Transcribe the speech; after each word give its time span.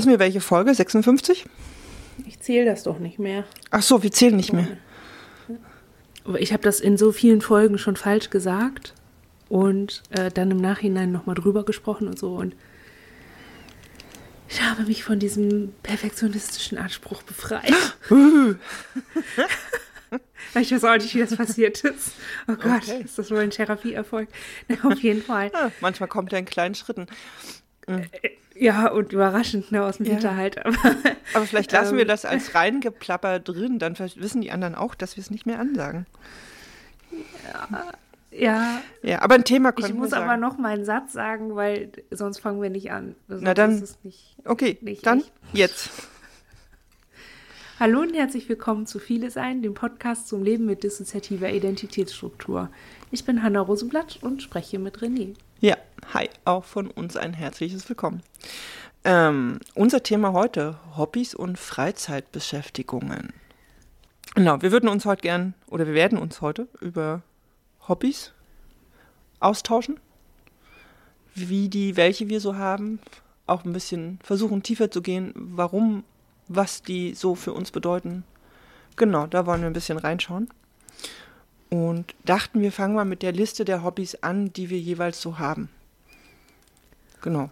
wissen 0.00 0.10
wir 0.10 0.18
welche 0.18 0.40
Folge? 0.40 0.74
56? 0.74 1.44
Ich 2.26 2.40
zähle 2.40 2.64
das 2.64 2.84
doch 2.84 2.98
nicht 2.98 3.18
mehr. 3.18 3.44
Ach 3.70 3.82
so, 3.82 4.02
wir 4.02 4.10
zählen 4.10 4.34
nicht 4.34 4.54
mehr. 4.54 4.66
Aber 6.24 6.40
ich 6.40 6.54
habe 6.54 6.62
das 6.62 6.80
in 6.80 6.96
so 6.96 7.12
vielen 7.12 7.42
Folgen 7.42 7.76
schon 7.76 7.96
falsch 7.96 8.30
gesagt 8.30 8.94
und 9.50 10.02
äh, 10.10 10.30
dann 10.30 10.50
im 10.50 10.56
Nachhinein 10.56 11.12
nochmal 11.12 11.34
drüber 11.34 11.66
gesprochen 11.66 12.08
und 12.08 12.18
so. 12.18 12.34
Und 12.34 12.56
ich 14.48 14.62
habe 14.62 14.84
mich 14.84 15.04
von 15.04 15.18
diesem 15.18 15.74
perfektionistischen 15.82 16.78
Anspruch 16.78 17.22
befreit. 17.22 17.74
ich 20.58 20.72
weiß 20.72 20.84
auch 20.84 20.96
nicht, 20.96 21.14
wie 21.14 21.20
das 21.20 21.36
passiert 21.36 21.84
ist. 21.84 22.12
Oh 22.48 22.54
Gott, 22.54 22.84
Okay. 22.88 23.02
ist 23.04 23.18
das 23.18 23.30
wohl 23.30 23.40
ein 23.40 23.50
Therapieerfolg? 23.50 24.30
Na, 24.68 24.76
auf 24.90 25.00
jeden 25.00 25.22
Fall. 25.22 25.50
Ja, 25.52 25.70
manchmal 25.82 26.08
kommt 26.08 26.32
er 26.32 26.38
in 26.38 26.46
kleinen 26.46 26.74
Schritten. 26.74 27.06
Ja, 28.62 28.88
und 28.90 29.12
überraschend 29.14 29.72
ne, 29.72 29.82
aus 29.82 29.96
dem 29.96 30.04
Ja. 30.06 30.12
Hinterhalt. 30.12 30.58
Aber 30.64 30.76
Aber 31.34 31.46
vielleicht 31.46 31.72
lassen 31.72 31.92
Ähm. 31.94 31.98
wir 31.98 32.04
das 32.04 32.24
als 32.26 32.54
reingeplapper 32.54 33.40
drin, 33.40 33.78
dann 33.78 33.98
wissen 33.98 34.42
die 34.42 34.50
anderen 34.50 34.74
auch, 34.74 34.94
dass 34.94 35.16
wir 35.16 35.22
es 35.22 35.30
nicht 35.30 35.46
mehr 35.46 35.58
ansagen. 35.58 36.06
ja, 38.30 38.82
Ja, 39.02 39.22
aber 39.22 39.36
ein 39.36 39.44
Thema 39.44 39.70
ich 39.70 39.84
können 39.86 39.98
muss 39.98 40.10
wir 40.10 40.18
aber 40.18 40.26
sagen. 40.26 40.40
noch 40.42 40.58
meinen 40.58 40.84
Satz 40.84 41.12
sagen, 41.14 41.56
weil 41.56 41.90
sonst 42.10 42.38
fangen 42.40 42.60
wir 42.60 42.68
nicht 42.70 42.92
an. 42.92 43.14
Sonst 43.28 43.42
Na 43.42 43.54
dann. 43.54 43.72
Ist 43.72 43.82
es 43.82 43.98
nicht. 44.04 44.36
Okay, 44.44 44.76
nicht 44.82 45.06
dann 45.06 45.20
echt. 45.20 45.32
jetzt. 45.54 45.90
Hallo 47.80 48.00
und 48.00 48.12
herzlich 48.14 48.46
willkommen 48.50 48.84
zu 48.86 48.98
Viele 48.98 49.30
Sein, 49.30 49.62
dem 49.62 49.72
Podcast 49.72 50.28
zum 50.28 50.42
Leben 50.42 50.66
mit 50.66 50.84
dissoziativer 50.84 51.48
Identitätsstruktur. 51.50 52.68
Ich 53.10 53.24
bin 53.24 53.42
Hanna 53.42 53.60
Rosenblatt 53.60 54.18
und 54.20 54.42
spreche 54.42 54.78
mit 54.78 54.98
René. 54.98 55.34
Hi, 56.08 56.28
auch 56.44 56.64
von 56.64 56.88
uns 56.88 57.16
ein 57.16 57.34
herzliches 57.34 57.88
Willkommen. 57.88 58.22
Ähm, 59.04 59.60
unser 59.74 60.02
Thema 60.02 60.32
heute, 60.32 60.76
Hobbys 60.96 61.34
und 61.34 61.56
Freizeitbeschäftigungen. 61.56 63.32
Genau, 64.34 64.60
wir 64.60 64.72
würden 64.72 64.88
uns 64.88 65.04
heute 65.04 65.22
gern, 65.22 65.54
oder 65.68 65.86
wir 65.86 65.94
werden 65.94 66.18
uns 66.18 66.40
heute 66.40 66.66
über 66.80 67.22
Hobbys 67.86 68.32
austauschen, 69.38 70.00
wie 71.34 71.68
die, 71.68 71.96
welche 71.96 72.28
wir 72.28 72.40
so 72.40 72.56
haben, 72.56 72.98
auch 73.46 73.64
ein 73.64 73.72
bisschen 73.72 74.18
versuchen 74.22 74.64
tiefer 74.64 74.90
zu 74.90 75.02
gehen, 75.02 75.32
warum, 75.36 76.02
was 76.48 76.82
die 76.82 77.14
so 77.14 77.36
für 77.36 77.52
uns 77.52 77.70
bedeuten. 77.70 78.24
Genau, 78.96 79.28
da 79.28 79.46
wollen 79.46 79.60
wir 79.60 79.68
ein 79.68 79.74
bisschen 79.74 79.98
reinschauen. 79.98 80.48
Und 81.68 82.16
dachten, 82.24 82.62
wir 82.62 82.72
fangen 82.72 82.96
mal 82.96 83.04
mit 83.04 83.22
der 83.22 83.32
Liste 83.32 83.64
der 83.64 83.84
Hobbys 83.84 84.16
an, 84.16 84.52
die 84.52 84.70
wir 84.70 84.78
jeweils 84.78 85.20
so 85.20 85.38
haben. 85.38 85.68
Genau. 87.20 87.50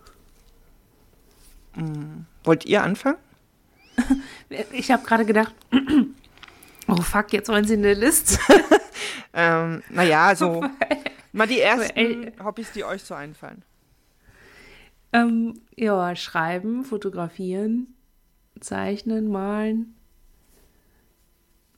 Hm, 1.74 2.26
Wollt 2.44 2.64
ihr 2.66 2.82
anfangen? 2.82 3.18
Ich 4.72 4.90
habe 4.90 5.04
gerade 5.04 5.26
gedacht, 5.26 5.54
oh 6.88 7.02
fuck, 7.02 7.32
jetzt 7.32 7.48
wollen 7.48 7.64
sie 7.66 7.74
eine 7.74 7.94
Liste. 7.94 8.38
Ähm, 9.34 9.82
naja, 9.90 10.34
so 10.34 10.64
mal 11.32 11.46
die 11.46 11.60
ersten. 11.60 12.32
Hobbys, 12.42 12.72
die 12.72 12.82
euch 12.82 13.04
so 13.04 13.14
einfallen. 13.14 13.62
ähm, 15.12 15.60
ja, 15.76 16.16
schreiben, 16.16 16.84
fotografieren, 16.84 17.94
zeichnen, 18.58 19.28
malen. 19.28 19.94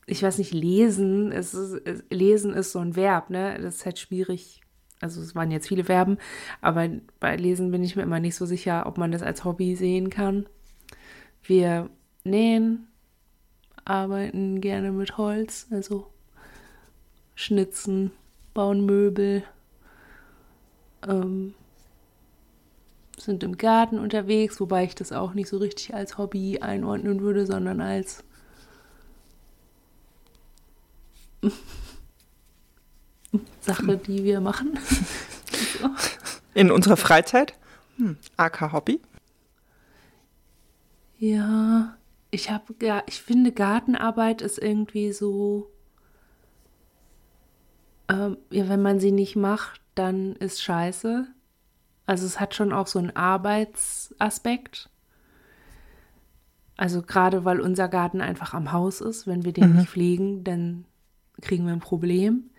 Ich 0.06 0.22
weiß 0.22 0.38
nicht, 0.38 0.54
lesen. 0.54 1.32
Es 1.32 1.52
ist, 1.52 1.82
es, 1.84 2.04
lesen 2.08 2.54
ist 2.54 2.72
so 2.72 2.78
ein 2.78 2.94
Verb, 2.96 3.28
ne? 3.30 3.58
Das 3.60 3.74
ist 3.76 3.84
halt 3.84 3.98
schwierig. 3.98 4.59
Also 5.00 5.20
es 5.22 5.34
waren 5.34 5.50
jetzt 5.50 5.68
viele 5.68 5.84
Verben, 5.84 6.18
aber 6.60 6.88
bei 7.20 7.36
Lesen 7.36 7.70
bin 7.70 7.82
ich 7.82 7.96
mir 7.96 8.02
immer 8.02 8.20
nicht 8.20 8.36
so 8.36 8.44
sicher, 8.44 8.86
ob 8.86 8.98
man 8.98 9.12
das 9.12 9.22
als 9.22 9.44
Hobby 9.44 9.74
sehen 9.74 10.10
kann. 10.10 10.46
Wir 11.42 11.88
nähen, 12.22 12.86
arbeiten 13.84 14.60
gerne 14.60 14.92
mit 14.92 15.16
Holz, 15.16 15.66
also 15.70 16.06
schnitzen, 17.34 18.12
bauen 18.52 18.84
Möbel, 18.84 19.42
ähm, 21.08 21.54
sind 23.16 23.42
im 23.42 23.56
Garten 23.56 23.98
unterwegs, 23.98 24.60
wobei 24.60 24.84
ich 24.84 24.94
das 24.94 25.12
auch 25.12 25.34
nicht 25.34 25.48
so 25.48 25.58
richtig 25.58 25.94
als 25.94 26.18
Hobby 26.18 26.58
einordnen 26.60 27.20
würde, 27.20 27.46
sondern 27.46 27.80
als 27.80 28.24
Sache, 33.60 33.96
die 33.96 34.24
wir 34.24 34.40
machen. 34.40 34.78
so. 35.80 35.90
In 36.54 36.70
unserer 36.70 36.96
Freizeit? 36.96 37.54
Hm, 37.96 38.16
AK 38.36 38.72
Hobby. 38.72 39.00
Ja, 41.18 41.96
ich 42.30 42.50
habe, 42.50 42.74
ja, 42.82 43.02
ich 43.06 43.20
finde 43.20 43.52
Gartenarbeit 43.52 44.42
ist 44.42 44.58
irgendwie 44.58 45.12
so, 45.12 45.70
ähm, 48.08 48.38
ja, 48.50 48.68
wenn 48.68 48.82
man 48.82 49.00
sie 49.00 49.12
nicht 49.12 49.36
macht, 49.36 49.80
dann 49.94 50.34
ist 50.36 50.62
scheiße. 50.62 51.26
Also 52.06 52.26
es 52.26 52.40
hat 52.40 52.54
schon 52.54 52.72
auch 52.72 52.86
so 52.86 52.98
einen 52.98 53.14
Arbeitsaspekt. 53.14 54.88
Also 56.76 57.02
gerade 57.02 57.44
weil 57.44 57.60
unser 57.60 57.88
Garten 57.88 58.20
einfach 58.20 58.54
am 58.54 58.72
Haus 58.72 59.00
ist, 59.00 59.26
wenn 59.26 59.44
wir 59.44 59.52
den 59.52 59.76
nicht 59.76 59.90
pflegen, 59.90 60.42
dann 60.42 60.86
kriegen 61.42 61.66
wir 61.66 61.72
ein 61.72 61.80
Problem. 61.80 62.49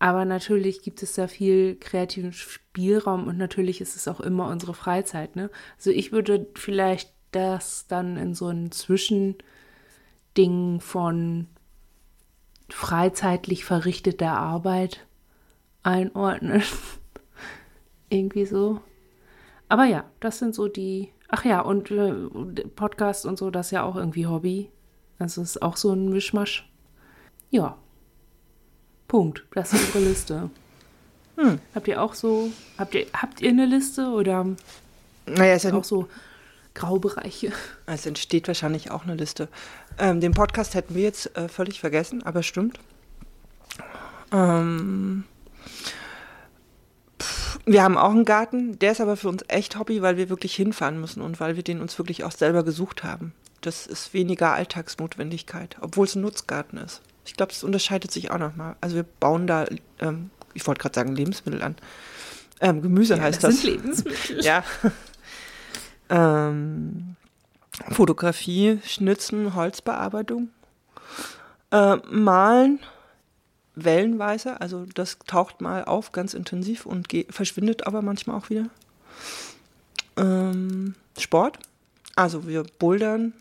Aber 0.00 0.24
natürlich 0.24 0.82
gibt 0.82 1.00
es 1.02 1.12
da 1.12 1.28
viel 1.28 1.76
kreativen 1.76 2.32
Spielraum 2.32 3.28
und 3.28 3.36
natürlich 3.36 3.82
ist 3.82 3.96
es 3.96 4.08
auch 4.08 4.20
immer 4.20 4.48
unsere 4.48 4.72
Freizeit. 4.72 5.36
Ne? 5.36 5.50
Also 5.76 5.90
ich 5.90 6.10
würde 6.10 6.46
vielleicht 6.54 7.12
das 7.32 7.86
dann 7.86 8.16
in 8.16 8.32
so 8.34 8.48
ein 8.48 8.72
Zwischending 8.72 9.36
von 10.80 11.48
freizeitlich 12.70 13.66
verrichteter 13.66 14.32
Arbeit 14.32 15.06
einordnen. 15.82 16.62
Irgendwie 18.08 18.46
so. 18.46 18.80
Aber 19.68 19.84
ja, 19.84 20.04
das 20.20 20.38
sind 20.38 20.54
so 20.54 20.68
die. 20.68 21.12
Ach 21.28 21.44
ja, 21.44 21.60
und 21.60 21.90
äh, 21.90 22.14
Podcast 22.74 23.26
und 23.26 23.38
so, 23.38 23.50
das 23.50 23.66
ist 23.66 23.72
ja 23.72 23.82
auch 23.84 23.96
irgendwie 23.96 24.26
Hobby. 24.26 24.70
Also 25.18 25.42
ist 25.42 25.60
auch 25.62 25.76
so 25.76 25.92
ein 25.92 26.08
Mischmasch. 26.08 26.72
Ja. 27.50 27.76
Punkt. 29.10 29.42
Das 29.54 29.72
ist 29.72 29.86
unsere 29.86 30.04
Liste. 30.04 30.50
Hm. 31.36 31.58
Habt 31.74 31.88
ihr 31.88 32.00
auch 32.00 32.14
so, 32.14 32.52
habt 32.78 32.94
ihr, 32.94 33.06
habt 33.12 33.40
ihr 33.40 33.50
eine 33.50 33.66
Liste 33.66 34.06
oder 34.06 34.46
Naja, 35.26 35.54
es, 35.54 35.66
auch 35.66 35.74
ent 35.74 35.84
so 35.84 36.08
Graubereiche? 36.74 37.50
es 37.86 38.06
entsteht 38.06 38.46
wahrscheinlich 38.46 38.92
auch 38.92 39.02
eine 39.02 39.16
Liste. 39.16 39.48
Ähm, 39.98 40.20
den 40.20 40.30
Podcast 40.30 40.76
hätten 40.76 40.94
wir 40.94 41.02
jetzt 41.02 41.36
äh, 41.36 41.48
völlig 41.48 41.80
vergessen, 41.80 42.22
aber 42.22 42.44
stimmt. 42.44 42.78
Ähm, 44.30 45.24
pff, 47.20 47.58
wir 47.66 47.82
haben 47.82 47.98
auch 47.98 48.12
einen 48.12 48.24
Garten, 48.24 48.78
der 48.78 48.92
ist 48.92 49.00
aber 49.00 49.16
für 49.16 49.28
uns 49.28 49.44
echt 49.48 49.76
Hobby, 49.76 50.02
weil 50.02 50.18
wir 50.18 50.28
wirklich 50.28 50.54
hinfahren 50.54 51.00
müssen 51.00 51.20
und 51.20 51.40
weil 51.40 51.56
wir 51.56 51.64
den 51.64 51.80
uns 51.80 51.98
wirklich 51.98 52.22
auch 52.22 52.32
selber 52.32 52.62
gesucht 52.62 53.02
haben. 53.02 53.32
Das 53.60 53.88
ist 53.88 54.14
weniger 54.14 54.52
Alltagsnotwendigkeit, 54.52 55.78
obwohl 55.80 56.06
es 56.06 56.14
ein 56.14 56.22
Nutzgarten 56.22 56.78
ist. 56.78 57.02
Ich 57.24 57.34
glaube, 57.34 57.52
es 57.52 57.62
unterscheidet 57.62 58.10
sich 58.10 58.30
auch 58.30 58.38
nochmal. 58.38 58.76
Also 58.80 58.96
wir 58.96 59.04
bauen 59.04 59.46
da, 59.46 59.66
ähm, 59.98 60.30
ich 60.54 60.66
wollte 60.66 60.80
gerade 60.80 60.94
sagen, 60.94 61.14
Lebensmittel 61.14 61.62
an. 61.62 61.76
Ähm, 62.60 62.82
Gemüse 62.82 63.20
heißt 63.20 63.42
das. 63.42 63.60
sind 63.60 63.70
Lebensmittel. 63.70 64.40
Ja. 64.44 64.64
ähm, 66.08 67.16
Fotografie, 67.90 68.78
Schnitzen, 68.84 69.54
Holzbearbeitung, 69.54 70.50
äh, 71.70 71.96
Malen, 72.10 72.80
wellenweise, 73.74 74.60
also 74.60 74.86
das 74.94 75.18
taucht 75.26 75.60
mal 75.60 75.84
auf 75.84 76.12
ganz 76.12 76.34
intensiv 76.34 76.84
und 76.84 77.08
verschwindet 77.30 77.86
aber 77.86 78.02
manchmal 78.02 78.36
auch 78.36 78.50
wieder. 78.50 78.66
Ähm, 80.16 80.94
Sport, 81.18 81.58
also 82.16 82.46
wir 82.46 82.64
bouldern, 82.78 83.32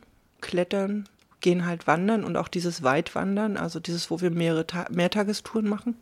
klettern, 0.42 1.10
gehen 1.42 1.66
halt 1.66 1.88
wandern 1.88 2.24
und 2.24 2.38
auch 2.38 2.48
dieses 2.48 2.84
Weitwandern, 2.84 3.58
also 3.58 3.80
dieses, 3.80 4.12
wo 4.12 4.22
wir 4.22 4.32
mehrere 4.32 4.68
Ta 4.68 4.86
Mehrtagestouren 4.90 5.68
machen. 5.68 5.96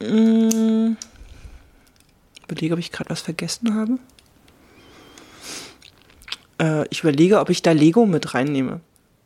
Mm, 0.00 0.96
überlege, 2.48 2.74
ob 2.74 2.80
ich 2.80 2.92
gerade 2.92 3.10
was 3.10 3.20
vergessen 3.20 3.74
habe. 3.74 3.98
Äh, 6.60 6.86
ich 6.90 7.00
überlege, 7.00 7.40
ob 7.40 7.50
ich 7.50 7.62
da 7.62 7.72
Lego 7.72 8.06
mit 8.06 8.34
reinnehme. 8.34 8.80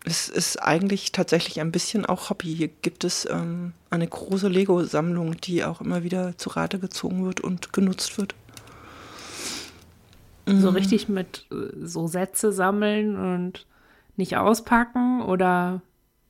Es 0.04 0.28
ist 0.28 0.62
eigentlich 0.62 1.10
tatsächlich 1.10 1.60
ein 1.60 1.72
bisschen 1.72 2.06
auch 2.06 2.30
Hobby. 2.30 2.54
Hier 2.54 2.68
gibt 2.68 3.02
es 3.02 3.26
ähm, 3.28 3.72
eine 3.90 4.06
große 4.06 4.48
Lego-Sammlung, 4.48 5.40
die 5.40 5.64
auch 5.64 5.80
immer 5.80 6.04
wieder 6.04 6.38
zu 6.38 6.50
Rate 6.50 6.78
gezogen 6.78 7.24
wird 7.24 7.40
und 7.40 7.72
genutzt 7.72 8.16
wird. 8.18 8.34
So 10.48 10.68
richtig 10.68 11.08
mit 11.08 11.46
äh, 11.50 11.84
so 11.84 12.06
Sätze 12.06 12.52
sammeln 12.52 13.16
und 13.16 13.66
nicht 14.18 14.36
auspacken 14.36 15.22
oder 15.22 15.82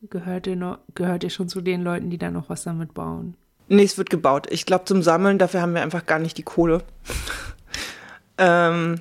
gehört 0.08 0.46
ihr, 0.46 0.56
noch, 0.56 0.78
gehört 0.94 1.24
ihr 1.24 1.30
schon 1.30 1.48
zu 1.48 1.60
den 1.60 1.82
Leuten, 1.82 2.10
die 2.10 2.18
da 2.18 2.30
noch 2.30 2.48
was 2.48 2.64
damit 2.64 2.94
bauen? 2.94 3.34
Nee, 3.68 3.84
es 3.84 3.98
wird 3.98 4.10
gebaut. 4.10 4.46
Ich 4.50 4.66
glaube, 4.66 4.84
zum 4.84 5.02
Sammeln, 5.02 5.38
dafür 5.38 5.60
haben 5.60 5.74
wir 5.74 5.82
einfach 5.82 6.06
gar 6.06 6.18
nicht 6.18 6.38
die 6.38 6.44
Kohle. 6.44 6.84
ähm, 8.38 9.00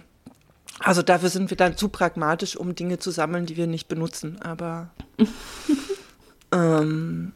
Also 0.80 1.02
dafür 1.02 1.30
sind 1.30 1.50
wir 1.50 1.58
dann 1.58 1.78
zu 1.78 1.90
pragmatisch, 1.90 2.58
um 2.58 2.76
Dinge 2.76 3.00
zu 3.00 3.12
sammeln, 3.12 3.46
die 3.46 3.58
wir 3.58 3.68
nicht 3.68 3.88
benutzen. 3.88 4.42
Aber 4.42 4.90
ähm, 6.52 7.34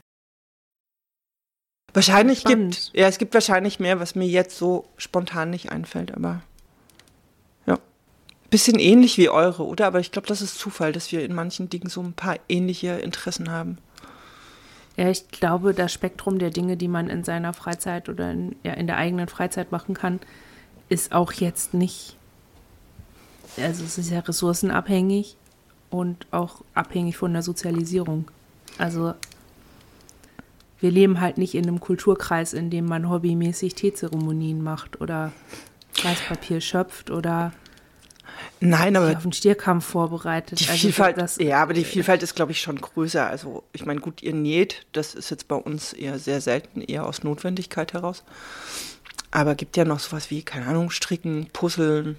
wahrscheinlich 1.94 2.44
gibt, 2.44 2.92
ja, 2.94 3.08
es 3.08 3.18
gibt 3.18 3.34
wahrscheinlich 3.34 3.80
mehr, 3.80 4.00
was 4.00 4.16
mir 4.16 4.28
jetzt 4.28 4.58
so 4.58 4.88
spontan 4.98 5.50
nicht 5.52 5.72
einfällt, 5.72 6.14
aber. 6.14 6.42
Bisschen 8.50 8.80
ähnlich 8.80 9.18
wie 9.18 9.30
eure, 9.30 9.66
oder? 9.66 9.88
Aber 9.88 10.00
ich 10.00 10.12
glaube, 10.12 10.28
das 10.28 10.42
ist 10.42 10.58
Zufall, 10.58 10.92
dass 10.92 11.12
wir 11.12 11.24
in 11.24 11.36
manchen 11.36 11.70
Dingen 11.70 11.90
so 11.90 12.02
ein 12.02 12.14
paar 12.14 12.38
ähnliche 12.48 12.94
Interessen 12.94 13.52
haben. 13.52 13.78
Ja, 14.98 15.10
ich 15.10 15.30
glaube, 15.30 15.74
das 15.74 15.94
Spektrum 15.94 16.40
der 16.40 16.50
Dinge, 16.50 16.76
die 16.76 16.88
man 16.88 17.10
in 17.10 17.24
seiner 17.24 17.54
Freizeit 17.54 18.10
oder 18.10 18.32
in, 18.32 18.56
ja, 18.64 18.74
in 18.74 18.88
der 18.88 18.98
eigenen 18.98 19.30
Freizeit 19.30 19.72
machen 19.72 19.94
kann, 19.94 20.20
ist 20.90 21.14
auch 21.14 21.32
jetzt 21.32 21.74
nicht, 21.74 22.18
also 23.58 23.84
es 23.86 23.98
ist 23.98 24.10
ja 24.10 24.20
ressourcenabhängig 24.20 25.38
und 25.90 26.28
auch 26.32 26.64
abhängig 26.74 27.16
von 27.16 27.32
der 27.32 27.44
Sozialisierung. 27.44 28.30
Also 28.78 29.14
wir 30.80 30.92
leben 30.92 31.22
halt 31.22 31.38
nicht 31.38 31.56
in 31.56 31.68
einem 31.68 31.80
Kulturkreis, 31.80 32.54
in 32.54 32.70
dem 32.70 32.86
man 32.86 33.10
hobbymäßig 33.10 33.76
Teezeremonien 33.76 34.64
macht 34.64 35.00
oder 35.00 35.32
Weißpapier 36.04 36.62
schöpft 36.62 37.12
oder 37.12 37.54
Nein, 38.60 38.96
aber 38.96 39.16
auf 39.16 39.24
den 39.24 39.34
Stierkampf 39.34 39.86
vorbereitet. 39.86 40.60
Die 40.60 40.68
Also 40.68 40.80
Vielfalt, 40.80 41.18
das, 41.18 41.38
ja, 41.38 41.62
aber 41.62 41.74
die 41.74 41.86
Vielfalt 41.86 42.24
ist, 42.24 42.36
glaube 42.36 42.52
ich, 42.52 42.62
schon 42.62 42.80
größer. 42.80 43.26
Also, 43.26 43.64
ich 43.72 43.86
meine, 43.86 44.02
gut, 44.02 44.22
ihr 44.22 44.34
näht, 44.34 44.86
das 44.92 45.16
ist 45.16 45.30
jetzt 45.30 45.48
bei 45.48 45.56
uns 45.56 45.94
eher 45.94 46.20
sehr 46.20 46.42
selten, 46.42 46.82
eher 46.82 47.06
aus 47.06 47.24
Notwendigkeit 47.24 47.94
heraus. 47.94 48.24
Aber 49.32 49.56
gibt 49.56 49.78
ja 49.78 49.86
noch 49.86 50.00
sowas 50.00 50.30
wie, 50.32 50.44
keine 50.44 50.68
Ahnung, 50.68 50.90
Stricken, 50.90 51.48
Puzzeln. 51.54 52.18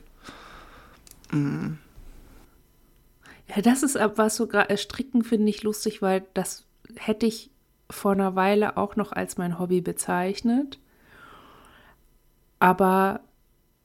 Mm. 1.31 1.75
Ja, 3.49 3.63
das 3.63 3.83
ist 3.83 3.97
ab 3.97 4.13
was 4.17 4.37
sogar 4.37 4.71
äh, 4.71 4.77
Stricken 4.77 5.25
finde 5.25 5.51
ich 5.51 5.63
lustig, 5.63 6.03
weil 6.03 6.25
das 6.35 6.65
hätte 6.97 7.27
ich 7.27 7.51
vor 7.91 8.13
einer 8.13 8.37
Weile 8.37 8.77
auch 8.77 8.97
noch 8.97 9.13
als 9.13 9.37
mein 9.37 9.59
Hobby 9.59 9.81
bezeichnet. 9.81 10.79
Aber 12.61 13.21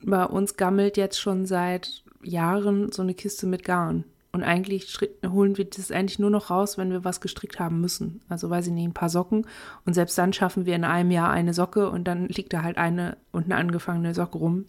bei 0.01 0.25
uns 0.25 0.55
gammelt 0.55 0.97
jetzt 0.97 1.19
schon 1.19 1.45
seit 1.45 2.04
Jahren 2.27 2.91
so 2.91 3.01
eine 3.01 3.13
Kiste 3.13 3.47
mit 3.47 3.63
Garn. 3.63 4.03
Und 4.35 4.43
eigentlich 4.43 4.97
holen 5.25 5.57
wir 5.57 5.63
das 5.63 5.91
eigentlich 5.91 6.19
nur 6.19 6.29
noch 6.29 6.49
raus, 6.49 6.77
wenn 6.77 6.91
wir 6.91 7.05
was 7.05 7.21
gestrickt 7.21 7.57
haben 7.57 7.79
müssen. 7.79 8.19
Also 8.27 8.49
weiß 8.49 8.67
ich 8.67 8.73
nicht, 8.73 8.83
ein 8.83 8.93
paar 8.93 9.09
Socken. 9.09 9.47
Und 9.85 9.93
selbst 9.93 10.17
dann 10.17 10.33
schaffen 10.33 10.65
wir 10.65 10.75
in 10.75 10.83
einem 10.83 11.11
Jahr 11.11 11.31
eine 11.31 11.53
Socke 11.53 11.89
und 11.89 12.05
dann 12.05 12.27
liegt 12.27 12.51
da 12.51 12.61
halt 12.61 12.77
eine 12.77 13.15
und 13.31 13.45
eine 13.45 13.55
angefangene 13.55 14.13
Socke 14.13 14.37
rum. 14.37 14.65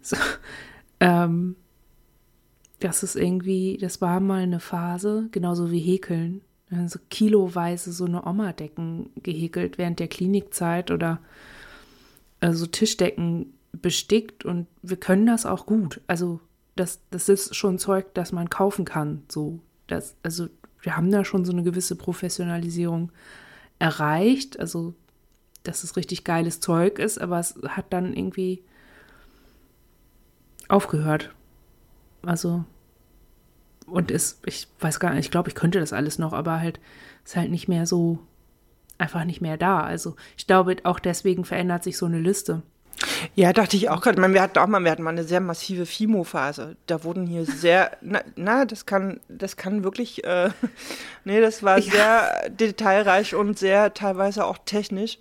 So, 0.00 0.16
ähm, 1.00 1.56
das 2.78 3.02
ist 3.02 3.16
irgendwie, 3.16 3.78
das 3.80 4.00
war 4.00 4.20
mal 4.20 4.42
eine 4.42 4.60
Phase, 4.60 5.28
genauso 5.32 5.72
wie 5.72 5.80
Häkeln. 5.80 6.42
Dann 6.70 6.88
so 6.88 7.00
kiloweise 7.10 7.90
so 7.90 8.04
eine 8.04 8.26
Oma-Decken 8.26 9.10
gehäkelt 9.24 9.76
während 9.76 9.98
der 9.98 10.06
Klinikzeit 10.06 10.92
oder 10.92 11.18
äh, 12.38 12.52
so 12.52 12.66
Tischdecken 12.66 13.54
bestickt 13.80 14.44
und 14.44 14.66
wir 14.82 14.96
können 14.96 15.26
das 15.26 15.46
auch 15.46 15.66
gut. 15.66 16.00
Also 16.06 16.40
das, 16.76 17.00
das 17.10 17.28
ist 17.28 17.56
schon 17.56 17.78
Zeug, 17.78 18.14
das 18.14 18.32
man 18.32 18.50
kaufen 18.50 18.84
kann. 18.84 19.22
So, 19.28 19.60
das, 19.86 20.16
also 20.22 20.48
wir 20.80 20.96
haben 20.96 21.10
da 21.10 21.24
schon 21.24 21.44
so 21.44 21.52
eine 21.52 21.62
gewisse 21.62 21.96
Professionalisierung 21.96 23.10
erreicht. 23.78 24.60
Also, 24.60 24.94
dass 25.62 25.82
es 25.82 25.96
richtig 25.96 26.22
geiles 26.22 26.60
Zeug 26.60 26.98
ist, 26.98 27.18
aber 27.18 27.40
es 27.40 27.58
hat 27.66 27.86
dann 27.92 28.14
irgendwie 28.14 28.62
aufgehört. 30.68 31.34
Also, 32.22 32.64
und 33.86 34.10
ist, 34.10 34.46
ich 34.46 34.68
weiß 34.80 35.00
gar 35.00 35.10
nicht, 35.10 35.26
ich 35.26 35.30
glaube, 35.30 35.48
ich 35.48 35.54
könnte 35.54 35.80
das 35.80 35.92
alles 35.92 36.18
noch, 36.18 36.32
aber 36.32 36.60
halt, 36.60 36.78
ist 37.24 37.36
halt 37.36 37.50
nicht 37.50 37.68
mehr 37.68 37.86
so, 37.86 38.18
einfach 38.98 39.24
nicht 39.24 39.40
mehr 39.40 39.56
da. 39.56 39.80
Also, 39.80 40.14
ich 40.36 40.46
glaube, 40.46 40.76
auch 40.84 41.00
deswegen 41.00 41.44
verändert 41.44 41.82
sich 41.82 41.96
so 41.98 42.06
eine 42.06 42.20
Liste. 42.20 42.62
Ja, 43.34 43.52
dachte 43.52 43.76
ich 43.76 43.90
auch 43.90 44.00
gerade. 44.00 44.20
Wir 44.32 44.40
hatten 44.42 44.58
auch 44.58 44.66
mal, 44.66 44.82
wir 44.82 44.90
hatten 44.90 45.02
mal 45.02 45.10
eine 45.10 45.24
sehr 45.24 45.40
massive 45.40 45.84
Fimo-Phase. 45.86 46.76
Da 46.86 47.04
wurden 47.04 47.26
hier 47.26 47.44
sehr, 47.44 47.96
na, 48.00 48.20
na, 48.36 48.64
das 48.64 48.86
kann, 48.86 49.20
das 49.28 49.56
kann 49.56 49.84
wirklich, 49.84 50.24
äh, 50.24 50.50
nee, 51.24 51.40
das 51.40 51.62
war 51.62 51.78
Ja. 51.78 51.82
sehr 51.90 52.50
detailreich 52.50 53.34
und 53.34 53.58
sehr 53.58 53.92
teilweise 53.94 54.44
auch 54.46 54.58
technisch. 54.64 55.18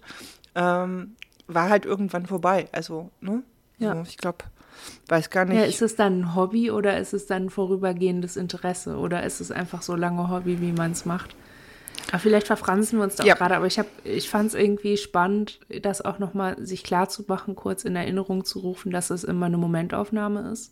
Ähm, 0.56 1.16
war 1.48 1.70
halt 1.70 1.86
irgendwann 1.86 2.26
vorbei. 2.26 2.68
Also, 2.72 3.12
ne? 3.20 3.44
Ja. 3.78 3.94
So, 3.96 4.02
ich 4.08 4.18
glaube, 4.18 4.40
weiß 5.10 5.30
gar 5.30 5.46
nicht. 5.46 5.58
Ja, 5.58 5.66
ist 5.66 5.82
es 5.82 5.96
dann 5.96 6.22
ein 6.22 6.36
Hobby 6.36 6.72
oder 6.72 6.98
ist 6.98 7.14
es 7.14 7.26
dann 7.28 7.50
vorübergehendes 7.50 8.38
Interesse 8.38 8.98
oder 8.98 9.24
ist 9.24 9.42
es 9.42 9.52
einfach 9.52 9.82
so 9.82 9.96
lange 9.96 10.30
Hobby, 10.30 10.62
wie 10.62 10.72
man 10.72 10.92
es 10.92 11.06
macht? 11.06 11.36
Aber 12.10 12.20
vielleicht 12.20 12.48
verfransen 12.48 13.00
wir 13.00 13.04
uns 13.04 13.16
da 13.16 13.24
Ja. 13.24 13.34
gerade, 13.36 13.56
aber 13.56 13.66
ich, 13.68 13.80
hab- 13.80 13.88
ich 14.06 14.30
fand 14.30 14.50
es 14.50 14.54
irgendwie 14.54 14.98
spannend, 14.98 15.60
das 15.82 16.02
auch 16.04 16.20
nochmal 16.20 16.56
sich 16.66 16.84
klar 16.84 17.10
zu 17.10 17.24
machen, 17.28 17.56
kurz 17.56 17.84
in 17.84 17.96
Erinnerung 17.96 18.46
zu 18.46 18.60
rufen, 18.60 18.92
dass 18.92 19.10
es 19.10 19.24
immer 19.24 19.48
eine 19.48 19.58
Momentaufnahme 19.58 20.52
ist. 20.52 20.72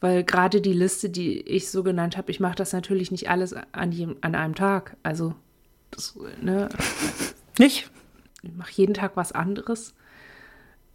Weil 0.00 0.22
gerade 0.24 0.60
die 0.60 0.72
Liste, 0.72 1.08
die 1.10 1.40
ich 1.40 1.70
so 1.70 1.82
genannt 1.82 2.16
habe, 2.16 2.30
ich 2.30 2.40
mache 2.40 2.56
das 2.56 2.72
natürlich 2.72 3.10
nicht 3.10 3.30
alles 3.30 3.54
an, 3.72 3.90
jedem, 3.92 4.16
an 4.20 4.34
einem 4.34 4.54
Tag. 4.54 4.96
Also, 5.02 5.34
das, 5.90 6.14
ne, 6.42 6.68
nicht? 7.58 7.90
ich 8.42 8.52
mache 8.54 8.72
jeden 8.72 8.94
Tag 8.94 9.12
was 9.16 9.32
anderes. 9.32 9.94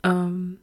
Ähm, 0.03 0.59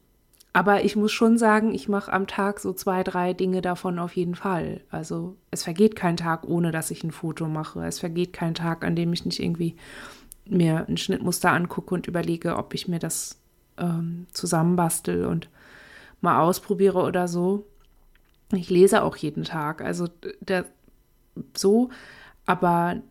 aber 0.57 0.87
ich 0.87 0.97
muss 0.97 1.13
schon 1.13 1.37
sagen, 1.37 1.75
ich 1.75 1.87
mache 1.87 2.11
am 2.11 2.27
Tag 2.27 2.61
so 2.61 2.73
zwei, 2.73 3.05
drei 3.05 3.35
Dinge 3.35 3.61
davon 3.61 3.99
auf 3.99 4.17
jeden 4.17 4.35
Fall. 4.35 4.81
Also 4.89 5.37
es 5.51 5.65
vergeht 5.65 5.97
kein 5.97 6.17
Tag, 6.17 6.49
ohne 6.49 6.71
dass 6.71 6.91
ich 6.91 7.05
ein 7.05 7.11
Foto 7.11 7.47
mache. 7.47 7.85
Es 7.85 7.99
vergeht 7.99 8.33
kein 8.33 8.55
Tag, 8.55 8.83
an 8.83 8.97
dem 8.97 9.13
ich 9.13 9.27
nicht 9.27 9.39
irgendwie 9.39 9.77
mir 10.47 10.87
ein 10.89 10.97
Schnittmuster 10.97 11.53
angucke 11.53 11.95
und 11.95 12.07
überlege, 12.07 12.57
ob 12.57 12.73
ich 12.73 12.89
mir 12.89 12.99
das 12.99 13.39
ähm, 13.77 14.29
zusammenbastel 14.33 15.27
und 15.27 15.51
mal 16.23 16.41
ausprobiere 16.41 17.03
oder 17.03 17.29
so. 17.29 17.67
Ich 18.51 18.71
lese 18.71 19.03
auch 19.03 19.17
jeden 19.17 19.45
Tag. 19.45 19.83
Also 19.83 20.09
der, 20.41 20.65
so, 21.55 21.91
aber 22.47 23.03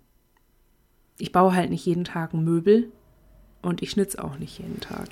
ich 1.20 1.32
baue 1.32 1.54
halt 1.54 1.70
nicht 1.70 1.86
jeden 1.86 2.06
Tag 2.06 2.34
ein 2.34 2.44
Möbel 2.44 2.92
und 3.62 3.84
ich 3.84 3.92
schnitze 3.92 4.24
auch 4.24 4.40
nicht 4.40 4.58
jeden 4.58 4.80
Tag. 4.80 5.10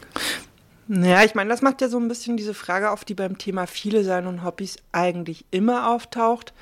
Naja, 0.87 1.23
ich 1.23 1.33
meine, 1.33 1.49
das 1.49 1.61
macht 1.61 1.81
ja 1.81 1.87
so 1.87 1.97
ein 1.97 2.07
bisschen 2.07 2.35
diese 2.35 2.53
Frage 2.53 2.91
auf, 2.91 3.05
die 3.05 3.13
beim 3.13 3.37
Thema 3.37 3.67
viele 3.67 4.03
sein 4.03 4.27
und 4.27 4.43
Hobbys 4.43 4.77
eigentlich 4.91 5.45
immer 5.51 5.89
auftaucht. 5.89 6.53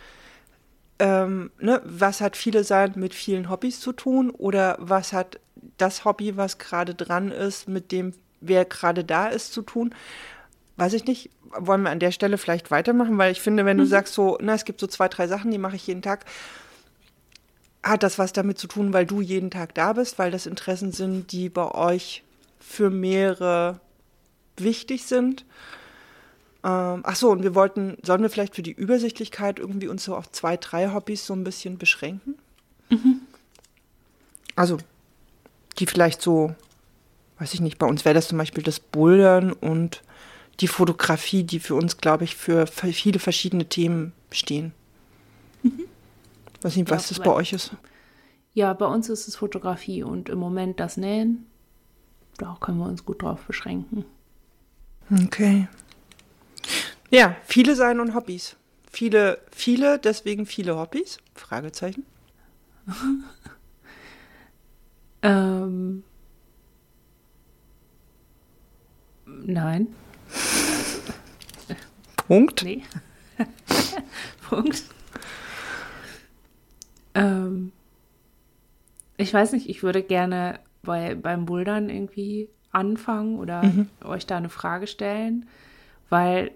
Ähm, 1.00 1.51
ne, 1.60 1.82
was 1.84 2.22
hat 2.22 2.38
viele 2.38 2.63
sein 2.63 2.94
mit 2.96 3.16
vielen 3.16 3.50
Hobbys 3.50 3.80
zu 3.80 3.92
tun 3.92 4.30
oder 4.30 4.78
was 4.80 5.13
hat 5.13 5.40
das 5.78 6.06
Hobby, 6.06 6.38
was 6.38 6.60
gerade 6.60 6.94
dran 6.94 7.32
ist, 7.32 7.68
mit 7.68 7.92
dem, 7.92 8.13
wer 8.40 8.66
gerade 8.66 9.04
da 9.04 9.28
ist, 9.28 9.54
zu 9.54 9.63
tun? 9.63 9.96
Weiß 10.78 10.94
ich 10.94 11.06
nicht. 11.06 11.32
Wollen 11.58 11.82
wir 11.82 11.90
an 11.90 12.00
der 12.00 12.12
Stelle 12.12 12.38
vielleicht 12.38 12.72
weitermachen? 12.72 13.18
Weil 13.18 13.32
ich 13.32 13.42
finde, 13.42 13.66
wenn 13.66 13.78
du 13.78 13.86
sagst 13.86 14.13
so, 14.13 14.38
na, 14.40 14.54
es 14.54 14.66
gibt 14.66 14.80
so 14.80 14.88
zwei, 14.88 15.08
drei 15.08 15.28
Sachen, 15.28 15.51
die 15.51 15.58
mache 15.58 15.75
ich 15.75 15.88
jeden 15.88 16.01
Tag, 16.01 16.25
hat 17.84 18.04
das 18.04 18.20
was 18.20 18.32
damit 18.32 18.60
zu 18.60 18.68
tun, 18.68 18.94
weil 18.94 19.08
du 19.08 19.22
jeden 19.22 19.50
Tag 19.50 19.74
da 19.74 19.94
bist, 19.94 20.20
weil 20.20 20.30
das 20.30 20.46
Interessen 20.46 20.92
sind, 20.92 21.32
die 21.32 21.50
bei 21.50 21.70
euch 21.72 22.24
für 22.60 22.90
mehrere 22.92 23.80
wichtig 24.63 25.06
sind. 25.06 25.46
Ähm, 26.63 27.01
ach 27.03 27.15
so, 27.15 27.32
und 27.32 27.44
wir 27.44 27.56
wollten, 27.56 27.98
sollen 28.03 28.22
wir 28.22 28.30
vielleicht 28.30 28.56
für 28.56 28.62
die 28.62 28.72
Übersichtlichkeit 28.72 29.60
irgendwie 29.60 29.88
uns 29.88 30.03
so 30.03 30.15
auf 30.15 30.32
zwei, 30.32 30.58
drei 30.58 30.94
Hobbys 30.94 31.25
so 31.25 31.34
ein 31.34 31.44
bisschen 31.44 31.77
beschränken? 31.77 32.36
Also, 34.56 34.77
die 35.80 35.88
vielleicht 35.88 36.22
so, 36.22 36.53
weiß 37.39 37.53
ich 37.53 37.62
nicht, 37.62 37.77
bei 37.80 37.88
uns 37.88 38.06
wäre 38.06 38.15
das 38.15 38.27
zum 38.27 38.38
Beispiel 38.38 38.63
das 38.63 38.80
Bouldern 38.80 39.53
und 39.53 40.03
die 40.60 40.68
Fotografie, 40.68 41.44
die 41.44 41.60
für 41.60 41.75
uns, 41.75 41.98
glaube 41.98 42.25
ich, 42.25 42.36
für 42.36 42.68
viele 42.68 43.20
verschiedene 43.20 43.65
Themen 43.65 44.13
stehen. 44.32 44.74
Weiß 46.62 46.75
nicht, 46.75 46.89
Ja, 46.89 46.96
was 46.96 47.08
das 47.10 47.20
bei 47.20 47.32
euch 47.32 47.53
ist. 47.53 47.72
Ja, 48.53 48.74
bei 48.74 48.86
uns 48.86 49.10
ist 49.10 49.27
es 49.27 49.38
Fotografie 49.38 50.03
und 50.03 50.30
im 50.30 50.38
Moment 50.38 50.80
das 50.80 50.98
Nähen. 50.98 51.46
Da 52.38 52.58
können 52.60 52.77
wir 52.77 52.86
uns 52.86 53.06
gut 53.06 53.22
drauf 53.22 53.46
beschränken. 53.46 54.06
Okay. 55.12 55.68
Ja, 57.10 57.36
viele 57.44 57.75
sein 57.75 58.00
und 58.00 58.15
Hobbys. 58.15 58.56
Viele, 58.91 59.39
viele, 59.51 60.00
deswegen 60.00 60.46
viele 60.46 60.77
Hobbys? 60.77 61.18
Fragezeichen. 61.36 62.06
Ähm, 65.24 66.03
nein, 69.25 69.88
Punkt. 72.27 72.63
nee. 72.63 72.84
Punkt. 74.50 74.84
Ähm, 77.13 77.72
ich 79.18 79.34
weiß 79.34 79.53
nicht, 79.53 79.70
ich 79.70 79.84
würde 79.84 80.03
gerne 80.03 80.60
bei, 80.84 81.15
beim 81.15 81.46
Bouldern 81.46 81.89
irgendwie 81.89 82.50
anfangen 82.72 83.38
oder 83.38 83.63
euch 84.04 84.25
da 84.25 84.38
eine 84.38 84.50
Frage 84.50 84.88
stellen, 84.88 85.48
weil 86.10 86.51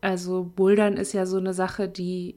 also 0.00 0.50
Bouldern 0.54 0.96
ist 0.96 1.12
ja 1.12 1.26
so 1.26 1.38
eine 1.38 1.54
Sache, 1.54 1.88
die 1.88 2.36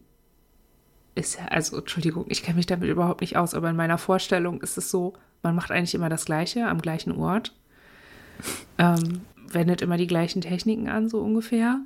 ist 1.16 1.38
ja, 1.38 1.46
also 1.48 1.78
Entschuldigung, 1.78 2.26
ich 2.30 2.44
kenne 2.44 2.58
mich 2.58 2.66
damit 2.66 2.90
überhaupt 2.90 3.22
nicht 3.22 3.38
aus, 3.38 3.54
aber 3.54 3.70
in 3.70 3.76
meiner 3.76 3.98
Vorstellung 3.98 4.62
ist 4.62 4.78
es 4.78 4.90
so, 4.90 5.14
man 5.44 5.56
macht 5.56 5.72
eigentlich 5.72 5.94
immer 5.94 6.10
das 6.10 6.26
Gleiche 6.26 6.68
am 6.68 6.82
gleichen 6.82 7.12
Ort, 7.12 7.54
ähm, 8.78 9.22
wendet 9.48 9.82
immer 9.82 9.98
die 9.98 10.08
gleichen 10.08 10.42
Techniken 10.42 10.90
an, 10.90 11.10
so 11.10 11.20
ungefähr. 11.20 11.82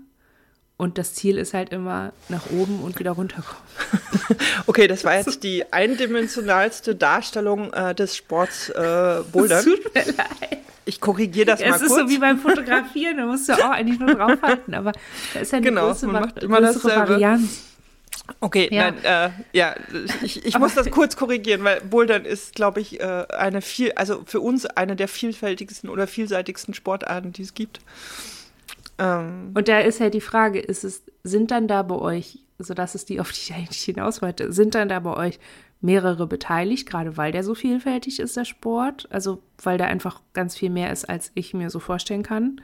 Und 0.78 0.98
das 0.98 1.14
Ziel 1.14 1.38
ist 1.38 1.54
halt 1.54 1.72
immer 1.72 2.12
nach 2.28 2.50
oben 2.52 2.82
und 2.82 3.00
wieder 3.00 3.12
runterkommen. 3.12 3.64
okay, 4.68 4.88
das 4.88 5.06
war 5.06 5.16
jetzt 5.16 5.42
die 5.44 5.72
eindimensionalste 5.72 6.96
Darstellung 6.96 7.72
äh, 7.72 7.96
des 7.96 8.18
Sports 8.18 8.70
äh, 8.70 9.22
Bouldern. 9.32 9.64
Tut 9.64 9.96
mir 9.96 10.06
leid. 10.06 10.60
Ich 10.86 11.02
korrigiere 11.02 11.46
das 11.48 11.60
ja, 11.60 11.70
mal 11.70 11.80
kurz. 11.80 11.92
Es 11.92 11.98
ist 11.98 11.98
so 11.98 12.10
wie 12.10 12.20
beim 12.20 12.40
Fotografieren, 12.40 13.18
da 13.18 13.26
musst 13.26 13.50
du 13.50 13.54
auch 13.54 13.72
eigentlich 13.72 14.00
nur 14.00 14.14
draufhalten, 14.14 14.74
aber 14.74 14.92
da 15.34 15.40
ist 15.40 15.52
ja 15.52 15.58
eine 15.58 15.68
genau, 15.68 15.88
große, 15.88 16.08
man 16.08 16.22
macht 16.24 16.44
immer 16.44 16.62
größere 16.62 16.96
Varianz. 16.96 17.64
Okay, 18.40 18.70
ja. 18.72 18.92
nein, 18.92 19.04
äh, 19.04 19.30
ja, 19.54 19.76
ich, 20.24 20.46
ich 20.46 20.58
muss 20.58 20.74
das 20.74 20.90
kurz 20.90 21.16
korrigieren, 21.16 21.64
weil 21.64 21.82
Bouldern 21.82 22.26
ist, 22.26 22.56
glaube 22.56 22.82
ich, 22.82 23.00
äh, 23.00 23.26
eine 23.30 23.62
viel, 23.62 23.92
also 23.94 24.24
für 24.26 24.40
uns 24.40 24.66
eine 24.66 24.96
der 24.96 25.08
vielfältigsten 25.08 25.90
oder 25.90 26.08
vielseitigsten 26.08 26.74
Sportarten, 26.74 27.34
die 27.34 27.44
es 27.44 27.54
gibt. 27.54 27.82
Ähm, 28.98 29.52
Und 29.54 29.68
da 29.68 29.80
ist 29.80 30.00
ja 30.00 30.10
die 30.10 30.22
Frage, 30.22 30.60
ist 30.60 30.84
es, 30.84 31.04
sind 31.24 31.52
dann 31.52 31.68
da 31.68 31.84
bei 31.84 31.96
euch, 31.96 32.40
das 32.58 32.96
ist 32.96 33.10
die, 33.10 33.20
auf 33.20 33.32
die 33.32 33.42
ich 33.42 33.54
eigentlich 33.54 33.82
hinaus 33.82 34.22
wollte, 34.22 34.52
sind 34.52 34.76
dann 34.76 34.90
da 34.90 35.00
bei 35.00 35.16
euch 35.16 35.40
mehrere 35.82 36.26
beteiligt, 36.26 36.88
gerade 36.88 37.18
weil 37.18 37.32
der 37.32 37.44
so 37.44 37.54
vielfältig 37.54 38.20
ist, 38.20 38.38
der 38.38 38.46
Sport, 38.46 39.08
also 39.12 39.42
weil 39.62 39.78
da 39.78 39.86
einfach 39.86 40.22
ganz 40.34 40.56
viel 40.56 40.70
mehr 40.70 40.92
ist, 40.92 41.08
als 41.08 41.32
ich 41.36 41.54
mir 41.54 41.70
so 41.70 41.80
vorstellen 41.80 42.24
kann? 42.24 42.62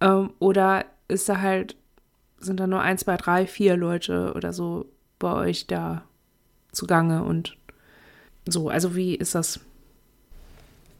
Ähm, 0.00 0.32
oder 0.40 0.84
ist 1.08 1.28
da 1.28 1.40
halt 1.40 1.76
sind 2.44 2.60
da 2.60 2.66
nur 2.66 2.80
ein, 2.80 2.98
zwei, 2.98 3.16
drei, 3.16 3.46
vier 3.46 3.76
Leute 3.76 4.32
oder 4.34 4.52
so 4.52 4.86
bei 5.18 5.32
euch 5.32 5.66
da 5.66 6.04
zugange 6.72 7.22
und 7.24 7.56
so. 8.46 8.68
Also 8.68 8.94
wie 8.94 9.14
ist 9.14 9.34
das? 9.34 9.60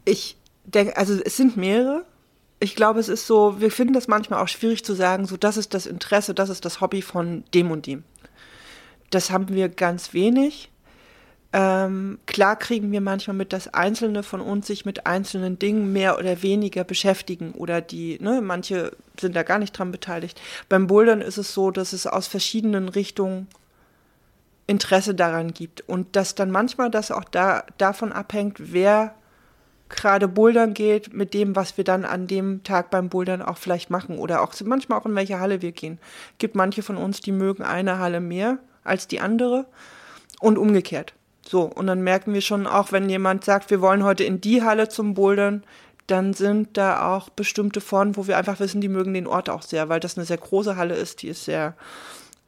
Ich 0.05 0.37
denke, 0.65 0.97
also 0.97 1.21
es 1.23 1.37
sind 1.37 1.57
mehrere. 1.57 2.07
Ich 2.61 2.77
glaube, 2.77 3.01
es 3.01 3.09
ist 3.09 3.27
so, 3.27 3.61
wir 3.61 3.71
finden 3.71 3.95
das 3.95 4.09
manchmal 4.09 4.43
auch 4.43 4.49
schwierig 4.49 4.85
zu 4.85 4.95
sagen, 4.95 5.27
so 5.27 5.37
das 5.37 5.57
ist 5.57 5.75
das 5.75 5.87
Interesse, 5.87 6.35
das 6.35 6.49
ist 6.49 6.65
das 6.65 6.81
Hobby 6.81 7.03
von 7.03 7.45
dem 7.53 7.71
und 7.71 7.87
dem. 7.87 8.05
Das 9.11 9.31
haben 9.31 9.49
wir 9.49 9.69
ganz 9.69 10.15
wenig. 10.15 10.71
Ähm, 11.53 12.19
klar 12.27 12.57
kriegen 12.57 12.91
wir 12.91 13.01
manchmal 13.01 13.37
mit, 13.37 13.53
dass 13.53 13.73
Einzelne 13.73 14.25
von 14.25 14.41
uns 14.41 14.67
sich 14.67 14.85
mit 14.85 15.07
einzelnen 15.07 15.57
Dingen 15.57 15.93
mehr 15.93 16.19
oder 16.19 16.43
weniger 16.43 16.83
beschäftigen 16.83 17.53
oder 17.53 17.81
die, 17.81 18.19
ne, 18.21 18.41
manche 18.41 18.91
sind 19.21 19.37
da 19.37 19.45
gar 19.45 19.61
nicht 19.61 19.71
dran 19.73 19.93
beteiligt. 19.93 20.41
Beim 20.69 20.89
Bouldern 20.89 21.21
ist 21.21 21.39
es 21.39 21.55
so, 21.55 21.71
dass 21.71 21.93
es 21.93 22.09
aus 22.09 22.27
verschiedenen 22.27 22.89
Richtungen 22.89 23.47
Interesse 24.67 25.15
daran 25.15 25.55
gibt 25.55 25.89
und 25.89 26.17
dass 26.17 26.35
dann 26.35 26.51
manchmal 26.51 26.91
das 26.91 27.13
auch 27.13 27.25
da, 27.25 27.65
davon 27.79 28.13
abhängt, 28.13 28.57
wer 28.73 29.15
gerade 29.89 30.29
Bouldern 30.29 30.75
geht, 30.75 31.13
mit 31.13 31.35
dem, 31.35 31.57
was 31.57 31.77
wir 31.77 31.85
dann 31.85 32.05
an 32.05 32.27
dem 32.27 32.63
Tag 32.63 32.91
beim 32.91 33.09
Bouldern 33.09 33.43
auch 33.43 33.59
vielleicht 33.59 33.91
machen 33.91 34.19
oder 34.19 34.43
auch 34.43 34.55
manchmal 34.65 34.99
auch 34.99 35.07
in 35.07 35.15
welche 35.15 35.41
Halle 35.41 35.63
wir 35.63 35.73
gehen. 35.73 35.99
Es 36.33 36.39
gibt 36.39 36.55
manche 36.55 36.83
von 36.83 36.97
uns, 36.97 37.21
die 37.21 37.33
mögen 37.33 37.63
eine 37.63 37.99
Halle 37.99 38.21
mehr 38.21 38.59
als 38.83 39.09
die 39.09 39.21
andere 39.21 39.67
und 40.41 40.59
umgekehrt. 40.59 41.15
So, 41.47 41.63
und 41.63 41.87
dann 41.87 42.03
merken 42.03 42.33
wir 42.33 42.41
schon 42.41 42.67
auch, 42.67 42.93
wenn 42.93 43.09
jemand 43.09 43.45
sagt, 43.45 43.71
wir 43.71 43.81
wollen 43.81 44.03
heute 44.03 44.25
in 44.25 44.41
die 44.41 44.63
Halle 44.63 44.89
zum 44.89 45.15
Bouldern, 45.15 45.63
dann 46.07 46.35
sind 46.35 46.77
da 46.77 47.15
auch 47.15 47.31
bestimmte 47.31 47.81
von, 47.81 48.17
wo 48.17 48.27
wir 48.27 48.37
einfach 48.37 48.61
wissen, 48.61 48.81
die 48.81 48.89
mögen 48.89 49.15
den 49.15 49.27
Ort 49.27 49.49
auch 49.49 49.63
sehr, 49.63 49.89
weil 49.89 50.01
das 50.01 50.17
eine 50.17 50.27
sehr 50.27 50.37
große 50.37 50.77
Halle 50.77 50.95
ist, 50.95 51.23
die 51.23 51.29
ist 51.29 51.45
sehr, 51.45 51.75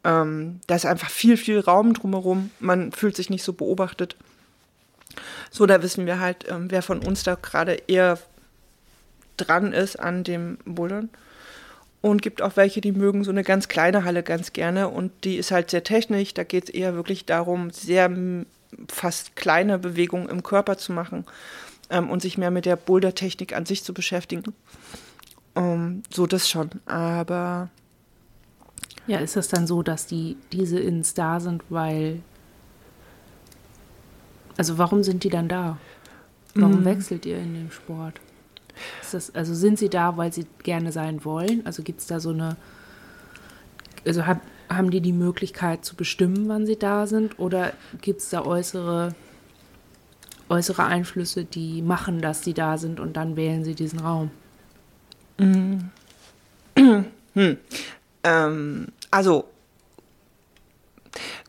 ähm, 0.04 0.60
da 0.66 0.76
ist 0.76 0.86
einfach 0.86 1.10
viel, 1.10 1.36
viel 1.36 1.60
Raum 1.60 1.94
drumherum, 1.94 2.50
man 2.60 2.92
fühlt 2.92 3.16
sich 3.16 3.30
nicht 3.30 3.42
so 3.42 3.52
beobachtet. 3.52 4.16
So, 5.50 5.66
da 5.66 5.82
wissen 5.82 6.06
wir 6.06 6.20
halt, 6.20 6.48
ähm, 6.48 6.70
wer 6.70 6.82
von 6.82 7.00
uns 7.00 7.22
da 7.22 7.34
gerade 7.34 7.74
eher 7.86 8.18
dran 9.36 9.72
ist 9.72 9.96
an 9.96 10.24
dem 10.24 10.58
Bouldern. 10.64 11.10
Und 12.02 12.22
gibt 12.22 12.40
auch 12.40 12.56
welche, 12.56 12.80
die 12.80 12.92
mögen 12.92 13.24
so 13.24 13.30
eine 13.30 13.42
ganz 13.42 13.68
kleine 13.68 14.04
Halle 14.04 14.22
ganz 14.22 14.52
gerne 14.52 14.88
und 14.88 15.10
die 15.24 15.36
ist 15.36 15.50
halt 15.50 15.70
sehr 15.70 15.82
technisch. 15.82 16.34
Da 16.34 16.44
geht 16.44 16.64
es 16.64 16.70
eher 16.70 16.94
wirklich 16.94 17.24
darum, 17.24 17.70
sehr 17.70 18.10
fast 18.88 19.34
kleine 19.34 19.78
Bewegungen 19.78 20.28
im 20.28 20.42
Körper 20.42 20.76
zu 20.76 20.92
machen 20.92 21.24
ähm, 21.90 22.10
und 22.10 22.22
sich 22.22 22.38
mehr 22.38 22.50
mit 22.50 22.66
der 22.66 22.76
Boulder-Technik 22.76 23.54
an 23.54 23.66
sich 23.66 23.82
zu 23.82 23.94
beschäftigen. 23.94 24.54
Ähm, 25.54 26.02
so 26.12 26.26
das 26.26 26.48
schon, 26.48 26.70
aber. 26.84 27.70
Ja, 29.06 29.18
ist 29.18 29.36
es 29.36 29.48
dann 29.48 29.66
so, 29.66 29.82
dass 29.82 30.06
die, 30.06 30.36
diese 30.52 30.78
Ins 30.78 31.14
da 31.14 31.40
sind, 31.40 31.62
weil. 31.70 32.20
Also 34.56 34.78
warum 34.78 35.02
sind 35.02 35.24
die 35.24 35.28
dann 35.28 35.48
da? 35.48 35.78
Warum 36.54 36.82
mm. 36.82 36.84
wechselt 36.84 37.26
ihr 37.26 37.38
in 37.38 37.54
den 37.54 37.70
Sport? 37.70 38.20
Das, 39.10 39.34
also 39.34 39.54
sind 39.54 39.78
sie 39.78 39.88
da, 39.88 40.16
weil 40.16 40.32
sie 40.32 40.46
gerne 40.62 40.92
sein 40.92 41.24
wollen? 41.24 41.64
Also 41.64 41.82
gibt 41.82 42.00
es 42.00 42.06
da 42.06 42.20
so 42.20 42.30
eine. 42.30 42.56
Also 44.04 44.26
hab, 44.26 44.40
haben 44.68 44.90
die 44.90 45.00
die 45.00 45.12
Möglichkeit 45.12 45.84
zu 45.84 45.96
bestimmen, 45.96 46.48
wann 46.48 46.66
sie 46.66 46.76
da 46.76 47.06
sind? 47.06 47.38
Oder 47.38 47.72
gibt 48.00 48.20
es 48.20 48.30
da 48.30 48.44
äußere, 48.44 49.14
äußere 50.48 50.84
Einflüsse, 50.84 51.44
die 51.44 51.82
machen, 51.82 52.20
dass 52.20 52.42
sie 52.42 52.54
da 52.54 52.78
sind 52.78 53.00
und 53.00 53.16
dann 53.16 53.36
wählen 53.36 53.64
sie 53.64 53.74
diesen 53.74 54.00
Raum? 54.00 54.30
Mhm. 55.38 55.90
Hm. 57.36 57.58
Ähm, 58.24 58.86
also 59.10 59.44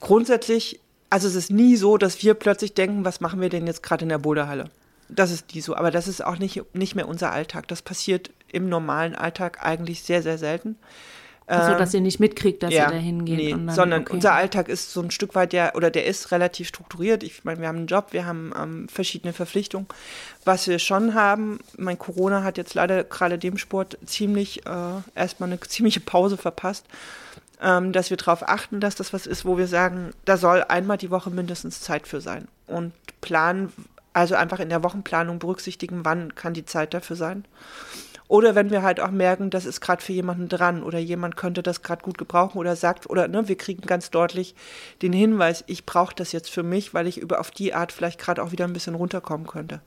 grundsätzlich, 0.01 0.81
also 1.09 1.27
es 1.27 1.35
ist 1.35 1.51
nie 1.51 1.75
so, 1.75 1.97
dass 1.97 2.21
wir 2.23 2.33
plötzlich 2.33 2.73
denken, 2.73 3.05
was 3.05 3.21
machen 3.21 3.41
wir 3.41 3.49
denn 3.49 3.67
jetzt 3.67 3.83
gerade 3.83 4.03
in 4.03 4.09
der 4.09 4.17
Boulderhalle? 4.17 4.69
Das 5.09 5.31
ist 5.31 5.53
nie 5.55 5.61
so, 5.61 5.75
aber 5.75 5.91
das 5.91 6.07
ist 6.07 6.23
auch 6.23 6.37
nicht, 6.37 6.61
nicht 6.73 6.95
mehr 6.95 7.07
unser 7.07 7.31
Alltag. 7.31 7.67
Das 7.69 7.81
passiert 7.81 8.29
im 8.51 8.67
normalen 8.67 9.15
Alltag 9.15 9.65
eigentlich 9.65 10.03
sehr, 10.03 10.21
sehr 10.21 10.37
selten. 10.37 10.77
So, 11.49 11.77
dass 11.77 11.93
ihr 11.93 12.01
nicht 12.01 12.19
mitkriegt, 12.19 12.61
dass 12.61 12.73
ja, 12.73 12.87
ihr 12.87 12.91
da 12.91 12.97
hingeht. 12.97 13.37
Nee, 13.37 13.51
dann, 13.51 13.69
sondern 13.69 14.01
okay. 14.01 14.11
unser 14.11 14.33
Alltag 14.33 14.67
ist 14.67 14.91
so 14.91 14.99
ein 14.99 15.11
Stück 15.11 15.33
weit 15.33 15.53
ja, 15.53 15.73
oder 15.75 15.89
der 15.89 16.05
ist 16.05 16.31
relativ 16.33 16.67
strukturiert. 16.67 17.23
Ich 17.23 17.45
meine, 17.45 17.61
wir 17.61 17.69
haben 17.69 17.77
einen 17.77 17.87
Job, 17.87 18.07
wir 18.11 18.25
haben 18.25 18.51
ähm, 18.61 18.89
verschiedene 18.89 19.31
Verpflichtungen. 19.31 19.87
Was 20.43 20.67
wir 20.67 20.77
schon 20.77 21.13
haben, 21.13 21.59
mein 21.77 21.97
Corona 21.97 22.43
hat 22.43 22.57
jetzt 22.57 22.73
leider 22.73 23.05
gerade 23.05 23.37
dem 23.37 23.57
Sport 23.57 23.97
ziemlich 24.05 24.65
äh, 24.65 24.71
erstmal 25.15 25.49
eine 25.49 25.57
ziemliche 25.61 26.01
Pause 26.01 26.35
verpasst. 26.35 26.85
Ähm, 27.59 27.91
dass 27.91 28.11
wir 28.11 28.17
darauf 28.17 28.47
achten, 28.47 28.79
dass 28.79 28.95
das 28.95 29.13
was 29.13 29.25
ist, 29.25 29.43
wo 29.43 29.57
wir 29.57 29.67
sagen, 29.67 30.11
da 30.25 30.37
soll 30.37 30.63
einmal 30.63 30.97
die 30.97 31.09
Woche 31.09 31.31
mindestens 31.31 31.81
Zeit 31.81 32.07
für 32.07 32.21
sein. 32.21 32.47
Und 32.67 32.93
planen, 33.21 33.73
also 34.13 34.35
einfach 34.35 34.59
in 34.59 34.69
der 34.69 34.83
Wochenplanung 34.83 35.39
berücksichtigen, 35.39 36.05
wann 36.05 36.35
kann 36.35 36.53
die 36.53 36.65
Zeit 36.65 36.93
dafür 36.93 37.15
sein. 37.15 37.45
Oder 38.27 38.55
wenn 38.55 38.71
wir 38.71 38.81
halt 38.81 38.99
auch 38.99 39.11
merken, 39.11 39.49
das 39.49 39.65
ist 39.65 39.79
gerade 39.79 40.03
für 40.03 40.11
jemanden 40.11 40.49
dran 40.49 40.83
oder 40.83 40.99
jemand 40.99 41.37
könnte 41.37 41.63
das 41.63 41.81
gerade 41.81 42.03
gut 42.03 42.17
gebrauchen 42.17 42.57
oder 42.57 42.75
sagt, 42.75 43.09
oder 43.09 43.27
ne, 43.27 43.47
wir 43.47 43.55
kriegen 43.55 43.83
ganz 43.83 44.11
deutlich 44.11 44.53
den 45.01 45.13
Hinweis, 45.13 45.63
ich 45.67 45.85
brauche 45.85 46.13
das 46.13 46.33
jetzt 46.33 46.49
für 46.49 46.63
mich, 46.63 46.93
weil 46.93 47.07
ich 47.07 47.19
über 47.19 47.39
auf 47.39 47.51
die 47.51 47.73
Art 47.73 47.93
vielleicht 47.93 48.19
gerade 48.19 48.43
auch 48.43 48.51
wieder 48.51 48.65
ein 48.65 48.73
bisschen 48.73 48.95
runterkommen 48.95 49.47
könnte. 49.47 49.81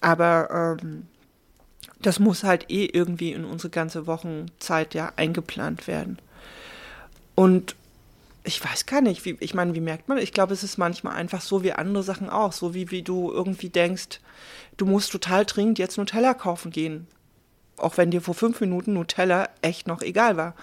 Aber 0.00 0.78
ähm, 0.80 1.06
das 2.00 2.18
muss 2.20 2.42
halt 2.42 2.70
eh 2.70 2.86
irgendwie 2.86 3.32
in 3.32 3.44
unsere 3.44 3.70
ganze 3.70 4.06
Wochenzeit 4.06 4.94
ja 4.94 5.12
eingeplant 5.16 5.86
werden. 5.86 6.18
Und 7.38 7.76
ich 8.44 8.64
weiß 8.64 8.86
gar 8.86 9.00
nicht, 9.00 9.24
wie, 9.24 9.36
ich 9.40 9.54
meine, 9.54 9.74
wie 9.74 9.80
merkt 9.80 10.08
man? 10.08 10.18
Ich 10.18 10.32
glaube, 10.32 10.54
es 10.54 10.64
ist 10.64 10.78
manchmal 10.78 11.14
einfach 11.14 11.40
so 11.40 11.62
wie 11.62 11.72
andere 11.72 12.02
Sachen 12.02 12.30
auch, 12.30 12.52
so 12.52 12.74
wie, 12.74 12.90
wie 12.90 13.02
du 13.02 13.30
irgendwie 13.30 13.68
denkst, 13.68 14.20
du 14.76 14.86
musst 14.86 15.12
total 15.12 15.44
dringend 15.44 15.78
jetzt 15.78 15.98
Nutella 15.98 16.34
kaufen 16.34 16.70
gehen 16.70 17.06
auch 17.78 17.96
wenn 17.96 18.10
dir 18.10 18.20
vor 18.20 18.34
fünf 18.34 18.60
Minuten 18.60 18.92
Nutella 18.92 19.48
echt 19.62 19.86
noch 19.86 20.02
egal 20.02 20.36
war. 20.36 20.54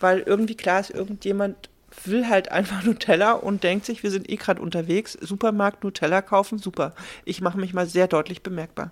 Weil 0.00 0.20
irgendwie 0.20 0.56
klar 0.56 0.80
ist, 0.80 0.90
irgendjemand 0.90 1.68
will 2.06 2.28
halt 2.28 2.50
einfach 2.52 2.82
Nutella 2.84 3.32
und 3.32 3.62
denkt 3.64 3.86
sich, 3.86 4.02
wir 4.02 4.10
sind 4.10 4.28
eh 4.30 4.36
gerade 4.36 4.60
unterwegs, 4.60 5.12
Supermarkt 5.20 5.84
Nutella 5.84 6.22
kaufen, 6.22 6.58
super. 6.58 6.92
Ich 7.24 7.40
mache 7.40 7.58
mich 7.58 7.74
mal 7.74 7.86
sehr 7.86 8.08
deutlich 8.08 8.42
bemerkbar. 8.42 8.90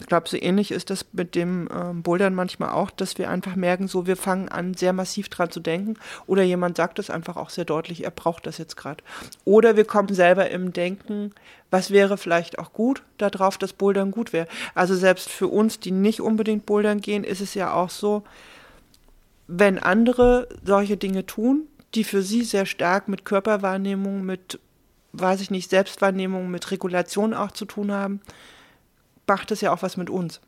Ich 0.00 0.06
glaube, 0.06 0.28
so 0.28 0.36
ähnlich 0.36 0.70
ist 0.70 0.90
das 0.90 1.06
mit 1.12 1.34
dem 1.34 1.68
ähm, 1.74 2.02
Bouldern 2.02 2.34
manchmal 2.34 2.70
auch, 2.70 2.90
dass 2.90 3.18
wir 3.18 3.30
einfach 3.30 3.56
merken, 3.56 3.88
so 3.88 4.06
wir 4.06 4.16
fangen 4.16 4.48
an, 4.48 4.74
sehr 4.74 4.92
massiv 4.92 5.28
dran 5.28 5.50
zu 5.50 5.60
denken. 5.60 5.94
Oder 6.26 6.42
jemand 6.42 6.76
sagt 6.76 6.98
es 6.98 7.10
einfach 7.10 7.36
auch 7.36 7.50
sehr 7.50 7.64
deutlich, 7.64 8.04
er 8.04 8.10
braucht 8.10 8.46
das 8.46 8.58
jetzt 8.58 8.76
gerade. 8.76 9.02
Oder 9.44 9.76
wir 9.76 9.84
kommen 9.84 10.14
selber 10.14 10.50
im 10.50 10.72
Denken, 10.72 11.32
was 11.70 11.90
wäre 11.90 12.16
vielleicht 12.16 12.58
auch 12.58 12.72
gut 12.72 13.02
darauf, 13.18 13.58
dass 13.58 13.72
Bouldern 13.72 14.10
gut 14.10 14.32
wäre. 14.32 14.46
Also 14.74 14.94
selbst 14.94 15.28
für 15.28 15.48
uns, 15.48 15.80
die 15.80 15.90
nicht 15.90 16.20
unbedingt 16.20 16.66
Bouldern 16.66 17.00
gehen, 17.00 17.24
ist 17.24 17.40
es 17.40 17.54
ja 17.54 17.72
auch 17.72 17.90
so, 17.90 18.22
wenn 19.46 19.78
andere 19.78 20.48
solche 20.64 20.96
Dinge 20.96 21.26
tun, 21.26 21.66
die 21.94 22.04
für 22.04 22.22
sie 22.22 22.42
sehr 22.42 22.66
stark 22.66 23.08
mit 23.08 23.24
Körperwahrnehmung, 23.24 24.24
mit, 24.24 24.58
weiß 25.12 25.40
ich 25.40 25.50
nicht, 25.50 25.70
Selbstwahrnehmung, 25.70 26.50
mit 26.50 26.70
Regulation 26.70 27.34
auch 27.34 27.52
zu 27.52 27.64
tun 27.64 27.92
haben, 27.92 28.20
macht 29.26 29.50
es 29.50 29.60
ja 29.60 29.72
auch 29.72 29.82
was 29.82 29.96
mit 29.96 30.10
uns. 30.10 30.40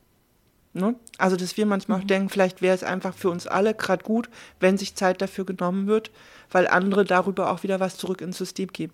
Ne? 0.72 0.94
Also, 1.16 1.36
dass 1.36 1.56
wir 1.56 1.64
manchmal 1.64 1.98
mhm. 1.98 2.04
auch 2.04 2.06
denken, 2.06 2.28
vielleicht 2.28 2.60
wäre 2.60 2.74
es 2.74 2.82
einfach 2.82 3.14
für 3.14 3.30
uns 3.30 3.46
alle 3.46 3.74
gerade 3.74 4.04
gut, 4.04 4.28
wenn 4.60 4.76
sich 4.76 4.94
Zeit 4.94 5.22
dafür 5.22 5.46
genommen 5.46 5.86
wird, 5.86 6.10
weil 6.50 6.68
andere 6.68 7.04
darüber 7.04 7.50
auch 7.50 7.62
wieder 7.62 7.80
was 7.80 7.96
zurück 7.96 8.20
ins 8.20 8.36
System 8.36 8.68
geben. 8.68 8.92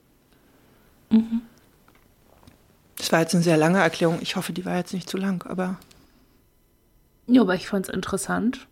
Mhm. 1.11 1.43
Das 2.97 3.11
war 3.11 3.21
jetzt 3.21 3.35
eine 3.35 3.43
sehr 3.43 3.57
lange 3.57 3.81
Erklärung. 3.81 4.21
Ich 4.23 4.37
hoffe, 4.37 4.53
die 4.53 4.65
war 4.65 4.77
jetzt 4.77 4.95
nicht 4.95 5.11
zu 5.11 5.17
lang, 5.17 5.45
aber. 5.49 5.77
Ja, 7.27 7.41
aber 7.41 7.57
ich 7.57 7.67
fand 7.67 7.89
es 7.89 7.95
interessant. 7.95 8.69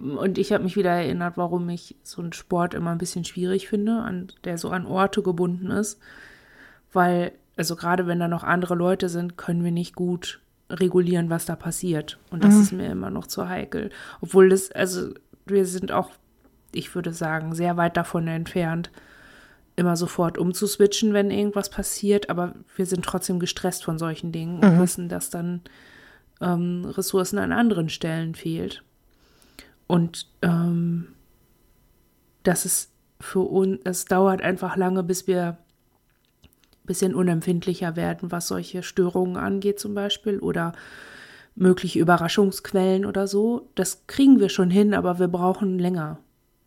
Und 0.00 0.38
ich 0.38 0.52
habe 0.52 0.64
mich 0.64 0.76
wieder 0.76 0.90
erinnert, 0.90 1.36
warum 1.36 1.68
ich 1.68 1.96
so 2.02 2.22
einen 2.22 2.32
Sport 2.32 2.74
immer 2.74 2.90
ein 2.90 2.98
bisschen 2.98 3.24
schwierig 3.24 3.68
finde, 3.68 4.00
an, 4.00 4.28
der 4.44 4.56
so 4.56 4.70
an 4.70 4.86
Orte 4.86 5.22
gebunden 5.22 5.70
ist. 5.70 6.00
Weil, 6.92 7.32
also 7.56 7.76
gerade 7.76 8.06
wenn 8.06 8.18
da 8.18 8.26
noch 8.26 8.42
andere 8.42 8.74
Leute 8.74 9.08
sind, 9.08 9.36
können 9.36 9.62
wir 9.62 9.72
nicht 9.72 9.94
gut 9.94 10.40
regulieren, 10.70 11.28
was 11.28 11.44
da 11.44 11.54
passiert. 11.54 12.18
Und 12.30 12.44
das 12.44 12.54
mhm. 12.54 12.60
ist 12.62 12.72
mir 12.72 12.90
immer 12.90 13.10
noch 13.10 13.26
zu 13.26 13.48
heikel. 13.48 13.90
Obwohl 14.20 14.48
das, 14.48 14.70
also 14.72 15.10
wir 15.46 15.66
sind 15.66 15.92
auch, 15.92 16.10
ich 16.72 16.94
würde 16.94 17.12
sagen, 17.12 17.54
sehr 17.54 17.76
weit 17.76 17.96
davon 17.96 18.26
entfernt, 18.26 18.90
immer 19.76 19.96
sofort 19.96 20.38
umzuswitchen, 20.38 21.12
wenn 21.12 21.30
irgendwas 21.30 21.68
passiert. 21.68 22.30
Aber 22.30 22.54
wir 22.74 22.86
sind 22.86 23.04
trotzdem 23.04 23.38
gestresst 23.38 23.84
von 23.84 23.98
solchen 23.98 24.32
Dingen 24.32 24.60
und 24.60 24.76
mhm. 24.76 24.80
wissen, 24.80 25.08
dass 25.08 25.28
dann 25.28 25.60
ähm, 26.40 26.86
Ressourcen 26.86 27.38
an 27.38 27.52
anderen 27.52 27.90
Stellen 27.90 28.34
fehlt. 28.34 28.82
Und 29.90 30.28
ähm, 30.42 31.08
das 32.44 32.64
ist 32.64 32.92
für 33.18 33.40
uns, 33.40 33.80
es 33.82 34.04
dauert 34.04 34.40
einfach 34.40 34.76
lange, 34.76 35.02
bis 35.02 35.26
wir 35.26 35.58
ein 36.44 36.86
bisschen 36.86 37.12
unempfindlicher 37.12 37.96
werden, 37.96 38.30
was 38.30 38.46
solche 38.46 38.84
Störungen 38.84 39.36
angeht 39.36 39.80
zum 39.80 39.94
Beispiel 39.94 40.38
oder 40.38 40.74
mögliche 41.56 41.98
Überraschungsquellen 41.98 43.04
oder 43.04 43.26
so. 43.26 43.68
Das 43.74 44.06
kriegen 44.06 44.38
wir 44.38 44.48
schon 44.48 44.70
hin, 44.70 44.94
aber 44.94 45.18
wir 45.18 45.26
brauchen 45.26 45.80
länger. 45.80 46.18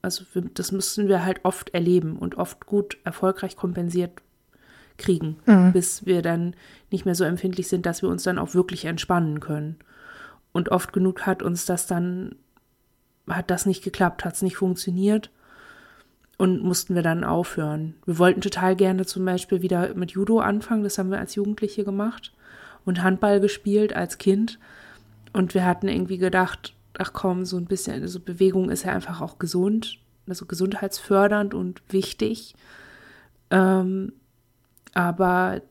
Also 0.01 0.25
wir, 0.33 0.41
das 0.53 0.73
müssen 0.73 1.07
wir 1.07 1.23
halt 1.23 1.39
oft 1.43 1.73
erleben 1.73 2.17
und 2.17 2.35
oft 2.35 2.65
gut 2.65 2.97
erfolgreich 3.05 3.55
kompensiert 3.55 4.21
kriegen, 4.97 5.37
mhm. 5.45 5.71
bis 5.71 6.05
wir 6.05 6.21
dann 6.21 6.57
nicht 6.91 7.05
mehr 7.05 7.15
so 7.15 7.23
empfindlich 7.23 7.69
sind, 7.69 7.85
dass 7.85 8.01
wir 8.01 8.09
uns 8.09 8.23
dann 8.23 8.37
auch 8.37 8.53
wirklich 8.53 8.83
entspannen 8.83 9.39
können. 9.39 9.77
Und 10.51 10.69
oft 10.73 10.91
genug 10.91 11.25
hat 11.25 11.41
uns 11.41 11.65
das 11.65 11.87
dann 11.87 12.35
hat 13.27 13.49
das 13.49 13.65
nicht 13.65 13.83
geklappt, 13.83 14.25
hat 14.25 14.35
es 14.35 14.41
nicht 14.41 14.57
funktioniert 14.57 15.29
und 16.37 16.63
mussten 16.63 16.95
wir 16.95 17.03
dann 17.03 17.23
aufhören. 17.23 17.95
Wir 18.05 18.17
wollten 18.17 18.41
total 18.41 18.75
gerne 18.75 19.05
zum 19.05 19.23
Beispiel 19.25 19.61
wieder 19.61 19.93
mit 19.95 20.11
Judo 20.11 20.39
anfangen, 20.39 20.83
das 20.83 20.97
haben 20.97 21.11
wir 21.11 21.19
als 21.19 21.35
Jugendliche 21.35 21.83
gemacht 21.83 22.33
und 22.85 23.01
Handball 23.01 23.39
gespielt 23.39 23.95
als 23.95 24.17
Kind 24.17 24.59
und 25.31 25.53
wir 25.53 25.65
hatten 25.65 25.87
irgendwie 25.87 26.17
gedacht, 26.17 26.75
ach 26.97 27.13
komm, 27.13 27.45
so 27.45 27.57
ein 27.57 27.65
bisschen, 27.65 28.01
also 28.01 28.19
Bewegung 28.19 28.69
ist 28.69 28.83
ja 28.83 28.91
einfach 28.91 29.21
auch 29.21 29.39
gesund, 29.39 29.99
also 30.27 30.45
gesundheitsfördernd 30.45 31.53
und 31.53 31.81
wichtig. 31.89 32.55
Ähm, 33.49 34.13
aber 34.93 35.61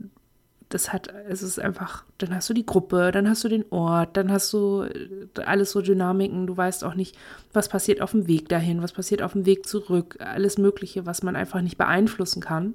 das 0.74 0.92
hat, 0.92 1.12
es 1.28 1.42
ist 1.42 1.60
einfach, 1.60 2.04
dann 2.18 2.34
hast 2.34 2.48
du 2.48 2.54
die 2.54 2.64
Gruppe, 2.64 3.10
dann 3.12 3.28
hast 3.28 3.44
du 3.44 3.48
den 3.48 3.64
Ort, 3.70 4.16
dann 4.16 4.32
hast 4.32 4.52
du 4.52 4.82
äh, 4.82 5.42
alles 5.44 5.72
so 5.72 5.82
Dynamiken, 5.82 6.46
du 6.46 6.56
weißt 6.56 6.84
auch 6.84 6.94
nicht, 6.94 7.16
was 7.52 7.68
passiert 7.68 8.00
auf 8.00 8.12
dem 8.12 8.26
Weg 8.26 8.48
dahin, 8.48 8.82
was 8.82 8.92
passiert 8.92 9.22
auf 9.22 9.32
dem 9.32 9.44
Weg 9.44 9.66
zurück, 9.66 10.16
alles 10.20 10.58
Mögliche, 10.58 11.04
was 11.04 11.22
man 11.22 11.36
einfach 11.36 11.60
nicht 11.60 11.76
beeinflussen 11.76 12.40
kann. 12.40 12.74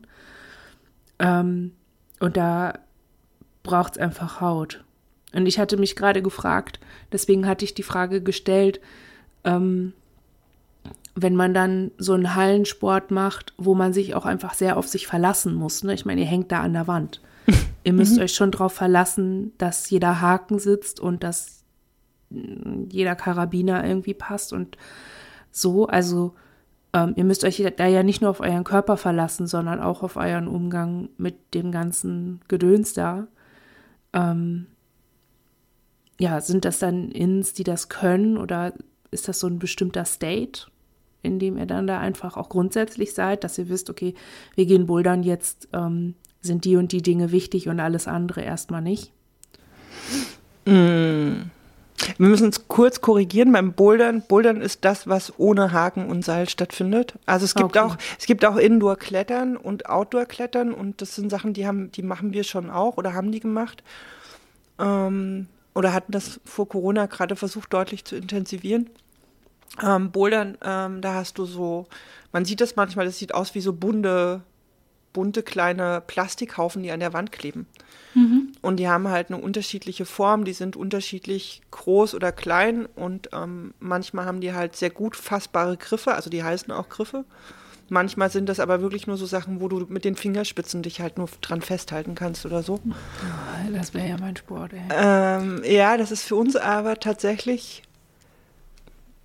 Ähm, 1.20 1.72
und 2.20 2.38
da 2.38 2.80
braucht 3.64 3.94
es 3.94 4.02
einfach 4.02 4.42
Haut. 4.42 4.84
Und 5.34 5.48
ich 5.48 5.60
hatte 5.60 5.78
mich 5.78 5.96
gerade 5.96 6.22
gefragt, 6.22 6.80
deswegen 7.12 7.48
hatte 7.48 7.66
ich 7.66 7.74
die 7.74 7.84
Frage 7.84 8.22
gestellt, 8.22 8.80
ähm, 9.44 9.94
wenn 11.16 11.36
man 11.36 11.56
dann 11.56 11.92
so 11.98 12.14
einen 12.14 12.36
Hallensport 12.36 13.10
macht, 13.10 13.54
wo 13.58 13.74
man 13.74 13.92
sich 13.92 14.14
auch 14.14 14.26
einfach 14.26 14.54
sehr 14.54 14.78
auf 14.78 14.88
sich 14.88 15.08
verlassen 15.08 15.56
muss. 15.56 15.84
Ne? 15.84 15.96
Ich 15.96 16.06
meine, 16.06 16.22
ihr 16.22 16.28
hängt 16.28 16.52
da 16.52 16.62
an 16.62 16.74
der 16.74 16.88
Wand. 16.88 17.22
Ihr 17.88 17.94
müsst 17.94 18.18
mhm. 18.18 18.24
euch 18.24 18.34
schon 18.34 18.52
darauf 18.52 18.74
verlassen, 18.74 19.54
dass 19.58 19.90
jeder 19.90 20.20
Haken 20.20 20.60
sitzt 20.60 21.00
und 21.00 21.24
dass 21.24 21.64
mm, 22.32 22.90
jeder 22.92 23.16
Karabiner 23.16 23.88
irgendwie 23.88 24.14
passt 24.14 24.52
und 24.52 24.78
so. 25.52 25.88
Also 25.88 26.36
ähm, 26.92 27.14
ihr 27.16 27.24
müsst 27.24 27.46
euch 27.46 27.66
da 27.78 27.88
ja 27.88 28.04
nicht 28.04 28.20
nur 28.20 28.30
auf 28.30 28.42
euren 28.42 28.66
Körper 28.66 28.98
verlassen, 28.98 29.48
sondern 29.48 29.80
auch 29.80 30.04
auf 30.04 30.18
euren 30.18 30.50
Umgang 30.50 31.08
mit 31.16 31.54
dem 31.54 31.72
ganzen 31.72 32.42
Gedöns 32.50 32.92
da. 32.92 33.28
Ähm, 34.12 34.68
ja, 36.20 36.42
sind 36.42 36.66
das 36.66 36.80
dann 36.80 37.10
Ins, 37.12 37.54
die 37.54 37.64
das 37.64 37.88
können 37.88 38.36
oder 38.38 38.74
ist 39.12 39.30
das 39.30 39.40
so 39.40 39.48
ein 39.48 39.60
bestimmter 39.60 40.04
State, 40.04 40.64
in 41.22 41.40
dem 41.40 41.58
ihr 41.58 41.68
dann 41.68 41.88
da 41.88 42.02
einfach 42.02 42.36
auch 42.36 42.50
grundsätzlich 42.50 43.14
seid, 43.14 43.46
dass 43.46 43.58
ihr 43.58 43.70
wisst, 43.70 43.90
okay, 43.90 44.14
wir 44.56 44.66
gehen 44.66 44.88
bouldern 44.88 45.24
jetzt 45.24 45.70
ähm, 45.72 46.16
sind 46.48 46.66
die 46.66 46.76
und 46.76 46.92
die 46.92 47.04
Dinge 47.04 47.32
wichtig 47.32 47.68
und 47.70 47.80
alles 47.80 48.08
andere 48.08 48.42
erstmal 48.42 48.82
nicht? 48.82 49.12
Mm. 50.66 51.52
Wir 52.18 52.28
müssen 52.28 52.50
es 52.50 52.68
kurz 52.68 53.02
korrigieren 53.02 53.52
beim 53.52 53.74
Bouldern. 53.74 54.22
Bouldern 54.22 54.62
ist 54.62 54.86
das, 54.86 55.08
was 55.08 55.34
ohne 55.38 55.72
Haken 55.72 56.08
und 56.08 56.24
Seil 56.24 56.48
stattfindet. 56.48 57.16
Also 57.26 57.46
es 57.46 57.56
gibt 57.56 57.76
okay. 57.76 57.80
auch, 57.80 57.98
es 58.20 58.26
gibt 58.26 58.46
auch 58.46 58.56
Indoor-Klettern 58.56 59.58
und 59.58 59.90
Outdoor-Klettern 59.90 60.74
und 60.74 61.02
das 61.02 61.16
sind 61.16 61.30
Sachen, 61.30 61.54
die 61.54 61.68
haben, 61.68 61.92
die 61.92 62.04
machen 62.04 62.34
wir 62.34 62.44
schon 62.44 62.70
auch 62.70 62.98
oder 62.98 63.14
haben 63.14 63.32
die 63.32 63.40
gemacht. 63.40 63.84
Ähm, 64.80 65.48
oder 65.74 65.94
hatten 65.94 66.12
das 66.12 66.40
vor 66.46 66.68
Corona 66.68 67.08
gerade 67.08 67.36
versucht, 67.36 67.74
deutlich 67.74 68.06
zu 68.06 68.16
intensivieren. 68.16 68.90
Ähm, 69.84 70.12
Bouldern, 70.12 70.58
ähm, 70.64 71.02
da 71.02 71.16
hast 71.16 71.38
du 71.38 71.46
so, 71.46 71.88
man 72.32 72.46
sieht 72.46 72.62
das 72.62 72.76
manchmal, 72.76 73.06
das 73.06 73.18
sieht 73.18 73.34
aus 73.34 73.54
wie 73.54 73.62
so 73.62 73.74
bunte 73.74 74.42
bunte 75.18 75.42
kleine 75.42 76.04
Plastikhaufen, 76.06 76.84
die 76.84 76.92
an 76.92 77.00
der 77.00 77.12
Wand 77.12 77.32
kleben. 77.32 77.66
Mhm. 78.14 78.52
Und 78.62 78.78
die 78.78 78.88
haben 78.88 79.08
halt 79.08 79.32
eine 79.32 79.42
unterschiedliche 79.42 80.06
Form, 80.06 80.46
die 80.46 80.54
sind 80.54 80.76
unterschiedlich 80.76 81.64
groß 81.72 82.14
oder 82.14 82.32
klein 82.32 82.86
und 82.96 83.30
ähm, 83.34 83.74
manchmal 83.80 84.26
haben 84.26 84.42
die 84.42 84.54
halt 84.54 84.76
sehr 84.76 84.92
gut 84.92 85.16
fassbare 85.16 85.76
Griffe, 85.76 86.14
also 86.14 86.30
die 86.30 86.44
heißen 86.44 86.72
auch 86.72 86.88
Griffe. 86.90 87.26
Manchmal 87.90 88.30
sind 88.30 88.48
das 88.48 88.60
aber 88.60 88.80
wirklich 88.82 89.08
nur 89.08 89.18
so 89.18 89.26
Sachen, 89.26 89.60
wo 89.60 89.70
du 89.70 89.88
mit 89.90 90.06
den 90.06 90.16
Fingerspitzen 90.16 90.84
dich 90.84 91.02
halt 91.02 91.18
nur 91.18 91.30
dran 91.42 91.62
festhalten 91.62 92.14
kannst 92.14 92.46
oder 92.46 92.62
so. 92.62 92.80
Das 93.74 93.96
wäre 93.96 94.08
ja 94.08 94.18
mein 94.20 94.36
Sport, 94.36 94.74
ey. 94.74 94.82
Ähm, 94.94 95.64
ja, 95.66 95.98
das 95.98 96.12
ist 96.12 96.22
für 96.22 96.36
uns 96.36 96.56
aber 96.56 97.00
tatsächlich 97.00 97.82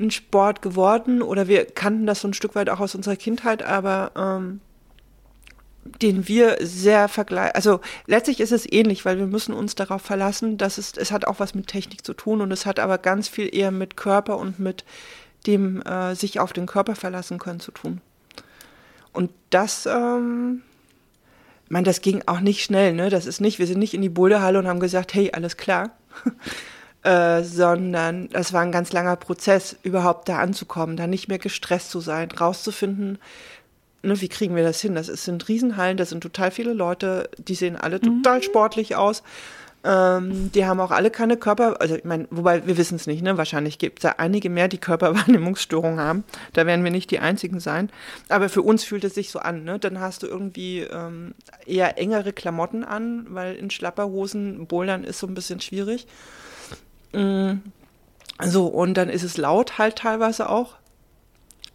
ein 0.01 0.11
Sport 0.11 0.63
geworden 0.63 1.21
oder 1.21 1.49
wir 1.49 1.67
kannten 1.67 2.07
das 2.07 2.23
so 2.23 2.29
ein 2.29 2.35
Stück 2.35 2.55
weit 2.55 2.71
auch 2.71 2.81
aus 2.81 2.95
unserer 2.95 3.17
Kindheit, 3.17 3.63
aber 3.63 4.13
ähm, 4.17 4.61
den 5.85 6.29
wir 6.29 6.59
sehr 6.61 7.09
vergleichen. 7.09 7.55
Also 7.55 7.81
letztlich 8.07 8.41
ist 8.41 8.53
es 8.53 8.71
ähnlich, 8.71 9.05
weil 9.05 9.19
wir 9.19 9.27
müssen 9.27 9.53
uns 9.53 9.75
darauf 9.75 10.03
verlassen, 10.03 10.59
dass 10.59 10.79
es, 10.79 10.93
es 10.97 11.11
hat 11.11 11.27
auch 11.27 11.41
was 11.41 11.55
mit 11.55 11.67
Technik 11.67 12.05
zu 12.05 12.15
tun 12.15 12.41
und 12.41 12.53
es 12.53 12.67
hat 12.67 12.79
aber 12.79 12.99
ganz 12.99 13.29
viel 13.29 13.53
eher 13.55 13.71
mit 13.71 13.97
Körper 13.97 14.39
und 14.39 14.59
mit 14.59 14.85
dem 15.47 15.83
äh, 15.83 16.15
sich 16.15 16.41
auf 16.41 16.53
den 16.53 16.67
Körper 16.67 16.95
verlassen 16.95 17.39
können 17.39 17.61
zu 17.61 17.73
tun. 17.73 18.01
Und 19.13 19.31
das, 19.51 19.87
ähm, 19.87 20.63
ich 21.65 21.71
meine, 21.71 21.85
das 21.85 22.01
ging 22.01 22.23
auch 22.27 22.41
nicht 22.41 22.63
schnell, 22.63 22.93
ne? 22.93 23.11
Das 23.11 23.27
ist 23.27 23.41
nicht, 23.41 23.59
wir 23.59 23.67
sind 23.67 23.79
nicht 23.79 23.95
in 23.95 24.03
die 24.03 24.09
Boulderhalle 24.09 24.59
und 24.59 24.69
haben 24.69 24.81
gesagt, 24.81 25.15
hey, 25.15 25.31
alles 25.33 25.57
klar. 25.57 25.91
äh, 27.03 27.43
sondern 27.43 28.29
das 28.29 28.53
war 28.53 28.63
ein 28.63 28.73
ganz 28.73 28.93
langer 28.93 29.17
Prozess, 29.17 29.77
überhaupt 29.83 30.29
da 30.29 30.39
anzukommen, 30.39 30.97
da 30.97 31.07
nicht 31.07 31.29
mehr 31.29 31.39
gestresst 31.39 31.91
zu 31.91 32.01
sein, 32.01 32.31
rauszufinden, 32.31 33.19
ne, 34.03 34.21
wie 34.21 34.29
kriegen 34.29 34.57
wir 34.57 34.63
das 34.63 34.81
hin? 34.81 34.95
Das 34.95 35.09
ist, 35.09 35.25
sind 35.25 35.49
Riesenhallen, 35.49 35.97
da 35.97 36.05
sind 36.05 36.23
total 36.23 36.51
viele 36.51 36.73
Leute, 36.73 37.31
die 37.39 37.55
sehen 37.55 37.77
alle 37.77 38.01
total 38.01 38.39
mhm. 38.39 38.43
sportlich 38.43 38.97
aus. 38.97 39.23
Ähm, 39.85 40.53
die 40.53 40.65
haben 40.65 40.79
auch 40.79 40.93
alle 40.93 41.11
keine 41.11 41.37
Körper, 41.37 41.81
also 41.81 41.97
ich 41.97 42.05
meine, 42.05 42.29
wobei 42.31 42.67
wir 42.67 42.77
wissen 42.77 42.95
es 42.95 43.09
nicht, 43.09 43.21
ne? 43.23 43.37
Wahrscheinlich 43.37 43.79
gibt 43.79 43.99
es 43.99 44.03
da 44.03 44.11
einige 44.19 44.49
mehr, 44.49 44.69
die 44.69 44.79
Körperwahrnehmungsstörungen 44.79 45.99
haben. 45.99 46.23
Da 46.53 46.67
werden 46.67 46.85
wir 46.85 46.93
nicht 46.93 47.11
die 47.11 47.19
einzigen 47.19 47.59
sein. 47.59 47.91
Aber 48.29 48.49
für 48.49 48.63
uns 48.63 48.85
fühlt 48.85 49.03
es 49.03 49.15
sich 49.15 49.31
so 49.31 49.41
an, 49.41 49.65
ne? 49.65 49.81
Dann 49.81 49.99
hast 49.99 50.23
du 50.23 50.29
irgendwie 50.29 50.81
ähm, 50.81 51.35
eher 51.67 51.99
engere 51.99 52.33
Klamotten 52.33 52.85
an, 52.85 53.27
weil 53.31 53.57
in 53.57 53.71
Schlapperhosen 53.71 54.69
bouldern 54.69 55.03
ist 55.03 55.19
so 55.19 55.27
ein 55.27 55.35
bisschen 55.35 55.61
schwierig. 55.61 56.07
Mhm. 57.13 57.63
So, 58.41 58.67
und 58.67 58.95
dann 58.95 59.09
ist 59.09 59.25
es 59.25 59.37
laut 59.37 59.79
halt 59.79 59.97
teilweise 59.97 60.49
auch. 60.49 60.77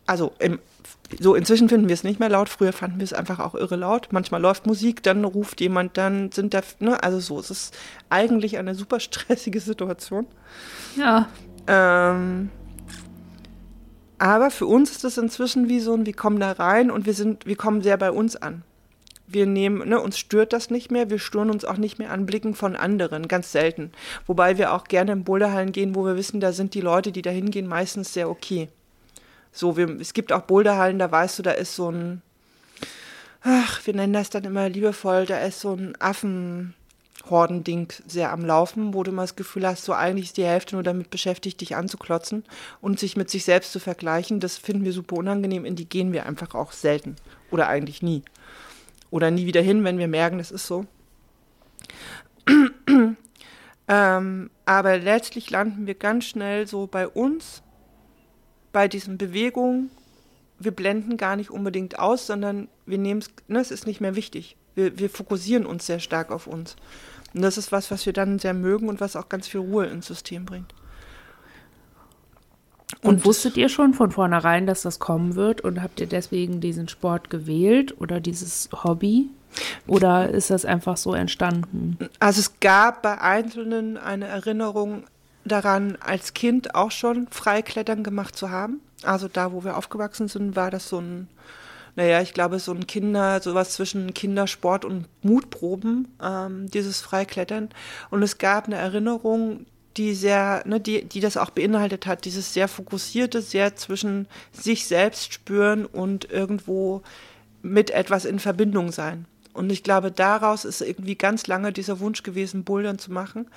Also 0.08 0.34
im 0.40 0.60
so, 1.20 1.36
inzwischen 1.36 1.70
finden 1.70 1.88
wir 1.88 1.94
es 1.94 2.04
nicht 2.04 2.20
mehr 2.20 2.30
laut. 2.30 2.50
Früher 2.50 2.74
fanden 2.74 3.00
wir 3.00 3.04
es 3.06 3.14
einfach 3.14 3.40
auch 3.40 3.56
irre 3.56 3.78
laut. 3.78 4.10
Manchmal 4.12 4.42
läuft 4.42 4.66
Musik, 4.68 5.04
dann 5.04 5.24
ruft 5.24 5.62
jemand, 5.62 5.98
dann 5.98 6.32
sind 6.32 6.54
da, 6.54 6.62
ne, 6.80 7.02
also 7.02 7.20
so. 7.20 7.40
Es 7.40 7.50
ist 7.50 7.78
eigentlich 8.10 8.58
eine 8.58 8.76
super 8.76 9.00
stressige 9.00 9.60
Situation. 9.62 10.28
Ja. 10.98 11.30
Ähm, 11.68 12.50
aber 14.20 14.52
für 14.52 14.66
uns 14.66 14.92
ist 14.92 15.06
es 15.06 15.18
inzwischen 15.18 15.70
wie 15.70 15.80
so 15.80 15.94
ein, 15.94 16.06
wir 16.06 16.14
kommen 16.14 16.40
da 16.40 16.52
rein 16.52 16.92
und 16.92 17.06
wir 17.06 17.14
sind, 17.14 17.46
wir 17.46 17.56
kommen 17.56 17.82
sehr 17.82 17.98
bei 17.98 18.12
uns 18.12 18.36
an. 18.36 18.64
wir 19.28 19.46
nehmen, 19.46 19.88
ne, 19.88 20.00
uns 20.00 20.18
stört 20.18 20.54
das 20.54 20.70
nicht 20.70 20.90
mehr, 20.90 21.10
wir 21.10 21.20
stören 21.20 21.52
uns 21.52 21.66
auch 21.66 21.78
nicht 21.78 22.00
mehr 22.00 22.12
an 22.12 22.26
Blicken 22.26 22.56
von 22.56 22.76
anderen, 22.76 23.28
ganz 23.28 23.52
selten. 23.52 23.92
Wobei 24.26 24.58
wir 24.58 24.74
auch 24.74 24.86
gerne 24.86 25.12
in 25.12 25.24
Boulderhallen 25.26 25.74
gehen, 25.74 25.96
wo 25.96 26.06
wir 26.06 26.16
wissen, 26.16 26.40
da 26.40 26.54
sind 26.54 26.74
die 26.74 26.82
Leute, 26.82 27.12
die 27.12 27.22
da 27.22 27.30
hingehen, 27.30 27.68
meistens 27.68 28.14
sehr 28.14 28.30
okay. 28.30 28.70
So, 29.58 29.76
wir, 29.76 29.90
es 30.00 30.14
gibt 30.14 30.32
auch 30.32 30.42
Boulderhallen, 30.42 31.00
da 31.00 31.12
weißt 31.12 31.40
du, 31.40 31.44
da 31.44 31.50
ist 31.50 31.76
so 31.76 31.90
ein, 31.90 32.22
ach, 33.42 33.84
wir 33.88 33.96
nennen 33.96 34.14
das 34.14 34.30
dann 34.30 34.44
immer 34.44 34.70
liebevoll, 34.70 35.26
da 35.26 35.40
ist 35.40 35.62
so 35.62 35.74
ein 35.74 36.00
Affenhordending 36.00 37.92
sehr 38.06 38.32
am 38.32 38.46
Laufen, 38.46 38.94
wo 38.94 39.02
du 39.02 39.12
mal 39.12 39.24
das 39.24 39.36
Gefühl 39.36 39.66
hast, 39.66 39.84
so 39.84 39.94
eigentlich 39.94 40.28
ist 40.28 40.38
die 40.38 40.46
Hälfte 40.46 40.76
nur 40.76 40.84
damit 40.84 41.10
beschäftigt, 41.10 41.60
dich 41.60 41.76
anzuklotzen 41.76 42.44
und 42.82 43.00
sich 43.00 43.18
mit 43.18 43.32
sich 43.32 43.46
selbst 43.46 43.72
zu 43.72 43.80
vergleichen. 43.80 44.40
Das 44.40 44.60
finden 44.60 44.86
wir 44.86 44.94
super 44.94 45.16
unangenehm, 45.16 45.66
in 45.66 45.76
die 45.76 45.90
gehen 45.90 46.14
wir 46.14 46.28
einfach 46.28 46.54
auch 46.54 46.72
selten 46.72 47.16
oder 47.50 47.68
eigentlich 47.68 48.04
nie 48.04 48.22
oder 49.10 49.32
nie 49.32 49.48
wieder 49.48 49.62
hin, 49.62 49.84
wenn 49.84 49.98
wir 49.98 50.08
merken, 50.08 50.38
das 50.38 50.52
ist 50.52 50.68
so. 50.68 50.86
ähm, 53.88 54.52
aber 54.66 54.98
letztlich 55.00 55.50
landen 55.50 55.88
wir 55.88 55.96
ganz 55.96 56.26
schnell 56.26 56.68
so 56.68 56.86
bei 56.86 57.08
uns, 57.08 57.64
bei 58.78 58.88
diesen 58.88 59.18
Bewegungen. 59.18 59.90
Wir 60.60 60.70
blenden 60.70 61.18
gar 61.18 61.36
nicht 61.36 61.50
unbedingt 61.50 61.98
aus, 61.98 62.28
sondern 62.28 62.68
wir 62.86 63.00
nehmen 63.00 63.22
es, 63.22 63.32
ne, 63.48 63.60
es 63.60 63.72
ist 63.72 63.88
nicht 63.88 64.02
mehr 64.02 64.16
wichtig. 64.16 64.56
Wir, 64.76 65.00
wir 65.00 65.10
fokussieren 65.10 65.66
uns 65.66 65.88
sehr 65.88 66.00
stark 66.00 66.30
auf 66.30 66.46
uns. 66.46 66.76
Und 67.34 67.42
das 67.42 67.58
ist 67.58 67.72
was, 67.72 67.90
was 67.90 68.06
wir 68.06 68.14
dann 68.14 68.38
sehr 68.38 68.54
mögen 68.54 68.88
und 68.88 69.02
was 69.02 69.16
auch 69.16 69.30
ganz 69.30 69.48
viel 69.48 69.62
Ruhe 69.62 69.88
ins 69.88 70.06
System 70.06 70.46
bringt. 70.46 70.76
Und, 73.02 73.16
und, 73.16 73.26
wusstet 73.26 73.58
ihr 73.58 73.70
schon 73.70 73.96
von 73.96 74.12
vornherein, 74.12 74.68
dass 74.68 74.84
das 74.84 75.00
kommen 75.00 75.34
wird 75.34 75.62
und 75.62 75.82
habt 75.82 76.00
ihr 76.00 76.08
deswegen 76.08 76.62
diesen 76.62 76.88
Sport 76.88 77.32
gewählt 77.32 78.00
oder 78.00 78.20
dieses 78.20 78.70
Hobby? 78.84 79.32
Oder 79.88 80.30
ist 80.30 80.52
das 80.52 80.66
einfach 80.66 80.98
so 80.98 81.16
entstanden? 81.16 81.98
Also 82.20 82.42
es 82.42 82.60
gab 82.60 83.02
bei 83.02 83.20
Einzelnen 83.20 83.98
eine 83.98 84.28
Erinnerung 84.28 85.06
daran, 85.48 85.98
als 86.00 86.34
Kind 86.34 86.76
auch 86.76 86.92
schon 86.92 87.28
Freiklettern 87.30 88.04
gemacht 88.04 88.36
zu 88.36 88.50
haben. 88.50 88.82
Also 89.04 89.28
da, 89.28 89.52
wo 89.52 89.64
wir 89.64 89.78
aufgewachsen 89.78 90.28
sind, 90.28 90.56
war 90.56 90.72
das 90.72 90.90
so 90.90 91.00
ein, 91.00 91.28
naja, 91.96 92.22
ich 92.22 92.34
glaube, 92.34 92.60
so 92.60 92.72
ein 92.74 92.88
Kinder, 92.88 93.42
sowas 93.42 93.74
zwischen 93.74 94.14
Kindersport 94.14 94.86
und 94.86 95.06
Mutproben, 95.22 96.08
ähm, 96.22 96.70
dieses 96.70 97.02
Freiklettern. 97.02 97.70
Und 98.10 98.24
es 98.24 98.38
gab 98.38 98.66
eine 98.66 98.76
Erinnerung, 98.76 99.66
die 99.98 100.14
sehr, 100.14 100.64
ne, 100.66 100.80
die, 100.80 101.06
die 101.06 101.20
das 101.20 101.38
auch 101.38 101.50
beinhaltet 101.50 102.06
hat, 102.06 102.26
dieses 102.26 102.54
sehr 102.54 102.68
fokussierte, 102.68 103.42
sehr 103.42 103.76
zwischen 103.76 104.28
sich 104.52 104.86
selbst 104.88 105.34
spüren 105.34 105.86
und 105.86 106.30
irgendwo 106.30 107.02
mit 107.62 107.90
etwas 107.90 108.26
in 108.26 108.40
Verbindung 108.40 108.92
sein. 108.92 109.26
Und 109.58 109.72
ich 109.72 109.84
glaube, 109.84 110.12
daraus 110.12 110.66
ist 110.66 110.82
irgendwie 110.82 111.16
ganz 111.16 111.48
lange 111.48 111.74
dieser 111.74 112.00
Wunsch 112.00 112.24
gewesen, 112.24 112.64
Bouldern 112.64 113.00
zu 113.00 113.12
machen. 113.12 113.48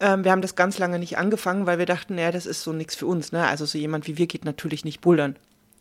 Ähm, 0.00 0.24
wir 0.24 0.32
haben 0.32 0.42
das 0.42 0.56
ganz 0.56 0.78
lange 0.78 0.98
nicht 0.98 1.16
angefangen, 1.16 1.66
weil 1.66 1.78
wir 1.78 1.86
dachten, 1.86 2.16
naja, 2.16 2.32
das 2.32 2.46
ist 2.46 2.62
so 2.62 2.72
nichts 2.72 2.94
für 2.96 3.06
uns. 3.06 3.32
Ne? 3.32 3.46
Also 3.46 3.64
so 3.64 3.78
jemand 3.78 4.06
wie 4.06 4.18
wir 4.18 4.26
geht 4.26 4.44
natürlich 4.44 4.84
nicht 4.84 5.00
bouldern. 5.00 5.36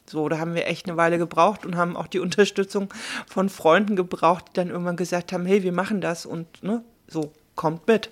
So, 0.06 0.30
da 0.30 0.40
haben 0.40 0.56
wir 0.56 0.68
echt 0.68 0.88
eine 0.88 0.96
Weile 0.96 1.18
gebraucht 1.18 1.66
und 1.66 1.76
haben 1.76 1.98
auch 1.98 2.08
die 2.08 2.20
Unterstützung 2.22 2.94
von 3.28 3.50
Freunden 3.50 3.96
gebraucht, 3.96 4.46
die 4.50 4.54
dann 4.54 4.70
irgendwann 4.70 4.96
gesagt 4.96 5.34
haben, 5.34 5.46
hey, 5.46 5.64
wir 5.64 5.74
machen 5.74 6.02
das 6.02 6.26
und 6.26 6.64
ne, 6.64 6.84
so, 7.08 7.32
kommt 7.56 7.88
mit. 7.88 8.10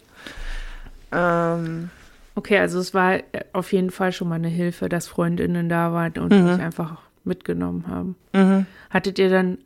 Ähm, 1.12 1.90
okay, 2.36 2.60
also 2.60 2.80
es 2.80 2.94
war 2.94 3.20
auf 3.54 3.72
jeden 3.72 3.92
Fall 3.92 4.12
schon 4.12 4.28
mal 4.28 4.36
eine 4.36 4.50
Hilfe, 4.50 4.90
dass 4.90 5.08
Freundinnen 5.08 5.70
da 5.70 5.94
waren 5.94 6.14
und 6.18 6.34
mhm. 6.34 6.44
mich 6.44 6.60
einfach 6.60 7.02
mitgenommen 7.24 7.86
haben. 7.88 8.16
Mhm. 8.34 8.66
Hattet 8.90 9.20
ihr 9.20 9.30
dann, 9.30 9.58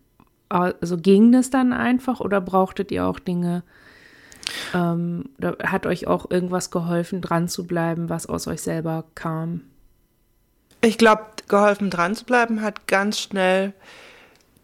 also 0.49 0.97
ging 0.97 1.31
das 1.31 1.49
dann 1.49 1.73
einfach 1.73 2.19
oder 2.19 2.41
brauchtet 2.41 2.91
ihr 2.91 3.05
auch 3.05 3.19
Dinge, 3.19 3.63
ähm, 4.73 5.29
hat 5.63 5.85
euch 5.85 6.07
auch 6.07 6.29
irgendwas 6.29 6.71
geholfen, 6.71 7.21
dran 7.21 7.47
zu 7.47 7.67
bleiben, 7.67 8.09
was 8.09 8.25
aus 8.25 8.47
euch 8.47 8.61
selber 8.61 9.05
kam? 9.15 9.61
Ich 10.81 10.97
glaube, 10.97 11.23
geholfen 11.47 11.89
dran 11.89 12.15
zu 12.15 12.25
bleiben 12.25 12.61
hat 12.61 12.87
ganz 12.87 13.19
schnell 13.19 13.73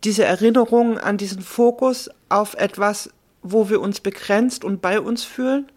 diese 0.03 0.23
Erinnerung 0.23 0.97
an 0.97 1.17
diesen 1.17 1.41
Fokus 1.41 2.09
auf 2.29 2.53
etwas, 2.55 3.09
wo 3.41 3.69
wir 3.69 3.81
uns 3.81 3.99
begrenzt 3.99 4.63
und 4.63 4.81
bei 4.81 4.99
uns 4.99 5.23
fühlen 5.23 5.69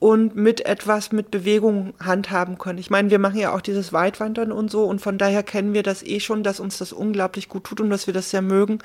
und 0.00 0.34
mit 0.34 0.64
etwas 0.64 1.12
mit 1.12 1.30
Bewegung 1.30 1.92
handhaben 2.00 2.56
können. 2.56 2.78
Ich 2.78 2.90
meine, 2.90 3.10
wir 3.10 3.18
machen 3.18 3.38
ja 3.38 3.54
auch 3.54 3.60
dieses 3.60 3.92
Weitwandern 3.92 4.50
und 4.50 4.70
so 4.70 4.84
und 4.84 5.00
von 5.00 5.18
daher 5.18 5.42
kennen 5.42 5.74
wir 5.74 5.82
das 5.82 6.02
eh 6.02 6.20
schon, 6.20 6.42
dass 6.42 6.58
uns 6.58 6.78
das 6.78 6.92
unglaublich 6.92 7.50
gut 7.50 7.64
tut 7.64 7.80
und 7.82 7.90
dass 7.90 8.06
wir 8.06 8.14
das 8.14 8.30
sehr 8.30 8.42
mögen. 8.42 8.78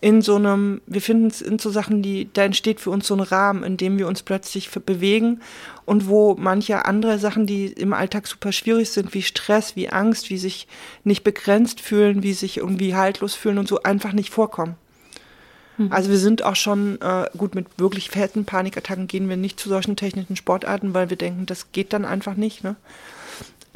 In 0.00 0.20
so 0.20 0.36
einem, 0.36 0.82
wir 0.86 1.00
finden 1.00 1.28
es 1.28 1.40
in 1.40 1.58
so 1.58 1.70
Sachen, 1.70 2.02
die, 2.02 2.28
da 2.32 2.44
entsteht 2.44 2.80
für 2.80 2.90
uns 2.90 3.06
so 3.06 3.14
ein 3.14 3.20
Rahmen, 3.20 3.64
in 3.64 3.76
dem 3.76 3.98
wir 3.98 4.06
uns 4.06 4.22
plötzlich 4.22 4.70
bewegen 4.70 5.40
und 5.86 6.08
wo 6.08 6.34
manche 6.38 6.84
andere 6.84 7.18
Sachen, 7.18 7.46
die 7.46 7.66
im 7.66 7.94
Alltag 7.94 8.26
super 8.26 8.52
schwierig 8.52 8.90
sind, 8.90 9.14
wie 9.14 9.22
Stress, 9.22 9.74
wie 9.74 9.88
Angst, 9.88 10.28
wie 10.28 10.38
sich 10.38 10.68
nicht 11.04 11.24
begrenzt 11.24 11.80
fühlen, 11.80 12.22
wie 12.22 12.34
sich 12.34 12.58
irgendwie 12.58 12.94
haltlos 12.94 13.34
fühlen 13.34 13.58
und 13.58 13.68
so 13.68 13.82
einfach 13.82 14.12
nicht 14.12 14.30
vorkommen. 14.30 14.76
Mhm. 15.78 15.92
Also 15.92 16.10
wir 16.10 16.18
sind 16.18 16.42
auch 16.42 16.56
schon, 16.56 17.00
äh, 17.00 17.28
gut, 17.36 17.54
mit 17.54 17.66
wirklich 17.78 18.10
fetten 18.10 18.44
Panikattacken 18.44 19.06
gehen 19.06 19.28
wir 19.28 19.36
nicht 19.36 19.60
zu 19.60 19.68
solchen 19.68 19.96
technischen 19.96 20.36
Sportarten, 20.36 20.94
weil 20.94 21.10
wir 21.10 21.16
denken, 21.16 21.46
das 21.46 21.72
geht 21.72 21.92
dann 21.92 22.04
einfach 22.04 22.34
nicht. 22.34 22.64
Ne? 22.64 22.76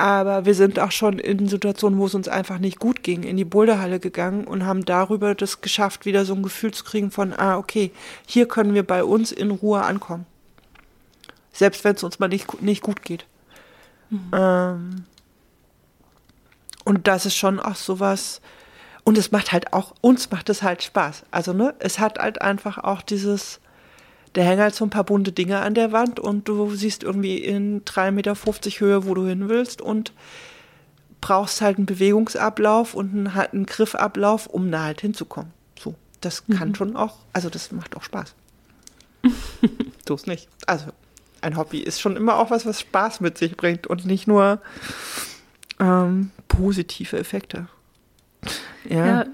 Aber 0.01 0.47
wir 0.47 0.55
sind 0.55 0.79
auch 0.79 0.93
schon 0.93 1.19
in 1.19 1.47
Situationen, 1.47 1.99
wo 1.99 2.07
es 2.07 2.15
uns 2.15 2.27
einfach 2.27 2.59
nicht 2.59 2.79
gut 2.79 3.03
ging, 3.03 3.23
in 3.23 3.37
die 3.37 3.45
Boulderhalle 3.45 4.01
gegangen 4.01 4.47
und 4.47 4.65
haben 4.65 4.87
darüber 4.87 5.35
das 5.35 5.61
geschafft, 5.61 6.07
wieder 6.07 6.25
so 6.25 6.35
ein 6.35 6.43
Gefühl 6.43 6.73
zu 6.73 6.85
kriegen 6.85 7.11
von, 7.11 7.35
ah, 7.35 7.59
okay, 7.59 7.93
hier 8.27 8.49
können 8.49 8.73
wir 8.73 8.83
bei 8.83 9.05
uns 9.05 9.31
in 9.31 9.51
Ruhe 9.51 9.83
ankommen. 9.83 10.25
Selbst 11.53 11.85
wenn 11.85 11.97
es 11.97 12.03
uns 12.03 12.19
mal 12.19 12.29
nicht, 12.29 12.63
nicht 12.63 12.83
gut 12.83 13.03
geht. 13.03 13.27
Mhm. 14.09 14.31
Ähm, 14.33 15.05
und 16.87 17.07
das 17.07 17.27
ist 17.27 17.37
schon 17.37 17.61
auch 17.61 17.77
sowas, 17.77 18.41
und 19.05 19.19
es 19.19 19.33
macht 19.33 19.53
halt 19.53 19.75
auch, 19.75 19.95
uns 20.01 20.31
macht 20.31 20.49
es 20.49 20.63
halt 20.63 20.83
Spaß. 20.83 21.25
Also, 21.31 21.53
ne, 21.53 21.75
es 21.79 21.99
hat 21.99 22.19
halt 22.19 22.41
einfach 22.41 22.79
auch 22.79 23.03
dieses, 23.03 23.61
da 24.33 24.43
hängen 24.43 24.61
halt 24.61 24.75
so 24.75 24.85
ein 24.85 24.91
paar 24.91 25.05
bunte 25.05 25.33
Dinge 25.33 25.61
an 25.61 25.75
der 25.75 25.93
Wand 25.93 26.21
und 26.21 26.47
du 26.49 26.75
siehst 26.75 27.03
irgendwie 27.03 27.39
in 27.39 27.85
3,50 27.85 28.11
Meter 28.13 28.35
Höhe, 28.35 29.07
wo 29.07 29.15
du 29.15 29.27
hin 29.27 29.49
willst 29.49 29.83
und 29.83 30.13
brauchst 31.21 31.61
halt 31.61 31.77
einen 31.77 31.87
Bewegungsablauf 31.87 32.95
und 32.95 33.13
einen, 33.13 33.35
halt 33.35 33.53
einen 33.53 33.67
Griffablauf, 33.67 34.47
um 34.47 34.71
da 34.71 34.85
halt 34.85 35.01
hinzukommen. 35.01 35.53
So, 35.79 35.95
das 36.21 36.47
kann 36.47 36.71
mhm. 36.71 36.75
schon 36.75 36.97
auch, 36.97 37.17
also 37.33 37.51
das 37.51 37.73
macht 37.73 37.97
auch 37.97 38.03
Spaß. 38.03 38.35
so 40.09 40.15
ist 40.15 40.27
nicht. 40.27 40.49
Also, 40.67 40.87
ein 41.41 41.57
Hobby 41.57 41.81
ist 41.81 42.01
schon 42.01 42.17
immer 42.17 42.37
auch 42.37 42.51
was, 42.51 42.67
was 42.67 42.81
Spaß 42.81 43.21
mit 43.21 43.37
sich 43.37 43.57
bringt 43.57 43.87
und 43.87 44.07
nicht 44.07 44.27
nur 44.27 44.61
ähm, 45.79 46.31
positive 46.49 47.19
Effekte. 47.19 47.67
Ja. 48.89 49.07
ja. 49.07 49.25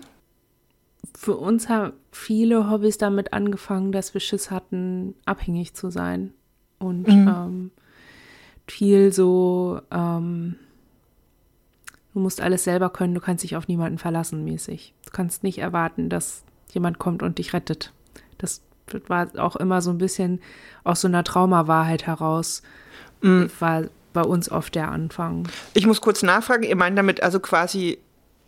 Für 1.27 1.39
uns 1.39 1.69
haben 1.69 1.93
viele 2.13 2.71
Hobbys 2.71 2.99
damit 2.99 3.33
angefangen, 3.33 3.91
dass 3.91 4.15
wir 4.15 4.21
Schiss 4.21 4.53
hatten, 4.53 5.17
abhängig 5.25 5.75
zu 5.75 5.91
sein. 5.91 6.33
Und 6.79 7.09
mhm. 7.09 7.27
ähm, 7.27 7.71
viel 8.69 9.13
so, 9.13 9.81
ähm, 9.91 10.55
du 12.15 12.21
musst 12.21 12.41
alles 12.41 12.63
selber 12.63 12.91
können, 12.91 13.13
du 13.13 13.21
kannst 13.21 13.43
dich 13.43 13.57
auf 13.57 13.67
niemanden 13.67 13.99
verlassen 13.99 14.45
mäßig. 14.45 14.95
Du 15.05 15.11
kannst 15.11 15.43
nicht 15.43 15.59
erwarten, 15.59 16.11
dass 16.11 16.45
jemand 16.71 17.01
kommt 17.01 17.25
und 17.25 17.39
dich 17.39 17.53
rettet. 17.53 17.93
Das 18.39 18.63
war 19.09 19.27
auch 19.37 19.57
immer 19.57 19.83
so 19.83 19.91
ein 19.91 19.99
bisschen 19.99 20.39
aus 20.85 21.01
so 21.01 21.09
einer 21.09 21.25
Traumawahrheit 21.25 22.07
heraus, 22.07 22.63
mhm. 23.21 23.51
war 23.59 23.87
bei 24.13 24.23
uns 24.23 24.49
oft 24.49 24.77
der 24.77 24.93
Anfang. 24.93 25.49
Ich 25.75 25.89
muss 25.89 26.01
kurz 26.01 26.23
nachfragen, 26.23 26.63
ihr 26.63 26.77
meint 26.77 26.97
damit 26.97 27.21
also 27.21 27.41
quasi 27.41 27.99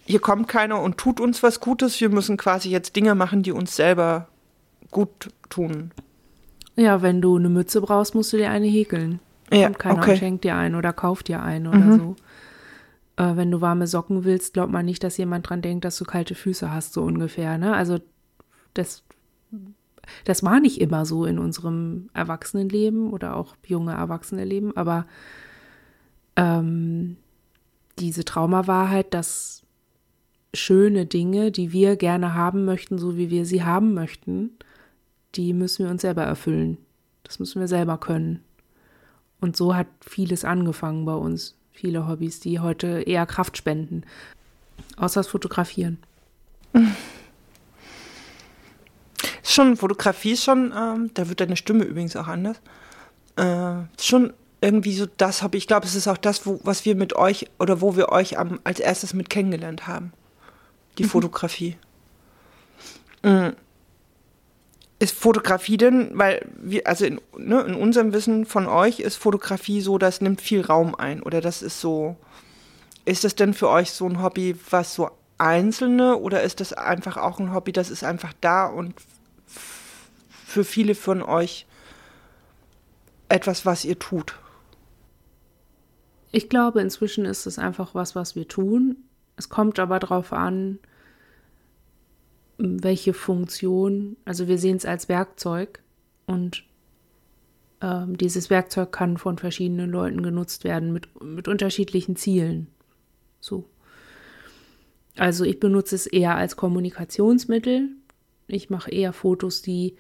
hier 0.09 0.21
kommt 0.21 0.49
keiner 0.49 0.81
und 0.81 0.97
tut 0.97 1.21
uns 1.21 1.43
was 1.43 1.61
Gutes. 1.61 2.01
Wir 2.01 2.09
müssen 2.09 2.39
quasi 2.39 2.71
jetzt 2.71 2.97
Dinge 2.97 3.15
machen, 3.15 3.43
die 3.43 3.53
uns 3.53 3.77
selber 3.77 4.29
gut 4.91 5.29
tun. 5.51 5.91
Ja, 6.77 7.03
wenn 7.03 7.21
du 7.21 7.37
eine 7.37 7.51
Mütze 7.51 7.83
brauchst, 7.83 8.15
musst 8.15 8.33
du 8.33 8.39
dir 8.39 8.51
eine 8.51 8.67
häkeln. 8.67 9.21
Ja, 9.53 9.67
kommt 9.67 9.79
keiner 9.79 9.99
okay. 9.99 10.11
und 10.13 10.17
schenkt 10.17 10.45
dir 10.45 10.57
ein 10.57 10.75
oder 10.75 10.95
kauft 10.95 11.29
dir 11.29 11.43
ein 11.43 11.67
oder 11.67 11.79
mhm. 11.79 11.99
so. 11.99 12.17
Äh, 13.23 13.37
wenn 13.37 13.51
du 13.51 13.61
warme 13.61 13.87
Socken 13.87 14.25
willst, 14.25 14.55
glaubt 14.55 14.73
man 14.73 14.87
nicht, 14.87 15.05
dass 15.05 15.19
jemand 15.19 15.51
dran 15.51 15.61
denkt, 15.61 15.85
dass 15.85 15.99
du 15.99 16.07
kalte 16.07 16.35
Füße 16.35 16.73
hast, 16.73 16.95
so 16.95 17.03
ungefähr. 17.03 17.59
Ne? 17.59 17.75
Also 17.75 17.99
das, 18.73 19.03
das 20.25 20.43
war 20.43 20.59
nicht 20.59 20.81
immer 20.81 21.05
so 21.05 21.27
in 21.27 21.39
unserem 21.39 22.09
Erwachsenenleben 22.15 23.11
oder 23.11 23.37
auch 23.37 23.57
junge 23.67 23.93
Erwachsenenleben, 23.93 24.75
aber 24.75 25.07
ähm, 26.37 27.19
diese 27.99 28.25
Traumawahrheit, 28.25 29.13
dass 29.13 29.65
schöne 30.55 31.07
Dinge, 31.07 31.51
die 31.51 31.73
wir 31.73 31.97
gerne 31.97 32.35
haben 32.35 32.65
möchten, 32.65 32.99
so 32.99 33.17
wie 33.17 33.31
wir 33.31 33.45
sie 33.45 33.63
haben 33.63 33.95
möchten, 33.95 34.51
die 35.35 35.53
müssen 35.53 35.85
wir 35.85 35.91
uns 35.91 36.03
selber 36.03 36.23
erfüllen. 36.23 36.79
Das 37.25 37.39
müssen 37.39 37.61
wir 37.61 37.69
selber 37.69 37.99
können. 37.99 38.43
Und 39.41 39.57
so 39.57 39.75
hat 39.75 39.87
vieles 40.01 40.45
angefangen 40.45 41.05
bei 41.05 41.15
uns. 41.15 41.55
Viele 41.73 42.09
Hobbys, 42.09 42.41
die 42.41 42.59
heute 42.61 43.03
eher 43.03 43.27
Kraft 43.27 43.57
spenden. 43.57 44.03
Außer 44.97 45.21
das 45.21 45.29
Fotografieren. 45.29 45.99
schon, 49.43 49.77
Fotografie 49.77 50.33
ist 50.33 50.45
schon, 50.45 50.73
ähm, 50.77 51.11
da 51.15 51.29
wird 51.29 51.41
deine 51.41 51.57
Stimme 51.57 51.85
übrigens 51.85 52.17
auch 52.17 52.27
anders. 52.27 52.61
Äh, 53.37 53.83
schon 54.01 54.33
irgendwie 54.61 54.95
so 54.95 55.07
das 55.17 55.43
habe 55.43 55.57
ich 55.57 55.69
glaube, 55.69 55.87
es 55.87 55.95
ist 55.95 56.09
auch 56.09 56.17
das, 56.17 56.45
wo, 56.47 56.61
was 56.65 56.85
wir 56.85 56.97
mit 56.97 57.15
euch 57.15 57.47
oder 57.61 57.81
wo 57.81 57.97
wir 57.97 58.09
euch 58.09 58.39
am, 58.39 58.59
als 58.65 58.81
erstes 58.81 59.15
mit 59.15 59.31
kennengelernt 59.31 59.87
haben. 59.87 60.13
Die 60.99 61.05
mhm. 61.05 61.09
Fotografie. 61.09 61.77
Mhm. 63.23 63.55
Ist 65.01 65.15
Fotografie 65.15 65.77
denn, 65.77 66.11
weil 66.15 66.45
wir, 66.61 66.87
also 66.87 67.05
in, 67.05 67.21
ne, 67.37 67.61
in 67.61 67.75
unserem 67.75 68.13
Wissen 68.13 68.47
von 68.47 68.67
euch 68.67 68.99
ist 68.99 69.17
Fotografie 69.17 69.81
so, 69.81 69.97
das 69.97 70.21
nimmt 70.21 70.41
viel 70.41 70.63
Raum 70.63 70.95
ein 70.97 71.23
oder 71.23 71.41
das 71.41 71.63
ist 71.63 71.81
so, 71.81 72.17
ist 73.05 73.23
das 73.23 73.37
denn 73.37 73.55
für 73.55 73.69
euch 73.69 73.93
so 73.93 74.07
ein 74.07 74.21
Hobby, 74.21 74.57
was 74.71 74.95
so 74.95 75.11
einzelne 75.39 76.17
oder 76.17 76.43
ist 76.43 76.59
das 76.59 76.73
einfach 76.73 77.17
auch 77.17 77.39
ein 77.39 77.55
Hobby, 77.55 77.71
das 77.71 77.91
ist 77.91 78.03
einfach 78.03 78.33
da 78.41 78.67
und 78.67 78.95
für 80.47 80.65
viele 80.65 80.97
von 80.97 81.23
euch 81.23 81.67
etwas, 83.29 83.65
was 83.65 83.85
ihr 83.85 83.99
tut? 83.99 84.35
Ich 86.33 86.49
glaube, 86.49 86.81
inzwischen 86.81 87.25
ist 87.25 87.47
es 87.47 87.59
einfach 87.59 87.95
was, 87.95 88.15
was 88.15 88.35
wir 88.35 88.49
tun. 88.49 88.97
Es 89.37 89.49
kommt 89.49 89.79
aber 89.79 89.99
darauf 89.99 90.33
an, 90.33 90.79
welche 92.59 93.15
Funktion, 93.15 94.17
also 94.25 94.49
wir 94.49 94.59
sehen 94.59 94.77
es 94.77 94.85
als 94.85 95.09
Werkzeug 95.09 95.81
und 96.27 96.65
ähm, 97.81 98.19
dieses 98.19 98.51
Werkzeug 98.51 98.91
kann 98.91 99.17
von 99.17 99.39
verschiedenen 99.39 99.91
Leuten 99.91 100.23
genutzt 100.23 100.65
werden 100.65 100.93
mit, 100.93 101.23
mit 101.23 101.47
unterschiedlichen 101.47 102.17
Zielen. 102.17 102.67
So. 103.41 103.65
Also 105.17 105.45
ich 105.45 105.61
benutze 105.61 105.95
es 105.95 106.07
eher 106.07 106.37
als 106.37 106.57
Kommunikationsmittel. 106.57 107.91
Ich 108.49 108.71
mache 108.71 108.91
eher 108.91 109.13
Fotos, 109.13 109.63
die, 109.63 109.97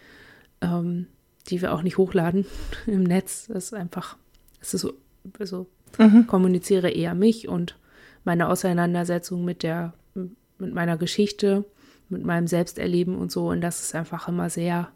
ähm, 0.61 1.07
die 1.49 1.63
wir 1.63 1.73
auch 1.73 1.83
nicht 1.83 1.99
hochladen 1.99 2.47
im 2.87 3.05
Netz. 3.05 3.47
Das 3.47 3.67
ist 3.67 3.75
einfach, 3.75 4.17
es 4.61 4.75
ist 4.75 4.81
so, 4.81 4.95
also 5.39 5.67
mhm. 5.99 6.27
kommuniziere 6.27 6.91
eher 6.91 7.15
mich 7.15 7.49
und 7.49 7.79
meine 8.25 8.49
Auseinandersetzung 8.49 9.45
mit 9.45 9.63
der, 9.63 9.95
mit 10.15 10.75
meiner 10.75 10.97
Geschichte, 10.97 11.65
mit 12.09 12.25
meinem 12.25 12.47
Selbsterleben 12.47 13.17
und 13.17 13.31
so. 13.31 13.49
Und 13.49 13.61
das 13.61 13.81
ist 13.81 13.95
einfach 13.95 14.29
immer 14.29 14.51
sehr, 14.51 14.89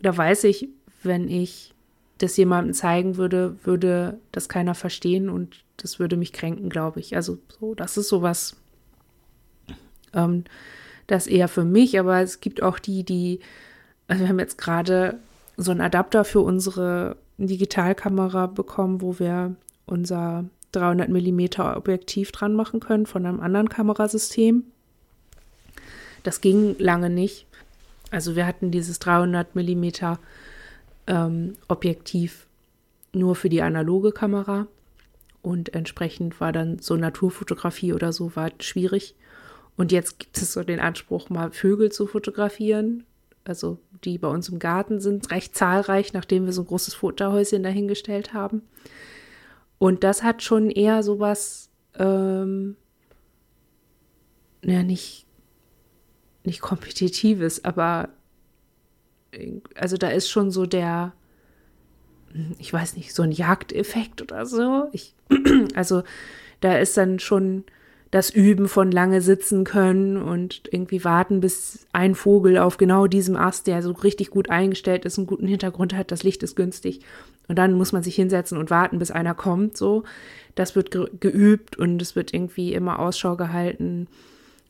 da 0.00 0.16
weiß 0.16 0.44
ich, 0.44 0.68
wenn 1.02 1.28
ich 1.28 1.74
das 2.18 2.36
jemandem 2.36 2.72
zeigen 2.74 3.16
würde, 3.16 3.56
würde 3.64 4.18
das 4.32 4.48
keiner 4.48 4.74
verstehen 4.74 5.28
und 5.28 5.64
das 5.76 5.98
würde 5.98 6.16
mich 6.16 6.32
kränken, 6.32 6.70
glaube 6.70 7.00
ich. 7.00 7.14
Also 7.14 7.38
so, 7.60 7.74
das 7.74 7.96
ist 7.96 8.08
sowas, 8.08 8.56
ähm, 10.14 10.44
das 11.06 11.26
eher 11.26 11.48
für 11.48 11.64
mich, 11.64 11.98
aber 11.98 12.20
es 12.20 12.40
gibt 12.40 12.62
auch 12.62 12.78
die, 12.78 13.04
die, 13.04 13.40
also 14.08 14.22
wir 14.22 14.28
haben 14.28 14.38
jetzt 14.38 14.58
gerade 14.58 15.18
so 15.56 15.70
einen 15.70 15.80
Adapter 15.80 16.24
für 16.24 16.40
unsere 16.40 17.16
Digitalkamera 17.38 18.46
bekommen, 18.46 19.02
wo 19.02 19.18
wir 19.18 19.54
unser 19.84 20.44
300 20.72 21.08
mm 21.08 21.60
Objektiv 21.76 22.32
dran 22.32 22.54
machen 22.54 22.80
können 22.80 23.06
von 23.06 23.24
einem 23.24 23.40
anderen 23.40 23.68
Kamerasystem. 23.68 24.64
Das 26.26 26.40
ging 26.40 26.76
lange 26.78 27.10
nicht. 27.10 27.46
Also 28.10 28.36
wir 28.36 28.46
hatten 28.46 28.70
dieses 28.70 28.98
300 28.98 29.54
mm 29.54 29.84
ähm, 31.06 31.52
Objektiv 31.68 32.46
nur 33.12 33.34
für 33.34 33.48
die 33.48 33.62
analoge 33.62 34.12
Kamera 34.12 34.66
und 35.42 35.74
entsprechend 35.74 36.40
war 36.40 36.52
dann 36.52 36.78
so 36.80 36.96
Naturfotografie 36.96 37.92
oder 37.92 38.12
so 38.12 38.34
war 38.36 38.50
schwierig. 38.60 39.14
Und 39.76 39.92
jetzt 39.92 40.18
gibt 40.18 40.38
es 40.38 40.52
so 40.52 40.62
den 40.62 40.80
Anspruch, 40.80 41.30
mal 41.30 41.52
Vögel 41.52 41.92
zu 41.92 42.06
fotografieren 42.06 43.04
also 43.48 43.78
die 44.04 44.18
bei 44.18 44.28
uns 44.28 44.48
im 44.48 44.58
Garten 44.58 45.00
sind, 45.00 45.30
recht 45.30 45.56
zahlreich, 45.56 46.12
nachdem 46.12 46.46
wir 46.46 46.52
so 46.52 46.62
ein 46.62 46.66
großes 46.66 46.94
Futterhäuschen 46.94 47.62
dahingestellt 47.62 48.34
haben. 48.34 48.62
Und 49.78 50.04
das 50.04 50.22
hat 50.22 50.42
schon 50.42 50.70
eher 50.70 51.02
sowas, 51.02 51.70
ähm, 51.98 52.76
ja, 54.62 54.82
nicht, 54.82 55.25
nicht 56.46 56.60
kompetitives, 56.60 57.64
aber 57.64 58.08
also 59.74 59.96
da 59.96 60.08
ist 60.08 60.30
schon 60.30 60.50
so 60.50 60.66
der, 60.66 61.12
ich 62.58 62.72
weiß 62.72 62.96
nicht, 62.96 63.14
so 63.14 63.22
ein 63.22 63.32
Jagdeffekt 63.32 64.22
oder 64.22 64.46
so. 64.46 64.88
Ich, 64.92 65.14
also 65.74 66.02
da 66.60 66.78
ist 66.78 66.96
dann 66.96 67.18
schon 67.18 67.64
das 68.10 68.30
Üben 68.30 68.68
von 68.68 68.90
lange 68.92 69.20
sitzen 69.20 69.64
können 69.64 70.16
und 70.16 70.62
irgendwie 70.70 71.04
warten, 71.04 71.40
bis 71.40 71.86
ein 71.92 72.14
Vogel 72.14 72.56
auf 72.56 72.76
genau 72.76 73.06
diesem 73.08 73.36
Ast, 73.36 73.66
der 73.66 73.82
so 73.82 73.92
richtig 73.92 74.30
gut 74.30 74.48
eingestellt 74.48 75.04
ist, 75.04 75.18
einen 75.18 75.26
guten 75.26 75.46
Hintergrund 75.46 75.92
hat, 75.94 76.12
das 76.12 76.22
Licht 76.22 76.42
ist 76.42 76.56
günstig. 76.56 77.00
Und 77.48 77.58
dann 77.58 77.74
muss 77.74 77.92
man 77.92 78.02
sich 78.02 78.14
hinsetzen 78.14 78.58
und 78.58 78.70
warten, 78.70 78.98
bis 78.98 79.10
einer 79.10 79.34
kommt. 79.34 79.76
So, 79.76 80.04
das 80.54 80.76
wird 80.76 80.90
ge 80.90 81.08
geübt 81.18 81.76
und 81.76 82.00
es 82.00 82.16
wird 82.16 82.32
irgendwie 82.32 82.74
immer 82.74 82.98
Ausschau 83.00 83.36
gehalten. 83.36 84.08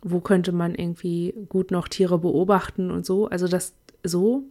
Wo 0.02 0.20
könnte 0.20 0.52
man 0.52 0.74
irgendwie 0.74 1.34
gut 1.48 1.70
noch 1.70 1.88
Tiere 1.88 2.18
beobachten 2.18 2.90
und 2.90 3.04
so. 3.04 3.28
Also 3.28 3.48
das 3.48 3.74
so 4.02 4.44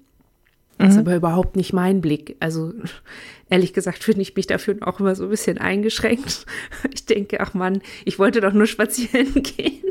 das 0.77 0.89
ist 0.89 0.95
mhm. 0.95 1.01
aber 1.01 1.15
überhaupt 1.15 1.55
nicht 1.55 1.73
mein 1.73 2.01
Blick. 2.01 2.35
Also 2.39 2.73
ehrlich 3.49 3.73
gesagt 3.73 4.03
finde 4.03 4.21
ich 4.21 4.35
mich 4.35 4.47
dafür 4.47 4.75
auch 4.81 4.99
immer 4.99 5.15
so 5.15 5.23
ein 5.23 5.29
bisschen 5.29 5.57
eingeschränkt. 5.57 6.45
Ich 6.93 7.05
denke, 7.05 7.39
ach 7.39 7.53
Mann, 7.53 7.81
ich 8.03 8.19
wollte 8.19 8.41
doch 8.41 8.53
nur 8.53 8.65
spazieren 8.65 9.33
gehen. 9.43 9.83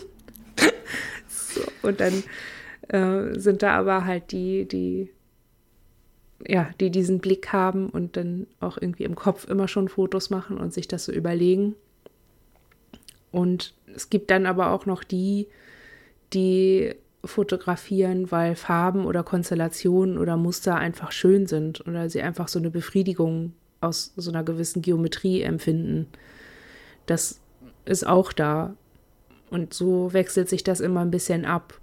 So, 1.28 1.62
und 1.82 2.00
dann 2.00 2.24
äh, 2.88 3.38
sind 3.38 3.62
da 3.62 3.78
aber 3.78 4.04
halt 4.04 4.32
die, 4.32 4.66
die, 4.66 5.10
ja, 6.46 6.70
die 6.80 6.90
diesen 6.90 7.20
Blick 7.20 7.52
haben 7.52 7.88
und 7.88 8.16
dann 8.16 8.46
auch 8.60 8.78
irgendwie 8.80 9.04
im 9.04 9.14
Kopf 9.14 9.48
immer 9.48 9.68
schon 9.68 9.88
Fotos 9.88 10.30
machen 10.30 10.58
und 10.58 10.74
sich 10.74 10.88
das 10.88 11.04
so 11.04 11.12
überlegen. 11.12 11.76
Und 13.34 13.74
es 13.92 14.10
gibt 14.10 14.30
dann 14.30 14.46
aber 14.46 14.70
auch 14.70 14.86
noch 14.86 15.02
die, 15.02 15.48
die 16.32 16.94
fotografieren, 17.24 18.30
weil 18.30 18.54
Farben 18.54 19.06
oder 19.06 19.24
Konstellationen 19.24 20.18
oder 20.18 20.36
Muster 20.36 20.76
einfach 20.76 21.10
schön 21.10 21.48
sind 21.48 21.84
oder 21.84 22.08
sie 22.08 22.22
einfach 22.22 22.46
so 22.46 22.60
eine 22.60 22.70
Befriedigung 22.70 23.52
aus 23.80 24.12
so 24.16 24.30
einer 24.30 24.44
gewissen 24.44 24.82
Geometrie 24.82 25.42
empfinden. 25.42 26.06
Das 27.06 27.40
ist 27.84 28.06
auch 28.06 28.32
da. 28.32 28.76
Und 29.50 29.74
so 29.74 30.12
wechselt 30.12 30.48
sich 30.48 30.62
das 30.62 30.78
immer 30.78 31.00
ein 31.00 31.10
bisschen 31.10 31.44
ab. 31.44 31.80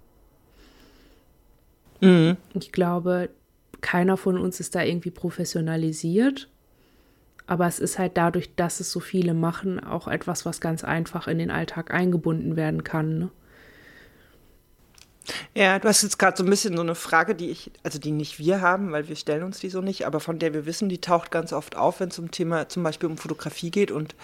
Mhm. 2.00 2.38
Ich 2.54 2.72
glaube, 2.72 3.30
keiner 3.82 4.16
von 4.16 4.38
uns 4.38 4.62
ist 4.62 4.74
da 4.74 4.84
irgendwie 4.84 5.12
professionalisiert. 5.12 6.48
Aber 7.52 7.68
es 7.68 7.80
ist 7.80 8.00
halt 8.00 8.16
dadurch, 8.16 8.56
dass 8.56 8.80
es 8.80 8.94
so 8.94 9.02
viele 9.02 9.34
machen, 9.34 9.84
auch 9.84 10.08
etwas, 10.08 10.46
was 10.46 10.62
ganz 10.62 10.86
einfach 10.86 11.28
in 11.28 11.38
den 11.38 11.52
Alltag 11.52 11.94
eingebunden 11.94 12.56
werden 12.56 12.86
kann. 12.86 13.20
Ne? 13.20 13.30
Ja, 15.54 15.78
du 15.78 15.90
hast 15.90 16.02
jetzt 16.02 16.18
gerade 16.18 16.38
so 16.38 16.46
ein 16.46 16.50
bisschen 16.50 16.78
so 16.78 16.82
eine 16.82 16.96
Frage, 16.96 17.36
die 17.36 17.50
ich, 17.50 17.70
also 17.84 18.00
die 18.00 18.12
nicht 18.12 18.40
wir 18.40 18.62
haben, 18.62 18.94
weil 18.94 19.10
wir 19.10 19.18
stellen 19.18 19.44
uns 19.44 19.60
die 19.60 19.68
so 19.68 19.82
nicht, 19.82 20.06
aber 20.06 20.22
von 20.22 20.40
der 20.40 20.54
wir 20.54 20.66
wissen, 20.66 20.88
die 20.88 21.02
taucht 21.02 21.30
ganz 21.30 21.52
oft 21.52 21.76
auf, 21.76 22.00
wenn 22.00 22.08
es 22.08 22.20
um 22.20 22.32
Thema 22.32 22.70
zum 22.70 22.84
Beispiel 22.84 23.10
um 23.10 23.18
Fotografie 23.18 23.70
geht 23.70 23.92
und 23.92 24.16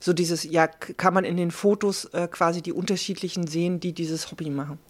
so 0.00 0.12
dieses, 0.12 0.42
ja, 0.42 0.66
kann 0.66 1.14
man 1.14 1.24
in 1.24 1.36
den 1.36 1.52
Fotos 1.52 2.06
äh, 2.06 2.26
quasi 2.26 2.62
die 2.62 2.72
unterschiedlichen 2.72 3.46
sehen, 3.46 3.78
die 3.78 3.92
dieses 3.92 4.32
Hobby 4.32 4.50
machen. 4.50 4.80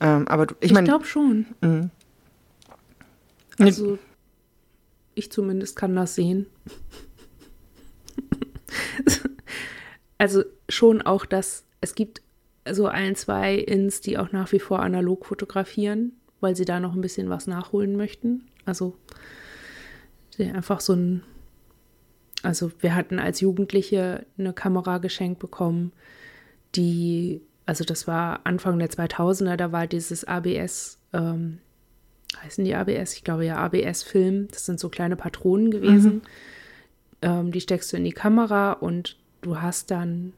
Ähm, 0.00 0.26
aber 0.28 0.46
du, 0.46 0.54
ich 0.60 0.72
meine. 0.72 0.86
Ich 0.86 0.92
glaube 0.92 1.04
schon. 1.04 1.44
Mh. 1.60 1.90
Also, 3.58 3.98
ich 5.18 5.32
zumindest 5.32 5.76
kann 5.76 5.94
das 5.94 6.14
sehen. 6.14 6.46
also 10.18 10.44
schon 10.68 11.02
auch, 11.02 11.26
dass 11.26 11.64
es 11.80 11.94
gibt 11.94 12.22
so 12.70 12.86
ein, 12.86 13.16
zwei 13.16 13.54
Ins, 13.54 14.00
die 14.00 14.18
auch 14.18 14.32
nach 14.32 14.52
wie 14.52 14.60
vor 14.60 14.80
analog 14.80 15.26
fotografieren, 15.26 16.12
weil 16.40 16.54
sie 16.56 16.64
da 16.64 16.80
noch 16.80 16.94
ein 16.94 17.00
bisschen 17.00 17.30
was 17.30 17.46
nachholen 17.46 17.96
möchten. 17.96 18.44
Also 18.64 18.96
einfach 20.38 20.80
so 20.80 20.92
ein, 20.92 21.22
also 22.42 22.70
wir 22.80 22.94
hatten 22.94 23.18
als 23.18 23.40
Jugendliche 23.40 24.24
eine 24.38 24.52
Kamera 24.52 24.98
geschenkt 24.98 25.40
bekommen, 25.40 25.92
die, 26.74 27.40
also 27.66 27.84
das 27.84 28.06
war 28.06 28.40
Anfang 28.44 28.78
der 28.78 28.90
2000er, 28.90 29.56
da 29.56 29.72
war 29.72 29.86
dieses 29.86 30.24
ABS, 30.24 30.98
ähm, 31.12 31.58
heißen 32.42 32.64
die 32.64 32.74
ABS? 32.74 33.14
Ich 33.14 33.24
glaube 33.24 33.46
ja 33.46 33.56
ABS-Film. 33.56 34.48
Das 34.50 34.66
sind 34.66 34.78
so 34.80 34.88
kleine 34.88 35.16
Patronen 35.16 35.70
gewesen. 35.70 36.14
Mhm. 36.14 36.22
Ähm, 37.22 37.52
die 37.52 37.60
steckst 37.60 37.92
du 37.92 37.96
in 37.96 38.04
die 38.04 38.12
Kamera 38.12 38.72
und 38.72 39.16
du 39.40 39.60
hast 39.60 39.90
dann 39.90 40.32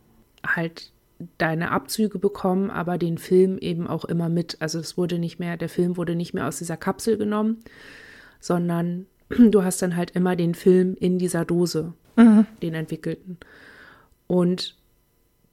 halt 0.46 0.92
deine 1.38 1.70
Abzüge 1.70 2.18
bekommen, 2.18 2.70
aber 2.70 2.96
den 2.96 3.18
Film 3.18 3.58
eben 3.58 3.86
auch 3.86 4.04
immer 4.04 4.28
mit. 4.28 4.56
Also 4.60 4.78
es 4.78 4.96
wurde 4.96 5.18
nicht 5.18 5.38
mehr, 5.38 5.56
der 5.56 5.68
Film 5.68 5.96
wurde 5.96 6.14
nicht 6.14 6.32
mehr 6.32 6.46
aus 6.46 6.58
dieser 6.58 6.76
Kapsel 6.76 7.18
genommen, 7.18 7.58
sondern 8.40 9.06
du 9.28 9.62
hast 9.62 9.82
dann 9.82 9.96
halt 9.96 10.12
immer 10.12 10.36
den 10.36 10.54
Film 10.54 10.96
in 10.98 11.18
dieser 11.18 11.44
Dose, 11.44 11.92
mhm. 12.16 12.46
den 12.62 12.74
entwickelten. 12.74 13.38
Und 14.26 14.76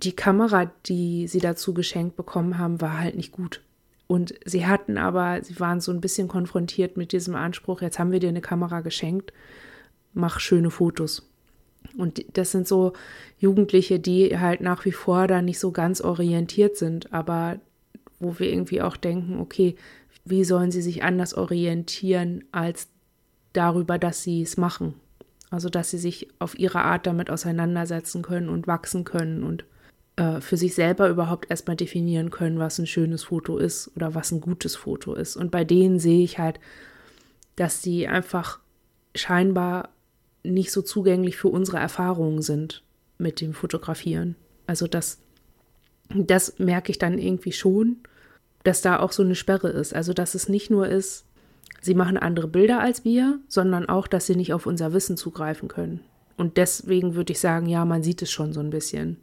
die 0.04 0.16
Kamera, 0.16 0.72
die 0.86 1.28
sie 1.28 1.40
dazu 1.40 1.74
geschenkt 1.74 2.16
bekommen 2.16 2.58
haben, 2.58 2.80
war 2.82 3.00
halt 3.00 3.16
nicht 3.16 3.32
gut. 3.32 3.62
Und 4.08 4.34
sie 4.46 4.66
hatten 4.66 4.98
aber, 4.98 5.44
sie 5.44 5.60
waren 5.60 5.82
so 5.82 5.92
ein 5.92 6.02
bisschen 6.02 6.28
konfrontiert 6.28 6.96
mit 6.96 7.12
diesem 7.12 7.36
Anspruch, 7.36 7.82
jetzt 7.82 8.00
haben 8.00 8.12
wir 8.12 8.20
dir 8.20 8.30
eine 8.30 8.42
Kamera 8.42 8.80
geschenkt, 8.80 9.34
mach 10.14 10.40
schöne 10.40 10.72
Fotos. 10.72 11.30
Und 11.98 12.26
das 12.38 12.52
sind 12.52 12.68
so 12.68 12.94
Jugendliche, 13.38 14.00
die 14.00 14.38
halt 14.38 14.62
nach 14.62 14.86
wie 14.86 14.92
vor 14.92 15.28
da 15.28 15.42
nicht 15.42 15.60
so 15.60 15.72
ganz 15.72 16.02
orientiert 16.02 16.78
sind, 16.78 17.14
aber 17.14 17.60
wo 18.20 18.40
wir 18.40 18.50
irgendwie 18.50 18.82
auch 18.82 18.98
denken, 18.98 19.40
okay, 19.40 19.76
wie 20.26 20.44
sollen 20.44 20.72
sie 20.72 20.82
sich 20.82 21.04
anders 21.04 21.34
orientieren 21.34 22.44
als 22.52 22.90
darüber, 23.54 23.98
dass 23.98 24.24
sie 24.24 24.42
es 24.42 24.58
machen? 24.58 24.96
Also, 25.50 25.70
dass 25.70 25.92
sie 25.92 25.98
sich 25.98 26.28
auf 26.40 26.60
ihre 26.60 26.82
Art 26.82 27.08
damit 27.08 27.30
auseinandersetzen 27.30 28.22
können 28.22 28.50
und 28.50 28.68
wachsen 28.68 29.06
können 29.06 29.44
und 29.44 29.64
äh, 30.18 30.42
für 30.42 30.58
sich 30.58 30.76
selber 30.76 31.10
überhaupt 31.10 31.50
erstmal 31.50 31.76
definieren 31.76 32.32
können, 32.32 32.60
was 32.60 32.80
ein 32.80 32.88
schönes 32.88 33.24
Foto 33.24 33.58
ist 33.58 33.92
oder 33.96 34.16
was 34.16 34.32
ein 34.32 34.42
gutes 34.42 34.76
Foto 34.76 35.14
ist. 35.14 35.38
Und 35.38 35.52
bei 35.52 35.64
denen 35.64 36.00
sehe 36.00 36.24
ich 36.24 36.40
halt, 36.40 36.60
dass 37.56 37.82
sie 37.82 38.08
einfach 38.08 38.60
scheinbar 39.16 39.90
nicht 40.44 40.72
so 40.72 40.82
zugänglich 40.82 41.38
für 41.38 41.50
unsere 41.50 41.78
Erfahrungen 41.78 42.42
sind 42.42 42.84
mit 43.18 43.42
dem 43.42 43.54
Fotografieren. 43.54 44.36
Also 44.66 44.88
das, 44.88 45.20
das 46.10 46.60
merke 46.60 46.92
ich 46.92 46.98
dann 46.98 47.20
irgendwie 47.20 47.52
schon, 47.52 47.98
dass 48.64 48.82
da 48.82 49.00
auch 49.00 49.12
so 49.12 49.24
eine 49.24 49.36
Sperre 49.36 49.70
ist. 49.70 49.94
Also 49.94 50.14
dass 50.14 50.36
es 50.36 50.50
nicht 50.50 50.70
nur 50.70 50.88
ist, 50.88 51.26
sie 51.82 51.94
machen 51.94 52.18
andere 52.18 52.48
Bilder 52.48 52.80
als 52.80 53.06
wir, 53.06 53.40
sondern 53.48 53.88
auch, 53.88 54.08
dass 54.08 54.26
sie 54.26 54.36
nicht 54.36 54.54
auf 54.54 54.66
unser 54.66 54.94
Wissen 54.94 55.16
zugreifen 55.16 55.68
können. 55.68 56.00
Und 56.38 56.58
deswegen 56.58 57.16
würde 57.16 57.34
ich 57.34 57.40
sagen, 57.40 57.68
ja, 57.68 57.86
man 57.86 58.04
sieht 58.04 58.22
es 58.22 58.32
schon 58.32 58.54
so 58.54 58.60
ein 58.60 58.70
bisschen. 58.70 59.18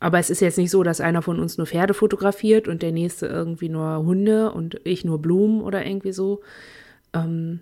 Aber 0.00 0.18
es 0.18 0.30
ist 0.30 0.40
jetzt 0.40 0.58
nicht 0.58 0.70
so, 0.70 0.82
dass 0.82 1.00
einer 1.00 1.22
von 1.22 1.40
uns 1.40 1.58
nur 1.58 1.66
Pferde 1.66 1.94
fotografiert 1.94 2.68
und 2.68 2.82
der 2.82 2.92
nächste 2.92 3.26
irgendwie 3.26 3.68
nur 3.68 3.98
Hunde 3.98 4.52
und 4.52 4.80
ich 4.84 5.04
nur 5.04 5.20
Blumen 5.20 5.60
oder 5.60 5.84
irgendwie 5.84 6.12
so. 6.12 6.40
Ähm, 7.12 7.60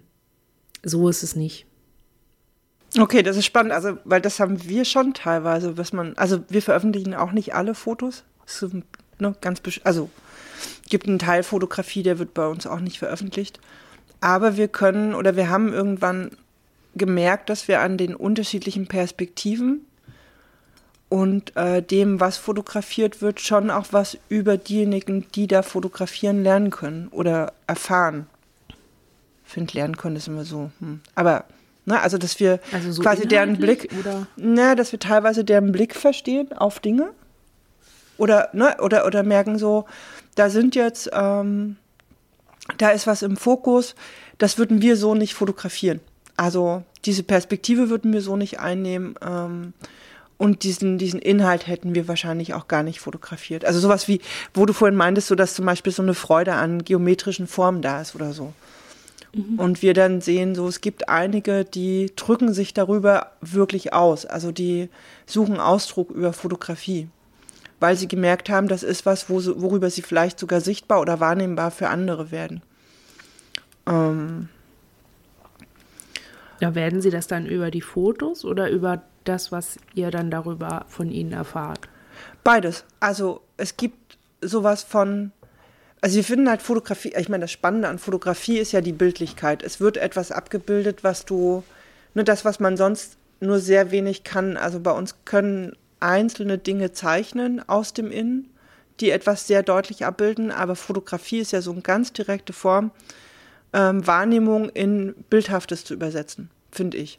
so 0.83 1.09
ist 1.09 1.23
es 1.23 1.35
nicht. 1.35 1.67
Okay, 2.99 3.23
das 3.23 3.37
ist 3.37 3.45
spannend, 3.45 3.73
also 3.73 3.99
weil 4.05 4.21
das 4.21 4.41
haben 4.41 4.69
wir 4.69 4.85
schon 4.85 5.13
teilweise, 5.13 5.77
was 5.77 5.93
man, 5.93 6.15
also 6.17 6.41
wir 6.49 6.63
veröffentlichen 6.63 7.15
auch 7.15 7.33
nicht 7.33 7.55
alle 7.55 7.75
Fotos. 7.75 8.25
Ist, 8.47 8.65
ne, 9.19 9.35
ganz, 9.41 9.61
also 9.85 10.09
gibt 10.89 11.09
einen 11.09 11.19
Teil 11.19 11.43
Fotografie, 11.43 12.03
der 12.03 12.19
wird 12.19 12.33
bei 12.35 12.47
uns 12.47 12.67
auch 12.67 12.81
nicht 12.81 12.99
veröffentlicht. 12.99 13.61
Aber 14.21 14.57
wir 14.57 14.69
können 14.69 15.15
oder 15.15 15.37
wir 15.37 15.51
haben 15.51 15.73
irgendwann 15.73 16.31
gemerkt, 16.95 17.51
dass 17.51 17.69
wir 17.69 17.81
an 17.81 17.99
den 17.99 18.15
unterschiedlichen 18.15 18.87
Perspektiven 18.87 19.85
und 21.09 21.57
äh, 21.57 21.83
dem, 21.83 22.21
was 22.21 22.37
fotografiert 22.37 23.23
wird, 23.23 23.41
schon 23.41 23.71
auch 23.71 23.87
was 23.93 24.19
über 24.29 24.57
diejenigen, 24.57 25.27
die 25.35 25.47
da 25.47 25.63
fotografieren, 25.63 26.43
lernen 26.43 26.71
können 26.71 27.09
oder 27.11 27.53
erfahren. 27.67 28.27
Ich 29.47 29.53
finde, 29.53 29.75
lernen 29.75 29.97
können 29.97 30.17
ist 30.17 30.27
immer 30.29 30.45
so. 30.45 30.71
Hm. 30.81 31.01
Aber 31.15 31.45
Ne, 31.89 32.01
also, 32.01 32.19
dass 32.19 32.41
wir 32.41 32.59
also 32.73 32.91
so 32.91 33.01
quasi 33.01 33.29
deren 33.29 33.59
Blick, 33.59 33.89
oder? 34.01 34.27
Na, 34.35 34.75
dass 34.75 34.91
wir 34.91 34.99
teilweise 34.99 35.45
deren 35.45 35.71
Blick 35.71 35.95
verstehen 35.95 36.53
auf 36.53 36.81
Dinge. 36.81 37.13
Oder, 38.19 38.51
ne, 38.53 38.77
oder, 38.81 39.07
oder 39.07 39.23
merken 39.23 39.57
so, 39.57 39.87
da 40.35 40.51
sind 40.51 40.75
jetzt, 40.75 41.09
ähm, 41.13 41.77
da 42.79 42.91
ist 42.91 43.07
was 43.07 43.23
im 43.23 43.37
Fokus, 43.37 43.95
das 44.39 44.59
würden 44.59 44.83
wir 44.83 44.97
so 44.97 45.15
nicht 45.15 45.35
fotografieren. 45.35 46.01
Also 46.37 46.83
diese 47.05 47.23
Perspektive 47.23 47.89
würden 47.89 48.13
wir 48.13 48.21
so 48.21 48.37
nicht 48.37 48.59
einnehmen. 48.59 49.15
Ähm, 49.25 49.73
und 50.39 50.65
diesen, 50.65 50.99
diesen 50.99 51.21
Inhalt 51.21 51.67
hätten 51.67 51.95
wir 51.95 52.09
wahrscheinlich 52.09 52.53
auch 52.55 52.69
gar 52.69 52.83
nicht 52.83 53.01
fotografiert. 53.01 53.65
Also 53.65 53.81
sowas 53.81 54.07
wie, 54.07 54.21
wo 54.53 54.67
du 54.67 54.73
vorhin 54.73 54.97
meintest, 54.97 55.29
so 55.29 55.35
dass 55.35 55.55
zum 55.55 55.65
Beispiel 55.65 55.93
so 55.93 56.03
eine 56.03 56.15
Freude 56.15 56.53
an 56.55 56.85
geometrischen 56.85 57.47
Formen 57.47 57.81
da 57.81 58.01
ist 58.03 58.15
oder 58.15 58.33
so. 58.33 58.53
Mhm. 59.35 59.59
Und 59.59 59.83
wir 59.83 59.95
dann 59.95 60.21
sehen, 60.21 60.55
so 60.55 60.69
es 60.69 60.83
gibt 60.83 61.09
einige, 61.09 61.65
die 61.65 62.13
drücken 62.17 62.53
sich 62.53 62.75
darüber 62.75 63.33
wirklich 63.41 63.95
aus. 63.95 64.27
Also 64.27 64.53
die 64.53 64.91
suchen 65.25 65.59
Ausdruck 65.59 66.11
über 66.11 66.35
Fotografie, 66.35 67.09
weil 67.81 67.97
sie 67.97 68.09
gemerkt 68.09 68.51
haben, 68.51 68.69
das 68.69 68.83
ist 68.83 69.07
was, 69.07 69.31
wo, 69.31 69.43
worüber 69.61 69.89
sie 69.89 70.03
vielleicht 70.03 70.39
sogar 70.39 70.61
sichtbar 70.61 71.01
oder 71.01 71.19
wahrnehmbar 71.19 71.71
für 71.71 71.89
andere 71.89 72.31
werden. 72.31 72.63
Ähm, 73.87 74.51
ja, 76.61 76.75
werden 76.75 77.01
Sie 77.01 77.11
das 77.11 77.27
dann 77.27 77.47
über 77.47 77.71
die 77.71 77.83
Fotos 77.83 78.45
oder 78.45 78.71
über 78.71 79.03
das, 79.29 79.53
was 79.53 79.79
ihr 79.95 80.11
dann 80.11 80.31
darüber 80.31 80.87
von 80.89 81.11
ihnen 81.11 81.33
erfahrt? 81.33 81.89
Beides. 82.45 82.85
Also 83.01 83.43
es 83.57 83.77
gibt 83.77 84.19
sowas 84.41 84.83
von 84.83 85.33
also 86.01 86.17
wir 86.17 86.25
finden 86.25 86.49
halt 86.49 86.63
Fotografie, 86.63 87.15
ich 87.19 87.29
meine, 87.29 87.45
das 87.45 87.53
Spannende 87.53 87.89
an 87.89 87.99
Fotografie 87.99 88.59
ist 88.59 88.73
ja 88.73 88.81
die 88.81 88.93
Bildlichkeit. 88.93 89.63
Es 89.63 89.81
wird 89.81 89.97
etwas 89.97 90.31
abgebildet, 90.31 91.03
was 91.03 91.25
du, 91.25 91.65
nur 92.15 92.25
das, 92.25 92.45
was 92.45 92.61
man 92.61 92.77
sonst 92.77 93.17
nur 93.41 93.59
sehr 93.59 93.91
wenig 93.91 94.23
kann. 94.23 94.57
Also 94.57 94.79
bei 94.79 94.93
uns 94.93 95.17
können 95.25 95.75
einzelne 95.99 96.59
Dinge 96.59 96.93
zeichnen 96.93 97.67
aus 97.69 97.93
dem 97.93 98.11
Innen, 98.11 98.51
die 99.01 99.11
etwas 99.11 99.47
sehr 99.47 99.63
deutlich 99.63 100.05
abbilden, 100.05 100.51
aber 100.51 100.77
Fotografie 100.77 101.39
ist 101.39 101.53
ja 101.53 101.61
so 101.61 101.73
eine 101.73 101.83
ganz 101.83 102.13
direkte 102.13 102.53
Form, 102.53 102.91
ähm, 103.73 104.07
Wahrnehmung 104.07 104.69
in 104.69 105.15
Bildhaftes 105.29 105.85
zu 105.85 105.95
übersetzen, 105.95 106.51
finde 106.71 106.99
ich. 106.99 107.19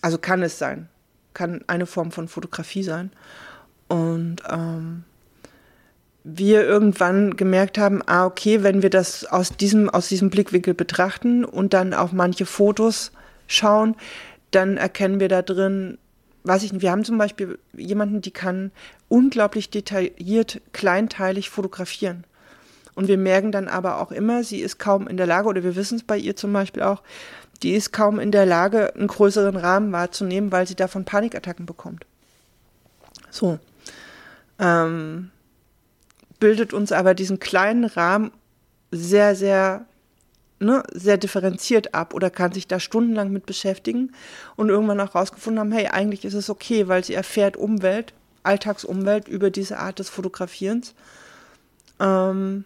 Also 0.00 0.18
kann 0.18 0.42
es 0.42 0.58
sein. 0.58 0.88
Kann 1.34 1.62
eine 1.66 1.86
Form 1.86 2.10
von 2.10 2.28
Fotografie 2.28 2.82
sein. 2.82 3.12
Und 3.88 4.36
ähm, 4.48 5.04
wir 6.24 6.64
irgendwann 6.64 7.36
gemerkt 7.36 7.78
haben, 7.78 8.02
ah, 8.06 8.26
okay, 8.26 8.62
wenn 8.62 8.82
wir 8.82 8.90
das 8.90 9.24
aus 9.24 9.56
diesem, 9.56 9.88
aus 9.88 10.08
diesem 10.08 10.30
Blickwinkel 10.30 10.74
betrachten 10.74 11.44
und 11.44 11.72
dann 11.72 11.94
auf 11.94 12.12
manche 12.12 12.46
Fotos 12.46 13.12
schauen, 13.46 13.96
dann 14.50 14.76
erkennen 14.76 15.20
wir 15.20 15.28
da 15.28 15.42
drin, 15.42 15.98
weiß 16.44 16.62
ich 16.62 16.72
nicht, 16.72 16.82
wir 16.82 16.90
haben 16.90 17.04
zum 17.04 17.18
Beispiel 17.18 17.58
jemanden, 17.76 18.20
die 18.20 18.30
kann 18.30 18.70
unglaublich 19.08 19.70
detailliert, 19.70 20.60
kleinteilig 20.72 21.50
fotografieren. 21.50 22.24
Und 22.94 23.08
wir 23.08 23.18
merken 23.18 23.52
dann 23.52 23.68
aber 23.68 24.00
auch 24.00 24.12
immer, 24.12 24.44
sie 24.44 24.60
ist 24.60 24.78
kaum 24.78 25.06
in 25.06 25.16
der 25.16 25.26
Lage, 25.26 25.48
oder 25.48 25.62
wir 25.62 25.76
wissen 25.76 25.96
es 25.96 26.02
bei 26.02 26.18
ihr 26.18 26.36
zum 26.36 26.52
Beispiel 26.52 26.82
auch, 26.82 27.02
die 27.62 27.72
ist 27.72 27.92
kaum 27.92 28.18
in 28.18 28.32
der 28.32 28.46
Lage, 28.46 28.94
einen 28.94 29.06
größeren 29.06 29.56
Rahmen 29.56 29.92
wahrzunehmen, 29.92 30.52
weil 30.52 30.66
sie 30.66 30.74
davon 30.74 31.04
Panikattacken 31.04 31.66
bekommt. 31.66 32.06
So. 33.30 33.58
Ähm, 34.58 35.30
bildet 36.38 36.72
uns 36.72 36.92
aber 36.92 37.14
diesen 37.14 37.38
kleinen 37.38 37.84
Rahmen 37.84 38.32
sehr, 38.90 39.36
sehr, 39.36 39.84
ne, 40.58 40.82
sehr 40.92 41.18
differenziert 41.18 41.94
ab 41.94 42.14
oder 42.14 42.30
kann 42.30 42.52
sich 42.52 42.66
da 42.66 42.80
stundenlang 42.80 43.30
mit 43.30 43.46
beschäftigen 43.46 44.12
und 44.56 44.68
irgendwann 44.68 45.00
auch 45.00 45.14
rausgefunden 45.14 45.60
haben, 45.60 45.72
hey, 45.72 45.88
eigentlich 45.88 46.24
ist 46.24 46.34
es 46.34 46.50
okay, 46.50 46.88
weil 46.88 47.04
sie 47.04 47.14
erfährt 47.14 47.56
Umwelt, 47.56 48.14
Alltagsumwelt 48.42 49.28
über 49.28 49.50
diese 49.50 49.78
Art 49.78 49.98
des 49.98 50.08
Fotografierens. 50.08 50.94
Ähm, 52.00 52.64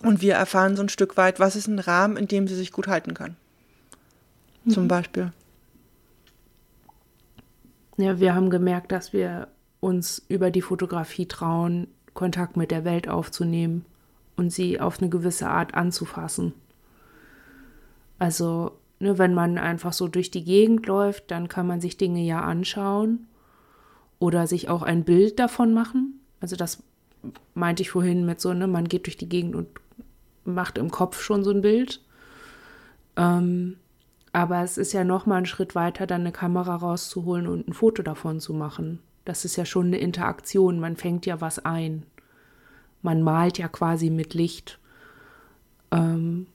und 0.00 0.22
wir 0.22 0.34
erfahren 0.34 0.76
so 0.76 0.82
ein 0.82 0.88
Stück 0.88 1.16
weit, 1.16 1.38
was 1.38 1.54
ist 1.54 1.68
ein 1.68 1.78
Rahmen, 1.78 2.16
in 2.16 2.28
dem 2.28 2.48
sie 2.48 2.56
sich 2.56 2.72
gut 2.72 2.88
halten 2.88 3.14
kann. 3.14 3.36
Mhm. 4.64 4.70
Zum 4.70 4.88
Beispiel. 4.88 5.32
Ja, 7.96 8.18
wir 8.18 8.34
haben 8.34 8.50
gemerkt, 8.50 8.90
dass 8.92 9.12
wir 9.12 9.48
uns 9.80 10.24
über 10.28 10.50
die 10.50 10.62
Fotografie 10.62 11.26
trauen, 11.26 11.88
Kontakt 12.12 12.56
mit 12.56 12.70
der 12.70 12.84
Welt 12.84 13.08
aufzunehmen 13.08 13.84
und 14.36 14.50
sie 14.50 14.80
auf 14.80 15.00
eine 15.00 15.10
gewisse 15.10 15.48
Art 15.48 15.74
anzufassen. 15.74 16.54
Also, 18.18 18.72
ne, 18.98 19.18
wenn 19.18 19.34
man 19.34 19.58
einfach 19.58 19.92
so 19.92 20.08
durch 20.08 20.30
die 20.30 20.44
Gegend 20.44 20.86
läuft, 20.86 21.30
dann 21.30 21.48
kann 21.48 21.66
man 21.66 21.80
sich 21.80 21.96
Dinge 21.96 22.22
ja 22.22 22.40
anschauen 22.40 23.26
oder 24.18 24.46
sich 24.46 24.68
auch 24.68 24.82
ein 24.82 25.04
Bild 25.04 25.38
davon 25.38 25.74
machen. 25.74 26.20
Also 26.40 26.56
das 26.56 26.82
meinte 27.54 27.82
ich 27.82 27.90
vorhin 27.90 28.24
mit 28.24 28.40
so, 28.40 28.52
ne, 28.54 28.66
man 28.66 28.88
geht 28.88 29.06
durch 29.06 29.16
die 29.16 29.28
Gegend 29.28 29.54
und 29.54 29.68
macht 30.44 30.78
im 30.78 30.90
Kopf 30.90 31.20
schon 31.20 31.44
so 31.44 31.50
ein 31.50 31.62
Bild. 31.62 32.00
Ähm, 33.16 33.76
aber 34.34 34.64
es 34.64 34.78
ist 34.78 34.92
ja 34.92 35.04
noch 35.04 35.26
mal 35.26 35.36
ein 35.36 35.46
Schritt 35.46 35.76
weiter, 35.76 36.08
dann 36.08 36.22
eine 36.22 36.32
Kamera 36.32 36.74
rauszuholen 36.74 37.46
und 37.46 37.68
ein 37.68 37.72
Foto 37.72 38.02
davon 38.02 38.40
zu 38.40 38.52
machen. 38.52 38.98
Das 39.24 39.44
ist 39.44 39.54
ja 39.54 39.64
schon 39.64 39.86
eine 39.86 39.98
Interaktion, 39.98 40.80
man 40.80 40.96
fängt 40.96 41.24
ja 41.24 41.40
was 41.40 41.64
ein. 41.64 42.04
Man 43.00 43.22
malt 43.22 43.58
ja 43.58 43.68
quasi 43.68 44.10
mit 44.10 44.34
Licht. 44.34 44.80
Ähm, 45.92 46.48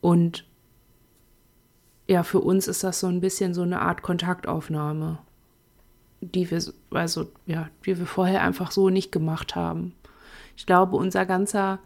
und 0.00 0.44
ja, 2.08 2.24
für 2.24 2.40
uns 2.40 2.66
ist 2.66 2.82
das 2.82 2.98
so 2.98 3.06
ein 3.06 3.20
bisschen 3.20 3.54
so 3.54 3.62
eine 3.62 3.80
Art 3.80 4.02
Kontaktaufnahme, 4.02 5.20
die 6.20 6.50
wir, 6.50 6.60
also, 6.90 7.30
ja, 7.46 7.68
die 7.84 7.96
wir 7.96 8.06
vorher 8.06 8.42
einfach 8.42 8.72
so 8.72 8.90
nicht 8.90 9.12
gemacht 9.12 9.54
haben. 9.54 9.94
Ich 10.56 10.66
glaube, 10.66 10.96
unser 10.96 11.26
ganzer 11.26 11.78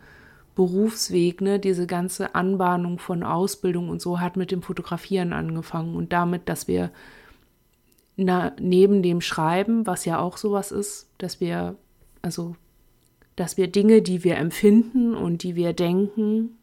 Berufsweg, 0.54 1.40
ne, 1.40 1.58
diese 1.58 1.86
ganze 1.86 2.34
Anbahnung 2.34 2.98
von 2.98 3.22
Ausbildung 3.22 3.88
und 3.88 4.02
so 4.02 4.20
hat 4.20 4.36
mit 4.36 4.50
dem 4.50 4.62
Fotografieren 4.62 5.32
angefangen 5.32 5.94
und 5.94 6.12
damit, 6.12 6.48
dass 6.48 6.68
wir 6.68 6.90
na, 8.16 8.52
neben 8.60 9.02
dem 9.02 9.20
Schreiben, 9.20 9.86
was 9.86 10.04
ja 10.04 10.18
auch 10.18 10.36
sowas 10.36 10.72
ist, 10.72 11.08
dass 11.18 11.40
wir, 11.40 11.76
also 12.22 12.56
dass 13.36 13.56
wir 13.56 13.68
Dinge, 13.68 14.02
die 14.02 14.24
wir 14.24 14.36
empfinden 14.36 15.14
und 15.14 15.42
die 15.42 15.56
wir 15.56 15.72
denken, 15.72 16.58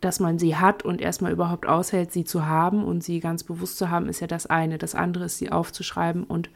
dass 0.00 0.20
man 0.20 0.38
sie 0.38 0.54
hat 0.56 0.84
und 0.84 1.00
erstmal 1.00 1.32
überhaupt 1.32 1.66
aushält, 1.66 2.12
sie 2.12 2.24
zu 2.24 2.46
haben 2.46 2.84
und 2.84 3.02
sie 3.02 3.20
ganz 3.20 3.42
bewusst 3.42 3.78
zu 3.78 3.90
haben, 3.90 4.08
ist 4.08 4.20
ja 4.20 4.26
das 4.26 4.46
eine. 4.46 4.78
Das 4.78 4.94
andere 4.94 5.24
ist, 5.24 5.38
sie 5.38 5.50
aufzuschreiben 5.50 6.24
und 6.24 6.50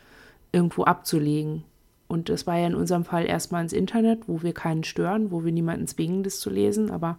irgendwo 0.53 0.85
abzulegen. 0.85 1.65
Und 2.09 2.31
das 2.31 2.47
war 2.47 2.57
ja 2.59 2.67
in 2.67 2.75
unserem 2.75 3.05
Fall 3.05 3.27
erstmal 3.27 3.63
ins 3.63 3.73
Internet, 3.73 4.29
wo 4.29 4.43
wir 4.43 4.55
keinen 4.55 4.83
stören, 4.83 5.31
wo 5.31 5.45
wir 5.45 5.53
niemanden 5.53 5.87
zwingen, 5.87 6.23
das 6.23 6.41
zu 6.41 6.49
lesen, 6.49 6.91
aber 6.91 7.19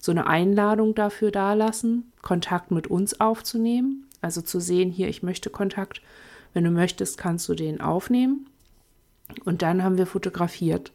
so 0.00 0.12
eine 0.12 0.26
Einladung 0.26 0.94
dafür 0.94 1.30
dalassen, 1.30 2.12
Kontakt 2.22 2.70
mit 2.70 2.86
uns 2.86 3.20
aufzunehmen. 3.20 4.06
Also 4.20 4.42
zu 4.42 4.60
sehen, 4.60 4.90
hier, 4.90 5.08
ich 5.08 5.22
möchte 5.22 5.50
Kontakt. 5.50 6.02
Wenn 6.52 6.64
du 6.64 6.70
möchtest, 6.70 7.16
kannst 7.16 7.48
du 7.48 7.54
den 7.54 7.80
aufnehmen. 7.80 8.46
Und 9.44 9.62
dann 9.62 9.82
haben 9.82 9.98
wir 9.98 10.06
fotografiert 10.06 10.92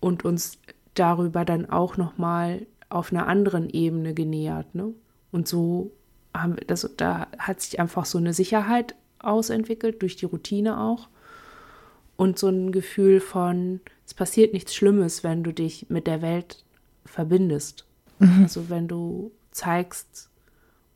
und 0.00 0.24
uns 0.24 0.58
darüber 0.94 1.44
dann 1.44 1.68
auch 1.68 1.96
nochmal 1.96 2.66
auf 2.88 3.12
einer 3.12 3.26
anderen 3.26 3.68
Ebene 3.68 4.14
genähert. 4.14 4.74
Ne? 4.74 4.94
Und 5.32 5.48
so 5.48 5.90
haben 6.34 6.56
wir 6.56 6.64
das, 6.66 6.88
da 6.96 7.26
hat 7.38 7.60
sich 7.60 7.80
einfach 7.80 8.04
so 8.04 8.18
eine 8.18 8.32
Sicherheit 8.32 8.94
ausentwickelt, 9.18 10.00
durch 10.02 10.16
die 10.16 10.26
Routine 10.26 10.80
auch. 10.80 11.08
Und 12.18 12.36
so 12.36 12.48
ein 12.48 12.72
Gefühl 12.72 13.20
von, 13.20 13.80
es 14.04 14.12
passiert 14.12 14.52
nichts 14.52 14.74
Schlimmes, 14.74 15.22
wenn 15.22 15.44
du 15.44 15.54
dich 15.54 15.86
mit 15.88 16.08
der 16.08 16.20
Welt 16.20 16.64
verbindest. 17.04 17.86
Mhm. 18.18 18.42
Also 18.42 18.68
wenn 18.68 18.88
du 18.88 19.30
zeigst 19.52 20.28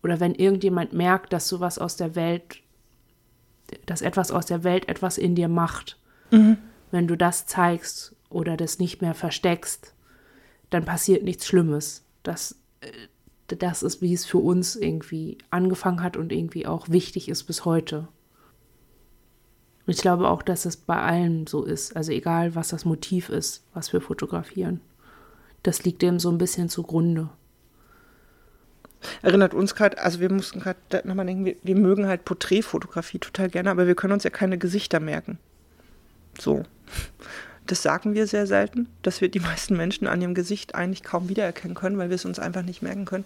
oder 0.03 0.19
wenn 0.19 0.35
irgendjemand 0.35 0.93
merkt, 0.93 1.33
dass 1.33 1.49
du 1.49 1.61
was 1.61 1.79
aus 1.79 1.97
der 1.97 2.17
Welt, 2.17 2.59
dass 3.87 4.03
etwas 4.03 4.33
aus 4.33 4.47
der 4.47 4.65
Welt 4.65 4.89
etwas 4.89 5.17
in 5.17 5.37
dir 5.37 5.47
macht, 5.47 5.97
mhm. 6.33 6.59
wenn 6.91 7.07
du 7.07 7.17
das 7.17 7.47
zeigst 7.47 8.17
oder 8.29 8.57
das 8.57 8.81
nicht 8.81 9.01
mehr 9.01 9.15
versteckst, 9.15 9.95
dann 10.71 10.85
passiert 10.85 11.23
nichts 11.23 11.47
Schlimmes. 11.47 12.03
Das, 12.25 12.57
äh, 12.81 12.91
das 13.47 13.85
ist, 13.85 14.03
wie 14.03 14.13
es 14.13 14.27
für 14.27 14.39
uns 14.39 14.75
irgendwie 14.75 15.39
angefangen 15.51 16.03
hat 16.03 16.17
und 16.17 16.33
irgendwie 16.33 16.67
auch 16.67 16.89
wichtig 16.89 17.29
ist 17.29 17.45
bis 17.45 17.65
heute. 17.65 18.09
Und 19.87 19.95
ich 19.95 20.01
glaube 20.01 20.29
auch, 20.29 20.43
dass 20.43 20.65
es 20.65 20.77
bei 20.77 20.97
allen 20.97 21.47
so 21.47 21.65
ist. 21.65 21.97
Also 21.97 22.13
egal, 22.13 22.55
was 22.55 22.69
das 22.69 22.85
Motiv 22.85 23.29
ist, 23.29 23.65
was 23.75 23.93
wir 23.93 24.01
fotografieren. 24.01 24.81
Das 25.63 25.85
liegt 25.85 26.03
dem 26.03 26.19
so 26.19 26.31
ein 26.31 26.39
bisschen 26.39 26.69
zugrunde. 26.69 27.29
Erinnert 29.23 29.55
uns 29.55 29.75
gerade, 29.75 29.99
also 29.99 30.21
wir 30.21 30.31
mussten 30.31 30.61
gerade 30.61 30.79
nochmal 31.05 31.27
denken, 31.27 31.45
wir, 31.45 31.57
wir 31.63 31.75
mögen 31.75 32.07
halt 32.07 32.25
Porträtfotografie 32.25 33.19
total 33.19 33.51
gerne, 33.51 33.71
aber 33.71 33.89
wir 33.89 33.97
können 33.97 34.13
uns 34.13 34.25
ja 34.25 34.31
keine 34.31 34.59
Gesichter 34.59 35.01
merken. 35.01 35.39
So. 36.39 36.63
Das 37.67 37.83
sagen 37.83 38.15
wir 38.15 38.27
sehr 38.27 38.47
selten, 38.47 38.89
dass 39.03 39.21
wir 39.21 39.29
die 39.29 39.41
meisten 39.41 39.77
Menschen 39.77 40.07
an 40.07 40.21
ihrem 40.21 40.35
Gesicht 40.35 40.75
eigentlich 40.75 41.03
kaum 41.03 41.29
wiedererkennen 41.29 41.77
können, 41.77 41.99
weil 41.99 42.11
wir 42.11 42.17
es 42.17 42.25
uns 42.25 42.39
einfach 42.39 42.63
nicht 42.63 42.83
merken 42.83 43.05
können. 43.05 43.25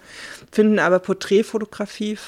Finden 0.53 0.79
aber 0.79 0.99
Porträtfotografie 0.99 2.19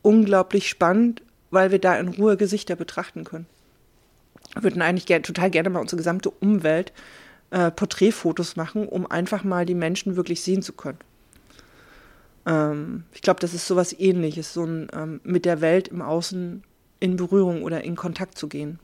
unglaublich 0.00 0.68
spannend, 0.68 1.22
weil 1.50 1.70
wir 1.70 1.78
da 1.78 1.96
in 1.98 2.08
Ruhe 2.08 2.36
Gesichter 2.36 2.76
betrachten 2.76 3.24
können. 3.24 3.46
Wir 4.54 4.62
würden 4.62 4.82
eigentlich 4.82 5.06
ger 5.06 5.22
total 5.22 5.50
gerne 5.50 5.70
mal 5.70 5.80
unsere 5.80 5.96
gesamte 5.96 6.30
Umwelt 6.30 6.92
äh, 7.50 7.70
Porträtfotos 7.70 8.56
machen, 8.56 8.88
um 8.88 9.06
einfach 9.06 9.44
mal 9.44 9.66
die 9.66 9.74
Menschen 9.74 10.16
wirklich 10.16 10.42
sehen 10.42 10.62
zu 10.62 10.72
können. 10.72 10.98
Ähm, 12.46 13.04
ich 13.12 13.22
glaube, 13.22 13.40
das 13.40 13.54
ist 13.54 13.66
sowas 13.66 13.98
ähnliches, 13.98 14.52
so 14.52 14.64
ein 14.64 14.88
ähm, 14.92 15.20
mit 15.24 15.44
der 15.44 15.60
Welt 15.60 15.88
im 15.88 16.02
Außen 16.02 16.62
in 17.00 17.16
Berührung 17.16 17.62
oder 17.62 17.84
in 17.84 17.96
Kontakt 17.96 18.38
zu 18.38 18.48
gehen. 18.48 18.78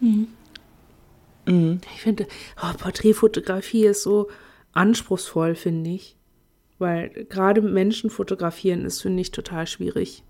Mhm. 0.00 0.28
Mhm. 1.46 1.80
Ich 1.94 2.02
finde, 2.02 2.26
oh, 2.62 2.76
Porträtfotografie 2.76 3.86
ist 3.86 4.02
so 4.02 4.28
anspruchsvoll, 4.72 5.54
finde 5.54 5.90
ich. 5.90 6.16
Weil 6.78 7.26
gerade 7.28 7.60
Menschen 7.60 8.10
fotografieren 8.10 8.84
ist, 8.84 9.02
finde 9.02 9.20
ich, 9.20 9.32
total 9.32 9.66
schwierig. 9.66 10.22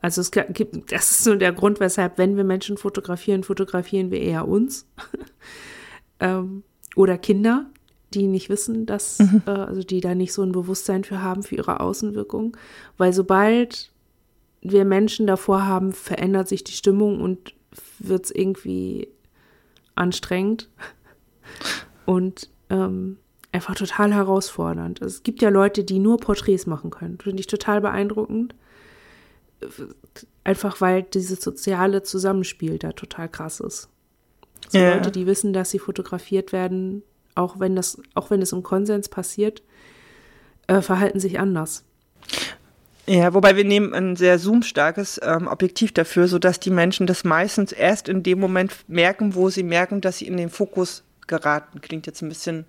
Also 0.00 0.20
es 0.20 0.30
gibt, 0.30 0.92
das 0.92 1.10
ist 1.10 1.24
so 1.24 1.34
der 1.34 1.52
Grund, 1.52 1.80
weshalb, 1.80 2.18
wenn 2.18 2.36
wir 2.36 2.44
Menschen 2.44 2.76
fotografieren, 2.76 3.44
fotografieren 3.44 4.10
wir 4.10 4.20
eher 4.20 4.46
uns. 4.46 4.86
ähm, 6.20 6.62
oder 6.94 7.18
Kinder, 7.18 7.66
die 8.14 8.26
nicht 8.26 8.48
wissen, 8.48 8.86
dass, 8.86 9.18
mhm. 9.18 9.42
äh, 9.46 9.50
also 9.50 9.82
die 9.82 10.00
da 10.00 10.14
nicht 10.14 10.32
so 10.32 10.42
ein 10.42 10.52
Bewusstsein 10.52 11.04
für 11.04 11.22
haben, 11.22 11.42
für 11.42 11.56
ihre 11.56 11.80
Außenwirkung. 11.80 12.56
Weil 12.96 13.12
sobald 13.12 13.92
wir 14.60 14.84
Menschen 14.84 15.26
davor 15.26 15.66
haben, 15.66 15.92
verändert 15.92 16.48
sich 16.48 16.64
die 16.64 16.72
Stimmung 16.72 17.20
und 17.20 17.54
wird 17.98 18.26
es 18.26 18.30
irgendwie 18.30 19.08
anstrengend 19.94 20.70
und 22.06 22.50
ähm, 22.70 23.18
einfach 23.52 23.74
total 23.74 24.12
herausfordernd. 24.14 25.02
Also 25.02 25.16
es 25.16 25.22
gibt 25.22 25.42
ja 25.42 25.48
Leute, 25.48 25.84
die 25.84 25.98
nur 25.98 26.18
Porträts 26.18 26.66
machen 26.66 26.90
können. 26.90 27.18
Finde 27.18 27.40
ich 27.40 27.46
total 27.46 27.80
beeindruckend. 27.80 28.54
Einfach 30.44 30.80
weil 30.80 31.02
dieses 31.02 31.40
soziale 31.40 32.02
Zusammenspiel 32.02 32.78
da 32.78 32.92
total 32.92 33.28
krass 33.28 33.60
ist. 33.60 33.88
So 34.68 34.78
ja. 34.78 34.94
Leute, 34.94 35.10
die 35.10 35.26
wissen, 35.26 35.52
dass 35.52 35.70
sie 35.70 35.78
fotografiert 35.78 36.52
werden, 36.52 37.02
auch 37.34 37.58
wenn 37.60 37.76
das, 37.76 38.00
auch 38.14 38.30
wenn 38.30 38.42
es 38.42 38.52
im 38.52 38.62
Konsens 38.62 39.08
passiert, 39.08 39.62
äh, 40.66 40.80
verhalten 40.80 41.20
sich 41.20 41.38
anders. 41.38 41.84
Ja, 43.06 43.34
wobei 43.34 43.54
wir 43.54 43.64
nehmen 43.64 43.94
ein 43.94 44.16
sehr 44.16 44.38
zoomstarkes 44.38 45.20
ähm, 45.22 45.46
Objektiv 45.46 45.92
dafür, 45.92 46.26
sodass 46.26 46.58
die 46.58 46.70
Menschen 46.70 47.06
das 47.06 47.22
meistens 47.22 47.70
erst 47.70 48.08
in 48.08 48.24
dem 48.24 48.40
Moment 48.40 48.72
merken, 48.88 49.36
wo 49.36 49.48
sie 49.48 49.62
merken, 49.62 50.00
dass 50.00 50.18
sie 50.18 50.26
in 50.26 50.36
den 50.36 50.50
Fokus 50.50 51.04
geraten. 51.28 51.80
Klingt 51.80 52.06
jetzt 52.06 52.22
ein 52.22 52.28
bisschen, 52.28 52.66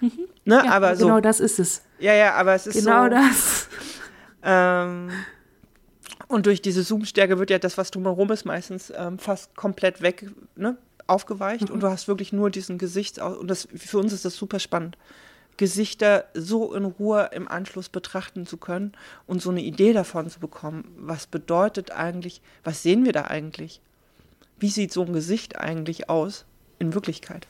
mhm. 0.00 0.12
ne, 0.46 0.62
ja, 0.64 0.72
aber 0.72 0.96
so. 0.96 1.06
Genau 1.06 1.20
das 1.20 1.40
ist 1.40 1.58
es. 1.58 1.82
Ja, 1.98 2.14
ja, 2.14 2.34
aber 2.34 2.54
es 2.54 2.66
ist 2.66 2.74
genau 2.74 3.04
so. 3.04 3.10
Genau 3.10 3.26
das. 3.26 3.68
Ähm, 4.42 5.10
und 6.30 6.46
durch 6.46 6.62
diese 6.62 6.84
Zoom-Stärke 6.84 7.40
wird 7.40 7.50
ja 7.50 7.58
das, 7.58 7.76
was 7.76 7.90
drumherum 7.90 8.30
ist, 8.30 8.44
meistens 8.44 8.92
ähm, 8.96 9.18
fast 9.18 9.56
komplett 9.56 10.00
weg, 10.00 10.30
ne, 10.54 10.76
aufgeweicht. 11.08 11.68
Mhm. 11.68 11.74
Und 11.74 11.82
du 11.82 11.88
hast 11.88 12.06
wirklich 12.06 12.32
nur 12.32 12.50
diesen 12.50 12.78
Gesichtsaus. 12.78 13.36
Und 13.36 13.48
das, 13.48 13.66
für 13.74 13.98
uns 13.98 14.12
ist 14.12 14.24
das 14.24 14.36
super 14.36 14.60
spannend. 14.60 14.96
Gesichter 15.56 16.26
so 16.32 16.72
in 16.72 16.84
Ruhe 16.84 17.30
im 17.32 17.48
Anschluss 17.48 17.88
betrachten 17.88 18.46
zu 18.46 18.58
können 18.58 18.92
und 19.26 19.42
so 19.42 19.50
eine 19.50 19.60
Idee 19.60 19.92
davon 19.92 20.30
zu 20.30 20.38
bekommen, 20.38 20.84
was 20.96 21.26
bedeutet 21.26 21.90
eigentlich, 21.90 22.42
was 22.62 22.84
sehen 22.84 23.04
wir 23.04 23.12
da 23.12 23.24
eigentlich? 23.24 23.80
Wie 24.60 24.68
sieht 24.68 24.92
so 24.92 25.02
ein 25.02 25.12
Gesicht 25.12 25.58
eigentlich 25.58 26.08
aus 26.08 26.44
in 26.78 26.94
Wirklichkeit? 26.94 27.48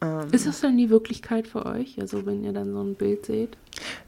Ähm, 0.00 0.28
ist 0.30 0.46
das 0.46 0.60
dann 0.60 0.78
die 0.78 0.88
Wirklichkeit 0.88 1.48
für 1.48 1.66
euch, 1.66 2.00
also 2.00 2.24
wenn 2.26 2.44
ihr 2.44 2.52
dann 2.52 2.72
so 2.72 2.80
ein 2.80 2.94
Bild 2.94 3.26
seht? 3.26 3.58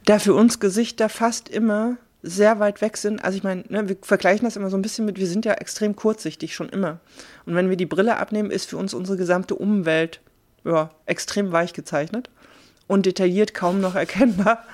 Da 0.04 0.20
für 0.20 0.34
uns 0.34 0.60
Gesichter 0.60 1.08
fast 1.08 1.48
immer 1.48 1.96
sehr 2.22 2.58
weit 2.60 2.80
weg 2.80 2.96
sind, 2.96 3.24
also 3.24 3.36
ich 3.36 3.44
meine, 3.44 3.64
ne, 3.68 3.88
wir 3.88 3.96
vergleichen 4.02 4.44
das 4.44 4.56
immer 4.56 4.70
so 4.70 4.76
ein 4.76 4.82
bisschen 4.82 5.06
mit, 5.06 5.18
wir 5.18 5.26
sind 5.26 5.44
ja 5.44 5.54
extrem 5.54 5.96
kurzsichtig 5.96 6.54
schon 6.54 6.68
immer. 6.68 7.00
Und 7.46 7.54
wenn 7.54 7.70
wir 7.70 7.76
die 7.76 7.86
Brille 7.86 8.16
abnehmen, 8.18 8.50
ist 8.50 8.68
für 8.68 8.76
uns 8.76 8.92
unsere 8.92 9.16
gesamte 9.16 9.54
Umwelt 9.54 10.20
ja, 10.64 10.90
extrem 11.06 11.52
weich 11.52 11.72
gezeichnet 11.72 12.28
und 12.86 13.06
detailliert 13.06 13.54
kaum 13.54 13.80
noch 13.80 13.94
erkennbar. 13.96 14.64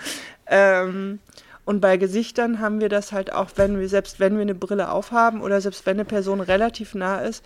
Ähm, 0.47 1.21
und 1.65 1.81
bei 1.81 1.97
Gesichtern 1.97 2.61
haben 2.61 2.81
wir 2.81 2.89
das 2.89 3.13
halt 3.13 3.33
auch, 3.33 3.51
wenn 3.57 3.79
wir, 3.79 3.89
selbst 3.89 4.21
wenn 4.21 4.37
wir 4.37 4.43
eine 4.43 4.55
Brille 4.55 4.91
aufhaben 4.91 5.43
oder 5.43 5.61
selbst 5.61 5.85
wenn 5.85 5.97
eine 5.97 6.05
Person 6.05 6.41
relativ 6.41 6.95
nah 6.95 7.19
ist, 7.19 7.45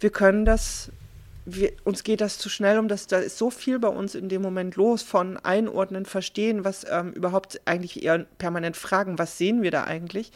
wir 0.00 0.10
können 0.10 0.46
das, 0.46 0.90
wir, 1.44 1.72
uns 1.84 2.02
geht 2.02 2.20
das 2.20 2.38
zu 2.38 2.48
schnell 2.48 2.78
um, 2.78 2.88
das, 2.88 3.06
da 3.06 3.18
ist 3.18 3.38
so 3.38 3.50
viel 3.50 3.78
bei 3.78 3.88
uns 3.88 4.14
in 4.14 4.28
dem 4.28 4.42
Moment 4.42 4.76
los 4.76 5.02
von 5.02 5.36
Einordnen, 5.38 6.04
Verstehen, 6.04 6.64
was 6.64 6.86
ähm, 6.90 7.12
überhaupt 7.12 7.60
eigentlich 7.64 8.02
eher 8.02 8.26
permanent 8.38 8.76
fragen, 8.76 9.18
was 9.18 9.38
sehen 9.38 9.62
wir 9.62 9.70
da 9.70 9.84
eigentlich? 9.84 10.32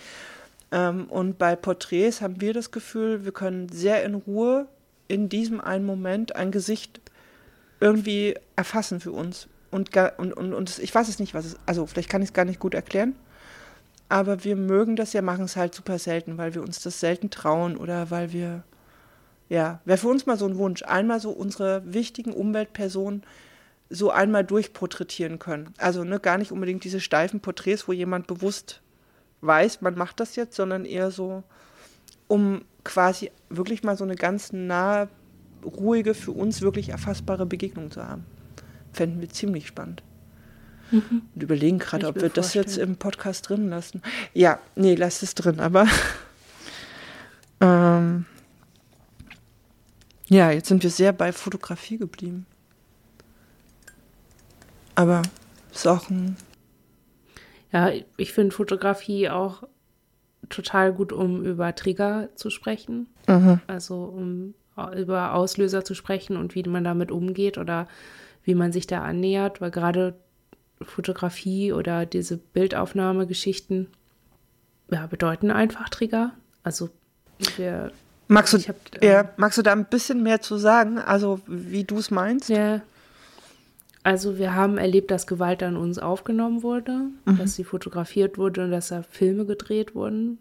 Ähm, 0.73 1.05
und 1.07 1.39
bei 1.39 1.57
Porträts 1.57 2.21
haben 2.21 2.41
wir 2.41 2.53
das 2.53 2.71
Gefühl, 2.71 3.25
wir 3.25 3.33
können 3.33 3.69
sehr 3.69 4.03
in 4.05 4.15
Ruhe 4.15 4.67
in 5.09 5.29
diesem 5.29 5.61
einen 5.61 5.85
Moment 5.85 6.35
ein 6.35 6.51
Gesicht 6.51 7.01
irgendwie 7.81 8.35
erfassen 8.57 9.01
für 9.01 9.13
uns. 9.13 9.49
Und, 9.71 9.91
und, 10.19 10.33
und, 10.33 10.55
und 10.55 10.79
ich 10.79 10.95
weiß 10.95 11.09
es 11.09 11.19
nicht, 11.19 11.35
was 11.35 11.45
es, 11.45 11.57
also 11.67 11.87
vielleicht 11.87 12.09
kann 12.09 12.23
ich 12.23 12.29
es 12.29 12.33
gar 12.33 12.45
nicht 12.45 12.61
gut 12.61 12.75
erklären, 12.75 13.15
aber 14.09 14.45
wir 14.45 14.57
mögen 14.57 14.97
das 14.97 15.13
ja, 15.13 15.23
machen 15.23 15.45
es 15.45 15.57
halt 15.57 15.75
super 15.75 15.99
selten, 15.99 16.39
weil 16.39 16.55
wir 16.55 16.63
uns 16.63 16.83
das 16.83 17.01
selten 17.01 17.31
trauen 17.31 17.77
oder 17.77 18.11
weil 18.11 18.33
wir, 18.33 18.63
ja, 19.49 19.81
wäre 19.85 19.99
für 19.99 20.09
uns 20.09 20.27
mal 20.27 20.39
so 20.39 20.47
ein 20.47 20.57
Wunsch, 20.57 20.83
einmal 20.83 21.21
so 21.21 21.31
unsere 21.31 21.83
wichtigen 21.85 22.33
Umweltpersonen 22.33 23.23
so 23.91 24.11
einmal 24.11 24.45
durchporträtieren 24.45 25.39
können. 25.39 25.75
Also 25.79 26.05
ne, 26.05 26.19
gar 26.19 26.39
nicht 26.39 26.53
unbedingt 26.53 26.85
diese 26.85 27.01
steifen 27.01 27.41
Porträts, 27.41 27.87
wo 27.87 27.93
jemand 27.93 28.27
bewusst 28.27 28.81
weiß, 29.43 29.83
man 29.83 29.97
macht 29.97 30.21
das 30.21 30.37
jetzt, 30.37 30.57
sondern 30.57 30.85
eher 30.85 31.11
so, 31.11 31.43
um 32.29 32.65
quasi 32.83 33.31
wirklich 33.51 33.83
mal 33.83 33.97
so 33.97 34.05
eine 34.05 34.17
ganz 34.17 34.53
nahe 34.53 35.09
ruhige, 35.65 36.15
für 36.15 36.33
uns 36.33 36.61
wirklich 36.61 36.91
erfassbare 36.91 37.47
Begegnung 37.47 37.91
zu 37.91 38.07
haben. 38.07 38.25
Fänden 38.93 39.21
wir 39.21 39.29
ziemlich 39.29 39.67
spannend. 39.67 40.03
Mhm. 40.91 41.23
Und 41.35 41.43
überlegen 41.43 41.79
gerade, 41.79 42.07
ob 42.07 42.17
wir 42.17 42.29
das 42.29 42.53
vorstellen. 42.53 42.65
jetzt 42.65 42.79
im 42.79 42.97
Podcast 42.97 43.49
drin 43.49 43.69
lassen. 43.69 44.03
Ja, 44.33 44.59
nee, 44.77 44.95
lass 44.95 45.23
es 45.23 45.35
drin, 45.35 45.61
aber 45.61 45.87
ähm, 47.61 48.27
Ja, 50.29 50.51
jetzt 50.51 50.69
sind 50.69 50.83
wir 50.83 50.91
sehr 50.91 51.13
bei 51.13 51.33
Fotografie 51.33 51.99
geblieben. 51.99 52.47
Aber 54.95 55.23
ist 55.73 55.87
auch 55.87 56.09
ein. 56.09 56.37
Ja, 57.73 57.91
ich 58.17 58.33
finde 58.33 58.55
Fotografie 58.55 59.29
auch 59.29 59.65
total 60.49 60.93
gut, 60.93 61.13
um 61.13 61.45
über 61.45 61.75
Trigger 61.75 62.29
zu 62.37 62.51
sprechen. 62.51 63.09
Mhm. 63.27 63.61
Also 63.67 64.05
um 64.05 64.55
über 64.97 65.35
Auslöser 65.35 65.85
zu 65.85 65.95
sprechen 65.95 66.37
und 66.37 66.55
wie 66.55 66.63
man 66.65 66.85
damit 66.85 67.11
umgeht 67.11 67.59
oder 67.59 67.87
wie 68.43 68.55
man 68.55 68.73
sich 68.73 68.87
da 68.87 69.03
annähert, 69.03 69.61
weil 69.61 69.71
gerade 69.71 70.15
Fotografie 70.83 71.73
oder 71.73 72.07
diese 72.07 72.37
Bildaufnahmegeschichten 72.37 73.89
ja, 74.91 75.07
bedeuten 75.07 75.51
einfach 75.51 75.89
Trigger. 75.89 76.33
Also 76.63 76.91
wir, 77.57 77.93
magst, 78.29 78.55
du, 78.55 78.59
hab, 78.59 78.77
ähm, 79.01 79.09
ja, 79.09 79.31
magst 79.37 79.59
du 79.59 79.63
da 79.63 79.73
ein 79.73 79.87
bisschen 79.87 80.23
mehr 80.23 80.41
zu 80.41 80.57
sagen, 80.57 80.99
also 80.99 81.41
wie 81.47 81.85
du 81.85 81.99
es 81.99 82.11
meinst? 82.11 82.49
Ja, 82.49 82.81
also 84.03 84.39
wir 84.39 84.55
haben 84.55 84.77
erlebt, 84.77 85.11
dass 85.11 85.27
Gewalt 85.27 85.63
an 85.63 85.77
uns 85.77 85.99
aufgenommen 85.99 86.63
wurde, 86.63 87.09
mhm. 87.25 87.39
dass 87.39 87.55
sie 87.55 87.65
fotografiert 87.65 88.37
wurde 88.37 88.65
und 88.65 88.71
dass 88.71 88.89
da 88.89 89.03
Filme 89.03 89.47
gedreht 89.47 89.95
wurden. 89.95 90.39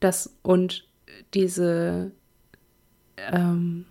Das, 0.00 0.34
und 0.42 0.88
diese 1.34 2.10
ähm, 3.18 3.84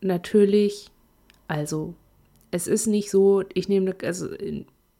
natürlich, 0.00 0.90
also 1.48 1.94
es 2.50 2.66
ist 2.66 2.86
nicht 2.86 3.10
so, 3.10 3.44
ich 3.52 3.68
nehme, 3.68 3.94
also 4.02 4.28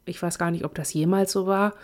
ich 0.05 0.23
weiß 0.23 0.39
gar 0.39 0.51
nicht, 0.51 0.65
ob 0.65 0.75
das 0.75 0.93
jemals 0.93 1.33
so 1.33 1.47
war. 1.47 1.75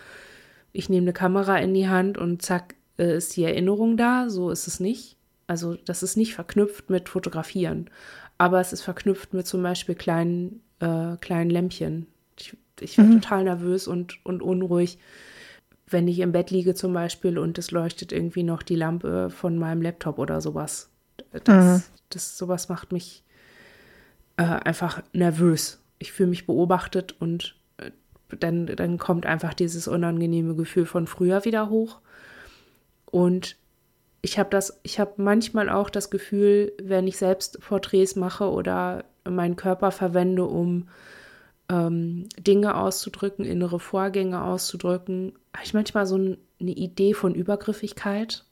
Ich 0.73 0.89
nehme 0.89 1.05
eine 1.05 1.13
Kamera 1.13 1.57
in 1.59 1.73
die 1.73 1.89
Hand 1.89 2.19
und 2.19 2.43
zack, 2.43 2.75
äh, 3.03 3.17
ist 3.17 3.37
die 3.37 3.45
Erinnerung 3.45 3.97
da. 3.97 4.31
So 4.31 4.51
ist 4.51 4.67
es 4.67 4.81
nicht. 4.81 5.17
Also 5.47 5.75
das 5.75 6.03
ist 6.03 6.17
nicht 6.17 6.35
verknüpft 6.35 6.89
mit 6.89 7.09
Fotografieren, 7.09 7.91
aber 8.39 8.61
es 8.61 8.73
ist 8.73 8.83
verknüpft 8.83 9.35
mit 9.35 9.47
zum 9.47 9.63
Beispiel 9.63 9.95
kleinen, 9.95 10.63
äh, 10.79 11.17
kleinen 11.21 11.51
Lämpchen. 11.51 12.07
Ich, 12.39 12.57
ich 12.81 12.97
werde 12.97 13.11
mhm. 13.11 13.21
total 13.21 13.45
nervös 13.45 13.89
und, 13.89 14.25
und 14.25 14.41
unruhig, 14.41 14.99
wenn 15.89 16.09
ich 16.09 16.21
im 16.21 16.33
Bett 16.33 16.51
liege 16.51 16.75
zum 16.75 16.95
Beispiel 16.95 17.39
und 17.39 17.59
es 17.59 17.71
leuchtet 17.71 18.13
irgendwie 18.13 18.45
noch 18.45 18.63
die 18.63 18.77
Lampe 18.77 19.31
von 19.31 19.59
meinem 19.59 19.83
Laptop 19.83 20.19
oder 20.19 20.41
sowas. 20.41 20.89
Das, 21.45 21.79
mhm. 21.79 21.83
das 22.09 22.39
sowas 22.39 22.69
macht 22.69 22.93
mich 22.93 23.25
äh, 24.37 24.45
einfach 24.45 25.03
nervös. 25.13 25.83
Ich 25.99 26.13
fühle 26.13 26.31
mich 26.31 26.47
beobachtet 26.47 27.17
und 27.21 27.57
äh, 27.77 27.91
dann, 28.39 28.67
dann 28.67 28.97
kommt 28.97 29.27
einfach 29.27 29.55
dieses 29.55 29.89
unangenehme 29.89 30.55
Gefühl 30.55 30.87
von 30.87 31.07
früher 31.07 31.45
wieder 31.45 31.69
hoch. 31.69 32.01
Und 33.13 33.57
ich 34.23 34.39
habe 34.39 34.51
das, 34.51 34.81
ich 34.83 34.99
habe 34.99 35.13
manchmal 35.19 35.69
auch 35.69 35.91
das 35.91 36.11
Gefühl, 36.11 36.73
wenn 36.83 37.07
ich 37.07 37.19
selbst 37.19 37.61
Porträts 37.61 38.17
mache 38.17 38.51
oder 38.51 39.05
meinen 39.29 39.55
Körper 39.55 39.93
verwende, 39.93 40.45
um 40.45 40.89
ähm, 41.69 42.29
Dinge 42.39 42.77
auszudrücken, 42.77 43.45
innere 43.45 43.79
Vorgänge 43.79 44.43
auszudrücken, 44.43 45.35
habe 45.55 45.65
ich 45.65 45.75
manchmal 45.75 46.07
so 46.07 46.17
eine 46.17 46.39
Idee 46.61 47.15
von 47.15 47.35
Übergriffigkeit, 47.35 48.45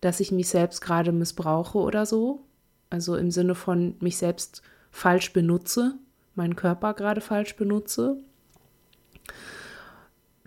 dass 0.00 0.20
ich 0.20 0.30
mich 0.30 0.48
selbst 0.48 0.80
gerade 0.82 1.10
missbrauche 1.10 1.78
oder 1.78 2.04
so. 2.04 2.44
Also 2.90 3.16
im 3.16 3.30
Sinne 3.30 3.54
von 3.54 3.96
mich 4.00 4.18
selbst 4.18 4.62
falsch 4.90 5.32
benutze, 5.32 5.94
meinen 6.34 6.56
Körper 6.56 6.92
gerade 6.92 7.22
falsch 7.22 7.56
benutze. 7.56 8.18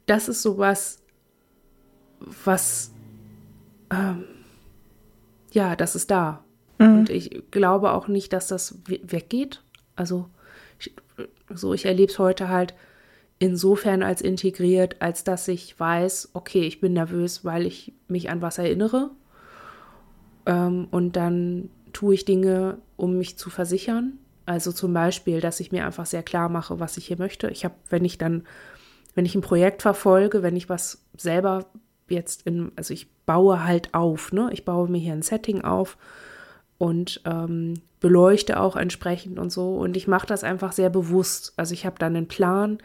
Das 0.06 0.30
ist 0.30 0.44
sowas, 0.44 1.00
was, 2.20 2.92
ähm, 3.92 4.26
ja, 5.52 5.76
das 5.76 5.96
ist 5.96 6.12
da. 6.12 6.44
Mhm. 6.80 7.00
Und 7.00 7.10
ich 7.10 7.44
glaube 7.52 7.92
auch 7.92 8.08
nicht, 8.08 8.34
dass 8.34 8.48
das 8.48 8.80
weggeht. 8.88 9.62
Also, 9.96 10.30
ich, 10.80 10.94
so, 11.54 11.74
ich 11.74 11.86
erlebe 11.86 12.12
es 12.12 12.20
heute 12.20 12.50
halt 12.50 12.74
insofern 13.40 14.04
als 14.04 14.22
integriert, 14.22 15.02
als 15.02 15.24
dass 15.24 15.48
ich 15.48 15.80
weiß, 15.80 16.32
okay, 16.34 16.62
ich 16.62 16.80
bin 16.80 16.94
nervös, 16.94 17.44
weil 17.44 17.66
ich 17.66 17.94
mich 18.08 18.30
an 18.30 18.42
was 18.42 18.58
erinnere. 18.58 19.12
Ähm, 20.46 20.88
und 20.92 21.16
dann 21.16 21.70
tue 21.94 22.14
ich 22.14 22.26
Dinge, 22.26 22.78
um 22.98 23.18
mich 23.18 23.38
zu 23.38 23.50
versichern. 23.50 24.20
Also 24.46 24.72
zum 24.72 24.94
Beispiel, 24.94 25.42
dass 25.42 25.60
ich 25.60 25.72
mir 25.72 25.86
einfach 25.86 26.06
sehr 26.06 26.24
klar 26.24 26.50
mache, 26.50 26.80
was 26.80 26.98
ich 26.98 27.08
hier 27.08 27.18
möchte. 27.18 27.50
Ich 27.50 27.66
habe, 27.66 27.76
wenn 27.90 28.06
ich 28.06 28.18
dann, 28.18 28.44
wenn 29.16 29.26
ich 29.26 29.36
ein 29.36 29.42
Projekt 29.42 29.82
verfolge, 29.82 30.44
wenn 30.44 30.56
ich 30.56 30.70
was 30.70 31.04
selber 31.18 31.66
jetzt 32.08 32.46
in, 32.46 32.72
also 32.76 32.94
ich 32.94 33.08
baue 33.26 33.64
halt 33.64 33.94
auf, 33.94 34.32
ne? 34.32 34.50
Ich 34.52 34.66
baue 34.66 34.90
mir 34.90 35.00
hier 35.00 35.14
ein 35.14 35.22
Setting 35.22 35.62
auf 35.62 35.98
und 36.78 37.22
ähm, 37.26 37.76
beleuchte 38.00 38.60
auch 38.60 38.76
entsprechend 38.76 39.40
und 39.40 39.52
so. 39.52 39.76
Und 39.78 39.98
ich 39.98 40.08
mache 40.08 40.28
das 40.28 40.44
einfach 40.44 40.72
sehr 40.74 40.90
bewusst. 40.90 41.54
Also 41.58 41.74
ich 41.74 41.86
habe 41.86 41.98
dann 42.00 42.16
einen 42.16 42.28
Plan. 42.28 42.80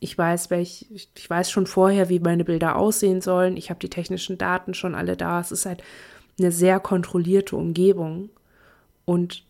Ich 0.00 0.16
weiß, 0.16 0.50
welch, 0.50 0.86
ich 0.90 1.28
weiß 1.28 1.50
schon 1.50 1.66
vorher, 1.66 2.08
wie 2.08 2.20
meine 2.20 2.44
Bilder 2.44 2.76
aussehen 2.76 3.20
sollen. 3.20 3.56
Ich 3.56 3.70
habe 3.70 3.80
die 3.80 3.90
technischen 3.90 4.38
Daten 4.38 4.74
schon 4.74 4.94
alle 4.94 5.16
da. 5.16 5.40
Es 5.40 5.52
ist 5.52 5.66
halt 5.66 5.82
eine 6.38 6.52
sehr 6.52 6.80
kontrollierte 6.80 7.56
Umgebung. 7.56 8.30
Und 9.04 9.44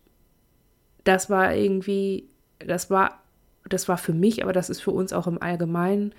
das 1.03 1.29
war 1.29 1.55
irgendwie, 1.55 2.27
das 2.59 2.89
war, 2.89 3.21
das 3.67 3.87
war 3.87 3.97
für 3.97 4.13
mich, 4.13 4.43
aber 4.43 4.53
das 4.53 4.69
ist 4.69 4.81
für 4.81 4.91
uns 4.91 5.13
auch 5.13 5.27
im 5.27 5.41
Allgemeinen 5.41 6.13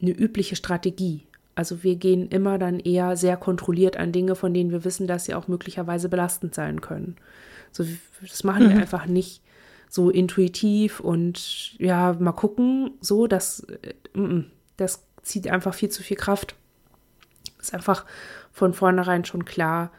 eine 0.00 0.12
übliche 0.12 0.56
Strategie. 0.56 1.26
Also 1.54 1.82
wir 1.82 1.96
gehen 1.96 2.28
immer 2.28 2.58
dann 2.58 2.80
eher 2.80 3.16
sehr 3.16 3.36
kontrolliert 3.36 3.96
an 3.96 4.12
Dinge, 4.12 4.34
von 4.34 4.54
denen 4.54 4.70
wir 4.70 4.84
wissen, 4.84 5.06
dass 5.06 5.24
sie 5.24 5.34
auch 5.34 5.48
möglicherweise 5.48 6.08
belastend 6.08 6.54
sein 6.54 6.80
können. 6.80 7.16
So, 7.72 7.84
das 8.22 8.44
machen 8.44 8.66
mhm. 8.66 8.70
wir 8.70 8.76
einfach 8.76 9.06
nicht 9.06 9.42
so 9.88 10.08
intuitiv 10.10 11.00
und 11.00 11.78
ja, 11.78 12.14
mal 12.18 12.32
gucken, 12.32 12.92
so, 13.00 13.26
das, 13.26 13.66
äh, 13.82 13.94
das 14.76 15.04
zieht 15.22 15.48
einfach 15.48 15.74
viel 15.74 15.90
zu 15.90 16.02
viel 16.02 16.16
Kraft. 16.16 16.54
Ist 17.60 17.74
einfach 17.74 18.06
von 18.52 18.72
vornherein 18.72 19.24
schon 19.24 19.44
klar, 19.44 19.90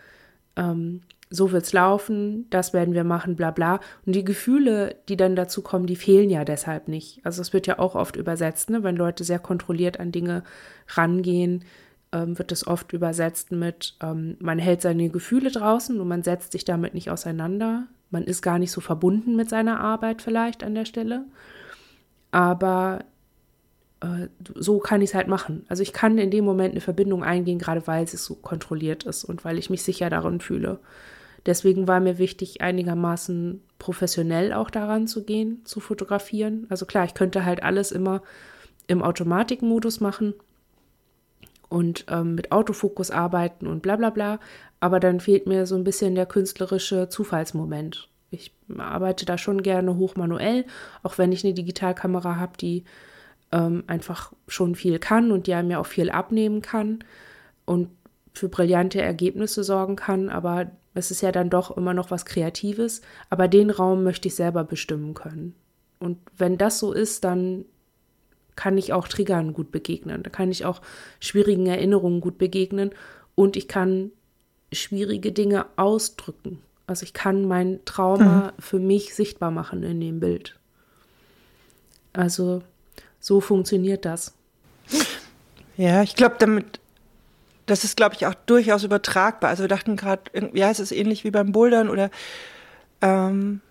ähm, 0.55 1.01
so 1.31 1.53
wird's 1.53 1.71
laufen, 1.71 2.45
das 2.49 2.73
werden 2.73 2.93
wir 2.93 3.05
machen, 3.05 3.35
bla 3.35 3.51
bla. 3.51 3.79
Und 4.05 4.13
die 4.13 4.25
Gefühle, 4.25 4.97
die 5.07 5.15
dann 5.15 5.35
dazu 5.35 5.61
kommen, 5.61 5.87
die 5.87 5.95
fehlen 5.95 6.29
ja 6.29 6.43
deshalb 6.43 6.89
nicht. 6.89 7.21
Also 7.25 7.41
es 7.41 7.53
wird 7.53 7.67
ja 7.67 7.79
auch 7.79 7.95
oft 7.95 8.17
übersetzt, 8.17 8.69
ne? 8.69 8.83
wenn 8.83 8.97
Leute 8.97 9.23
sehr 9.23 9.39
kontrolliert 9.39 9.99
an 9.99 10.11
Dinge 10.11 10.43
rangehen, 10.89 11.63
ähm, 12.11 12.37
wird 12.37 12.51
es 12.51 12.67
oft 12.67 12.91
übersetzt 12.91 13.53
mit, 13.53 13.95
ähm, 14.03 14.35
man 14.39 14.59
hält 14.59 14.81
seine 14.81 15.09
Gefühle 15.09 15.51
draußen 15.51 15.99
und 15.99 16.07
man 16.07 16.21
setzt 16.21 16.51
sich 16.51 16.65
damit 16.65 16.93
nicht 16.93 17.09
auseinander. 17.09 17.87
Man 18.09 18.25
ist 18.25 18.41
gar 18.41 18.59
nicht 18.59 18.71
so 18.71 18.81
verbunden 18.81 19.37
mit 19.37 19.49
seiner 19.49 19.79
Arbeit 19.79 20.21
vielleicht 20.21 20.65
an 20.65 20.75
der 20.75 20.85
Stelle. 20.85 21.23
Aber 22.31 23.05
äh, 24.01 24.27
so 24.55 24.79
kann 24.79 25.01
ich 25.01 25.11
es 25.11 25.15
halt 25.15 25.29
machen. 25.29 25.65
Also 25.69 25.81
ich 25.81 25.93
kann 25.93 26.17
in 26.17 26.31
dem 26.31 26.43
Moment 26.43 26.73
eine 26.73 26.81
Verbindung 26.81 27.23
eingehen, 27.23 27.59
gerade 27.59 27.87
weil 27.87 28.03
es 28.03 28.11
so 28.25 28.35
kontrolliert 28.35 29.05
ist 29.05 29.23
und 29.23 29.45
weil 29.45 29.57
ich 29.57 29.69
mich 29.69 29.83
sicher 29.83 30.09
darin 30.09 30.41
fühle. 30.41 30.79
Deswegen 31.45 31.87
war 31.87 31.99
mir 31.99 32.17
wichtig, 32.17 32.61
einigermaßen 32.61 33.61
professionell 33.79 34.53
auch 34.53 34.69
daran 34.69 35.07
zu 35.07 35.23
gehen, 35.23 35.61
zu 35.65 35.79
fotografieren. 35.79 36.67
Also 36.69 36.85
klar, 36.85 37.05
ich 37.05 37.13
könnte 37.13 37.45
halt 37.45 37.63
alles 37.63 37.91
immer 37.91 38.21
im 38.87 39.01
Automatikmodus 39.01 40.01
machen 40.01 40.33
und 41.69 42.05
ähm, 42.09 42.35
mit 42.35 42.51
Autofokus 42.51 43.09
arbeiten 43.11 43.65
und 43.65 43.81
bla 43.81 43.95
bla 43.95 44.09
bla. 44.09 44.39
Aber 44.79 44.99
dann 44.99 45.19
fehlt 45.19 45.47
mir 45.47 45.65
so 45.65 45.75
ein 45.75 45.83
bisschen 45.83 46.15
der 46.15 46.25
künstlerische 46.25 47.09
Zufallsmoment. 47.09 48.09
Ich 48.29 48.53
arbeite 48.77 49.25
da 49.25 49.37
schon 49.37 49.63
gerne 49.63 49.97
hochmanuell, 49.97 50.65
auch 51.03 51.17
wenn 51.17 51.31
ich 51.31 51.43
eine 51.43 51.53
Digitalkamera 51.53 52.37
habe, 52.37 52.57
die 52.57 52.83
ähm, 53.51 53.83
einfach 53.87 54.31
schon 54.47 54.75
viel 54.75 54.99
kann 54.99 55.31
und 55.31 55.47
die 55.47 55.53
einem 55.53 55.71
ja 55.71 55.79
auch 55.79 55.85
viel 55.85 56.09
abnehmen 56.09 56.61
kann 56.61 57.03
und 57.65 57.89
für 58.33 58.47
brillante 58.47 59.01
Ergebnisse 59.01 59.63
sorgen 59.63 59.95
kann. 59.95 60.29
Aber 60.29 60.71
es 60.93 61.11
ist 61.11 61.21
ja 61.21 61.31
dann 61.31 61.49
doch 61.49 61.75
immer 61.75 61.93
noch 61.93 62.11
was 62.11 62.25
Kreatives, 62.25 63.01
aber 63.29 63.47
den 63.47 63.69
Raum 63.69 64.03
möchte 64.03 64.27
ich 64.27 64.35
selber 64.35 64.63
bestimmen 64.63 65.13
können. 65.13 65.55
Und 65.99 66.17
wenn 66.37 66.57
das 66.57 66.79
so 66.79 66.91
ist, 66.91 67.23
dann 67.23 67.65
kann 68.55 68.77
ich 68.77 68.91
auch 68.91 69.07
Triggern 69.07 69.53
gut 69.53 69.71
begegnen, 69.71 70.23
da 70.23 70.29
kann 70.29 70.51
ich 70.51 70.65
auch 70.65 70.81
schwierigen 71.19 71.67
Erinnerungen 71.67 72.19
gut 72.19 72.37
begegnen 72.37 72.91
und 73.35 73.55
ich 73.55 73.67
kann 73.67 74.11
schwierige 74.73 75.31
Dinge 75.31 75.65
ausdrücken. 75.77 76.59
Also 76.87 77.03
ich 77.03 77.13
kann 77.13 77.47
mein 77.47 77.79
Trauma 77.85 78.53
mhm. 78.57 78.61
für 78.61 78.79
mich 78.79 79.15
sichtbar 79.15 79.51
machen 79.51 79.83
in 79.83 80.01
dem 80.01 80.19
Bild. 80.19 80.59
Also 82.13 82.63
so 83.19 83.39
funktioniert 83.39 84.03
das. 84.03 84.33
Ja, 85.77 86.03
ich 86.03 86.15
glaube, 86.15 86.35
damit 86.39 86.79
das 87.71 87.85
ist, 87.85 87.95
glaube 87.95 88.15
ich, 88.15 88.25
auch 88.27 88.33
durchaus 88.45 88.83
übertragbar. 88.83 89.49
Also 89.49 89.63
wir 89.63 89.69
dachten 89.69 89.95
gerade, 89.95 90.23
ja, 90.53 90.69
es 90.69 90.81
ist 90.81 90.91
ähnlich 90.91 91.23
wie 91.23 91.31
beim 91.31 91.53
Bouldern 91.53 91.89
oder 91.89 92.11
ähm, 93.01 93.61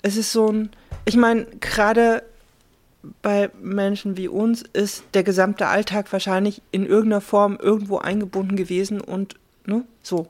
es 0.00 0.16
ist 0.16 0.32
so 0.32 0.50
ein, 0.50 0.70
ich 1.04 1.14
meine, 1.14 1.44
gerade 1.60 2.22
bei 3.20 3.50
Menschen 3.60 4.16
wie 4.16 4.28
uns 4.28 4.62
ist 4.62 5.04
der 5.12 5.24
gesamte 5.24 5.66
Alltag 5.66 6.10
wahrscheinlich 6.10 6.62
in 6.70 6.86
irgendeiner 6.86 7.20
Form 7.20 7.58
irgendwo 7.60 7.98
eingebunden 7.98 8.56
gewesen 8.56 9.00
und 9.00 9.34
ne, 9.66 9.84
so. 10.02 10.28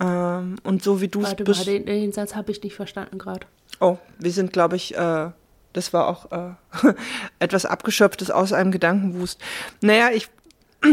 Ähm, 0.00 0.56
und 0.62 0.82
so 0.82 1.02
wie 1.02 1.08
du 1.08 1.20
es 1.20 1.28
Warte 1.28 1.44
mal, 1.44 1.64
den, 1.64 1.84
den 1.84 2.12
Satz 2.12 2.34
habe 2.34 2.50
ich 2.50 2.62
nicht 2.62 2.74
verstanden 2.74 3.18
gerade. 3.18 3.46
Oh, 3.80 3.98
wir 4.18 4.32
sind, 4.32 4.52
glaube 4.52 4.76
ich, 4.76 4.96
äh, 4.96 5.30
das 5.74 5.92
war 5.92 6.08
auch 6.08 6.32
äh, 6.32 6.94
etwas 7.38 7.66
abgeschöpftes 7.66 8.30
aus 8.30 8.54
einem 8.54 8.72
Gedankenwust. 8.72 9.38
Naja, 9.82 10.10
ich, 10.12 10.28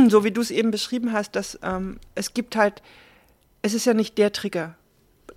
so 0.10 0.24
wie 0.24 0.32
du 0.32 0.42
es 0.42 0.52
eben 0.52 0.72
beschrieben 0.72 1.14
hast, 1.14 1.36
dass 1.36 1.60
ähm, 1.64 2.00
es 2.16 2.34
gibt 2.34 2.56
halt, 2.56 2.82
es 3.62 3.74
ist 3.74 3.86
ja 3.86 3.94
nicht 3.94 4.18
der 4.18 4.32
Trigger. 4.32 4.76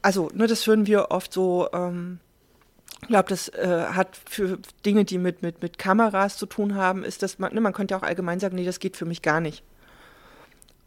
Also, 0.02 0.30
ne, 0.34 0.46
das 0.46 0.66
hören 0.66 0.86
wir 0.86 1.10
oft 1.10 1.32
so, 1.32 1.68
ähm, 1.72 2.18
ich 3.02 3.08
glaube, 3.08 3.28
das 3.28 3.48
äh, 3.48 3.86
hat 3.90 4.16
für 4.28 4.58
Dinge, 4.84 5.04
die 5.04 5.18
mit, 5.18 5.42
mit, 5.42 5.62
mit 5.62 5.78
Kameras 5.78 6.36
zu 6.36 6.46
tun 6.46 6.74
haben, 6.74 7.04
ist 7.04 7.22
das, 7.22 7.38
man, 7.38 7.54
ne, 7.54 7.60
man 7.60 7.72
könnte 7.72 7.94
ja 7.94 7.98
auch 7.98 8.04
allgemein 8.04 8.40
sagen, 8.40 8.56
nee, 8.56 8.64
das 8.64 8.80
geht 8.80 8.96
für 8.96 9.04
mich 9.06 9.22
gar 9.22 9.40
nicht. 9.40 9.62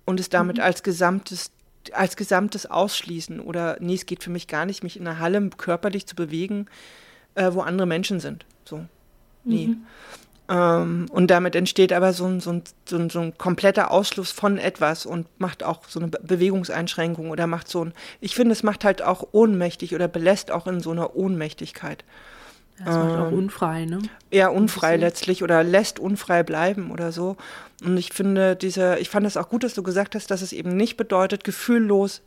Und 0.06 0.20
es 0.20 0.30
damit 0.30 0.58
mhm. 0.58 0.64
als 0.64 0.84
gesamtes 0.84 1.52
als 1.94 2.16
Gesamtes 2.16 2.66
ausschließen 2.66 3.40
oder 3.40 3.78
nee, 3.80 3.94
es 3.94 4.06
geht 4.06 4.24
für 4.24 4.30
mich 4.30 4.48
gar 4.48 4.66
nicht, 4.66 4.84
mich 4.84 4.98
in 4.98 5.08
einer 5.08 5.20
Halle 5.20 5.50
körperlich 5.50 6.08
zu 6.08 6.16
bewegen, 6.16 6.68
äh, 7.36 7.52
wo 7.54 7.62
andere 7.62 7.88
Menschen 7.88 8.20
sind. 8.20 8.46
So. 8.64 8.86
Nee. 9.44 9.68
Mhm. 9.68 9.86
Ähm, 10.48 11.08
und 11.12 11.32
damit 11.32 11.56
entsteht 11.56 11.92
aber 11.92 12.14
so 12.14 12.26
ein, 12.26 12.40
so, 12.40 12.52
ein, 12.52 12.64
so, 12.86 12.98
ein, 12.98 13.10
so 13.10 13.20
ein 13.20 13.38
kompletter 13.38 13.92
Ausschluss 13.92 14.32
von 14.32 14.58
etwas 14.58 15.06
und 15.06 15.28
macht 15.40 15.64
auch 15.64 15.82
so 15.88 16.00
eine 16.00 16.10
Bewegungseinschränkung 16.10 17.32
oder 17.32 17.48
macht 17.48 17.68
so 17.68 17.86
ein, 17.86 17.94
ich 18.22 18.36
finde, 18.36 18.54
es 18.54 18.62
macht 18.62 18.86
halt 18.86 19.02
auch 19.02 19.28
ohnmächtig 19.32 19.96
oder 19.96 20.08
belässt 20.08 20.52
auch 20.52 20.68
in 20.68 20.82
so 20.82 20.92
einer 20.92 21.16
Ohnmächtigkeit. 21.16 22.04
Das 22.78 22.96
ähm, 22.96 23.02
macht 23.02 23.20
auch 23.20 23.32
ähm, 23.32 23.38
unfrei, 23.38 23.86
ne? 23.86 24.00
Ja, 24.32 24.50
unfrei 24.50 24.98
letztlich 24.98 25.42
oder 25.44 25.64
lässt 25.64 26.00
unfrei 26.00 26.44
bleiben 26.44 26.92
oder 26.92 27.12
so. 27.12 27.38
Und 27.84 27.98
ich 27.98 28.14
finde 28.14 28.56
diese, 28.56 28.98
ich 29.00 29.10
fand 29.10 29.26
es 29.26 29.38
auch 29.38 29.50
gut, 29.50 29.64
dass 29.64 29.74
du 29.74 29.82
gesagt 29.82 30.14
hast, 30.14 30.30
dass 30.30 30.42
es 30.42 30.54
eben 30.54 30.76
nicht 30.76 30.98
bedeutet, 30.98 31.44
gefühllos 31.44 32.22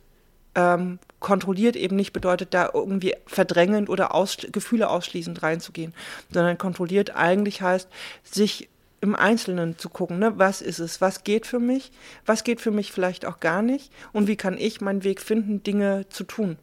ähm, 0.55 0.99
kontrolliert 1.19 1.75
eben 1.75 1.95
nicht 1.95 2.13
bedeutet, 2.13 2.53
da 2.53 2.69
irgendwie 2.73 3.15
verdrängend 3.25 3.89
oder 3.89 4.15
aus, 4.15 4.37
Gefühle 4.51 4.89
ausschließend 4.89 5.43
reinzugehen, 5.43 5.93
sondern 6.31 6.57
kontrolliert 6.57 7.15
eigentlich 7.15 7.61
heißt, 7.61 7.89
sich 8.23 8.69
im 9.01 9.15
Einzelnen 9.15 9.77
zu 9.77 9.89
gucken, 9.89 10.19
ne? 10.19 10.33
was 10.37 10.61
ist 10.61 10.79
es, 10.79 10.99
was 10.99 11.23
geht 11.23 11.45
für 11.45 11.59
mich, 11.59 11.91
was 12.25 12.43
geht 12.43 12.59
für 12.59 12.71
mich 12.71 12.91
vielleicht 12.91 13.25
auch 13.25 13.39
gar 13.39 13.61
nicht 13.61 13.91
und 14.11 14.27
wie 14.27 14.35
kann 14.35 14.57
ich 14.57 14.81
meinen 14.81 15.03
Weg 15.03 15.21
finden, 15.21 15.63
Dinge 15.63 16.05
zu 16.09 16.23
tun. 16.23 16.57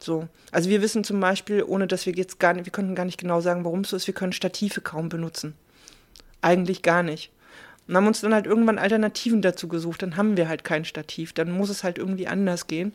So. 0.00 0.28
Also 0.52 0.70
wir 0.70 0.82
wissen 0.82 1.04
zum 1.04 1.20
Beispiel, 1.20 1.62
ohne 1.62 1.86
dass 1.86 2.06
wir 2.06 2.14
jetzt 2.14 2.38
gar 2.38 2.54
nicht, 2.54 2.64
wir 2.64 2.72
könnten 2.72 2.94
gar 2.94 3.04
nicht 3.04 3.18
genau 3.18 3.40
sagen, 3.40 3.64
warum 3.64 3.80
es 3.80 3.90
so 3.90 3.96
ist, 3.96 4.06
wir 4.06 4.14
können 4.14 4.32
Stative 4.32 4.80
kaum 4.80 5.08
benutzen. 5.08 5.54
Eigentlich 6.40 6.82
gar 6.82 7.02
nicht. 7.02 7.32
Und 7.88 7.96
haben 7.96 8.06
uns 8.06 8.20
dann 8.20 8.34
halt 8.34 8.46
irgendwann 8.46 8.78
Alternativen 8.78 9.40
dazu 9.40 9.66
gesucht. 9.66 10.02
Dann 10.02 10.16
haben 10.16 10.36
wir 10.36 10.48
halt 10.48 10.62
kein 10.62 10.84
Stativ. 10.84 11.32
Dann 11.32 11.50
muss 11.50 11.70
es 11.70 11.82
halt 11.82 11.96
irgendwie 11.96 12.28
anders 12.28 12.66
gehen. 12.66 12.92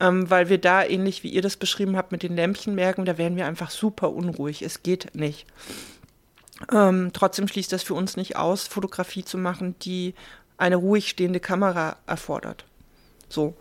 Ähm, 0.00 0.28
weil 0.28 0.48
wir 0.48 0.58
da, 0.58 0.84
ähnlich 0.84 1.22
wie 1.22 1.30
ihr 1.30 1.42
das 1.42 1.56
beschrieben 1.56 1.96
habt, 1.96 2.12
mit 2.12 2.22
den 2.22 2.36
Lämpchen 2.36 2.74
merken, 2.74 3.04
da 3.04 3.16
werden 3.16 3.36
wir 3.36 3.46
einfach 3.46 3.70
super 3.70 4.10
unruhig. 4.10 4.62
Es 4.62 4.82
geht 4.82 5.14
nicht. 5.14 5.46
Ähm, 6.72 7.10
trotzdem 7.12 7.48
schließt 7.48 7.72
das 7.72 7.82
für 7.82 7.94
uns 7.94 8.16
nicht 8.16 8.36
aus, 8.36 8.66
Fotografie 8.66 9.24
zu 9.24 9.38
machen, 9.38 9.76
die 9.82 10.14
eine 10.56 10.76
ruhig 10.76 11.08
stehende 11.08 11.40
Kamera 11.40 11.96
erfordert. 12.06 12.64
So. 13.28 13.54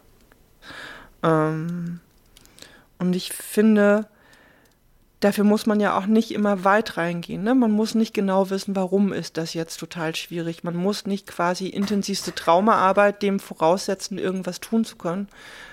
Ähm, 1.24 2.00
und 2.98 3.16
ich 3.16 3.32
finde, 3.32 4.08
dafür 5.20 5.44
muss 5.44 5.66
man 5.66 5.80
ja 5.80 5.98
auch 5.98 6.06
nicht 6.06 6.32
immer 6.32 6.64
weit 6.64 6.98
reingehen. 6.98 7.44
Ne? 7.44 7.56
Man 7.56 7.72
muss 7.72 7.96
nicht 7.96 8.14
genau 8.14 8.50
wissen, 8.50 8.76
warum 8.76 9.14
ist 9.14 9.38
das 9.38 9.54
jetzt 9.54 9.78
total 9.78 10.16
schwierig. 10.16 10.64
Man 10.64 10.76
muss 10.76 11.06
nicht 11.06 11.28
quasi 11.28 11.68
intensivste 11.68 12.36
Traumaarbeit 12.36 13.24
dem 13.24 13.40
voraussetzen, 13.40 14.18
irgendwas 14.20 14.60
tun 14.60 14.86
zu 14.86 14.96
können, 14.96 15.28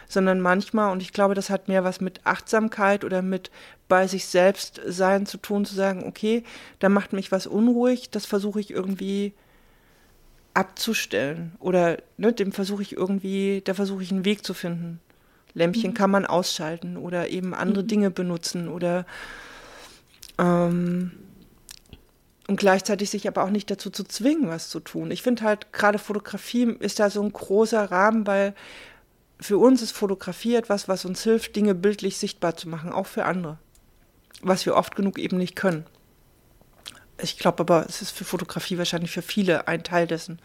sondern 0.09 0.40
manchmal, 0.40 0.92
und 0.92 1.03
ich 1.03 1.12
glaube, 1.12 1.34
das 1.34 1.51
hat 1.51 1.68
mehr 1.68 1.84
was 1.84 2.01
mit 2.01 2.20
Achtsamkeit 2.24 3.05
oder 3.05 3.20
mit 3.20 3.51
bei 3.88 4.07
sich 4.07 4.26
selbst 4.26 4.80
sein 4.86 5.26
zu 5.26 5.36
tun, 5.36 5.66
zu 5.66 5.74
sagen, 5.74 6.05
okay, 6.07 6.42
da 6.78 6.88
macht 6.88 7.12
mich 7.12 7.30
was 7.30 7.47
unruhig, 7.47 8.11
das 8.11 8.24
versuche 8.24 8.61
ich 8.61 8.70
irgendwie 8.70 9.34
abzustellen 10.55 11.53
oder 11.59 11.99
ne, 12.16 12.32
dem 12.32 12.53
versuche 12.53 12.82
ich 12.82 12.97
irgendwie, 12.97 13.61
da 13.64 13.74
versuche 13.74 14.03
ich 14.03 14.12
einen 14.12 14.24
Weg 14.24 14.45
zu 14.45 14.55
finden. 14.55 15.01
Lämpchen 15.55 15.90
mhm. 15.90 15.94
kann 15.94 16.11
man 16.11 16.26
ausschalten 16.26 16.96
oder 16.96 17.28
eben 17.28 17.55
andere 17.55 17.84
mhm. 17.84 17.88
Dinge 17.88 18.11
benutzen 18.11 18.68
oder 18.68 19.07
ähm, 20.38 21.12
und 22.46 22.57
gleichzeitig 22.57 23.09
sich 23.11 23.26
aber 23.26 23.44
auch 23.44 23.50
nicht 23.50 23.70
dazu 23.70 23.88
zu 23.90 24.05
zwingen, 24.05 24.48
was 24.48 24.68
zu 24.68 24.80
tun. 24.80 25.11
Ich 25.11 25.22
finde 25.22 25.44
halt, 25.44 25.72
gerade 25.72 25.98
Fotografie 25.98 26.76
ist 26.80 27.00
da 27.00 27.09
so 27.09 27.22
ein 27.22 27.32
großer 27.32 27.90
Rahmen, 27.90 28.26
weil 28.26 28.55
für 29.40 29.59
uns 29.59 29.80
ist 29.80 29.92
Fotografie 29.92 30.55
etwas, 30.55 30.86
was 30.86 31.05
uns 31.05 31.22
hilft, 31.22 31.57
Dinge 31.57 31.74
bildlich 31.74 32.18
sichtbar 32.18 32.57
zu 32.57 32.68
machen, 32.68 32.92
auch 32.92 33.07
für 33.07 33.24
andere. 33.24 33.59
Was 34.42 34.66
wir 34.66 34.76
oft 34.76 34.94
genug 34.94 35.18
eben 35.18 35.38
nicht 35.38 35.57
können. 35.57 35.86
Ich 37.20 37.38
glaube 37.38 37.61
aber, 37.61 37.86
es 37.88 38.02
ist 38.02 38.11
für 38.11 38.24
Fotografie 38.24 38.76
wahrscheinlich 38.76 39.12
für 39.12 39.22
viele 39.22 39.66
ein 39.68 39.82
Teil 39.82 40.07
dessen, 40.07 40.38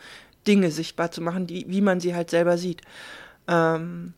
Dinge 0.47 0.72
sichtbar 0.72 1.12
zu 1.12 1.22
machen, 1.22 1.47
die, 1.47 1.66
wie 1.68 1.82
man 1.82 1.99
sie 1.99 2.16
halt 2.16 2.30
selber 2.30 2.57
sieht. 2.57 2.82
Ähm, 3.47 4.14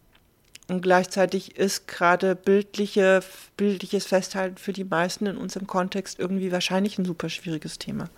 und 0.72 0.82
gleichzeitig 0.82 1.58
ist 1.58 1.90
gerade 1.90 2.34
bildliche, 2.34 3.20
bildliches 3.58 4.06
Festhalten 4.06 4.58
für 4.58 4.72
die 4.72 4.86
meisten 4.86 5.26
in 5.26 5.36
unserem 5.36 5.68
Kontext 5.68 6.18
irgendwie 6.18 6.52
wahrscheinlich 6.52 6.98
ein 6.98 7.04
super 7.04 7.28
schwieriges 7.28 7.78
Thema. 7.78 8.10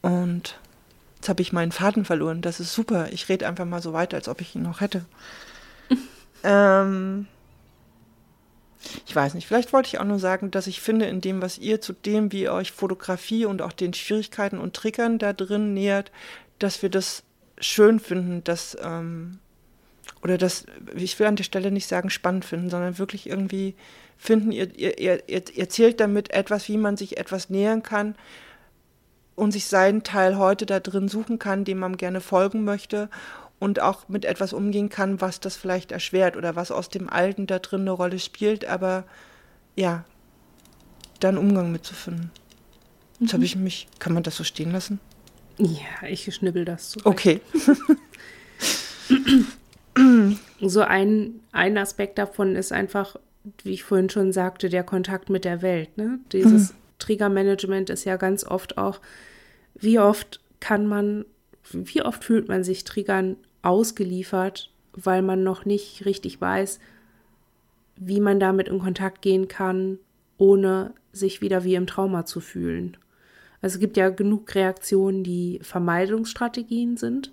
Und 0.00 0.58
jetzt 1.16 1.28
habe 1.28 1.42
ich 1.42 1.52
meinen 1.52 1.70
Faden 1.70 2.06
verloren. 2.06 2.40
Das 2.40 2.58
ist 2.58 2.72
super. 2.72 3.12
Ich 3.12 3.28
rede 3.28 3.46
einfach 3.46 3.66
mal 3.66 3.82
so 3.82 3.92
weiter, 3.92 4.16
als 4.16 4.28
ob 4.28 4.40
ich 4.40 4.54
ihn 4.54 4.62
noch 4.62 4.80
hätte. 4.80 5.04
ähm, 6.42 7.26
ich 9.06 9.14
weiß 9.14 9.34
nicht, 9.34 9.46
vielleicht 9.46 9.74
wollte 9.74 9.88
ich 9.88 9.98
auch 9.98 10.04
nur 10.04 10.18
sagen, 10.18 10.50
dass 10.50 10.66
ich 10.66 10.80
finde, 10.80 11.04
in 11.04 11.20
dem, 11.20 11.42
was 11.42 11.58
ihr 11.58 11.82
zu 11.82 11.92
dem, 11.92 12.32
wie 12.32 12.44
ihr 12.44 12.54
euch 12.54 12.72
Fotografie 12.72 13.44
und 13.44 13.60
auch 13.60 13.72
den 13.72 13.92
Schwierigkeiten 13.92 14.56
und 14.56 14.74
Triggern 14.74 15.18
da 15.18 15.34
drin 15.34 15.74
nähert, 15.74 16.12
dass 16.58 16.80
wir 16.80 16.88
das 16.88 17.24
schön 17.58 18.00
finden, 18.00 18.42
dass 18.42 18.74
ähm, 18.82 19.38
oder 20.22 20.38
das, 20.38 20.66
ich 20.94 21.18
will 21.18 21.26
an 21.26 21.36
der 21.36 21.44
Stelle 21.44 21.70
nicht 21.70 21.88
sagen 21.88 22.10
spannend 22.10 22.44
finden, 22.44 22.70
sondern 22.70 22.98
wirklich 22.98 23.28
irgendwie 23.28 23.74
finden, 24.16 24.52
ihr, 24.52 24.78
ihr, 24.78 24.98
ihr, 24.98 25.28
ihr 25.28 25.42
erzählt 25.56 26.00
damit 26.00 26.32
etwas, 26.32 26.68
wie 26.68 26.76
man 26.76 26.96
sich 26.96 27.18
etwas 27.18 27.50
nähern 27.50 27.82
kann 27.82 28.14
und 29.34 29.52
sich 29.52 29.66
seinen 29.66 30.04
Teil 30.04 30.38
heute 30.38 30.66
da 30.66 30.80
drin 30.80 31.08
suchen 31.08 31.38
kann, 31.38 31.64
dem 31.64 31.78
man 31.78 31.96
gerne 31.96 32.20
folgen 32.20 32.64
möchte 32.64 33.08
und 33.58 33.80
auch 33.80 34.08
mit 34.08 34.24
etwas 34.24 34.52
umgehen 34.52 34.88
kann, 34.88 35.20
was 35.20 35.40
das 35.40 35.56
vielleicht 35.56 35.92
erschwert 35.92 36.36
oder 36.36 36.56
was 36.56 36.70
aus 36.70 36.88
dem 36.88 37.08
Alten 37.08 37.46
da 37.46 37.58
drin 37.58 37.82
eine 37.82 37.92
Rolle 37.92 38.18
spielt, 38.18 38.64
aber 38.64 39.04
ja, 39.76 40.04
dann 41.20 41.38
Umgang 41.38 41.72
mitzufinden. 41.72 42.30
Jetzt 43.18 43.32
mhm. 43.32 43.34
habe 43.34 43.44
ich 43.44 43.56
mich, 43.56 43.88
kann 43.98 44.14
man 44.14 44.22
das 44.22 44.36
so 44.36 44.44
stehen 44.44 44.72
lassen? 44.72 45.00
Ja, 45.58 46.08
ich 46.08 46.32
schnibbel 46.34 46.64
das 46.64 46.92
so. 46.92 47.00
Okay. 47.04 47.40
So 50.60 50.80
ein, 50.80 51.40
ein 51.50 51.76
Aspekt 51.76 52.18
davon 52.18 52.54
ist 52.54 52.72
einfach, 52.72 53.16
wie 53.64 53.72
ich 53.72 53.82
vorhin 53.82 54.08
schon 54.08 54.32
sagte, 54.32 54.68
der 54.68 54.84
Kontakt 54.84 55.28
mit 55.28 55.44
der 55.44 55.60
Welt. 55.60 55.96
Ne? 55.98 56.20
Dieses 56.32 56.72
mhm. 56.72 56.76
Triggermanagement 56.98 57.90
ist 57.90 58.04
ja 58.04 58.16
ganz 58.16 58.44
oft 58.44 58.78
auch, 58.78 59.00
wie 59.74 59.98
oft 59.98 60.40
kann 60.60 60.86
man, 60.86 61.24
wie 61.72 62.02
oft 62.02 62.22
fühlt 62.22 62.48
man 62.48 62.62
sich 62.62 62.84
Triggern 62.84 63.36
ausgeliefert, 63.62 64.70
weil 64.92 65.22
man 65.22 65.42
noch 65.42 65.64
nicht 65.64 66.04
richtig 66.04 66.40
weiß, 66.40 66.78
wie 67.96 68.20
man 68.20 68.38
damit 68.38 68.68
in 68.68 68.78
Kontakt 68.78 69.22
gehen 69.22 69.48
kann, 69.48 69.98
ohne 70.38 70.94
sich 71.12 71.40
wieder 71.40 71.64
wie 71.64 71.74
im 71.74 71.86
Trauma 71.86 72.24
zu 72.24 72.40
fühlen. 72.40 72.96
Also 73.60 73.76
es 73.76 73.80
gibt 73.80 73.96
ja 73.96 74.10
genug 74.10 74.54
Reaktionen, 74.54 75.22
die 75.22 75.60
Vermeidungsstrategien 75.62 76.96
sind. 76.96 77.32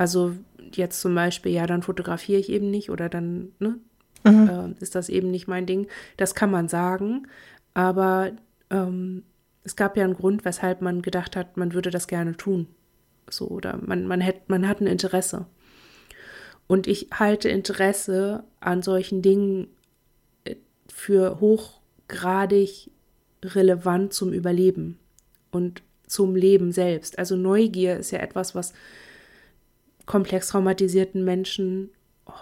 Also 0.00 0.32
jetzt 0.72 1.02
zum 1.02 1.14
Beispiel, 1.14 1.52
ja, 1.52 1.66
dann 1.66 1.82
fotografiere 1.82 2.40
ich 2.40 2.48
eben 2.48 2.70
nicht 2.70 2.88
oder 2.88 3.10
dann 3.10 3.52
ne, 3.58 3.76
mhm. 4.24 4.48
äh, 4.48 4.82
ist 4.82 4.94
das 4.94 5.10
eben 5.10 5.30
nicht 5.30 5.46
mein 5.46 5.66
Ding. 5.66 5.88
Das 6.16 6.34
kann 6.34 6.50
man 6.50 6.68
sagen, 6.68 7.26
aber 7.74 8.32
ähm, 8.70 9.24
es 9.62 9.76
gab 9.76 9.98
ja 9.98 10.04
einen 10.04 10.14
Grund, 10.14 10.46
weshalb 10.46 10.80
man 10.80 11.02
gedacht 11.02 11.36
hat, 11.36 11.58
man 11.58 11.74
würde 11.74 11.90
das 11.90 12.08
gerne 12.08 12.34
tun. 12.34 12.66
So, 13.28 13.48
oder 13.48 13.78
man, 13.84 14.06
man, 14.06 14.22
hätt, 14.22 14.48
man 14.48 14.66
hat 14.66 14.80
ein 14.80 14.86
Interesse. 14.86 15.44
Und 16.66 16.86
ich 16.86 17.08
halte 17.12 17.50
Interesse 17.50 18.44
an 18.60 18.80
solchen 18.80 19.20
Dingen 19.20 19.66
äh, 20.44 20.54
für 20.88 21.40
hochgradig 21.40 22.90
relevant 23.44 24.14
zum 24.14 24.32
Überleben 24.32 24.98
und 25.50 25.82
zum 26.06 26.36
Leben 26.36 26.72
selbst. 26.72 27.18
Also 27.18 27.36
Neugier 27.36 27.98
ist 27.98 28.12
ja 28.12 28.20
etwas, 28.20 28.54
was 28.54 28.72
komplex 30.10 30.48
traumatisierten 30.48 31.24
Menschen 31.24 31.90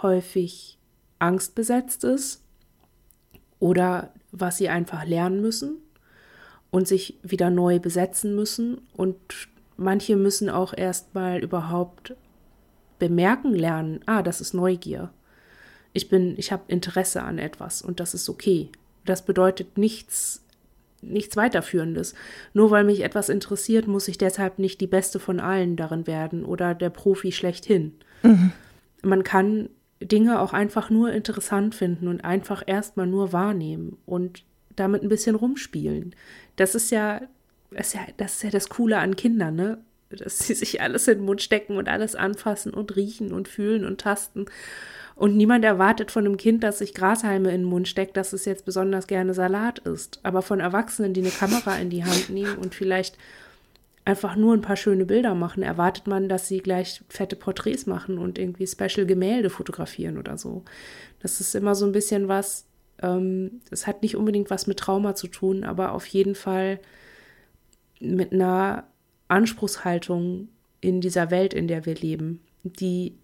häufig 0.00 0.78
angstbesetzt 1.18 2.02
ist 2.02 2.42
oder 3.58 4.14
was 4.32 4.56
sie 4.56 4.70
einfach 4.70 5.04
lernen 5.04 5.42
müssen 5.42 5.76
und 6.70 6.88
sich 6.88 7.18
wieder 7.22 7.50
neu 7.50 7.78
besetzen 7.78 8.34
müssen. 8.34 8.78
Und 8.96 9.18
manche 9.76 10.16
müssen 10.16 10.48
auch 10.48 10.72
erstmal 10.72 11.44
überhaupt 11.44 12.14
bemerken 12.98 13.52
lernen, 13.52 14.00
ah, 14.06 14.22
das 14.22 14.40
ist 14.40 14.54
Neugier. 14.54 15.10
Ich 15.92 16.08
bin, 16.08 16.38
ich 16.38 16.52
habe 16.52 16.62
Interesse 16.68 17.22
an 17.22 17.38
etwas 17.38 17.82
und 17.82 18.00
das 18.00 18.14
ist 18.14 18.30
okay. 18.30 18.70
Das 19.04 19.26
bedeutet 19.26 19.76
nichts, 19.76 20.42
nichts 21.02 21.36
weiterführendes. 21.36 22.14
Nur 22.52 22.70
weil 22.70 22.84
mich 22.84 23.02
etwas 23.02 23.28
interessiert, 23.28 23.86
muss 23.86 24.08
ich 24.08 24.18
deshalb 24.18 24.58
nicht 24.58 24.80
die 24.80 24.86
Beste 24.86 25.18
von 25.18 25.40
allen 25.40 25.76
darin 25.76 26.06
werden 26.06 26.44
oder 26.44 26.74
der 26.74 26.90
Profi 26.90 27.32
schlechthin. 27.32 27.94
Mhm. 28.22 28.52
Man 29.02 29.22
kann 29.22 29.68
Dinge 30.00 30.40
auch 30.40 30.52
einfach 30.52 30.90
nur 30.90 31.12
interessant 31.12 31.74
finden 31.74 32.08
und 32.08 32.24
einfach 32.24 32.62
erstmal 32.66 33.06
nur 33.06 33.32
wahrnehmen 33.32 33.96
und 34.06 34.44
damit 34.76 35.02
ein 35.02 35.08
bisschen 35.08 35.34
rumspielen. 35.34 36.14
Das 36.56 36.74
ist 36.74 36.90
ja, 36.90 37.22
das 37.70 37.88
ist 37.88 37.94
ja, 37.94 38.00
das 38.16 38.34
ist 38.34 38.42
ja 38.44 38.50
das 38.50 38.68
Coole 38.68 38.98
an 38.98 39.16
Kindern, 39.16 39.56
ne? 39.56 39.78
Dass 40.10 40.38
sie 40.38 40.54
sich 40.54 40.80
alles 40.80 41.06
in 41.06 41.18
den 41.18 41.24
Mund 41.26 41.42
stecken 41.42 41.76
und 41.76 41.88
alles 41.88 42.14
anfassen 42.14 42.72
und 42.72 42.96
riechen 42.96 43.32
und 43.32 43.46
fühlen 43.46 43.84
und 43.84 44.00
tasten. 44.00 44.46
Und 45.18 45.36
niemand 45.36 45.64
erwartet 45.64 46.12
von 46.12 46.24
einem 46.24 46.36
Kind, 46.36 46.62
das 46.62 46.78
sich 46.78 46.94
Grashalme 46.94 47.48
in 47.48 47.62
den 47.62 47.68
Mund 47.68 47.88
steckt, 47.88 48.16
dass 48.16 48.32
es 48.32 48.44
jetzt 48.44 48.64
besonders 48.64 49.08
gerne 49.08 49.34
Salat 49.34 49.80
isst. 49.80 50.20
Aber 50.22 50.42
von 50.42 50.60
Erwachsenen, 50.60 51.12
die 51.12 51.22
eine 51.22 51.30
Kamera 51.30 51.76
in 51.76 51.90
die 51.90 52.04
Hand 52.04 52.30
nehmen 52.30 52.54
und 52.56 52.72
vielleicht 52.72 53.18
einfach 54.04 54.36
nur 54.36 54.54
ein 54.54 54.60
paar 54.60 54.76
schöne 54.76 55.04
Bilder 55.04 55.34
machen, 55.34 55.64
erwartet 55.64 56.06
man, 56.06 56.28
dass 56.28 56.46
sie 56.46 56.60
gleich 56.60 57.02
fette 57.08 57.34
Porträts 57.34 57.86
machen 57.86 58.16
und 58.16 58.38
irgendwie 58.38 58.68
Special 58.68 59.06
Gemälde 59.06 59.50
fotografieren 59.50 60.18
oder 60.18 60.38
so. 60.38 60.62
Das 61.18 61.40
ist 61.40 61.56
immer 61.56 61.74
so 61.74 61.84
ein 61.84 61.92
bisschen 61.92 62.28
was, 62.28 62.66
ähm, 63.02 63.60
es 63.72 63.88
hat 63.88 64.02
nicht 64.02 64.14
unbedingt 64.14 64.50
was 64.50 64.68
mit 64.68 64.78
Trauma 64.78 65.16
zu 65.16 65.26
tun, 65.26 65.64
aber 65.64 65.94
auf 65.94 66.06
jeden 66.06 66.36
Fall 66.36 66.78
mit 67.98 68.32
einer 68.32 68.84
Anspruchshaltung 69.26 70.46
in 70.80 71.00
dieser 71.00 71.32
Welt, 71.32 71.54
in 71.54 71.66
der 71.66 71.86
wir 71.86 71.96
leben, 71.96 72.40
die 72.62 73.18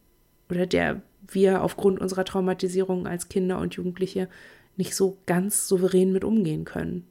oder 0.51 0.67
der 0.67 1.01
wir 1.29 1.62
aufgrund 1.62 2.01
unserer 2.01 2.25
Traumatisierung 2.25 3.07
als 3.07 3.29
Kinder 3.29 3.59
und 3.59 3.75
Jugendliche 3.75 4.29
nicht 4.77 4.95
so 4.95 5.18
ganz 5.27 5.68
souverän 5.68 6.12
mit 6.12 6.25
umgehen 6.25 6.64
können. 6.64 7.07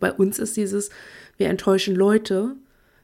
Bei 0.00 0.12
uns 0.12 0.38
ist 0.38 0.56
dieses, 0.56 0.90
wir 1.36 1.48
enttäuschen 1.48 1.94
Leute, 1.94 2.56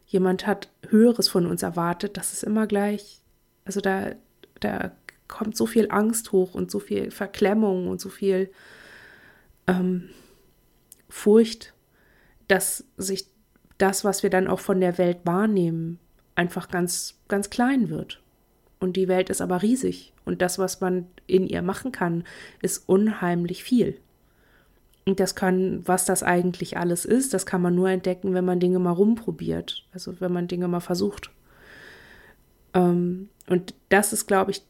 jemand 0.07 0.47
hat 0.47 0.71
Höheres 0.89 1.29
von 1.29 1.47
uns 1.47 1.63
erwartet, 1.63 2.17
das 2.17 2.33
ist 2.33 2.43
immer 2.43 2.67
gleich, 2.67 3.21
also 3.65 3.81
da, 3.81 4.13
da 4.61 4.93
kommt 5.29 5.57
so 5.57 5.67
viel 5.67 5.91
Angst 5.91 6.33
hoch 6.33 6.55
und 6.55 6.71
so 6.71 6.79
viel 6.79 7.11
Verklemmung 7.11 7.89
und 7.89 8.01
so 8.01 8.09
viel 8.09 8.51
ähm, 9.67 10.09
Furcht, 11.09 11.75
dass 12.49 12.85
sich 12.97 13.27
das, 13.79 14.05
was 14.05 14.23
wir 14.23 14.31
dann 14.31 14.49
auch 14.49 14.61
von 14.61 14.81
der 14.81 14.99
Welt 14.99 15.19
wahrnehmen, 15.25 15.99
einfach 16.35 16.69
ganz, 16.69 17.15
ganz 17.29 17.51
klein 17.51 17.91
wird. 17.91 18.23
Und 18.87 18.93
die 18.93 19.09
Welt 19.09 19.31
ist 19.31 19.41
aber 19.41 19.63
riesig. 19.63 20.13
Und 20.25 20.41
das, 20.43 20.61
was 20.61 20.81
man 20.81 21.09
in 21.27 21.49
ihr 21.49 21.61
machen 21.61 21.91
kann, 21.91 22.23
ist 22.63 22.89
unheimlich 22.89 23.65
viel. 23.65 23.99
Und 25.05 25.19
das 25.19 25.35
kann, 25.35 25.83
was 25.89 26.05
das 26.05 26.23
eigentlich 26.23 26.79
alles 26.79 27.05
ist, 27.05 27.35
das 27.35 27.47
kann 27.47 27.61
man 27.61 27.75
nur 27.75 27.91
entdecken, 27.91 28.33
wenn 28.33 28.45
man 28.45 28.61
Dinge 28.61 28.79
mal 28.79 28.93
rumprobiert. 28.93 29.85
Also 29.93 30.21
wenn 30.21 30.33
man 30.33 30.47
Dinge 30.47 30.69
mal 30.69 30.79
versucht. 30.79 31.33
Ähm, 32.75 33.29
und 33.49 33.75
das 33.89 34.13
ist, 34.13 34.29
glaube 34.29 34.53
ich, 34.53 34.63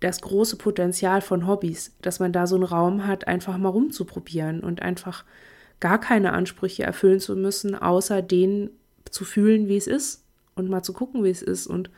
das 0.00 0.20
große 0.20 0.56
Potenzial 0.56 1.22
von 1.22 1.46
Hobbys, 1.46 1.96
dass 2.02 2.20
man 2.20 2.34
da 2.34 2.46
so 2.46 2.56
einen 2.56 2.64
Raum 2.64 3.06
hat, 3.06 3.26
einfach 3.26 3.56
mal 3.56 3.70
rumzuprobieren 3.70 4.60
und 4.60 4.82
einfach 4.82 5.24
gar 5.80 5.98
keine 5.98 6.34
Ansprüche 6.34 6.82
erfüllen 6.82 7.20
zu 7.20 7.36
müssen, 7.36 7.74
außer 7.74 8.20
den 8.20 8.68
zu 9.10 9.24
fühlen, 9.24 9.66
wie 9.66 9.78
es 9.78 9.86
ist 9.86 10.24
und 10.56 10.68
mal 10.68 10.82
zu 10.82 10.92
gucken, 10.92 11.24
wie 11.24 11.30
es 11.30 11.40
ist 11.40 11.66
und 11.66 11.88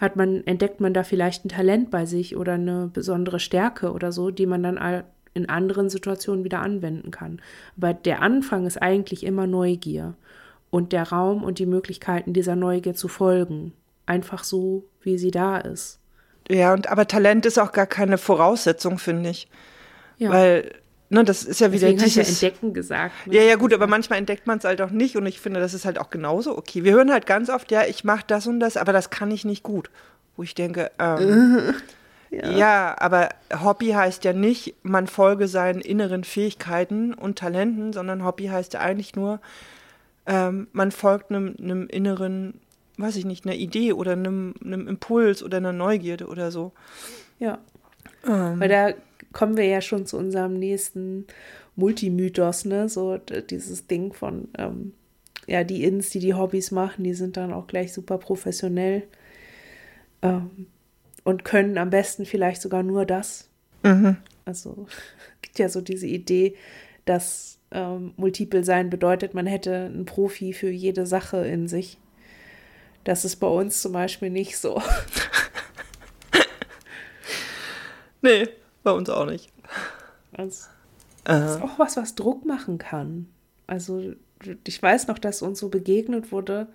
hat 0.00 0.16
man 0.16 0.46
entdeckt 0.46 0.80
man 0.80 0.94
da 0.94 1.02
vielleicht 1.02 1.44
ein 1.44 1.50
Talent 1.50 1.90
bei 1.90 2.06
sich 2.06 2.36
oder 2.36 2.54
eine 2.54 2.90
besondere 2.92 3.38
Stärke 3.38 3.92
oder 3.92 4.12
so, 4.12 4.30
die 4.30 4.46
man 4.46 4.62
dann 4.62 5.04
in 5.34 5.48
anderen 5.48 5.90
Situationen 5.90 6.44
wieder 6.44 6.60
anwenden 6.60 7.10
kann. 7.10 7.40
Aber 7.76 7.92
der 7.92 8.22
Anfang 8.22 8.66
ist 8.66 8.80
eigentlich 8.80 9.24
immer 9.24 9.46
Neugier 9.46 10.14
und 10.70 10.92
der 10.92 11.10
Raum 11.10 11.44
und 11.44 11.58
die 11.58 11.66
Möglichkeiten 11.66 12.32
dieser 12.32 12.56
Neugier 12.56 12.94
zu 12.94 13.08
folgen, 13.08 13.72
einfach 14.06 14.42
so, 14.42 14.84
wie 15.02 15.18
sie 15.18 15.30
da 15.30 15.58
ist. 15.58 16.00
Ja, 16.48 16.72
und 16.72 16.88
aber 16.88 17.06
Talent 17.06 17.46
ist 17.46 17.58
auch 17.58 17.72
gar 17.72 17.86
keine 17.86 18.18
Voraussetzung, 18.18 18.98
finde 18.98 19.30
ich. 19.30 19.48
Ja. 20.18 20.30
Weil, 20.30 20.72
ne, 21.10 21.24
das 21.24 21.44
ist 21.44 21.60
ja 21.60 21.72
wieder 21.72 21.88
Deswegen 21.88 22.02
dieses... 22.02 22.40
Ja 22.40 22.48
entdecken 22.48 22.72
gesagt. 22.72 23.26
Ne? 23.26 23.34
Ja, 23.36 23.42
ja, 23.42 23.56
gut, 23.56 23.74
aber 23.74 23.86
manchmal 23.86 24.18
entdeckt 24.18 24.46
man 24.46 24.58
es 24.58 24.64
halt 24.64 24.80
auch 24.80 24.90
nicht 24.90 25.16
und 25.16 25.26
ich 25.26 25.40
finde, 25.40 25.60
das 25.60 25.74
ist 25.74 25.84
halt 25.84 25.98
auch 25.98 26.10
genauso 26.10 26.56
okay. 26.56 26.84
Wir 26.84 26.92
hören 26.92 27.12
halt 27.12 27.26
ganz 27.26 27.50
oft, 27.50 27.70
ja, 27.70 27.84
ich 27.84 28.04
mache 28.04 28.24
das 28.26 28.46
und 28.46 28.60
das, 28.60 28.76
aber 28.76 28.92
das 28.92 29.10
kann 29.10 29.30
ich 29.30 29.44
nicht 29.44 29.62
gut. 29.62 29.90
Wo 30.36 30.42
ich 30.42 30.54
denke, 30.54 30.90
ähm, 30.98 31.74
ja. 32.30 32.50
ja, 32.50 32.96
aber 32.98 33.28
Hobby 33.62 33.88
heißt 33.88 34.24
ja 34.24 34.32
nicht, 34.32 34.74
man 34.82 35.06
folge 35.06 35.48
seinen 35.48 35.82
inneren 35.82 36.24
Fähigkeiten 36.24 37.12
und 37.12 37.38
Talenten, 37.38 37.92
sondern 37.92 38.24
Hobby 38.24 38.46
heißt 38.46 38.72
ja 38.74 38.80
eigentlich 38.80 39.14
nur, 39.14 39.40
ähm, 40.26 40.68
man 40.72 40.92
folgt 40.92 41.30
einem, 41.30 41.56
einem 41.60 41.88
inneren 41.88 42.60
weiß 43.00 43.16
ich 43.16 43.24
nicht, 43.24 43.46
einer 43.46 43.54
Idee 43.54 43.92
oder 43.92 44.12
einem, 44.12 44.54
einem 44.64 44.86
Impuls 44.86 45.42
oder 45.42 45.56
einer 45.56 45.72
Neugierde 45.72 46.26
oder 46.26 46.50
so. 46.50 46.72
Ja. 47.38 47.58
Ähm. 48.26 48.60
Weil 48.60 48.68
da 48.68 48.92
kommen 49.32 49.56
wir 49.56 49.64
ja 49.64 49.80
schon 49.80 50.06
zu 50.06 50.16
unserem 50.16 50.54
nächsten 50.54 51.26
Multimythos, 51.76 52.64
ne? 52.64 52.88
So 52.88 53.18
dieses 53.18 53.86
Ding 53.86 54.12
von, 54.12 54.48
ähm, 54.58 54.92
ja, 55.46 55.64
die 55.64 55.84
Ins, 55.84 56.10
die 56.10 56.20
die 56.20 56.34
Hobbys 56.34 56.70
machen, 56.70 57.04
die 57.04 57.14
sind 57.14 57.36
dann 57.36 57.52
auch 57.52 57.66
gleich 57.66 57.92
super 57.92 58.18
professionell 58.18 59.04
ähm, 60.22 60.66
und 61.24 61.44
können 61.44 61.78
am 61.78 61.90
besten 61.90 62.26
vielleicht 62.26 62.62
sogar 62.62 62.82
nur 62.82 63.06
das. 63.06 63.48
Mhm. 63.82 64.16
Also 64.44 64.86
gibt 65.42 65.58
ja 65.58 65.68
so 65.68 65.80
diese 65.80 66.06
Idee, 66.06 66.56
dass 67.04 67.58
ähm, 67.72 68.12
Multiple 68.16 68.64
sein 68.64 68.90
bedeutet, 68.90 69.34
man 69.34 69.46
hätte 69.46 69.86
einen 69.86 70.04
Profi 70.04 70.52
für 70.52 70.70
jede 70.70 71.06
Sache 71.06 71.46
in 71.46 71.68
sich. 71.68 71.98
Das 73.04 73.24
ist 73.24 73.36
bei 73.36 73.46
uns 73.46 73.80
zum 73.80 73.92
Beispiel 73.92 74.30
nicht 74.30 74.58
so. 74.58 74.82
nee, 78.22 78.46
bei 78.90 78.96
uns 78.96 79.10
auch 79.10 79.26
nicht. 79.26 79.48
Das, 80.32 80.68
das 81.24 81.56
ist 81.56 81.62
auch 81.62 81.78
was, 81.78 81.96
was 81.96 82.14
Druck 82.14 82.44
machen 82.44 82.78
kann. 82.78 83.28
Also 83.66 84.14
ich 84.66 84.82
weiß 84.82 85.06
noch, 85.06 85.18
dass 85.18 85.42
uns 85.42 85.60
so 85.60 85.68
begegnet 85.68 86.32
wurde, 86.32 86.66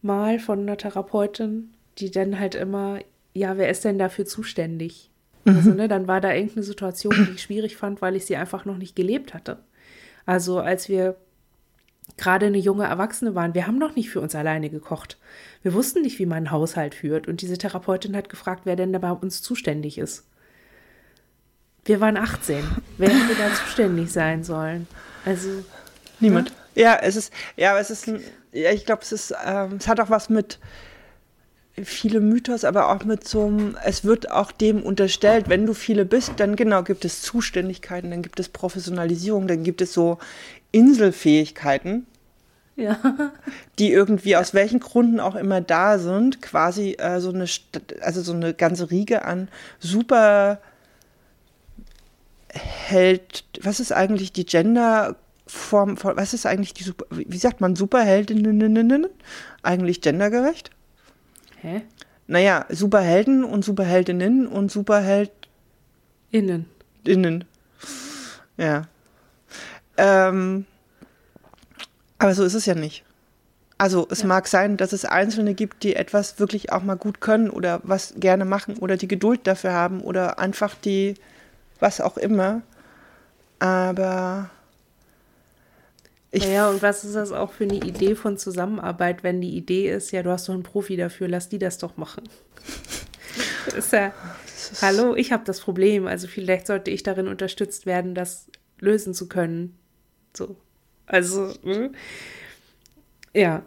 mal 0.00 0.38
von 0.38 0.60
einer 0.60 0.76
Therapeutin, 0.76 1.74
die 1.98 2.10
dann 2.10 2.38
halt 2.38 2.54
immer, 2.54 2.98
ja, 3.34 3.58
wer 3.58 3.68
ist 3.68 3.84
denn 3.84 3.98
dafür 3.98 4.26
zuständig? 4.26 5.10
Mhm. 5.44 5.56
Also, 5.56 5.70
ne, 5.70 5.88
dann 5.88 6.06
war 6.08 6.20
da 6.20 6.32
irgendeine 6.32 6.62
Situation, 6.62 7.14
die 7.14 7.32
ich 7.34 7.42
schwierig 7.42 7.76
fand, 7.76 8.00
weil 8.00 8.16
ich 8.16 8.26
sie 8.26 8.36
einfach 8.36 8.64
noch 8.64 8.78
nicht 8.78 8.96
gelebt 8.96 9.34
hatte. 9.34 9.58
Also 10.24 10.60
als 10.60 10.88
wir 10.88 11.16
gerade 12.16 12.46
eine 12.46 12.58
junge 12.58 12.84
Erwachsene 12.84 13.34
waren, 13.34 13.54
wir 13.54 13.66
haben 13.66 13.78
noch 13.78 13.96
nicht 13.96 14.10
für 14.10 14.20
uns 14.20 14.34
alleine 14.34 14.70
gekocht. 14.70 15.18
Wir 15.62 15.74
wussten 15.74 16.02
nicht, 16.02 16.18
wie 16.18 16.26
man 16.26 16.38
einen 16.38 16.50
Haushalt 16.50 16.94
führt. 16.94 17.28
Und 17.28 17.42
diese 17.42 17.58
Therapeutin 17.58 18.16
hat 18.16 18.28
gefragt, 18.28 18.62
wer 18.64 18.76
denn 18.76 18.92
da 18.92 18.98
bei 18.98 19.10
uns 19.10 19.42
zuständig 19.42 19.98
ist. 19.98 20.26
Wir 21.84 22.00
waren 22.00 22.16
18. 22.16 22.64
Wer 22.98 23.08
hätte 23.10 23.34
da 23.38 23.54
zuständig 23.54 24.12
sein 24.12 24.44
sollen? 24.44 24.86
Also. 25.24 25.48
Niemand. 26.20 26.52
Ja, 26.74 26.82
ja 26.82 26.98
es 27.02 27.16
ist, 27.16 27.32
ja, 27.56 27.78
es 27.78 27.90
ist, 27.90 28.06
ja, 28.52 28.70
ich 28.70 28.86
glaube, 28.86 29.02
es 29.02 29.12
ist, 29.12 29.34
ähm, 29.44 29.76
es 29.78 29.88
hat 29.88 30.00
auch 30.00 30.10
was 30.10 30.30
mit 30.30 30.58
viele 31.82 32.20
Mythos, 32.20 32.64
aber 32.64 32.88
auch 32.88 33.04
mit 33.04 33.26
so 33.26 33.46
einem, 33.46 33.76
es 33.84 34.04
wird 34.04 34.30
auch 34.30 34.52
dem 34.52 34.82
unterstellt, 34.82 35.48
wenn 35.48 35.66
du 35.66 35.74
viele 35.74 36.04
bist, 36.04 36.34
dann 36.36 36.54
genau 36.54 36.84
gibt 36.84 37.04
es 37.04 37.22
Zuständigkeiten, 37.22 38.10
dann 38.10 38.22
gibt 38.22 38.38
es 38.38 38.48
Professionalisierung, 38.48 39.48
dann 39.48 39.64
gibt 39.64 39.80
es 39.80 39.92
so 39.92 40.18
Inselfähigkeiten, 40.70 42.06
ja. 42.76 42.98
die 43.80 43.90
irgendwie 43.92 44.36
aus 44.36 44.54
welchen 44.54 44.78
Gründen 44.78 45.18
auch 45.18 45.34
immer 45.34 45.60
da 45.60 45.98
sind, 45.98 46.40
quasi 46.42 46.92
äh, 46.92 47.20
so 47.20 47.30
eine, 47.30 47.46
also 48.00 48.22
so 48.22 48.32
eine 48.32 48.54
ganze 48.54 48.90
Riege 48.90 49.24
an 49.24 49.48
super 49.80 50.60
Held, 52.54 53.44
was 53.60 53.80
ist 53.80 53.92
eigentlich 53.92 54.32
die 54.32 54.46
Genderform, 54.46 55.98
was 56.02 56.34
ist 56.34 56.46
eigentlich 56.46 56.74
die 56.74 56.84
super, 56.84 57.04
wie 57.10 57.38
sagt 57.38 57.60
man, 57.60 57.76
Superheldinnen? 57.76 59.06
Eigentlich 59.62 60.00
gendergerecht? 60.00 60.70
Hä? 61.60 61.82
Naja, 62.26 62.66
Superhelden 62.68 63.44
und 63.44 63.64
Superheldinnen 63.64 64.46
und 64.46 64.70
Superheld. 64.70 65.30
Innen. 66.30 66.66
Innen. 67.04 67.44
Ja. 68.56 68.86
Ähm, 69.96 70.64
aber 72.18 72.34
so 72.34 72.44
ist 72.44 72.54
es 72.54 72.66
ja 72.66 72.74
nicht. 72.74 73.04
Also 73.76 74.06
es 74.10 74.20
ja. 74.20 74.26
mag 74.26 74.46
sein, 74.46 74.76
dass 74.76 74.92
es 74.92 75.04
Einzelne 75.04 75.54
gibt, 75.54 75.82
die 75.82 75.96
etwas 75.96 76.38
wirklich 76.38 76.72
auch 76.72 76.82
mal 76.82 76.96
gut 76.96 77.20
können 77.20 77.50
oder 77.50 77.80
was 77.82 78.14
gerne 78.16 78.44
machen 78.44 78.76
oder 78.78 78.96
die 78.96 79.08
Geduld 79.08 79.46
dafür 79.46 79.72
haben 79.72 80.00
oder 80.00 80.38
einfach 80.38 80.74
die, 80.74 81.14
was 81.84 82.00
auch 82.00 82.16
immer. 82.16 82.62
Aber 83.58 84.50
ich 86.30 86.44
naja, 86.44 86.68
und 86.70 86.82
was 86.82 87.04
ist 87.04 87.14
das 87.14 87.30
auch 87.30 87.52
für 87.52 87.64
eine 87.64 87.76
Idee 87.76 88.16
von 88.16 88.38
Zusammenarbeit, 88.38 89.22
wenn 89.22 89.40
die 89.40 89.54
Idee 89.56 89.90
ist, 89.90 90.10
ja, 90.10 90.22
du 90.22 90.30
hast 90.30 90.48
doch 90.48 90.54
einen 90.54 90.62
Profi 90.64 90.96
dafür, 90.96 91.28
lass 91.28 91.48
die 91.48 91.58
das 91.58 91.78
doch 91.78 91.96
machen. 91.96 92.24
ist 93.76 93.92
ja. 93.92 94.12
Das 94.70 94.82
Hallo, 94.82 95.14
ich 95.14 95.30
habe 95.30 95.44
das 95.44 95.60
Problem. 95.60 96.06
Also 96.06 96.26
vielleicht 96.26 96.66
sollte 96.66 96.90
ich 96.90 97.02
darin 97.02 97.28
unterstützt 97.28 97.84
werden, 97.84 98.14
das 98.14 98.50
lösen 98.80 99.12
zu 99.12 99.28
können. 99.28 99.78
So. 100.34 100.56
Also, 101.06 101.52
hm? 101.62 101.94
ja. 103.34 103.62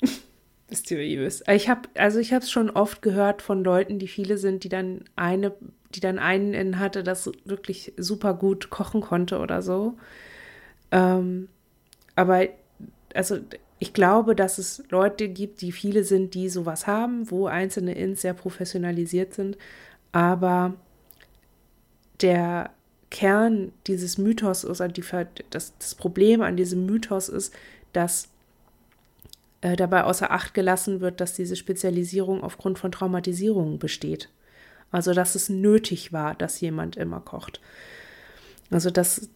Mysteriös. 0.70 1.44
Ich 1.48 1.68
habe, 1.68 1.88
also 1.94 2.18
ich 2.18 2.32
habe 2.32 2.44
es 2.44 2.50
schon 2.50 2.70
oft 2.70 3.02
gehört 3.02 3.42
von 3.42 3.62
Leuten, 3.62 3.98
die 3.98 4.08
viele 4.08 4.38
sind, 4.38 4.64
die 4.64 4.70
dann 4.70 5.04
eine, 5.16 5.52
die 5.96 6.00
dann 6.00 6.18
einen 6.18 6.54
in 6.54 6.78
hatte, 6.78 7.02
das 7.02 7.30
wirklich 7.44 7.92
super 7.96 8.34
gut 8.34 8.70
kochen 8.70 9.00
konnte 9.00 9.38
oder 9.38 9.62
so. 9.62 9.94
Ähm, 10.90 11.48
aber 12.16 12.46
also 13.14 13.38
ich 13.78 13.92
glaube, 13.92 14.36
dass 14.36 14.58
es 14.58 14.84
Leute 14.90 15.28
gibt, 15.28 15.60
die 15.60 15.72
viele 15.72 16.04
sind, 16.04 16.34
die 16.34 16.48
sowas 16.48 16.86
haben, 16.86 17.30
wo 17.30 17.46
einzelne 17.46 17.94
Ins 17.94 18.22
sehr 18.22 18.34
professionalisiert 18.34 19.34
sind. 19.34 19.58
Aber 20.12 20.74
der 22.20 22.70
Kern 23.10 23.72
dieses 23.86 24.18
Mythos 24.18 24.64
ist, 24.64 24.80
die, 24.80 25.04
das, 25.50 25.76
das 25.78 25.94
Problem 25.94 26.42
an 26.42 26.56
diesem 26.56 26.86
Mythos 26.86 27.28
ist, 27.28 27.52
dass 27.92 28.28
äh, 29.62 29.76
dabei 29.76 30.04
außer 30.04 30.30
Acht 30.30 30.54
gelassen 30.54 31.00
wird, 31.00 31.20
dass 31.20 31.34
diese 31.34 31.56
Spezialisierung 31.56 32.42
aufgrund 32.42 32.78
von 32.78 32.92
Traumatisierungen 32.92 33.78
besteht. 33.78 34.28
Also 34.92 35.14
dass 35.14 35.34
es 35.34 35.48
nötig 35.48 36.12
war, 36.12 36.34
dass 36.34 36.60
jemand 36.60 36.96
immer 36.96 37.20
kocht. 37.20 37.60
Also 38.70 38.90
dass 38.90 39.28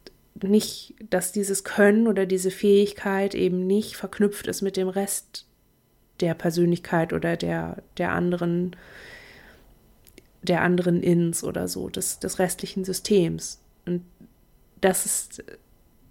nicht, 0.42 0.94
dass 1.11 1.32
dieses 1.32 1.64
Können 1.64 2.07
oder 2.07 2.26
diese 2.26 2.50
Fähigkeit 2.50 3.34
eben 3.34 3.66
nicht 3.66 3.96
verknüpft 3.96 4.46
ist 4.46 4.62
mit 4.62 4.76
dem 4.76 4.88
Rest 4.88 5.46
der 6.20 6.34
Persönlichkeit 6.34 7.12
oder 7.12 7.36
der, 7.36 7.82
der 7.96 8.12
anderen, 8.12 8.76
der 10.42 10.61
anderen 10.61 11.02
Ins 11.02 11.42
oder 11.42 11.68
so, 11.68 11.88
des, 11.88 12.18
des 12.18 12.38
restlichen 12.38 12.84
Systems. 12.84 13.61
Und 13.86 14.02
das 14.80 15.07
ist 15.07 15.42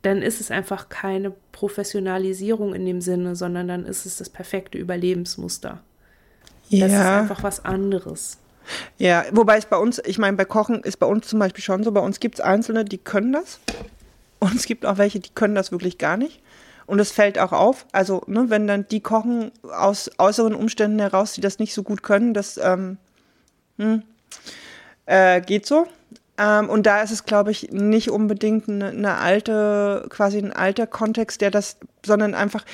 dann 0.05 0.21
ist 0.21 0.39
es 0.39 0.51
einfach 0.51 0.89
keine 0.89 1.31
Professionalisierung 1.51 2.75
in 2.75 2.85
dem 2.85 3.01
Sinne, 3.01 3.35
sondern 3.35 3.67
dann 3.67 3.85
ist 3.85 4.05
es 4.05 4.17
das 4.17 4.29
perfekte 4.29 4.77
Überlebensmuster. 4.77 5.81
Ja. 6.69 6.87
Das 6.87 6.93
ist 6.93 7.05
einfach 7.05 7.43
was 7.43 7.65
anderes. 7.65 8.37
Ja, 8.97 9.25
wobei 9.31 9.57
es 9.57 9.65
bei 9.65 9.77
uns, 9.77 10.01
ich 10.05 10.17
meine, 10.17 10.37
bei 10.37 10.45
Kochen 10.45 10.81
ist 10.81 10.97
bei 10.97 11.05
uns 11.05 11.27
zum 11.27 11.39
Beispiel 11.39 11.63
schon 11.63 11.83
so, 11.83 11.91
bei 11.91 12.01
uns 12.01 12.19
gibt 12.19 12.35
es 12.35 12.41
Einzelne, 12.41 12.85
die 12.85 12.97
können 12.97 13.33
das. 13.33 13.59
Und 14.39 14.55
es 14.55 14.65
gibt 14.65 14.85
auch 14.85 14.97
welche, 14.97 15.19
die 15.19 15.29
können 15.29 15.55
das 15.55 15.71
wirklich 15.71 15.97
gar 15.97 16.17
nicht. 16.17 16.41
Und 16.85 16.99
es 16.99 17.11
fällt 17.11 17.39
auch 17.39 17.51
auf, 17.51 17.85
also 17.91 18.21
ne, 18.27 18.49
wenn 18.49 18.67
dann 18.67 18.87
die 18.87 18.99
kochen 18.99 19.51
aus 19.63 20.11
äußeren 20.17 20.53
Umständen 20.53 20.99
heraus, 20.99 21.33
die 21.33 21.41
das 21.41 21.57
nicht 21.57 21.73
so 21.73 21.81
gut 21.81 22.03
können, 22.03 22.33
das 22.33 22.57
ähm, 22.57 22.97
hm, 23.77 24.03
äh, 25.07 25.41
geht 25.41 25.65
so. 25.65 25.87
Ähm, 26.37 26.69
und 26.69 26.85
da 26.85 27.01
ist 27.01 27.11
es, 27.11 27.25
glaube 27.25 27.51
ich, 27.51 27.71
nicht 27.71 28.11
unbedingt 28.11 28.69
eine, 28.69 28.89
eine, 28.89 29.15
alte, 29.15 30.05
quasi 30.09 30.37
ein 30.37 30.53
alter 30.53 30.85
Kontext, 30.85 31.41
der 31.41 31.49
das, 31.49 31.77
sondern 32.05 32.33
einfach, 32.33 32.65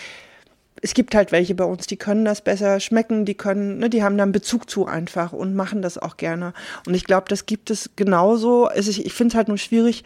es 0.81 0.93
gibt 0.93 1.13
halt 1.13 1.31
welche 1.31 1.55
bei 1.55 1.63
uns, 1.63 1.87
die 1.87 1.97
können 1.97 2.25
das 2.25 2.41
besser 2.41 2.79
schmecken, 2.79 3.25
die 3.25 3.35
können, 3.35 3.77
ne, 3.77 3.89
die 3.89 4.03
haben 4.03 4.17
da 4.17 4.23
einen 4.23 4.31
Bezug 4.31 4.69
zu 4.69 4.87
einfach 4.87 5.31
und 5.31 5.55
machen 5.55 5.81
das 5.81 5.97
auch 5.97 6.17
gerne. 6.17 6.53
Und 6.87 6.93
ich 6.93 7.05
glaube, 7.05 7.25
das 7.29 7.45
gibt 7.45 7.69
es 7.69 7.91
genauso. 7.95 8.65
Also 8.65 8.89
ich, 8.89 9.05
ich 9.05 9.13
finde 9.13 9.33
es 9.33 9.35
halt 9.35 9.47
nur 9.47 9.57
schwierig, 9.57 10.03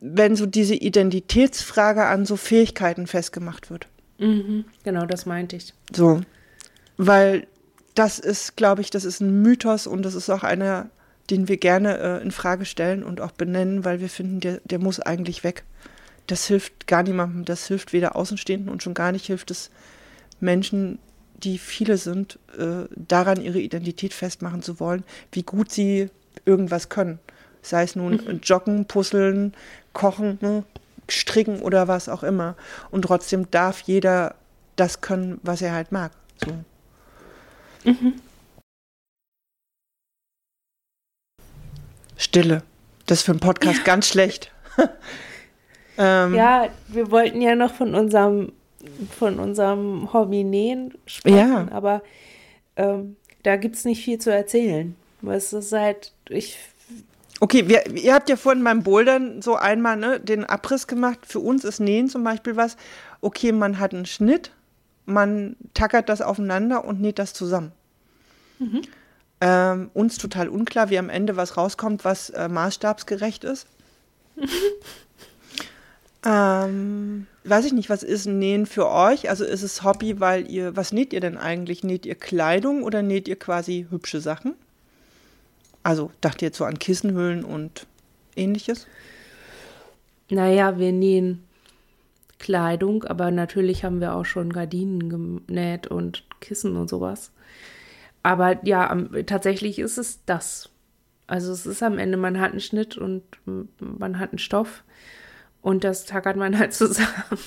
wenn 0.00 0.36
so 0.36 0.46
diese 0.46 0.74
Identitätsfrage 0.74 2.04
an 2.06 2.26
so 2.26 2.36
Fähigkeiten 2.36 3.06
festgemacht 3.06 3.70
wird. 3.70 3.86
Mhm, 4.18 4.64
genau, 4.82 5.06
das 5.06 5.26
meinte 5.26 5.56
ich. 5.56 5.72
So. 5.94 6.20
Weil 6.96 7.46
das 7.94 8.18
ist, 8.18 8.56
glaube 8.56 8.82
ich, 8.82 8.90
das 8.90 9.04
ist 9.04 9.20
ein 9.20 9.42
Mythos 9.42 9.86
und 9.86 10.02
das 10.02 10.14
ist 10.14 10.28
auch 10.28 10.42
eine 10.42 10.90
den 11.30 11.48
wir 11.48 11.56
gerne 11.56 11.98
äh, 11.98 12.22
in 12.22 12.30
Frage 12.30 12.64
stellen 12.64 13.02
und 13.02 13.20
auch 13.20 13.32
benennen, 13.32 13.84
weil 13.84 14.00
wir 14.00 14.08
finden, 14.08 14.40
der, 14.40 14.60
der 14.64 14.78
muss 14.78 15.00
eigentlich 15.00 15.44
weg. 15.44 15.64
Das 16.26 16.46
hilft 16.46 16.86
gar 16.86 17.02
niemandem. 17.02 17.44
Das 17.44 17.66
hilft 17.66 17.92
weder 17.92 18.16
Außenstehenden 18.16 18.70
und 18.70 18.82
schon 18.82 18.94
gar 18.94 19.12
nicht 19.12 19.26
hilft 19.26 19.50
es 19.50 19.70
Menschen, 20.40 20.98
die 21.36 21.58
viele 21.58 21.96
sind, 21.98 22.38
äh, 22.58 22.88
daran 22.96 23.40
ihre 23.40 23.60
Identität 23.60 24.14
festmachen 24.14 24.62
zu 24.62 24.80
wollen, 24.80 25.04
wie 25.32 25.42
gut 25.42 25.70
sie 25.70 26.10
irgendwas 26.44 26.88
können. 26.88 27.18
Sei 27.62 27.82
es 27.82 27.96
nun 27.96 28.14
mhm. 28.14 28.40
Joggen, 28.42 28.86
Puzzeln, 28.86 29.54
Kochen, 29.92 30.38
ne, 30.40 30.64
Stricken 31.08 31.60
oder 31.60 31.88
was 31.88 32.08
auch 32.08 32.22
immer. 32.22 32.56
Und 32.90 33.02
trotzdem 33.02 33.50
darf 33.50 33.80
jeder 33.80 34.34
das 34.76 35.00
können, 35.00 35.40
was 35.42 35.62
er 35.62 35.72
halt 35.72 35.92
mag. 35.92 36.12
So. 36.44 36.52
Mhm. 37.90 38.14
Stille. 42.16 42.62
Das 43.06 43.18
ist 43.18 43.24
für 43.24 43.32
einen 43.32 43.40
Podcast 43.40 43.84
ganz 43.84 44.08
schlecht. 44.08 44.50
ähm, 45.98 46.34
ja, 46.34 46.68
wir 46.88 47.10
wollten 47.10 47.40
ja 47.40 47.54
noch 47.54 47.72
von 47.72 47.94
unserem, 47.94 48.52
von 49.18 49.38
unserem 49.38 50.12
Hobby 50.12 50.44
Nähen 50.44 50.94
sprechen, 51.06 51.36
ja. 51.36 51.68
aber 51.70 52.02
ähm, 52.76 53.16
da 53.42 53.56
gibt 53.56 53.76
es 53.76 53.84
nicht 53.84 54.04
viel 54.04 54.18
zu 54.18 54.32
erzählen. 54.32 54.96
Es 55.26 55.52
ist 55.52 55.72
halt, 55.72 56.12
ich. 56.28 56.58
Okay, 57.40 57.68
wir, 57.68 57.86
ihr 57.94 58.14
habt 58.14 58.28
ja 58.28 58.36
vorhin 58.36 58.64
beim 58.64 58.82
Bouldern 58.82 59.42
so 59.42 59.56
einmal 59.56 59.96
ne, 59.96 60.20
den 60.20 60.44
Abriss 60.44 60.86
gemacht. 60.86 61.20
Für 61.26 61.40
uns 61.40 61.64
ist 61.64 61.80
Nähen 61.80 62.08
zum 62.08 62.24
Beispiel 62.24 62.56
was. 62.56 62.76
Okay, 63.20 63.52
man 63.52 63.78
hat 63.78 63.94
einen 63.94 64.06
Schnitt, 64.06 64.50
man 65.06 65.56
tackert 65.74 66.08
das 66.08 66.22
aufeinander 66.22 66.84
und 66.84 67.00
näht 67.00 67.18
das 67.18 67.32
zusammen. 67.32 67.72
Mhm. 68.58 68.82
Ähm, 69.40 69.90
uns 69.94 70.16
total 70.16 70.48
unklar, 70.48 70.90
wie 70.90 70.98
am 70.98 71.10
Ende 71.10 71.36
was 71.36 71.56
rauskommt, 71.56 72.04
was 72.04 72.30
äh, 72.30 72.48
maßstabsgerecht 72.48 73.44
ist. 73.44 73.66
ähm, 76.24 77.26
weiß 77.44 77.66
ich 77.66 77.72
nicht, 77.72 77.90
was 77.90 78.02
ist 78.02 78.26
Nähen 78.26 78.66
für 78.66 78.88
euch? 78.88 79.28
Also 79.28 79.44
ist 79.44 79.62
es 79.62 79.82
Hobby, 79.82 80.20
weil 80.20 80.50
ihr, 80.50 80.74
was 80.76 80.92
näht 80.92 81.12
ihr 81.12 81.20
denn 81.20 81.36
eigentlich? 81.36 81.84
Näht 81.84 82.06
ihr 82.06 82.14
Kleidung 82.14 82.82
oder 82.82 83.02
näht 83.02 83.28
ihr 83.28 83.38
quasi 83.38 83.86
hübsche 83.90 84.20
Sachen? 84.20 84.54
Also 85.82 86.10
dacht 86.22 86.40
ihr 86.40 86.46
jetzt 86.46 86.56
so 86.56 86.64
an 86.64 86.78
Kissenhüllen 86.78 87.44
und 87.44 87.86
ähnliches? 88.36 88.86
Naja, 90.30 90.78
wir 90.78 90.92
nähen 90.92 91.44
Kleidung, 92.38 93.04
aber 93.04 93.30
natürlich 93.30 93.84
haben 93.84 94.00
wir 94.00 94.14
auch 94.14 94.24
schon 94.24 94.52
Gardinen 94.52 95.46
genäht 95.46 95.86
und 95.86 96.24
Kissen 96.40 96.76
und 96.76 96.88
sowas. 96.88 97.30
Aber 98.22 98.64
ja, 98.66 98.96
tatsächlich 99.26 99.78
ist 99.78 99.98
es 99.98 100.24
das. 100.24 100.70
Also 101.26 101.52
es 101.52 101.66
ist 101.66 101.82
am 101.82 101.98
Ende, 101.98 102.16
man 102.16 102.40
hat 102.40 102.52
einen 102.52 102.60
Schnitt 102.60 102.96
und 102.96 103.22
man 103.78 104.18
hat 104.18 104.30
einen 104.30 104.38
Stoff 104.38 104.82
und 105.64 105.82
das 105.82 106.04
tackert 106.04 106.36
man 106.36 106.58
halt 106.58 106.74
zusammen. 106.74 107.38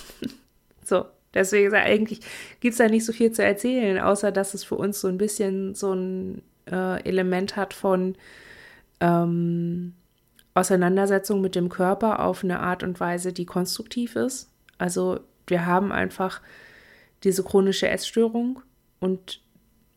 so, 0.83 1.05
deswegen 1.35 1.75
eigentlich 1.75 2.21
gibt 2.59 2.71
es 2.71 2.79
da 2.79 2.87
nicht 2.87 3.05
so 3.05 3.13
viel 3.13 3.31
zu 3.31 3.43
erzählen, 3.43 3.99
außer 3.99 4.31
dass 4.31 4.55
es 4.55 4.63
für 4.63 4.75
uns 4.75 4.99
so 4.99 5.07
ein 5.07 5.19
bisschen 5.19 5.75
so 5.75 5.93
ein 5.93 6.41
äh, 6.65 6.99
Element 7.07 7.55
hat 7.55 7.75
von 7.75 8.15
ähm, 8.99 9.93
Auseinandersetzung 10.55 11.41
mit 11.41 11.53
dem 11.53 11.69
Körper 11.69 12.25
auf 12.25 12.43
eine 12.43 12.59
Art 12.59 12.81
und 12.81 12.99
Weise, 12.99 13.33
die 13.33 13.45
konstruktiv 13.45 14.15
ist. 14.15 14.49
Also 14.79 15.19
wir 15.45 15.67
haben 15.67 15.91
einfach 15.91 16.41
diese 17.23 17.43
chronische 17.43 17.87
Essstörung 17.87 18.63
und 18.99 19.41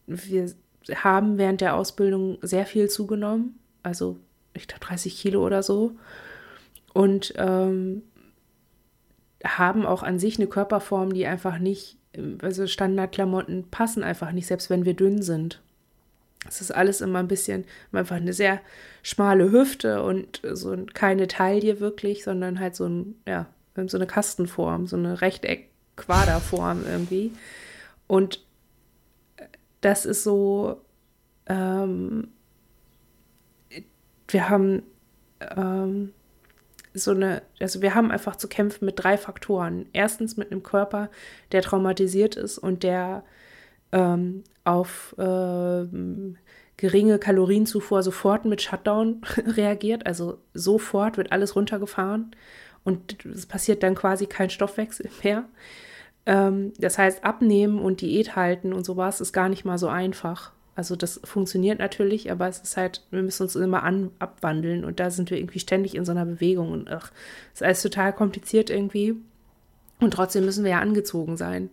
wir 0.07 0.53
haben 0.95 1.39
während 1.39 1.63
der 1.63 1.75
Ausbildung 1.75 2.37
sehr 2.43 2.67
viel 2.67 2.91
zugenommen, 2.91 3.59
also 3.83 4.19
ich 4.53 4.69
glaube 4.69 4.85
30 4.85 5.17
Kilo 5.17 5.45
oder 5.45 5.63
so. 5.63 5.93
Und 6.93 7.33
ähm, 7.37 8.03
haben 9.45 9.87
auch 9.87 10.03
an 10.03 10.19
sich 10.19 10.39
eine 10.39 10.47
Körperform, 10.47 11.13
die 11.13 11.27
einfach 11.27 11.59
nicht, 11.59 11.97
also 12.43 12.67
Standardklamotten 12.67 13.71
passen 13.71 14.03
einfach 14.03 14.33
nicht, 14.33 14.47
selbst 14.47 14.71
wenn 14.71 14.85
wir 14.85 14.95
dünn 14.95 15.23
sind. 15.23 15.63
Es 16.49 16.61
ist 16.61 16.71
alles 16.71 17.01
immer 17.01 17.19
ein 17.19 17.29
bisschen, 17.29 17.65
einfach 17.93 18.17
eine 18.17 18.33
sehr 18.33 18.61
schmale 19.03 19.53
Hüfte 19.53 20.03
und 20.03 20.41
so 20.53 20.75
keine 20.95 21.29
Taille 21.29 21.81
wirklich, 21.81 22.25
sondern 22.25 22.61
halt 22.61 22.75
so 22.75 22.87
ein, 22.87 23.15
ja, 23.27 23.47
so 23.87 23.97
eine 23.97 24.07
Kastenform, 24.07 24.87
so 24.87 24.97
eine 24.97 25.21
Rechteck-Quaderform 25.21 26.85
irgendwie. 26.87 27.33
Und 28.07 28.43
das 29.81 30.05
ist 30.07 30.25
so, 30.25 30.81
ähm, 31.47 32.29
wir 34.29 34.49
haben 34.49 34.83
ähm, 35.41 36.13
so 36.95 37.13
eine, 37.13 37.43
also 37.61 37.83
wir 37.83 37.95
haben 37.95 38.11
einfach 38.11 38.37
zu 38.37 38.49
kämpfen 38.49 38.85
mit 38.85 39.03
drei 39.03 39.17
Faktoren. 39.17 39.87
Erstens 39.93 40.37
mit 40.37 40.51
einem 40.51 40.63
Körper, 40.63 41.11
der 41.53 41.63
traumatisiert 41.63 42.37
ist 42.37 42.59
und 42.59 42.83
der 42.83 43.25
ähm, 43.93 44.45
auf 44.65 45.15
äh, 45.19 45.87
geringe 46.77 47.19
Kalorienzufuhr 47.19 48.03
sofort 48.03 48.45
mit 48.45 48.63
Shutdown 48.63 49.23
reagiert. 49.47 50.07
Also 50.07 50.39
sofort 50.55 51.17
wird 51.17 51.33
alles 51.33 51.57
runtergefahren 51.57 52.35
und 52.85 53.25
es 53.25 53.47
passiert 53.47 53.83
dann 53.83 53.95
quasi 53.95 54.27
kein 54.27 54.51
Stoffwechsel 54.51 55.11
mehr. 55.23 55.45
Ähm, 56.27 56.73
das 56.79 56.99
heißt, 56.99 57.25
abnehmen 57.25 57.79
und 57.79 58.01
Diät 58.01 58.37
halten 58.37 58.73
und 58.73 58.85
sowas 58.85 59.21
ist 59.21 59.33
gar 59.33 59.49
nicht 59.49 59.65
mal 59.65 59.79
so 59.79 59.89
einfach. 59.89 60.53
Also 60.75 60.97
das 60.97 61.21
funktioniert 61.25 61.79
natürlich, 61.79 62.31
aber 62.31 62.49
es 62.49 62.59
ist 62.59 62.77
halt, 62.77 63.05
wir 63.11 63.23
müssen 63.23 63.43
uns 63.43 63.57
immer 63.57 63.83
an, 63.83 64.11
abwandeln 64.19 64.85
und 64.85 65.01
da 65.01 65.11
sind 65.11 65.31
wir 65.31 65.39
irgendwie 65.39 65.59
ständig 65.59 65.95
in 65.95 66.05
so 66.05 66.13
einer 66.13 66.25
Bewegung 66.25 66.73
und 66.73 66.91
ach, 66.91 67.11
ist 67.53 67.63
alles 67.63 67.83
total 67.83 68.13
kompliziert 68.13 68.71
irgendwie. 68.71 69.17
Und 70.01 70.15
trotzdem 70.15 70.45
müssen 70.45 70.65
wir 70.65 70.71
ja 70.71 70.81
angezogen 70.81 71.37
sein. 71.37 71.71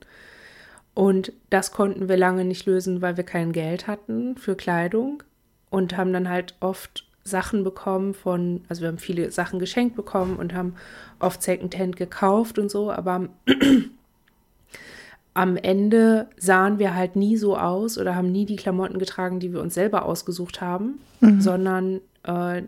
Und 0.93 1.32
das 1.50 1.72
konnten 1.72 2.10
wir 2.10 2.18
lange 2.18 2.43
nicht 2.43 2.66
lösen, 2.66 3.02
weil 3.02 3.18
wir 3.18 3.24
kein 3.24 3.54
Geld 3.54 3.88
hatten 3.88 4.36
für 4.38 4.56
Kleidung 4.56 5.24
und 5.70 5.95
haben 5.95 6.12
dann 6.12 6.28
halt 6.28 6.56
oft 6.60 7.08
Sachen 7.24 7.64
bekommen 7.64 8.14
von, 8.14 8.62
also 8.68 8.82
wir 8.82 8.88
haben 8.88 8.98
viele 8.98 9.32
Sachen 9.32 9.60
geschenkt 9.60 9.95
bekommen 9.95 10.38
und 10.38 10.54
haben 10.54 10.76
oft 11.20 11.43
Secondhand 11.43 11.98
gekauft 11.98 12.58
und 12.58 12.72
so, 12.72 12.91
aber 12.91 13.30
am 15.38 15.55
Ende 15.55 16.29
sahen 16.38 16.79
wir 16.79 16.95
halt 16.95 17.15
nie 17.15 17.38
so 17.38 17.57
aus 17.57 17.99
oder 17.99 18.15
haben 18.15 18.31
nie 18.31 18.45
die 18.45 18.55
Klamotten 18.55 18.97
getragen, 18.97 19.39
die 19.39 19.53
wir 19.53 19.61
uns 19.61 19.75
selber 19.75 20.05
ausgesucht 20.05 20.61
haben, 20.61 20.99
mhm. 21.19 21.41
sondern 21.41 22.01
äh, 22.23 22.63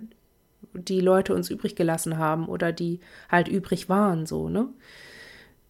die 0.74 1.00
Leute 1.00 1.34
uns 1.34 1.50
übrig 1.50 1.76
gelassen 1.76 2.20
haben 2.20 2.48
oder 2.48 2.72
die 2.72 3.00
halt 3.28 3.48
übrig 3.48 3.90
waren, 3.90 4.28
so, 4.28 4.50
ne? 4.50 4.68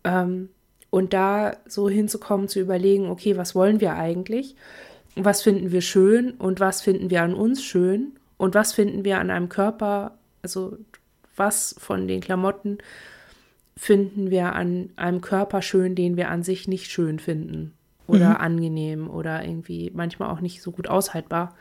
Ähm, 0.03 0.49
und 0.89 1.13
da 1.13 1.55
so 1.65 1.87
hinzukommen, 1.87 2.49
zu 2.49 2.59
überlegen, 2.59 3.09
okay, 3.09 3.37
was 3.37 3.55
wollen 3.55 3.79
wir 3.79 3.93
eigentlich? 3.93 4.57
Was 5.15 5.41
finden 5.41 5.71
wir 5.71 5.81
schön 5.81 6.31
und 6.31 6.59
was 6.59 6.81
finden 6.81 7.09
wir 7.09 7.23
an 7.23 7.33
uns 7.33 7.63
schön? 7.63 8.11
Und 8.35 8.55
was 8.55 8.73
finden 8.73 9.05
wir 9.05 9.19
an 9.19 9.29
einem 9.29 9.47
Körper, 9.47 10.17
also 10.41 10.77
was 11.37 11.75
von 11.79 12.09
den 12.09 12.19
Klamotten 12.19 12.79
finden 13.80 14.30
wir 14.30 14.55
an 14.55 14.89
einem 14.97 15.21
Körper 15.21 15.61
schön, 15.61 15.95
den 15.95 16.17
wir 16.17 16.30
an 16.30 16.43
sich 16.43 16.67
nicht 16.67 16.91
schön 16.91 17.17
finden 17.17 17.73
oder 18.07 18.32
mhm. 18.32 18.36
angenehm 18.36 19.09
oder 19.09 19.45
irgendwie 19.45 19.89
manchmal 19.95 20.30
auch 20.32 20.41
nicht 20.41 20.61
so 20.61 20.71
gut 20.71 20.89
aushaltbar. 20.89 21.55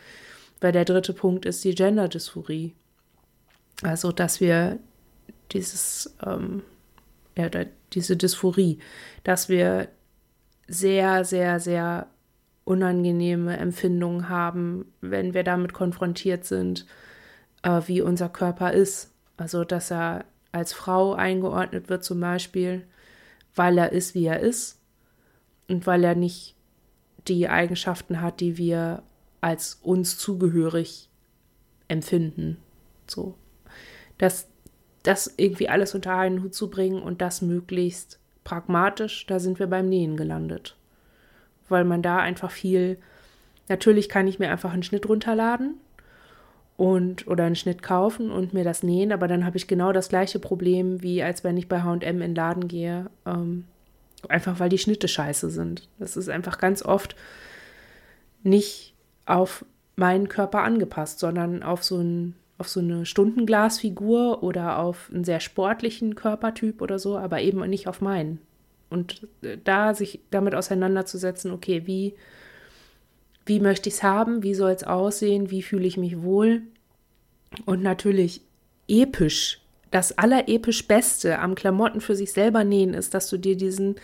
Weil 0.60 0.72
der 0.72 0.84
dritte 0.84 1.12
Punkt 1.12 1.46
ist 1.46 1.62
die 1.62 1.76
Gender-Dysphorie. 1.76 2.74
Also, 3.84 4.10
dass 4.10 4.40
wir 4.40 4.80
dieses, 5.52 6.16
ähm, 6.26 6.62
ja, 7.36 7.48
diese 7.92 8.16
Dysphorie, 8.16 8.80
dass 9.22 9.48
wir 9.48 9.86
sehr, 10.66 11.24
sehr, 11.24 11.60
sehr 11.60 12.08
unangenehme 12.64 13.56
Empfindungen 13.58 14.28
haben, 14.28 14.86
wenn 15.00 15.34
wir 15.34 15.44
damit 15.44 15.72
konfrontiert 15.72 16.44
sind, 16.44 16.84
äh, 17.62 17.80
wie 17.86 18.00
unser 18.00 18.28
Körper 18.28 18.72
ist. 18.72 19.12
Also, 19.36 19.62
dass 19.62 19.92
er 19.92 20.24
als 20.52 20.72
Frau 20.72 21.14
eingeordnet 21.14 21.88
wird 21.88 22.04
zum 22.04 22.20
Beispiel, 22.20 22.86
weil 23.54 23.78
er 23.78 23.92
ist, 23.92 24.14
wie 24.14 24.26
er 24.26 24.40
ist 24.40 24.80
und 25.68 25.86
weil 25.86 26.04
er 26.04 26.14
nicht 26.14 26.54
die 27.26 27.48
Eigenschaften 27.48 28.20
hat, 28.20 28.40
die 28.40 28.56
wir 28.56 29.02
als 29.40 29.74
uns 29.82 30.18
zugehörig 30.18 31.08
empfinden. 31.88 32.58
So. 33.06 33.34
Das, 34.16 34.48
das 35.02 35.34
irgendwie 35.36 35.68
alles 35.68 35.94
unter 35.94 36.16
einen 36.16 36.42
Hut 36.42 36.54
zu 36.54 36.70
bringen 36.70 37.02
und 37.02 37.20
das 37.20 37.42
möglichst 37.42 38.18
pragmatisch, 38.44 39.26
da 39.26 39.38
sind 39.38 39.58
wir 39.58 39.66
beim 39.66 39.88
Nähen 39.88 40.16
gelandet 40.16 40.78
weil 41.68 41.84
man 41.84 42.02
da 42.02 42.18
einfach 42.18 42.50
viel, 42.50 42.98
natürlich 43.68 44.08
kann 44.08 44.26
ich 44.26 44.38
mir 44.38 44.50
einfach 44.50 44.72
einen 44.72 44.82
Schnitt 44.82 45.08
runterladen 45.08 45.74
und 46.78 47.26
oder 47.26 47.44
einen 47.44 47.56
Schnitt 47.56 47.82
kaufen 47.82 48.30
und 48.30 48.54
mir 48.54 48.62
das 48.62 48.84
nähen, 48.84 49.10
aber 49.10 49.26
dann 49.26 49.44
habe 49.44 49.56
ich 49.56 49.66
genau 49.66 49.92
das 49.92 50.08
gleiche 50.08 50.38
Problem, 50.38 51.02
wie 51.02 51.24
als 51.24 51.42
wenn 51.42 51.56
ich 51.56 51.68
bei 51.68 51.82
HM 51.82 52.02
in 52.02 52.20
den 52.20 52.34
Laden 52.36 52.68
gehe. 52.68 53.10
Ähm, 53.26 53.64
einfach 54.28 54.60
weil 54.60 54.68
die 54.68 54.78
Schnitte 54.78 55.08
scheiße 55.08 55.50
sind. 55.50 55.88
Das 55.98 56.16
ist 56.16 56.28
einfach 56.28 56.58
ganz 56.58 56.84
oft 56.84 57.16
nicht 58.44 58.94
auf 59.26 59.64
meinen 59.96 60.28
Körper 60.28 60.62
angepasst, 60.62 61.18
sondern 61.18 61.64
auf 61.64 61.82
so, 61.82 61.98
ein, 61.98 62.36
auf 62.58 62.68
so 62.68 62.78
eine 62.78 63.04
Stundenglasfigur 63.04 64.44
oder 64.44 64.78
auf 64.78 65.10
einen 65.12 65.24
sehr 65.24 65.40
sportlichen 65.40 66.14
Körpertyp 66.14 66.80
oder 66.80 67.00
so, 67.00 67.18
aber 67.18 67.40
eben 67.40 67.68
nicht 67.68 67.88
auf 67.88 68.00
meinen. 68.00 68.38
Und 68.88 69.26
äh, 69.42 69.58
da 69.62 69.94
sich 69.94 70.20
damit 70.30 70.54
auseinanderzusetzen, 70.54 71.50
okay, 71.50 71.88
wie, 71.88 72.14
wie 73.48 73.60
möchte 73.60 73.88
ich 73.88 73.96
es 73.96 74.02
haben, 74.02 74.42
wie 74.42 74.54
soll 74.54 74.70
es 74.70 74.84
aussehen, 74.84 75.50
wie 75.50 75.62
fühle 75.62 75.86
ich 75.86 75.96
mich 75.96 76.22
wohl. 76.22 76.62
Und 77.64 77.82
natürlich 77.82 78.42
episch, 78.88 79.60
das 79.90 80.16
allerepisch 80.18 80.86
Beste 80.86 81.38
am 81.38 81.54
Klamotten 81.54 82.00
für 82.00 82.14
sich 82.14 82.32
selber 82.32 82.62
nähen 82.62 82.92
ist, 82.92 83.14
dass 83.14 83.30
du 83.30 83.38
dir 83.38 83.56
diesen, 83.56 83.96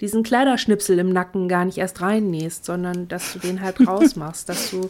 diesen 0.00 0.22
Kleiderschnipsel 0.22 0.98
im 0.98 1.10
Nacken 1.10 1.48
gar 1.48 1.64
nicht 1.64 1.78
erst 1.78 2.00
reinnähst, 2.00 2.64
sondern 2.64 3.08
dass 3.08 3.32
du 3.32 3.40
den 3.40 3.60
halt 3.60 3.80
rausmachst, 3.86 4.48
dass 4.48 4.70
du 4.70 4.88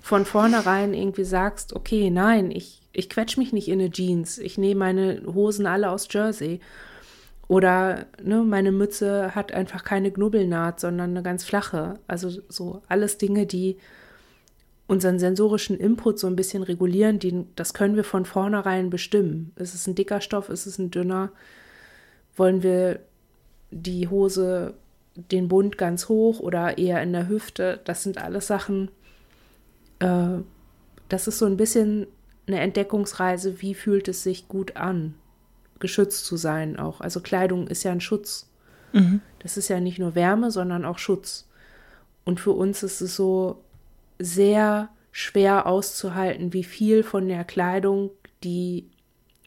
von 0.00 0.24
vornherein 0.24 0.94
irgendwie 0.94 1.24
sagst, 1.24 1.76
okay, 1.76 2.10
nein, 2.10 2.50
ich, 2.50 2.80
ich 2.92 3.10
quetsch 3.10 3.36
mich 3.36 3.52
nicht 3.52 3.68
in 3.68 3.80
eine 3.80 3.90
Jeans, 3.90 4.38
ich 4.38 4.56
nehme 4.56 4.80
meine 4.80 5.22
Hosen 5.26 5.66
alle 5.66 5.90
aus 5.90 6.08
Jersey 6.10 6.60
oder 7.52 8.06
ne, 8.22 8.42
meine 8.44 8.72
Mütze 8.72 9.34
hat 9.34 9.52
einfach 9.52 9.84
keine 9.84 10.10
Knubbelnaht, 10.10 10.80
sondern 10.80 11.10
eine 11.10 11.22
ganz 11.22 11.44
flache. 11.44 11.98
Also 12.08 12.30
so 12.48 12.80
alles 12.88 13.18
Dinge, 13.18 13.44
die 13.44 13.76
unseren 14.86 15.18
sensorischen 15.18 15.76
Input 15.78 16.18
so 16.18 16.28
ein 16.28 16.34
bisschen 16.34 16.62
regulieren, 16.62 17.18
die, 17.18 17.44
das 17.54 17.74
können 17.74 17.94
wir 17.94 18.04
von 18.04 18.24
vornherein 18.24 18.88
bestimmen. 18.88 19.52
Ist 19.56 19.74
es 19.74 19.86
ein 19.86 19.94
dicker 19.94 20.22
Stoff, 20.22 20.48
ist 20.48 20.64
es 20.64 20.78
ein 20.78 20.90
dünner? 20.90 21.30
Wollen 22.36 22.62
wir 22.62 23.00
die 23.70 24.08
Hose, 24.08 24.72
den 25.14 25.48
Bund 25.48 25.76
ganz 25.76 26.08
hoch 26.08 26.40
oder 26.40 26.78
eher 26.78 27.02
in 27.02 27.12
der 27.12 27.28
Hüfte? 27.28 27.80
Das 27.84 28.02
sind 28.02 28.16
alles 28.16 28.46
Sachen, 28.46 28.90
äh, 29.98 30.38
das 31.10 31.28
ist 31.28 31.38
so 31.38 31.44
ein 31.44 31.58
bisschen 31.58 32.06
eine 32.46 32.60
Entdeckungsreise, 32.60 33.60
wie 33.60 33.74
fühlt 33.74 34.08
es 34.08 34.22
sich 34.22 34.48
gut 34.48 34.78
an 34.78 35.16
geschützt 35.82 36.24
zu 36.24 36.38
sein 36.38 36.78
auch. 36.78 37.02
Also 37.02 37.20
Kleidung 37.20 37.66
ist 37.66 37.82
ja 37.82 37.92
ein 37.92 38.00
Schutz. 38.00 38.48
Mhm. 38.92 39.20
Das 39.40 39.58
ist 39.58 39.68
ja 39.68 39.80
nicht 39.80 39.98
nur 39.98 40.14
Wärme, 40.14 40.50
sondern 40.50 40.86
auch 40.86 40.98
Schutz. 40.98 41.46
Und 42.24 42.40
für 42.40 42.52
uns 42.52 42.82
ist 42.82 43.02
es 43.02 43.14
so 43.14 43.62
sehr 44.18 44.88
schwer 45.10 45.66
auszuhalten, 45.66 46.54
wie 46.54 46.64
viel 46.64 47.02
von 47.02 47.28
der 47.28 47.44
Kleidung, 47.44 48.10
die 48.44 48.88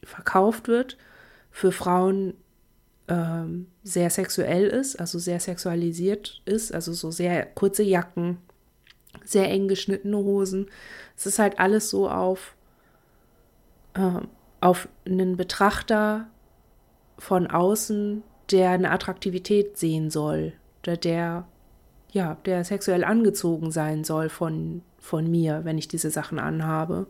verkauft 0.04 0.68
wird, 0.68 0.98
für 1.50 1.72
Frauen 1.72 2.36
ähm, 3.08 3.68
sehr 3.84 4.10
sexuell 4.10 4.68
ist, 4.68 5.00
also 5.00 5.18
sehr 5.18 5.40
sexualisiert 5.40 6.42
ist, 6.46 6.74
also 6.74 6.94
so 6.94 7.12
sehr 7.12 7.46
kurze 7.46 7.84
Jacken, 7.84 8.38
sehr 9.24 9.50
eng 9.50 9.68
geschnittene 9.68 10.18
Hosen. 10.18 10.68
Es 11.18 11.26
ist 11.26 11.40
halt 11.40 11.60
alles 11.60 11.90
so 11.90 12.10
auf 12.10 12.56
ähm, 13.96 14.28
auf 14.62 14.88
einen 15.06 15.38
Betrachter 15.38 16.28
von 17.18 17.48
außen, 17.48 18.24
der 18.52 18.72
eine 18.72 18.92
Attraktivität 18.92 19.78
sehen 19.78 20.10
soll, 20.10 20.54
der, 20.86 20.98
der 20.98 21.46
ja, 22.16 22.38
der 22.46 22.64
sexuell 22.64 23.04
angezogen 23.04 23.72
sein 23.72 24.06
soll 24.06 24.30
von, 24.30 24.84
von 25.00 25.30
mir, 25.30 25.66
wenn 25.66 25.78
ich 25.78 25.90
diese 25.90 26.10
Sachen 26.10 26.40
anhabe. 26.40 27.08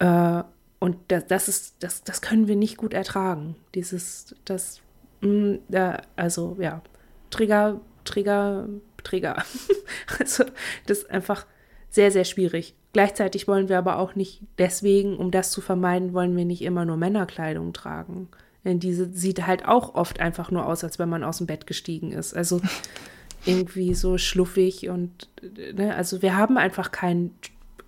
Äh, 0.00 0.42
und 0.78 0.98
das, 1.08 1.26
das 1.26 1.48
ist, 1.48 1.76
das, 1.80 2.04
das 2.04 2.20
können 2.20 2.46
wir 2.46 2.56
nicht 2.56 2.76
gut 2.76 2.92
ertragen. 2.92 3.56
Dieses, 3.74 4.36
das, 4.44 4.82
mh, 5.22 5.28
mm, 5.30 5.58
da, 5.68 6.02
also 6.14 6.56
ja, 6.60 6.82
Trigger, 7.30 7.80
Trigger, 8.04 8.68
Trigger. 9.02 9.42
also 10.18 10.44
das 10.86 11.06
einfach 11.06 11.46
sehr, 11.90 12.10
sehr 12.10 12.24
schwierig. 12.24 12.74
Gleichzeitig 12.92 13.48
wollen 13.48 13.68
wir 13.68 13.78
aber 13.78 13.98
auch 13.98 14.14
nicht 14.14 14.42
deswegen, 14.58 15.16
um 15.16 15.30
das 15.30 15.50
zu 15.50 15.60
vermeiden, 15.60 16.14
wollen 16.14 16.36
wir 16.36 16.44
nicht 16.44 16.62
immer 16.62 16.84
nur 16.84 16.96
Männerkleidung 16.96 17.72
tragen. 17.72 18.28
Denn 18.64 18.80
diese 18.80 19.12
sieht 19.12 19.46
halt 19.46 19.66
auch 19.66 19.94
oft 19.94 20.20
einfach 20.20 20.50
nur 20.50 20.66
aus, 20.66 20.84
als 20.84 20.98
wenn 20.98 21.08
man 21.08 21.24
aus 21.24 21.38
dem 21.38 21.46
Bett 21.46 21.66
gestiegen 21.66 22.12
ist. 22.12 22.34
Also 22.34 22.60
irgendwie 23.46 23.94
so 23.94 24.18
schluffig 24.18 24.88
und 24.88 25.28
ne, 25.74 25.94
also 25.94 26.22
wir 26.22 26.36
haben 26.36 26.58
einfach 26.58 26.90
keinen 26.90 27.34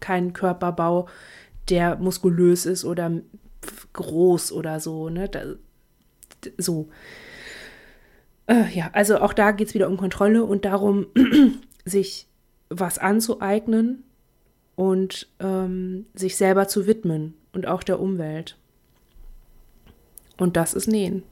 keinen 0.00 0.32
Körperbau, 0.32 1.08
der 1.68 1.96
muskulös 1.96 2.66
ist 2.66 2.84
oder 2.84 3.12
groß 3.92 4.52
oder 4.52 4.80
so, 4.80 5.10
ne? 5.10 5.28
Da, 5.28 5.42
so. 6.56 6.88
Äh, 8.46 8.70
ja, 8.72 8.90
also 8.92 9.18
auch 9.18 9.32
da 9.32 9.50
geht 9.52 9.68
es 9.68 9.74
wieder 9.74 9.88
um 9.88 9.96
Kontrolle 9.96 10.44
und 10.44 10.64
darum, 10.64 11.06
sich 11.84 12.26
was 12.70 12.98
anzueignen, 12.98 14.04
und 14.80 15.28
ähm, 15.40 16.06
sich 16.14 16.38
selber 16.38 16.66
zu 16.66 16.86
widmen 16.86 17.34
und 17.52 17.66
auch 17.66 17.82
der 17.82 18.00
Umwelt. 18.00 18.56
Und 20.38 20.56
das 20.56 20.72
ist 20.72 20.86
Nähen. 20.86 21.22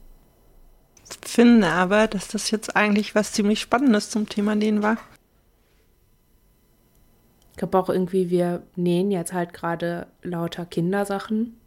Ich 1.09 1.31
finde 1.31 1.67
aber, 1.69 2.05
dass 2.05 2.27
das 2.27 2.51
jetzt 2.51 2.75
eigentlich 2.75 3.15
was 3.15 3.31
ziemlich 3.31 3.59
Spannendes 3.59 4.11
zum 4.11 4.29
Thema 4.29 4.53
Nähen 4.53 4.83
war. 4.83 4.97
Ich 7.53 7.57
glaube 7.57 7.79
auch 7.79 7.89
irgendwie, 7.89 8.29
wir 8.29 8.61
nähen 8.75 9.09
jetzt 9.09 9.33
halt 9.33 9.51
gerade 9.51 10.05
lauter 10.21 10.67
Kindersachen. 10.67 11.58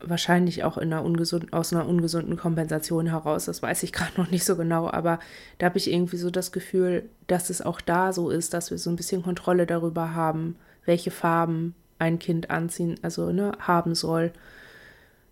Wahrscheinlich 0.00 0.64
auch 0.64 0.78
in 0.78 0.92
einer 0.92 1.04
ungesund, 1.04 1.52
aus 1.52 1.72
einer 1.72 1.86
ungesunden 1.86 2.36
Kompensation 2.36 3.06
heraus. 3.06 3.46
Das 3.46 3.62
weiß 3.62 3.82
ich 3.82 3.92
gerade 3.94 4.12
noch 4.16 4.30
nicht 4.30 4.44
so 4.44 4.56
genau, 4.56 4.90
aber 4.90 5.18
da 5.58 5.66
habe 5.66 5.78
ich 5.78 5.90
irgendwie 5.92 6.16
so 6.16 6.30
das 6.30 6.52
Gefühl, 6.52 7.08
dass 7.26 7.50
es 7.50 7.62
auch 7.62 7.80
da 7.80 8.12
so 8.12 8.30
ist, 8.30 8.54
dass 8.54 8.70
wir 8.70 8.78
so 8.78 8.90
ein 8.90 8.96
bisschen 8.96 9.22
Kontrolle 9.22 9.66
darüber 9.66 10.14
haben, 10.14 10.56
welche 10.84 11.10
Farben 11.10 11.74
ein 11.98 12.18
Kind 12.18 12.50
anziehen, 12.50 12.96
also 13.02 13.32
ne, 13.32 13.52
haben 13.60 13.94
soll, 13.94 14.32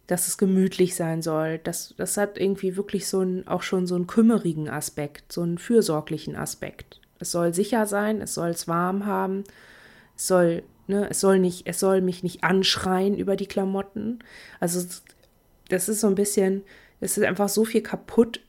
dass 0.07 0.29
es 0.29 0.39
gemütlich 0.39 0.95
sein 0.95 1.23
soll. 1.23 1.59
Das, 1.59 1.95
das 1.97 2.17
hat 2.17 2.39
irgendwie 2.39 2.77
wirklich 2.77 3.09
so 3.09 3.21
ein, 3.21 3.47
auch 3.47 3.63
schon 3.63 3.87
so 3.87 3.95
einen 3.95 4.07
kümmerigen 4.07 4.69
Aspekt, 4.69 5.33
so 5.33 5.43
einen 5.43 5.59
fürsorglichen 5.59 6.37
Aspekt. 6.37 7.01
Es 7.19 7.31
soll 7.31 7.55
sicher 7.55 7.87
sein, 7.87 8.21
es 8.21 8.35
soll 8.35 8.51
es 8.51 8.69
warm 8.69 9.07
haben, 9.07 9.45
es 10.17 10.27
soll 10.27 10.63
Ne? 10.87 11.09
Es, 11.11 11.21
soll 11.21 11.39
nicht, 11.39 11.67
es 11.67 11.81
soll 11.81 12.01
mich 12.01 12.23
nicht 12.23 12.45
anschreien 12.45 13.17
über 13.17 13.37
die 13.37 13.47
Klamotten. 13.47 14.19
Also 14.61 14.87
das 15.69 15.89
ist 15.89 16.01
so 16.01 16.07
ein 16.07 16.15
bisschen, 16.15 16.63
es 17.01 17.17
ist 17.17 17.25
einfach 17.25 17.49
so 17.49 17.65
viel 17.65 17.83
kaputt 17.83 18.41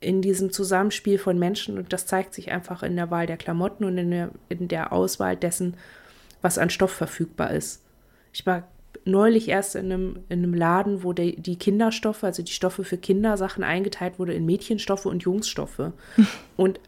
in 0.00 0.20
diesem 0.22 0.52
Zusammenspiel 0.52 1.18
von 1.18 1.38
Menschen 1.38 1.78
und 1.78 1.92
das 1.92 2.06
zeigt 2.06 2.34
sich 2.34 2.50
einfach 2.50 2.82
in 2.82 2.96
der 2.96 3.10
Wahl 3.10 3.26
der 3.26 3.38
Klamotten 3.38 3.84
und 3.84 3.96
in 3.96 4.10
der, 4.10 4.30
in 4.48 4.68
der 4.68 4.92
Auswahl 4.92 5.36
dessen, 5.36 5.76
was 6.42 6.58
an 6.58 6.70
Stoff 6.70 6.90
verfügbar 6.90 7.52
ist. 7.52 7.82
Ich 8.32 8.44
war 8.44 8.68
neulich 9.06 9.48
erst 9.48 9.76
in 9.76 9.92
einem, 9.92 10.18
in 10.28 10.40
einem 10.40 10.54
Laden, 10.54 11.02
wo 11.02 11.12
der, 11.12 11.32
die 11.32 11.56
Kinderstoffe, 11.56 12.24
also 12.24 12.42
die 12.42 12.52
Stoffe 12.52 12.84
für 12.84 12.98
Kindersachen 12.98 13.64
eingeteilt 13.64 14.18
wurde 14.18 14.34
in 14.34 14.46
Mädchenstoffe 14.46 15.06
und 15.06 15.22
Jungsstoffe. 15.22 15.92
und 16.56 16.80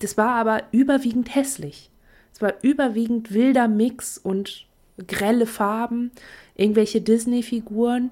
das 0.00 0.16
war 0.16 0.34
aber 0.34 0.62
überwiegend 0.72 1.34
hässlich. 1.34 1.90
Es 2.32 2.42
war 2.42 2.54
überwiegend 2.62 3.32
wilder 3.32 3.68
Mix 3.68 4.18
und 4.18 4.66
grelle 5.06 5.46
Farben, 5.46 6.10
irgendwelche 6.56 7.00
Disney-Figuren. 7.00 8.10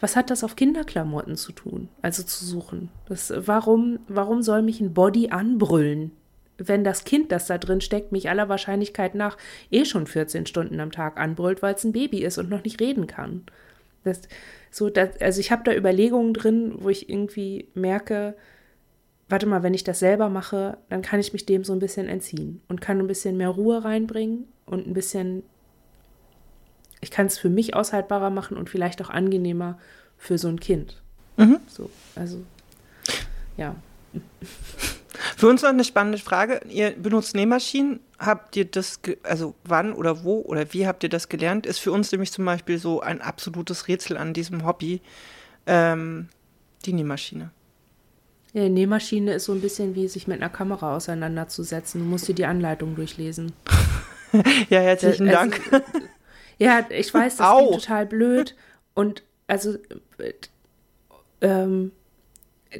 Was 0.00 0.16
hat 0.16 0.30
das 0.30 0.44
auf 0.44 0.56
Kinderklamotten 0.56 1.36
zu 1.36 1.52
tun? 1.52 1.88
Also 2.02 2.22
zu 2.22 2.44
suchen. 2.44 2.90
Das, 3.08 3.32
warum, 3.34 3.98
warum 4.08 4.42
soll 4.42 4.62
mich 4.62 4.80
ein 4.80 4.92
Body 4.92 5.30
anbrüllen? 5.30 6.12
Wenn 6.58 6.84
das 6.84 7.04
Kind, 7.04 7.32
das 7.32 7.46
da 7.46 7.58
drin 7.58 7.80
steckt, 7.80 8.12
mich 8.12 8.30
aller 8.30 8.48
Wahrscheinlichkeit 8.48 9.14
nach 9.14 9.36
eh 9.70 9.84
schon 9.84 10.06
14 10.06 10.46
Stunden 10.46 10.80
am 10.80 10.90
Tag 10.90 11.18
anbrüllt, 11.18 11.62
weil 11.62 11.74
es 11.74 11.84
ein 11.84 11.92
Baby 11.92 12.24
ist 12.24 12.38
und 12.38 12.48
noch 12.48 12.64
nicht 12.64 12.80
reden 12.80 13.06
kann. 13.06 13.44
Das, 14.04 14.22
so, 14.70 14.88
das, 14.88 15.20
also 15.20 15.40
ich 15.40 15.50
habe 15.50 15.64
da 15.64 15.74
Überlegungen 15.74 16.32
drin, 16.32 16.74
wo 16.78 16.88
ich 16.88 17.10
irgendwie 17.10 17.68
merke, 17.74 18.36
warte 19.28 19.46
mal, 19.46 19.62
wenn 19.62 19.74
ich 19.74 19.84
das 19.84 19.98
selber 19.98 20.28
mache, 20.28 20.78
dann 20.88 21.02
kann 21.02 21.20
ich 21.20 21.32
mich 21.32 21.46
dem 21.46 21.64
so 21.64 21.72
ein 21.72 21.78
bisschen 21.78 22.08
entziehen 22.08 22.60
und 22.68 22.80
kann 22.80 22.98
ein 22.98 23.06
bisschen 23.06 23.36
mehr 23.36 23.48
Ruhe 23.48 23.84
reinbringen 23.84 24.46
und 24.66 24.86
ein 24.86 24.94
bisschen, 24.94 25.42
ich 27.00 27.10
kann 27.10 27.26
es 27.26 27.38
für 27.38 27.48
mich 27.48 27.74
aushaltbarer 27.74 28.30
machen 28.30 28.56
und 28.56 28.70
vielleicht 28.70 29.02
auch 29.02 29.10
angenehmer 29.10 29.78
für 30.16 30.38
so 30.38 30.48
ein 30.48 30.60
Kind. 30.60 31.02
Mhm. 31.36 31.58
So, 31.66 31.90
also, 32.14 32.42
ja. 33.56 33.74
Für 35.36 35.48
uns 35.48 35.62
noch 35.62 35.70
eine 35.70 35.84
spannende 35.84 36.18
Frage. 36.18 36.60
Ihr 36.68 36.90
benutzt 36.92 37.34
Nähmaschinen. 37.34 38.00
Habt 38.18 38.56
ihr 38.56 38.64
das, 38.64 39.00
also 39.22 39.54
wann 39.64 39.92
oder 39.92 40.24
wo 40.24 40.40
oder 40.40 40.72
wie 40.72 40.86
habt 40.86 41.02
ihr 41.02 41.08
das 41.08 41.28
gelernt? 41.28 41.66
Ist 41.66 41.78
für 41.78 41.92
uns 41.92 42.12
nämlich 42.12 42.32
zum 42.32 42.44
Beispiel 42.44 42.78
so 42.78 43.00
ein 43.00 43.20
absolutes 43.20 43.88
Rätsel 43.88 44.16
an 44.16 44.32
diesem 44.32 44.64
Hobby, 44.64 45.02
ähm, 45.66 46.28
die 46.84 46.92
Nähmaschine. 46.92 47.50
Ja, 48.56 48.62
die 48.62 48.70
Nähmaschine 48.70 49.34
ist 49.34 49.44
so 49.44 49.52
ein 49.52 49.60
bisschen 49.60 49.94
wie 49.94 50.08
sich 50.08 50.26
mit 50.28 50.40
einer 50.40 50.48
Kamera 50.48 50.96
auseinanderzusetzen. 50.96 52.00
Du 52.00 52.06
musst 52.06 52.26
dir 52.26 52.34
die 52.34 52.46
Anleitung 52.46 52.96
durchlesen. 52.96 53.52
ja, 54.70 54.80
herzlichen 54.80 55.28
also, 55.28 55.38
Dank. 55.38 55.60
ja, 56.58 56.86
ich 56.88 57.12
weiß, 57.12 57.36
das 57.36 57.60
ist 57.60 57.84
total 57.84 58.06
blöd. 58.06 58.56
Und 58.94 59.24
also, 59.46 59.76
ähm, 61.42 61.92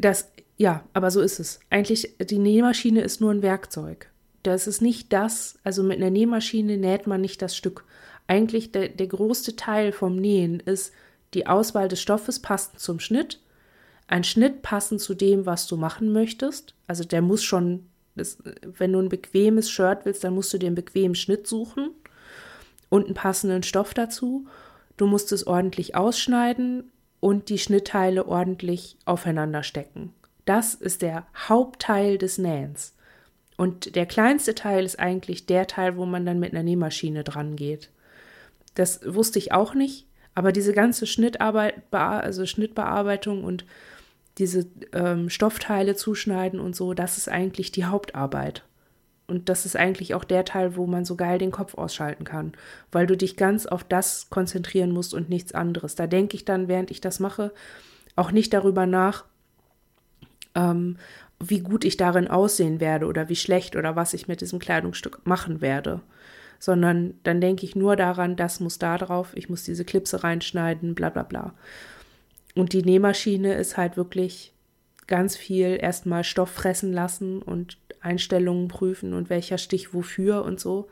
das, 0.01 0.31
ja, 0.57 0.83
aber 0.95 1.11
so 1.11 1.21
ist 1.21 1.41
es. 1.41 1.61
Eigentlich, 1.69 2.17
die 2.21 2.39
Nähmaschine 2.39 3.03
ist 3.03 3.21
nur 3.21 3.33
ein 3.33 3.43
Werkzeug. 3.43 4.09
Das 4.45 4.67
ist 4.67 4.81
nicht 4.81 5.13
das, 5.13 5.59
also 5.63 5.83
mit 5.83 5.99
einer 5.99 6.09
Nähmaschine 6.09 6.79
näht 6.79 7.07
man 7.07 7.21
nicht 7.21 7.43
das 7.43 7.55
Stück. 7.55 7.85
Eigentlich 8.29 8.73
der, 8.73 8.89
der 8.89 9.09
größte 9.09 9.57
Teil 9.57 9.93
vom 9.93 10.17
Nähen 10.17 10.59
ist 10.59 10.95
die 11.35 11.47
Auswahl 11.47 11.89
des 11.89 12.01
Stoffes 12.01 12.41
passend 12.41 12.81
zum 12.81 12.99
Schnitt 12.99 13.41
ein 14.09 14.25
Schnitt 14.25 14.63
passend 14.63 15.01
zu 15.01 15.15
dem, 15.15 15.47
was 15.47 15.67
du 15.67 15.77
machen 15.77 16.13
möchtest. 16.13 16.75
Also 16.87 17.05
der 17.05 17.23
muss 17.23 17.43
schon, 17.43 17.87
das, 18.15 18.39
wenn 18.63 18.93
du 18.93 19.01
ein 19.01 19.09
bequemes 19.09 19.71
Shirt 19.71 20.05
willst, 20.05 20.25
dann 20.25 20.35
musst 20.35 20.53
du 20.53 20.59
dir 20.59 20.67
einen 20.67 20.77
bequemen 20.77 21.15
Schnitt 21.15 21.47
suchen 21.47 21.91
und 22.89 23.07
einen 23.07 23.15
passenden 23.15 23.63
Stoff 23.63 23.95
dazu. 23.95 24.47
Du 24.97 25.07
musst 25.07 25.33
es 25.33 25.47
ordentlich 25.47 25.95
ausschneiden 25.95 26.91
und 27.21 27.49
die 27.49 27.59
Schnittteile 27.59 28.27
ordentlich 28.27 28.97
aufeinander 29.05 29.63
stecken. 29.63 30.13
Das 30.45 30.75
ist 30.75 31.03
der 31.03 31.27
Hauptteil 31.49 32.19
des 32.19 32.39
Nähens. 32.39 32.95
Und 33.57 33.97
der 33.97 34.07
kleinste 34.07 34.55
Teil 34.55 34.85
ist 34.85 34.99
eigentlich 34.99 35.47
der 35.47 35.67
Teil, 35.67 35.97
wo 35.97 36.07
man 36.07 36.25
dann 36.25 36.39
mit 36.39 36.53
einer 36.53 36.63
Nähmaschine 36.63 37.25
dran 37.25 37.57
geht. 37.57 37.91
Das 38.75 39.01
wusste 39.05 39.39
ich 39.39 39.53
auch 39.53 39.75
nicht, 39.75 40.07
aber 40.35 40.53
diese 40.53 40.75
ganze 40.75 41.07
Schnittarbeit, 41.07 41.83
also 41.91 42.45
Schnittbearbeitung 42.45 43.43
und 43.43 43.65
diese 44.39 44.67
ähm, 44.93 45.31
Stoffteile 45.31 45.97
zuschneiden 45.97 46.61
und 46.61 46.77
so, 46.77 46.95
das 46.95 47.17
ist 47.17 47.29
eigentlich 47.29 47.73
die 47.73 47.87
Hauptarbeit. 47.87 48.65
Und 49.29 49.49
das 49.49 49.67
ist 49.67 49.77
eigentlich 49.77 50.15
auch 50.15 50.25
der 50.25 50.45
Teil, 50.45 50.77
wo 50.77 50.87
man 50.87 51.05
so 51.05 51.17
geil 51.17 51.39
den 51.39 51.51
Kopf 51.51 51.75
ausschalten 51.75 52.25
kann, 52.25 52.53
weil 52.93 53.07
du 53.07 53.17
dich 53.17 53.37
ganz 53.37 53.67
auf 53.67 53.83
das 53.83 54.31
konzentrieren 54.31 54.93
musst 54.93 55.15
und 55.15 55.29
nichts 55.29 55.53
anderes. 55.53 55.97
Da 55.97 56.07
denke 56.07 56.37
ich 56.37 56.45
dann, 56.45 56.69
während 56.69 56.91
ich 56.91 57.01
das 57.01 57.19
mache, 57.19 57.53
auch 58.15 58.31
nicht 58.31 58.53
darüber 58.53 58.87
nach, 58.87 59.25
ähm, 60.55 60.97
wie 61.41 61.61
gut 61.61 61.85
ich 61.85 61.97
darin 61.97 62.29
aussehen 62.29 62.81
werde 62.81 63.07
oder 63.07 63.29
wie 63.29 63.37
schlecht 63.37 63.77
oder 63.77 63.97
was 63.97 64.15
ich 64.15 64.29
mit 64.29 64.41
diesem 64.41 64.59
Kleidungsstück 64.59 65.27
machen 65.27 65.61
werde, 65.61 66.01
sondern 66.59 67.15
dann 67.25 67.41
denke 67.41 67.67
ich 67.67 67.77
nur 67.77 67.97
daran, 67.97 68.37
das 68.37 68.61
muss 68.61 68.79
da 68.79 68.97
drauf, 68.97 69.33
ich 69.35 69.49
muss 69.49 69.65
diese 69.65 69.85
Klipse 69.85 70.23
reinschneiden, 70.23 70.95
bla 70.95 71.11
bla 71.11 71.25
bla. 71.25 71.53
Und 72.57 72.73
die 72.73 72.83
Nähmaschine 72.83 73.55
ist 73.55 73.77
halt 73.77 73.97
wirklich 73.97 74.53
ganz 75.07 75.37
viel 75.37 75.79
erstmal 75.81 76.25
Stoff 76.25 76.51
fressen 76.51 76.93
lassen 76.93 77.43
und 77.43 77.79
Einstellungen 78.01 78.69
prüfen 78.69 79.13
und 79.13 79.31
welcher 79.31 79.59
Stich 79.59 79.93
wofür 79.93 80.43
und 80.43 80.59
so. 80.59 80.89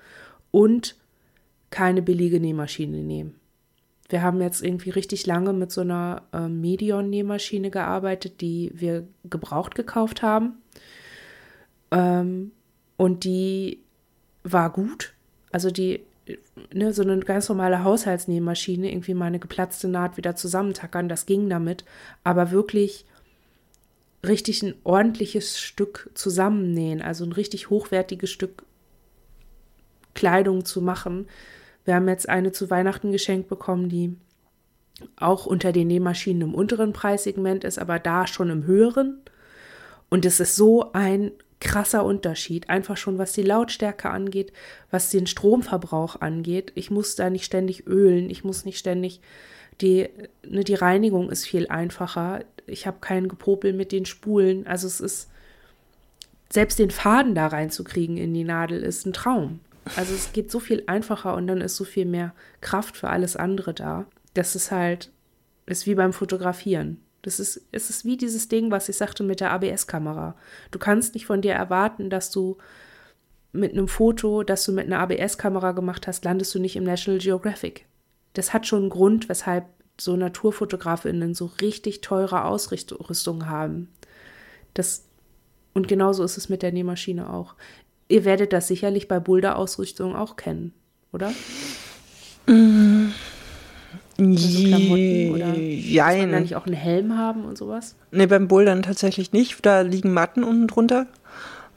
Und 0.51 0.95
keine 1.71 2.03
billige 2.03 2.39
Nähmaschine 2.39 2.99
nehmen. 2.99 3.35
Wir 4.11 4.23
haben 4.23 4.41
jetzt 4.43 4.63
irgendwie 4.63 4.91
richtig 4.91 5.27
lange 5.27 5.55
mit 5.55 5.73
so 5.73 5.81
einer 5.81 6.23
äh, 6.33 6.49
Medion-Nähmaschine 6.49 7.71
gearbeitet, 7.71 8.43
die 8.43 8.71
wir 8.75 9.09
gebraucht 9.25 9.75
gekauft 9.75 10.23
haben. 10.23 10.59
Ähm, 11.91 12.53
und 12.99 13.25
die 13.25 13.81
war 14.43 14.71
gut. 14.71 15.15
Also 15.51 15.71
die 15.71 16.01
ne, 16.73 16.93
so 16.93 17.03
eine 17.03 17.19
ganz 17.21 17.49
normale 17.49 17.85
Haushaltsnähmaschine, 17.85 18.91
irgendwie 18.91 19.15
mal 19.15 19.27
eine 19.27 19.39
geplatzte 19.39 19.89
Naht 19.89 20.17
wieder 20.17 20.37
zusammentackern, 20.37 21.09
das 21.09 21.27
ging 21.27 21.49
damit. 21.49 21.85
Aber 22.23 22.51
wirklich 22.51 23.05
richtig 24.25 24.63
ein 24.63 24.75
ordentliches 24.85 25.59
Stück 25.59 26.11
zusammennähen, 26.15 27.03
also 27.03 27.25
ein 27.25 27.33
richtig 27.33 27.71
hochwertiges 27.71 28.31
Stück 28.31 28.65
Kleidung 30.15 30.65
zu 30.65 30.81
machen. 30.81 31.27
Wir 31.85 31.97
haben 31.97 32.09
jetzt 32.09 32.29
eine 32.29 32.53
zu 32.53 32.71
Weihnachten 32.71 33.13
geschenkt 33.13 33.49
bekommen, 33.49 33.89
die 33.89 34.17
auch 35.17 35.45
unter 35.45 35.73
den 35.73 35.89
Nähmaschinen 35.89 36.43
im 36.43 36.55
unteren 36.55 36.93
Preissegment 36.93 37.65
ist, 37.65 37.79
aber 37.79 37.99
da 37.99 38.27
schon 38.27 38.49
im 38.49 38.65
höheren. 38.65 39.21
Und 40.09 40.25
es 40.25 40.41
ist 40.41 40.57
so 40.57 40.93
ein 40.93 41.33
krasser 41.65 42.05
Unterschied. 42.05 42.71
Einfach 42.71 42.97
schon, 42.97 43.19
was 43.19 43.33
die 43.33 43.43
Lautstärke 43.43 44.11
angeht, 44.11 44.53
was 44.91 45.11
den 45.11 45.27
Stromverbrauch 45.27 46.21
angeht. 46.21 46.73
Ich 46.77 46.91
muss 46.91 47.17
da 47.17 47.31
nicht 47.31 47.45
ständig 47.45 47.87
ölen, 47.87 48.31
ich 48.31 48.45
muss 48.45 48.65
nicht 48.65 48.79
ständig 48.79 49.21
die, 49.81 50.09
ne, 50.47 50.65
die 50.65 50.75
Reinigung 50.75 51.31
ist 51.31 51.47
viel 51.47 51.69
einfacher. 51.69 52.45
Ich 52.67 52.87
habe 52.87 52.99
keinen 53.01 53.29
Gepopel 53.29 53.73
mit 53.73 53.93
den 53.93 54.07
Spulen. 54.07 54.67
Also 54.67 54.87
es 54.87 55.01
ist, 55.01 55.31
selbst 56.51 56.79
den 56.79 56.91
Faden 56.91 57.35
da 57.35 57.49
reinzukriegen 57.49 58.17
in 58.17 58.33
die 58.35 58.45
Nadel 58.45 58.83
ist 58.83 59.07
ein 59.07 59.13
Traum. 59.13 59.61
Also 59.97 60.15
es 60.15 60.33
geht 60.33 60.51
so 60.51 60.61
viel 60.61 60.85
einfacher 60.87 61.35
und 61.35 61.47
dann 61.47 61.61
ist 61.61 61.77
so 61.77 61.85
viel 61.85 62.07
mehr 62.07 62.33
Kraft 62.61 62.97
für 62.97 63.11
alles 63.11 63.37
andere 63.37 63.75
da. 63.75 64.07
Das 64.35 64.57
ist 64.57 64.71
halt, 64.71 65.11
ist 65.67 65.87
wie 65.87 65.95
beim 65.95 66.13
Fotografieren. 66.13 67.01
Das 67.25 67.41
ist, 67.41 67.67
es 67.73 67.89
ist 67.89 68.05
wie 68.05 68.19
dieses 68.19 68.49
Ding, 68.49 68.71
was 68.71 68.91
ich 68.91 68.99
sagte 68.99 69.23
mit 69.23 69.41
der 69.41 69.51
ABS-Kamera. 69.53 70.37
Du 70.71 70.79
kannst 70.79 71.15
nicht 71.15 71.25
von 71.25 71.41
dir 71.41 71.55
erwarten, 71.55 72.11
dass 72.11 72.31
du 72.31 72.59
mit 73.53 73.73
einem 73.73 73.89
Foto, 73.89 74.43
das 74.43 74.65
du 74.65 74.73
mit 74.73 74.85
einer 74.87 74.99
ABS-Kamera 74.99 75.73
gemacht 75.73 76.07
hast, 76.07 76.25
landest 76.27 76.55
du 76.55 76.59
nicht 76.59 76.77
im 76.77 76.85
National 76.85 77.19
Geographic. 77.19 77.87
Das 78.35 78.53
hat 78.53 78.67
schon 78.67 78.81
einen 78.81 78.91
Grund, 78.91 79.31
weshalb 79.31 79.65
so 79.99 80.17
Naturfotografinnen 80.17 81.35
so 81.35 81.51
richtig 81.63 82.03
teure 82.03 82.45
Ausrüstung 82.45 83.49
haben. 83.49 83.89
Das, 84.75 85.07
und 85.73 85.89
genauso 85.89 86.25
ist 86.25 86.37
es 86.37 86.51
mit 86.51 86.61
der 86.61 86.73
Nähmaschine 86.73 87.33
auch. 87.33 87.55
Ihr 88.09 88.27
werdet 88.27 88.53
das 88.53 88.69
sicherlich 88.69 89.09
bei 89.09 89.19
Boulder-Ausrüstung 89.19 90.15
auch 90.15 90.37
kennen, 90.37 90.75
oder? 91.11 91.33
Mm. 92.47 93.13
Also 94.19 94.63
Klamotten 94.63 95.31
oder 95.35 95.47
muss 95.47 95.57
man 95.57 95.57
da 95.57 96.11
Jein. 96.11 96.43
nicht 96.43 96.57
auch 96.57 96.67
einen 96.67 96.77
Helm 96.77 97.19
haben 97.19 97.45
und 97.45 97.59
sowas? 97.59 97.97
Nee, 98.13 98.27
beim 98.27 98.49
Bouldern 98.49 98.83
tatsächlich 98.83 99.33
nicht. 99.33 99.65
Da 99.67 99.81
liegen 99.81 100.13
Matten 100.13 100.45
unten 100.45 100.69
drunter. 100.69 101.07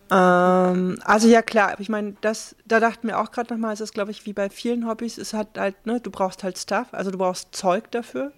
Ähm, 0.10 0.98
also 1.04 1.28
ja 1.28 1.42
klar, 1.42 1.80
ich 1.80 1.90
meine, 1.90 2.16
das, 2.22 2.56
da 2.66 2.80
dachten 2.80 3.08
wir 3.08 3.20
auch 3.20 3.32
gerade 3.32 3.54
nochmal, 3.54 3.74
es 3.74 3.82
ist 3.82 3.94
glaube 3.94 4.12
ich 4.12 4.26
wie 4.26 4.34
bei 4.34 4.50
vielen 4.50 4.88
Hobbys, 4.88 5.18
es 5.18 5.34
hat 5.34 5.58
halt, 5.58 5.86
ne, 5.86 6.00
du 6.00 6.12
brauchst 6.12 6.44
halt 6.44 6.58
Stuff, 6.58 6.88
also 6.92 7.12
du 7.12 7.18
brauchst 7.18 7.54
Zeug 7.54 7.92
dafür. 7.92 8.32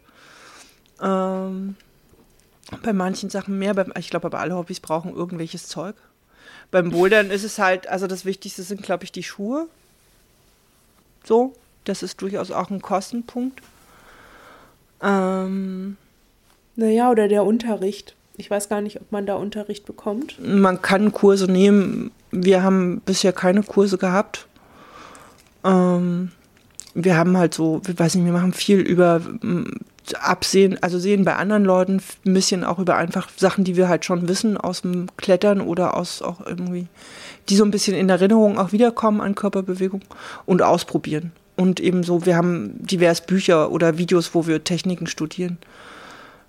Ähm, 1.00 1.76
bei 2.82 2.92
manchen 2.94 3.30
Sachen 3.30 3.60
mehr, 3.60 3.76
beim, 3.76 3.94
ich 4.00 4.10
glaube 4.10 4.28
aber 4.28 4.40
alle 4.40 4.56
Hobbys 4.56 4.80
brauchen 4.80 5.14
irgendwelches 5.14 5.68
Zeug. 5.68 5.96
Beim 6.72 6.90
Bouldern 6.90 7.30
ist 7.30 7.44
es 7.44 7.60
halt, 7.60 7.88
also 7.88 8.08
das 8.08 8.26
Wichtigste 8.26 8.64
sind 8.64 8.82
glaube 8.82 9.04
ich 9.04 9.12
die 9.12 9.24
Schuhe. 9.24 9.68
So, 11.24 11.54
das 11.84 12.02
ist 12.02 12.22
durchaus 12.22 12.50
auch 12.50 12.72
ein 12.72 12.82
Kostenpunkt. 12.82 13.62
Ähm, 15.02 15.98
Naja, 16.76 17.12
oder 17.12 17.28
der 17.28 17.44
Unterricht. 17.44 18.16
Ich 18.38 18.50
weiß 18.50 18.70
gar 18.70 18.82
nicht, 18.82 19.02
ob 19.02 19.12
man 19.12 19.26
da 19.26 19.36
Unterricht 19.36 19.86
bekommt. 19.86 20.38
Man 20.42 20.82
kann 20.82 21.12
Kurse 21.12 21.52
nehmen. 21.52 22.12
Wir 22.32 22.64
haben 22.64 23.02
bisher 23.06 23.34
keine 23.34 23.64
Kurse 23.64 23.98
gehabt. 23.98 24.48
Ähm, 25.64 26.32
wir 26.94 27.18
haben 27.18 27.38
halt 27.38 27.54
so, 27.54 27.82
ich 27.88 28.00
weiß 28.00 28.16
nicht, 28.16 28.26
wir 28.26 28.32
machen 28.32 28.54
viel 28.54 28.80
über 28.80 29.20
mm, 29.20 29.66
Absehen, 30.22 30.82
also 30.82 30.98
sehen 30.98 31.24
bei 31.24 31.36
anderen 31.36 31.64
Leuten, 31.64 32.02
ein 32.26 32.34
bisschen 32.34 32.64
auch 32.64 32.80
über 32.80 32.96
einfach 32.96 33.30
Sachen, 33.36 33.64
die 33.64 33.76
wir 33.76 33.90
halt 33.90 34.06
schon 34.06 34.28
wissen 34.28 34.58
aus 34.58 34.82
dem 34.82 35.08
Klettern 35.18 35.62
oder 35.62 35.96
aus 35.96 36.22
auch 36.22 36.46
irgendwie, 36.46 36.88
die 37.48 37.56
so 37.56 37.64
ein 37.64 37.72
bisschen 37.72 37.96
in 37.96 38.10
Erinnerung 38.10 38.58
auch 38.58 38.72
wiederkommen 38.72 39.22
an 39.22 39.36
Körperbewegung 39.36 40.02
und 40.46 40.62
ausprobieren. 40.62 41.32
Und 41.60 41.82
eben 41.82 42.04
so, 42.04 42.26
wir 42.26 42.38
haben 42.38 42.76
divers 42.80 43.20
Bücher 43.20 43.70
oder 43.70 43.98
Videos, 43.98 44.34
wo 44.34 44.48
wir 44.48 44.64
Techniken 44.64 45.08
studieren. 45.08 45.58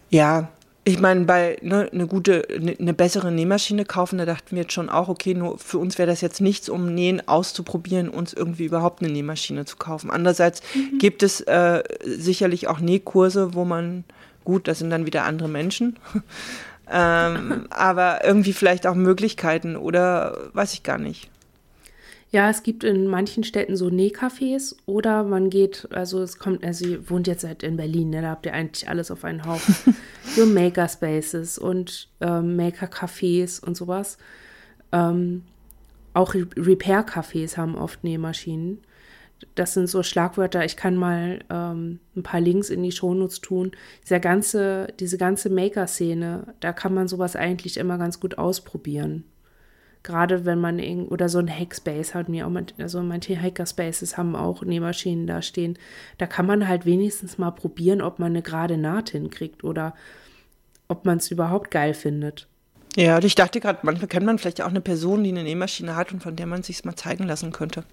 Ja, 0.09 0.51
ich 0.85 1.01
meine, 1.01 1.25
bei 1.25 1.59
ne, 1.63 1.91
eine 1.93 2.07
gute, 2.07 2.47
eine 2.49 2.77
ne 2.79 2.95
bessere 2.95 3.33
Nähmaschine 3.33 3.85
kaufen, 3.85 4.19
da 4.19 4.25
dachten 4.25 4.53
wir 4.53 4.63
jetzt 4.63 4.73
schon 4.73 4.89
auch, 4.89 5.09
okay, 5.09 5.35
nur 5.35 5.59
für 5.59 5.79
uns 5.79 5.99
wäre 5.99 6.09
das 6.09 6.21
jetzt 6.21 6.41
nichts, 6.41 6.69
um 6.69 6.95
Nähen 6.95 7.27
auszuprobieren, 7.27 8.09
uns 8.09 8.33
irgendwie 8.35 8.67
überhaupt 8.67 9.03
eine 9.03 9.13
Nähmaschine 9.13 9.65
zu 9.65 9.79
kaufen. 9.79 10.13
Andererseits 10.13 10.63
gibt 11.01 11.25
es 11.25 11.41
äh, 11.41 11.83
sicherlich 12.05 12.69
auch 12.69 12.79
Nähkurse, 12.79 13.53
wo 13.55 13.65
man, 13.65 14.05
gut, 14.45 14.69
das 14.69 14.79
sind 14.79 14.91
dann 14.91 15.07
wieder 15.07 15.25
andere 15.25 15.49
Menschen, 15.49 15.99
ähm, 16.89 17.67
aber 17.71 18.25
irgendwie 18.25 18.53
vielleicht 18.53 18.87
auch 18.87 18.95
Möglichkeiten 18.95 19.75
oder 19.75 20.39
weiß 20.53 20.73
ich 20.75 20.85
gar 20.85 20.99
nicht. 20.99 21.31
Ja, 22.33 22.49
es 22.49 22.63
gibt 22.63 22.85
in 22.85 23.09
manchen 23.09 23.43
Städten 23.43 23.77
so 23.77 23.89
Nähcafés 23.89 24.77
oder 24.87 25.25
man 25.25 25.51
geht, 25.51 25.89
also 25.91 26.23
es 26.23 26.39
kommt, 26.39 26.65
also 26.65 26.87
ihr 26.87 27.11
wohnt 27.11 27.27
jetzt 27.27 27.43
halt 27.43 27.65
in 27.65 27.77
Berlin, 27.77 28.11
ne, 28.11 28.23
da 28.23 28.29
habt 28.31 28.47
ihr 28.47 28.55
eigentlich 28.55 28.89
alles 28.89 29.11
auf 29.11 29.25
einen 29.25 29.45
Haufen. 29.45 29.97
so 30.37 30.47
Makerspaces 30.47 31.59
und 31.59 32.09
ähm, 32.21 32.55
Maker-Cafés 32.55 33.61
und 33.65 33.77
sowas. 33.77 34.17
Ähm, 34.93 35.43
auch 36.15 36.35
Re- 36.35 36.47
Repair-Cafés 36.57 37.57
haben 37.57 37.75
oft 37.75 38.05
Nähmaschinen. 38.05 38.79
Das 39.57 39.75
sind 39.75 39.89
so 39.89 40.05
Schlagwörter. 40.05 40.65
Ich 40.65 40.77
kann 40.77 40.95
mal 40.97 41.41
ähm, 41.51 41.99
ein 42.15 42.23
paar 42.23 42.41
Links 42.41 42.71
in 42.71 42.83
die 42.85 42.93
Shownotes 42.93 43.41
tun. 43.41 43.73
Dieser 44.05 44.21
ganze, 44.21 44.89
diese 45.01 45.19
ganze 45.19 45.51
Maker-Szene, 45.51 46.55
da 46.61 46.73
kann 46.73 46.95
man 46.95 47.09
sowas 47.09 47.35
eigentlich 47.35 47.77
immer 47.77 47.99
ganz 47.99 48.21
gut 48.21 48.39
ausprobieren 48.39 49.25
gerade 50.03 50.45
wenn 50.45 50.61
man 50.61 50.79
irgend 50.79 51.11
oder 51.11 51.29
so 51.29 51.39
ein 51.39 51.49
Hackspace 51.49 52.15
hat 52.15 52.29
mir 52.29 52.47
auch 52.47 52.51
man- 52.51 52.67
also 52.79 53.03
manche 53.03 53.41
Hackerspaces 53.41 54.17
haben 54.17 54.35
auch 54.35 54.63
Nähmaschinen 54.63 55.27
da 55.27 55.43
stehen. 55.43 55.79
Da 56.19 56.27
kann 56.27 56.47
man 56.47 56.67
halt 56.69 56.87
wenigstens 56.87 57.39
mal 57.39 57.51
probieren, 57.51 58.01
ob 58.01 58.19
man 58.19 58.33
eine 58.33 58.43
gerade 58.43 58.77
Naht 58.79 59.11
hinkriegt 59.11 59.63
oder 59.65 59.95
ob 60.89 61.05
man 61.05 61.19
es 61.19 61.31
überhaupt 61.31 61.71
geil 61.71 61.95
findet. 61.95 62.49
Ja, 62.97 63.17
und 63.17 63.25
ich 63.25 63.35
dachte 63.37 63.61
gerade, 63.61 63.81
manchmal 63.83 64.09
kennt 64.09 64.27
man 64.27 64.39
vielleicht 64.39 64.63
auch 64.63 64.69
eine 64.69 64.81
Person, 64.81 65.23
die 65.23 65.31
eine 65.31 65.45
Nähmaschine 65.45 65.95
hat 65.95 66.13
und 66.13 66.23
von 66.23 66.35
der 66.35 66.47
man 66.47 66.63
sich 66.63 66.85
mal 66.85 66.97
zeigen 66.97 67.25
lassen 67.25 67.53
könnte. 67.53 67.85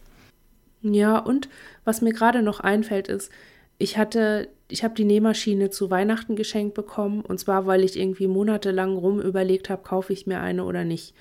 Ja, 0.81 1.17
und 1.19 1.49
was 1.85 2.01
mir 2.01 2.13
gerade 2.13 2.41
noch 2.41 2.59
einfällt 2.59 3.07
ist, 3.07 3.31
ich 3.77 3.97
hatte, 3.97 4.47
ich 4.69 4.83
habe 4.83 4.95
die 4.95 5.05
Nähmaschine 5.05 5.69
zu 5.69 5.91
Weihnachten 5.91 6.35
geschenkt 6.35 6.73
bekommen 6.73 7.21
und 7.21 7.39
zwar, 7.39 7.67
weil 7.67 7.83
ich 7.83 7.99
irgendwie 7.99 8.27
monatelang 8.27 8.95
rum 8.95 9.19
überlegt 9.19 9.69
habe, 9.69 9.83
kaufe 9.83 10.13
ich 10.13 10.25
mir 10.25 10.39
eine 10.39 10.63
oder 10.63 10.83
nicht. 10.83 11.13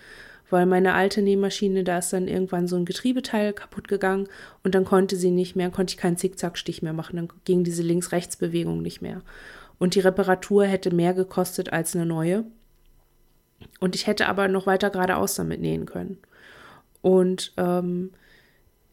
Weil 0.48 0.66
meine 0.66 0.94
alte 0.94 1.22
Nähmaschine, 1.22 1.82
da 1.82 1.98
ist 1.98 2.12
dann 2.12 2.28
irgendwann 2.28 2.68
so 2.68 2.76
ein 2.76 2.84
Getriebeteil 2.84 3.52
kaputt 3.52 3.88
gegangen 3.88 4.28
und 4.62 4.74
dann 4.74 4.84
konnte 4.84 5.16
sie 5.16 5.30
nicht 5.32 5.56
mehr, 5.56 5.70
konnte 5.70 5.92
ich 5.92 5.96
keinen 5.96 6.16
Zickzackstich 6.16 6.82
mehr 6.82 6.92
machen, 6.92 7.16
dann 7.16 7.28
ging 7.44 7.64
diese 7.64 7.82
Links-Rechts-Bewegung 7.82 8.80
nicht 8.80 9.02
mehr. 9.02 9.22
Und 9.78 9.94
die 9.94 10.00
Reparatur 10.00 10.64
hätte 10.64 10.94
mehr 10.94 11.14
gekostet 11.14 11.72
als 11.72 11.94
eine 11.94 12.06
neue. 12.06 12.44
Und 13.80 13.94
ich 13.94 14.06
hätte 14.06 14.28
aber 14.28 14.48
noch 14.48 14.66
weiter 14.66 14.90
geradeaus 14.90 15.34
damit 15.34 15.60
nähen 15.60 15.86
können. 15.86 16.18
Und 17.02 17.52
ähm, 17.56 18.12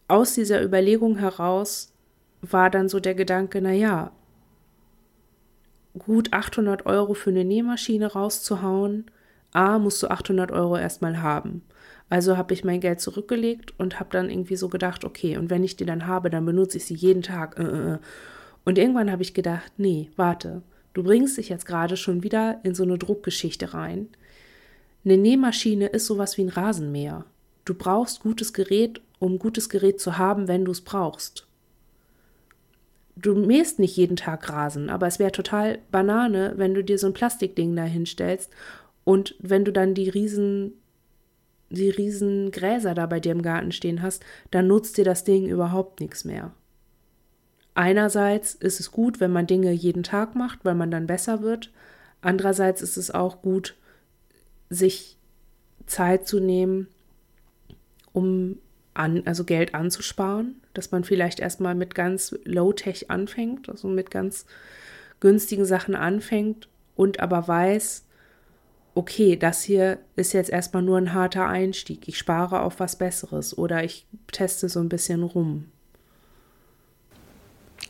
aus 0.08 0.34
dieser 0.34 0.64
Überlegung 0.64 1.18
heraus 1.18 1.94
war 2.42 2.70
dann 2.70 2.90
so 2.90 3.00
der 3.00 3.16
Gedanke, 3.16 3.62
naja, 3.62 4.12
gut 5.98 6.34
800 6.34 6.86
Euro 6.86 7.14
für 7.14 7.30
eine 7.30 7.46
Nähmaschine 7.46 8.08
rauszuhauen, 8.14 9.06
A, 9.54 9.80
musst 9.80 10.02
du 10.04 10.10
800 10.10 10.52
Euro 10.52 10.78
erstmal 10.78 11.22
haben. 11.22 11.62
Also 12.10 12.38
habe 12.38 12.54
ich 12.54 12.64
mein 12.64 12.80
Geld 12.80 13.02
zurückgelegt 13.02 13.74
und 13.80 14.00
habe 14.00 14.10
dann 14.12 14.30
irgendwie 14.30 14.56
so 14.56 14.70
gedacht, 14.70 15.06
okay, 15.06 15.38
und 15.38 15.50
wenn 15.50 15.64
ich 15.64 15.76
die 15.76 15.86
dann 15.86 16.06
habe, 16.06 16.30
dann 16.30 16.46
benutze 16.46 16.78
ich 16.78 16.86
sie 16.86 16.96
jeden 16.96 17.24
Tag. 17.24 17.58
Äh, 17.58 17.64
äh, 17.64 17.94
äh. 17.94 17.98
Und 18.66 18.78
irgendwann 18.78 19.12
habe 19.12 19.24
ich 19.24 19.34
gedacht, 19.34 19.72
nee, 19.78 20.10
warte, 20.16 20.62
du 20.94 21.04
bringst 21.04 21.38
dich 21.38 21.50
jetzt 21.50 21.66
gerade 21.66 21.98
schon 21.98 22.24
wieder 22.24 22.60
in 22.64 22.76
so 22.76 22.84
eine 22.84 22.98
Druckgeschichte 22.98 23.74
rein. 23.74 24.10
Eine 25.06 25.18
Nähmaschine 25.18 25.88
ist 25.88 26.06
sowas 26.06 26.38
wie 26.38 26.44
ein 26.44 26.50
Rasenmäher. 26.50 27.26
Du 27.66 27.74
brauchst 27.74 28.22
gutes 28.22 28.54
Gerät, 28.54 29.02
um 29.20 29.40
gutes 29.40 29.70
Gerät 29.70 30.00
zu 30.00 30.18
haben, 30.18 30.48
wenn 30.48 30.66
du 30.66 30.72
es 30.72 30.82
brauchst. 30.82 31.48
Du 33.16 33.36
mähst 33.36 33.80
nicht 33.80 33.96
jeden 33.96 34.16
Tag 34.16 34.50
Rasen, 34.50 34.90
aber 34.90 35.08
es 35.08 35.20
wäre 35.20 35.32
total 35.32 35.80
Banane, 35.92 36.54
wenn 36.58 36.74
du 36.74 36.84
dir 36.84 36.98
so 36.98 37.08
ein 37.08 37.14
Plastikding 37.14 37.76
da 37.76 37.84
hinstellst 37.84 38.52
und 39.04 39.36
wenn 39.40 39.66
du 39.66 39.72
dann 39.72 39.94
die 39.94 40.10
riesen 40.10 40.74
die 41.70 41.90
riesen 41.90 42.52
Gräser 42.52 42.94
da 42.94 43.08
bei 43.08 43.20
dir 43.20 43.32
im 43.32 43.42
Garten 43.42 43.72
stehen 43.72 44.02
hast, 44.02 44.24
dann 44.52 44.68
nutzt 44.68 44.98
dir 44.98 45.06
das 45.06 45.24
Ding 45.24 45.48
überhaupt 45.48 46.00
nichts 46.02 46.24
mehr. 46.24 46.52
Einerseits 47.74 48.54
ist 48.54 48.80
es 48.80 48.92
gut, 48.92 49.20
wenn 49.20 49.32
man 49.32 49.48
Dinge 49.48 49.72
jeden 49.72 50.04
Tag 50.04 50.36
macht, 50.36 50.64
weil 50.64 50.76
man 50.76 50.92
dann 50.92 51.08
besser 51.08 51.42
wird. 51.42 51.72
Andererseits 52.22 52.82
ist 52.82 52.98
es 52.98 53.10
auch 53.10 53.42
gut, 53.42 53.76
sich 54.70 55.18
Zeit 55.88 56.28
zu 56.28 56.40
nehmen, 56.40 56.88
um 58.12 58.60
an, 58.94 59.24
also 59.26 59.44
Geld 59.44 59.74
anzusparen, 59.74 60.62
dass 60.76 60.92
man 60.92 61.04
vielleicht 61.04 61.40
erstmal 61.40 61.74
mit 61.74 61.96
ganz 61.96 62.36
Low-Tech 62.46 63.10
anfängt, 63.10 63.68
also 63.70 63.88
mit 63.88 64.12
ganz 64.12 64.46
günstigen 65.20 65.66
Sachen 65.66 65.96
anfängt 65.96 66.70
und 66.96 67.20
aber 67.20 67.48
weiß, 67.48 68.06
okay, 68.96 69.36
das 69.36 69.64
hier 69.64 70.00
ist 70.16 70.34
jetzt 70.34 70.50
erstmal 70.50 70.84
nur 70.84 70.98
ein 70.98 71.14
harter 71.14 71.48
Einstieg. 71.48 72.08
Ich 72.08 72.18
spare 72.18 72.62
auf 72.62 72.80
was 72.80 72.96
Besseres 72.96 73.58
oder 73.58 73.84
ich 73.84 74.06
teste 74.32 74.70
so 74.70 74.80
ein 74.80 74.90
bisschen 74.90 75.24
rum. 75.24 75.66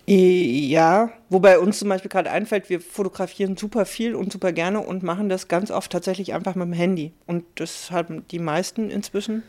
Ja, 0.05 1.11
wobei 1.29 1.59
uns 1.59 1.79
zum 1.79 1.87
Beispiel 1.87 2.09
gerade 2.09 2.29
einfällt, 2.29 2.69
wir 2.69 2.81
fotografieren 2.81 3.55
super 3.55 3.85
viel 3.85 4.15
und 4.15 4.33
super 4.33 4.51
gerne 4.51 4.81
und 4.81 5.01
machen 5.01 5.29
das 5.29 5.47
ganz 5.47 5.71
oft 5.71 5.91
tatsächlich 5.91 6.33
einfach 6.33 6.55
mit 6.55 6.67
dem 6.67 6.73
Handy. 6.73 7.13
Und 7.25 7.45
das 7.55 7.89
haben 7.89 8.27
die 8.27 8.39
meisten 8.39 8.89
inzwischen. 8.89 9.43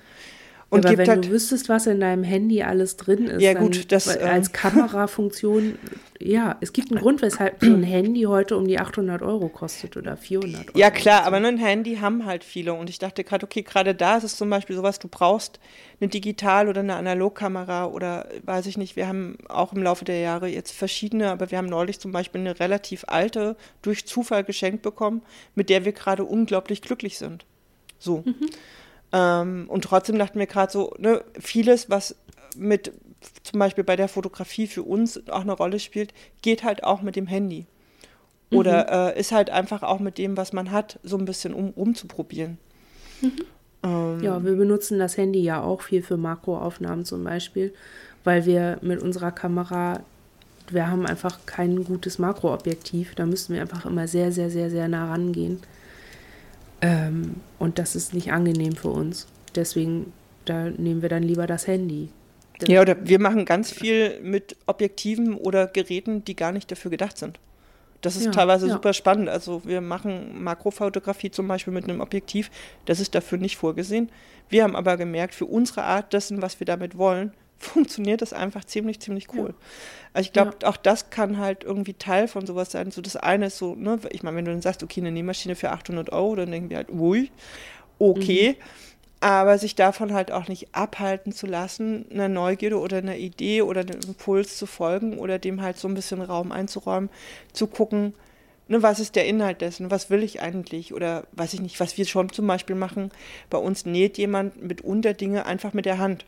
Und 0.70 0.80
aber 0.80 0.90
gibt 0.90 0.98
wenn 1.00 1.08
halt, 1.08 1.24
du 1.26 1.30
wüsstest, 1.30 1.68
was 1.68 1.86
in 1.86 2.00
deinem 2.00 2.24
Handy 2.24 2.62
alles 2.62 2.96
drin 2.96 3.26
ist, 3.26 3.42
Ja, 3.42 3.54
dann, 3.54 3.64
gut, 3.64 3.92
das, 3.92 4.08
weil 4.08 4.18
ähm, 4.20 4.28
als 4.28 4.52
Kamerafunktion, 4.52 5.78
ja, 6.18 6.56
es 6.60 6.72
gibt 6.72 6.90
einen 6.90 7.00
Grund, 7.00 7.22
weshalb 7.22 7.62
so 7.62 7.72
ein 7.72 7.82
Handy 7.84 8.22
heute 8.22 8.56
um 8.56 8.66
die 8.66 8.78
800 8.78 9.22
Euro 9.22 9.48
kostet 9.48 9.96
oder 9.96 10.16
400 10.16 10.68
Euro. 10.68 10.78
ja 10.78 10.90
klar, 10.90 11.24
aber 11.24 11.38
nur 11.38 11.50
ein 11.50 11.58
Handy 11.58 11.96
haben 11.96 12.24
halt 12.24 12.44
viele. 12.44 12.74
Und 12.74 12.90
ich 12.90 12.98
dachte 12.98 13.24
gerade, 13.24 13.44
okay, 13.44 13.62
gerade 13.62 13.94
da 13.94 14.16
ist 14.16 14.24
es 14.24 14.36
zum 14.36 14.50
Beispiel 14.50 14.74
sowas, 14.74 14.98
du 14.98 15.08
brauchst 15.08 15.60
eine 16.00 16.08
Digital- 16.08 16.68
oder 16.68 16.80
eine 16.80 16.96
Analogkamera 16.96 17.86
oder 17.86 18.28
weiß 18.42 18.66
ich 18.66 18.76
nicht. 18.76 18.96
Wir 18.96 19.06
haben 19.06 19.36
auch 19.48 19.72
im 19.72 19.82
Laufe 19.82 20.04
der 20.04 20.18
Jahre 20.20 20.48
jetzt 20.48 20.72
verschiedene, 20.72 21.30
aber 21.30 21.50
wir 21.50 21.58
haben 21.58 21.68
neulich 21.68 22.00
zum 22.00 22.10
Beispiel 22.10 22.40
eine 22.40 22.58
relativ 22.58 23.04
alte 23.06 23.56
durch 23.82 24.06
Zufall 24.06 24.44
geschenkt 24.44 24.82
bekommen, 24.82 25.22
mit 25.54 25.70
der 25.70 25.84
wir 25.84 25.92
gerade 25.92 26.24
unglaublich 26.24 26.82
glücklich 26.82 27.18
sind. 27.18 27.44
So. 27.98 28.24
Ähm, 29.14 29.66
und 29.68 29.84
trotzdem 29.84 30.18
dachten 30.18 30.38
wir 30.38 30.46
gerade 30.46 30.72
so, 30.72 30.92
ne, 30.98 31.22
vieles, 31.38 31.88
was 31.88 32.16
mit 32.56 32.92
zum 33.42 33.58
Beispiel 33.58 33.84
bei 33.84 33.96
der 33.96 34.08
Fotografie 34.08 34.66
für 34.66 34.82
uns 34.82 35.28
auch 35.28 35.42
eine 35.42 35.52
Rolle 35.52 35.78
spielt, 35.78 36.12
geht 36.42 36.64
halt 36.64 36.82
auch 36.82 37.00
mit 37.00 37.16
dem 37.16 37.26
Handy. 37.26 37.66
Oder 38.50 39.14
äh, 39.14 39.18
ist 39.18 39.32
halt 39.32 39.50
einfach 39.50 39.82
auch 39.82 40.00
mit 40.00 40.18
dem, 40.18 40.36
was 40.36 40.52
man 40.52 40.70
hat, 40.70 40.98
so 41.02 41.16
ein 41.16 41.24
bisschen 41.24 41.54
um, 41.54 41.70
rumzuprobieren. 41.70 42.58
Ähm, 43.82 44.20
Ja, 44.22 44.44
wir 44.44 44.56
benutzen 44.56 44.98
das 44.98 45.16
Handy 45.16 45.40
ja 45.40 45.62
auch 45.62 45.80
viel 45.82 46.02
für 46.02 46.16
Makroaufnahmen 46.16 47.04
zum 47.04 47.24
Beispiel, 47.24 47.72
weil 48.22 48.46
wir 48.46 48.78
mit 48.82 49.02
unserer 49.02 49.32
Kamera 49.32 50.00
wir 50.70 50.90
haben 50.90 51.06
einfach 51.06 51.40
kein 51.46 51.84
gutes 51.84 52.18
Makroobjektiv. 52.18 53.14
Da 53.14 53.26
müssten 53.26 53.54
wir 53.54 53.60
einfach 53.60 53.84
immer 53.84 54.08
sehr, 54.08 54.32
sehr, 54.32 54.50
sehr, 54.50 54.70
sehr 54.70 54.88
nah 54.88 55.10
rangehen. 55.10 55.60
Ähm, 56.84 57.36
und 57.58 57.78
das 57.78 57.96
ist 57.96 58.12
nicht 58.12 58.30
angenehm 58.30 58.76
für 58.76 58.90
uns. 58.90 59.26
Deswegen, 59.54 60.12
da 60.44 60.68
nehmen 60.68 61.00
wir 61.00 61.08
dann 61.08 61.22
lieber 61.22 61.46
das 61.46 61.66
Handy. 61.66 62.10
Das 62.58 62.68
ja, 62.68 62.82
oder 62.82 62.96
wir 63.08 63.18
machen 63.18 63.46
ganz 63.46 63.70
viel 63.70 64.20
mit 64.20 64.56
Objektiven 64.66 65.34
oder 65.34 65.66
Geräten, 65.66 66.24
die 66.24 66.36
gar 66.36 66.52
nicht 66.52 66.70
dafür 66.70 66.90
gedacht 66.90 67.16
sind. 67.16 67.40
Das 68.02 68.16
ist 68.16 68.26
ja, 68.26 68.30
teilweise 68.32 68.66
ja. 68.66 68.74
super 68.74 68.92
spannend. 68.92 69.30
Also 69.30 69.62
wir 69.64 69.80
machen 69.80 70.44
Makrofotografie 70.44 71.30
zum 71.30 71.48
Beispiel 71.48 71.72
mit 71.72 71.84
einem 71.84 72.02
Objektiv, 72.02 72.50
das 72.84 73.00
ist 73.00 73.14
dafür 73.14 73.38
nicht 73.38 73.56
vorgesehen. 73.56 74.10
Wir 74.50 74.62
haben 74.62 74.76
aber 74.76 74.98
gemerkt, 74.98 75.34
für 75.34 75.46
unsere 75.46 75.84
Art 75.84 76.12
dessen, 76.12 76.42
was 76.42 76.60
wir 76.60 76.66
damit 76.66 76.98
wollen, 76.98 77.32
funktioniert 77.58 78.22
das 78.22 78.32
einfach 78.32 78.64
ziemlich, 78.64 79.00
ziemlich 79.00 79.32
cool. 79.34 79.48
Ja. 79.48 79.66
Also 80.12 80.26
ich 80.26 80.32
glaube, 80.32 80.56
ja. 80.62 80.68
auch 80.68 80.76
das 80.76 81.10
kann 81.10 81.38
halt 81.38 81.64
irgendwie 81.64 81.94
Teil 81.94 82.28
von 82.28 82.46
sowas 82.46 82.70
sein. 82.70 82.90
So 82.90 83.00
das 83.00 83.16
eine 83.16 83.46
ist 83.46 83.58
so, 83.58 83.74
ne, 83.74 83.98
ich 84.10 84.22
meine, 84.22 84.36
wenn 84.36 84.44
du 84.44 84.52
dann 84.52 84.62
sagst, 84.62 84.82
okay, 84.82 85.00
eine 85.00 85.12
Nähmaschine 85.12 85.56
für 85.56 85.70
800 85.70 86.12
Euro, 86.12 86.36
dann 86.36 86.50
denken 86.50 86.70
wir 86.70 86.78
halt, 86.78 86.90
ui, 86.90 87.30
okay. 87.98 88.56
Mhm. 88.58 88.64
Aber 89.20 89.56
sich 89.56 89.74
davon 89.74 90.12
halt 90.12 90.30
auch 90.30 90.48
nicht 90.48 90.74
abhalten 90.74 91.32
zu 91.32 91.46
lassen, 91.46 92.04
einer 92.10 92.28
Neugierde 92.28 92.78
oder 92.78 92.98
einer 92.98 93.16
Idee 93.16 93.62
oder 93.62 93.80
einem 93.80 94.00
Impuls 94.06 94.58
zu 94.58 94.66
folgen 94.66 95.18
oder 95.18 95.38
dem 95.38 95.62
halt 95.62 95.78
so 95.78 95.88
ein 95.88 95.94
bisschen 95.94 96.20
Raum 96.20 96.52
einzuräumen, 96.52 97.08
zu 97.54 97.66
gucken, 97.66 98.12
ne, 98.68 98.82
was 98.82 99.00
ist 99.00 99.16
der 99.16 99.26
Inhalt 99.26 99.62
dessen, 99.62 99.90
was 99.90 100.10
will 100.10 100.22
ich 100.22 100.42
eigentlich 100.42 100.92
oder 100.92 101.24
weiß 101.32 101.54
ich 101.54 101.62
nicht, 101.62 101.80
was 101.80 101.96
wir 101.96 102.04
schon 102.04 102.30
zum 102.30 102.46
Beispiel 102.46 102.76
machen. 102.76 103.10
Bei 103.48 103.58
uns 103.58 103.86
näht 103.86 104.18
jemand 104.18 104.62
mitunter 104.62 105.14
Dinge 105.14 105.46
einfach 105.46 105.72
mit 105.72 105.86
der 105.86 105.98
Hand. 105.98 106.26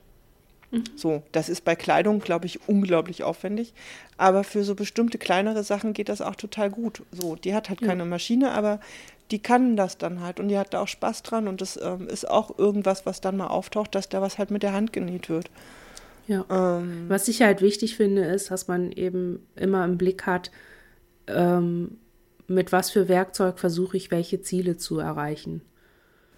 Mhm. 0.70 0.84
So, 0.96 1.22
das 1.32 1.48
ist 1.48 1.64
bei 1.64 1.76
Kleidung, 1.76 2.20
glaube 2.20 2.46
ich, 2.46 2.68
unglaublich 2.68 3.22
aufwendig. 3.22 3.72
Aber 4.16 4.44
für 4.44 4.64
so 4.64 4.74
bestimmte 4.74 5.18
kleinere 5.18 5.62
Sachen 5.62 5.92
geht 5.92 6.08
das 6.08 6.20
auch 6.20 6.36
total 6.36 6.70
gut. 6.70 7.02
So, 7.12 7.36
die 7.36 7.54
hat 7.54 7.68
halt 7.68 7.80
ja. 7.80 7.88
keine 7.88 8.04
Maschine, 8.04 8.52
aber 8.52 8.80
die 9.30 9.40
kann 9.40 9.76
das 9.76 9.98
dann 9.98 10.20
halt 10.20 10.38
und 10.38 10.48
die 10.48 10.58
hat 10.58 10.72
da 10.72 10.80
auch 10.80 10.88
Spaß 10.88 11.22
dran 11.22 11.48
und 11.48 11.60
das 11.60 11.78
ähm, 11.82 12.08
ist 12.08 12.28
auch 12.28 12.58
irgendwas, 12.58 13.06
was 13.06 13.20
dann 13.20 13.36
mal 13.36 13.48
auftaucht, 13.48 13.94
dass 13.94 14.08
da 14.08 14.22
was 14.22 14.38
halt 14.38 14.50
mit 14.50 14.62
der 14.62 14.72
Hand 14.72 14.92
genäht 14.92 15.28
wird. 15.28 15.50
Ja. 16.28 16.44
Ähm, 16.50 17.06
was 17.08 17.28
ich 17.28 17.42
halt 17.42 17.60
wichtig 17.60 17.96
finde, 17.96 18.24
ist, 18.24 18.50
dass 18.50 18.68
man 18.68 18.92
eben 18.92 19.46
immer 19.56 19.84
im 19.84 19.98
Blick 19.98 20.26
hat, 20.26 20.50
ähm, 21.26 21.98
mit 22.48 22.72
was 22.72 22.90
für 22.90 23.08
Werkzeug 23.08 23.58
versuche 23.58 23.96
ich, 23.96 24.10
welche 24.10 24.40
Ziele 24.40 24.76
zu 24.76 24.98
erreichen. 24.98 25.62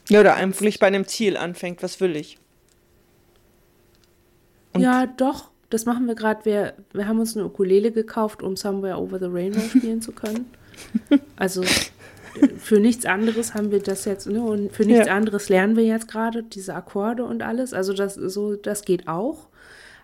Ja, 0.08 0.20
oder 0.20 0.36
eigentlich 0.36 0.78
bei 0.78 0.86
einem 0.86 1.06
Ziel 1.06 1.36
anfängt, 1.36 1.82
was 1.82 2.00
will 2.00 2.16
ich? 2.16 2.38
Und 4.78 4.84
ja, 4.84 5.06
doch. 5.06 5.50
Das 5.70 5.84
machen 5.84 6.06
wir 6.06 6.14
gerade. 6.14 6.44
Wir, 6.44 6.74
wir 6.92 7.06
haben 7.06 7.20
uns 7.20 7.36
eine 7.36 7.44
Ukulele 7.44 7.92
gekauft, 7.92 8.42
um 8.42 8.56
Somewhere 8.56 8.98
Over 8.98 9.18
the 9.18 9.26
Rainbow 9.26 9.60
spielen 9.76 10.00
zu 10.00 10.12
können. 10.12 10.46
Also 11.36 11.62
für 12.58 12.80
nichts 12.80 13.04
anderes 13.06 13.54
haben 13.54 13.70
wir 13.70 13.80
das 13.80 14.04
jetzt, 14.04 14.28
ne, 14.28 14.40
und 14.40 14.72
für 14.72 14.84
nichts 14.84 15.06
ja. 15.06 15.14
anderes 15.14 15.48
lernen 15.48 15.76
wir 15.76 15.84
jetzt 15.84 16.08
gerade 16.08 16.42
diese 16.42 16.74
Akkorde 16.74 17.24
und 17.24 17.42
alles. 17.42 17.74
Also 17.74 17.92
das 17.92 18.14
so, 18.14 18.54
das 18.56 18.82
geht 18.82 19.08
auch. 19.08 19.48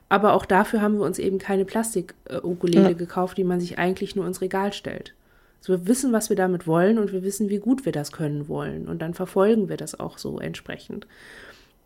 Aber 0.08 0.34
auch 0.34 0.44
dafür 0.44 0.82
haben 0.82 0.98
wir 0.98 1.04
uns 1.04 1.18
eben 1.18 1.38
keine 1.38 1.64
Plastik-Ukulele 1.64 2.90
ja. 2.90 2.92
gekauft, 2.92 3.38
die 3.38 3.44
man 3.44 3.60
sich 3.60 3.78
eigentlich 3.78 4.14
nur 4.14 4.26
ins 4.26 4.40
Regal 4.40 4.72
stellt. 4.72 5.14
Also 5.60 5.72
wir 5.72 5.86
wissen, 5.88 6.12
was 6.12 6.28
wir 6.28 6.36
damit 6.36 6.66
wollen 6.66 6.98
und 6.98 7.12
wir 7.12 7.22
wissen, 7.22 7.48
wie 7.48 7.58
gut 7.58 7.86
wir 7.86 7.92
das 7.92 8.12
können 8.12 8.48
wollen. 8.48 8.86
Und 8.86 9.00
dann 9.00 9.14
verfolgen 9.14 9.68
wir 9.68 9.78
das 9.78 9.98
auch 9.98 10.18
so 10.18 10.38
entsprechend. 10.38 11.06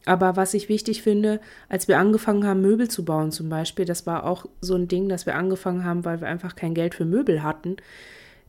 Aber 0.08 0.36
was 0.36 0.54
ich 0.54 0.70
wichtig 0.70 1.02
finde, 1.02 1.38
als 1.68 1.86
wir 1.86 1.98
angefangen 1.98 2.46
haben, 2.46 2.62
Möbel 2.62 2.88
zu 2.88 3.04
bauen 3.04 3.30
zum 3.30 3.50
Beispiel, 3.50 3.84
das 3.84 4.06
war 4.06 4.24
auch 4.24 4.46
so 4.62 4.74
ein 4.74 4.88
Ding, 4.88 5.10
dass 5.10 5.26
wir 5.26 5.34
angefangen 5.34 5.84
haben, 5.84 6.06
weil 6.06 6.22
wir 6.22 6.28
einfach 6.28 6.56
kein 6.56 6.72
Geld 6.72 6.94
für 6.94 7.04
Möbel 7.04 7.42
hatten. 7.42 7.76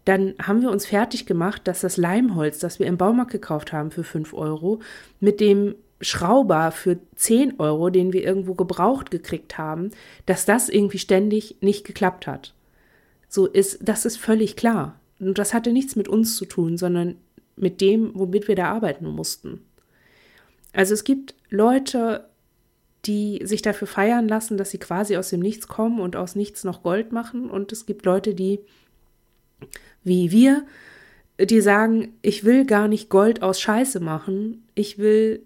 Dann 0.05 0.35
haben 0.41 0.61
wir 0.61 0.71
uns 0.71 0.85
fertig 0.85 1.25
gemacht, 1.25 1.63
dass 1.65 1.81
das 1.81 1.97
Leimholz, 1.97 2.59
das 2.59 2.79
wir 2.79 2.87
im 2.87 2.95
Baumarkt 2.95 3.31
gekauft 3.31 3.73
haben 3.73 3.91
für 3.91 4.05
5 4.05 4.33
Euro, 4.33 4.79
mit 5.19 5.41
dem 5.41 5.75
Schrauber 5.99 6.71
für 6.71 6.97
10 7.17 7.59
Euro, 7.59 7.89
den 7.89 8.13
wir 8.13 8.23
irgendwo 8.23 8.53
gebraucht 8.53 9.11
gekriegt 9.11 9.57
haben, 9.57 9.91
dass 10.25 10.45
das 10.45 10.69
irgendwie 10.69 10.97
ständig 10.97 11.57
nicht 11.59 11.85
geklappt 11.85 12.25
hat. 12.25 12.53
So 13.27 13.47
ist, 13.47 13.79
das 13.81 14.05
ist 14.05 14.15
völlig 14.15 14.55
klar. 14.55 14.97
Und 15.19 15.37
das 15.37 15.53
hatte 15.53 15.73
nichts 15.73 15.97
mit 15.97 16.07
uns 16.07 16.37
zu 16.37 16.45
tun, 16.45 16.77
sondern 16.77 17.17
mit 17.57 17.81
dem, 17.81 18.11
womit 18.13 18.47
wir 18.47 18.55
da 18.55 18.71
arbeiten 18.71 19.07
mussten. 19.07 19.59
Also 20.73 20.93
es 20.93 21.03
gibt 21.03 21.35
Leute, 21.49 22.29
die 23.05 23.41
sich 23.43 23.61
dafür 23.61 23.87
feiern 23.87 24.27
lassen, 24.27 24.57
dass 24.57 24.71
sie 24.71 24.77
quasi 24.77 25.17
aus 25.17 25.29
dem 25.29 25.39
Nichts 25.39 25.67
kommen 25.67 25.99
und 25.99 26.15
aus 26.15 26.35
nichts 26.35 26.63
noch 26.63 26.83
Gold 26.83 27.11
machen. 27.11 27.49
Und 27.49 27.71
es 27.71 27.85
gibt 27.85 28.05
Leute, 28.05 28.35
die, 28.35 28.59
wie 30.03 30.31
wir, 30.31 30.65
die 31.39 31.61
sagen, 31.61 32.13
ich 32.21 32.43
will 32.43 32.65
gar 32.65 32.87
nicht 32.87 33.09
Gold 33.09 33.41
aus 33.41 33.61
Scheiße 33.61 33.99
machen. 33.99 34.67
Ich 34.75 34.97
will 34.97 35.43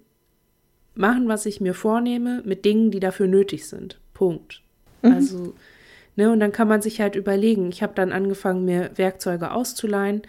machen, 0.96 1.28
was 1.28 1.46
ich 1.46 1.62
mir 1.62 1.74
vornehme, 1.74 2.42
mit 2.44 2.66
Dingen, 2.66 2.92
die 2.92 3.00
dafür 3.00 3.28
nötig 3.28 3.68
sind. 3.68 4.00
Punkt. 4.14 4.62
Mhm. 5.04 5.12
Also, 5.12 5.54
ne, 6.16 6.32
und 6.32 6.40
dann 6.40 6.52
kann 6.52 6.68
man 6.68 6.82
sich 6.82 7.02
halt 7.02 7.16
überlegen. 7.16 7.70
Ich 7.70 7.84
habe 7.84 7.94
dann 7.96 8.12
angefangen, 8.12 8.66
mir 8.66 8.92
Werkzeuge 8.96 9.52
auszuleihen 9.52 10.24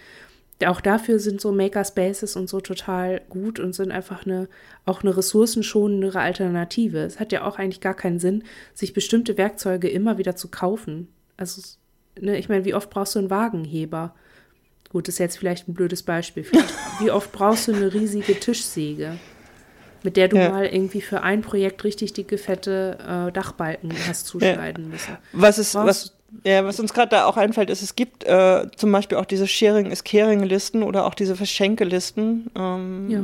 auch 0.66 0.81
dafür 0.81 1.18
sind 1.18 1.40
so 1.40 1.52
Makerspaces 1.52 2.36
und 2.36 2.48
so 2.48 2.60
total 2.60 3.20
gut 3.28 3.59
und 3.59 3.74
sind 3.74 3.90
einfach 3.90 4.24
eine, 4.24 4.48
auch 4.86 5.02
eine 5.02 5.16
ressourcenschonendere 5.16 6.20
Alternative. 6.20 6.98
Es 6.98 7.18
hat 7.18 7.32
ja 7.32 7.44
auch 7.44 7.59
eigentlich 7.59 7.81
gar 7.81 7.94
keinen 7.94 8.20
Sinn, 8.20 8.44
sich 8.72 8.93
bestimmte 8.93 9.36
Werkzeuge 9.36 9.89
immer 9.89 10.16
wieder 10.16 10.36
zu 10.36 10.48
kaufen. 10.48 11.09
Also, 11.36 11.60
ne, 12.20 12.39
ich 12.39 12.48
meine, 12.48 12.64
wie 12.64 12.74
oft 12.74 12.89
brauchst 12.89 13.16
du 13.16 13.18
einen 13.18 13.31
Wagenheber? 13.31 14.14
Gut, 14.90 15.09
das 15.09 15.16
ist 15.16 15.18
jetzt 15.18 15.39
vielleicht 15.39 15.68
ein 15.68 15.74
blödes 15.74 16.05
Beispiel. 16.05 16.47
wie 17.01 17.10
oft 17.10 17.32
brauchst 17.32 17.66
du 17.66 17.74
eine 17.74 17.93
riesige 17.93 18.39
Tischsäge, 18.39 19.18
mit 20.05 20.16
der 20.16 20.28
du 20.28 20.36
ja. 20.36 20.51
mal 20.51 20.66
irgendwie 20.66 21.01
für 21.01 21.22
ein 21.22 21.43
Projekt 21.43 21.82
richtig 21.82 22.12
dicke, 22.12 22.39
fette 22.39 22.98
äh, 23.01 23.32
Dachbalken 23.32 23.93
hast 24.06 24.26
zuschneiden 24.26 24.85
ja. 24.85 24.90
müssen? 24.90 25.16
Was 25.32 25.59
ist, 25.59 25.74
was, 25.74 26.14
ja, 26.44 26.65
was 26.65 26.81
uns 26.81 26.93
gerade 26.93 27.11
da 27.11 27.27
auch 27.27 27.36
einfällt, 27.36 27.70
ist, 27.70 27.82
es 27.82 27.97
gibt 27.97 28.24
äh, 28.24 28.66
zum 28.77 28.90
Beispiel 28.93 29.19
auch 29.19 29.24
diese 29.24 29.47
Sharing 29.47 29.90
is 29.90 30.05
Caring-Listen 30.05 30.82
oder 30.82 31.06
auch 31.06 31.15
diese 31.15 31.36
Verschenkelisten 31.36 32.51
ähm, 32.56 33.11
ja. 33.11 33.20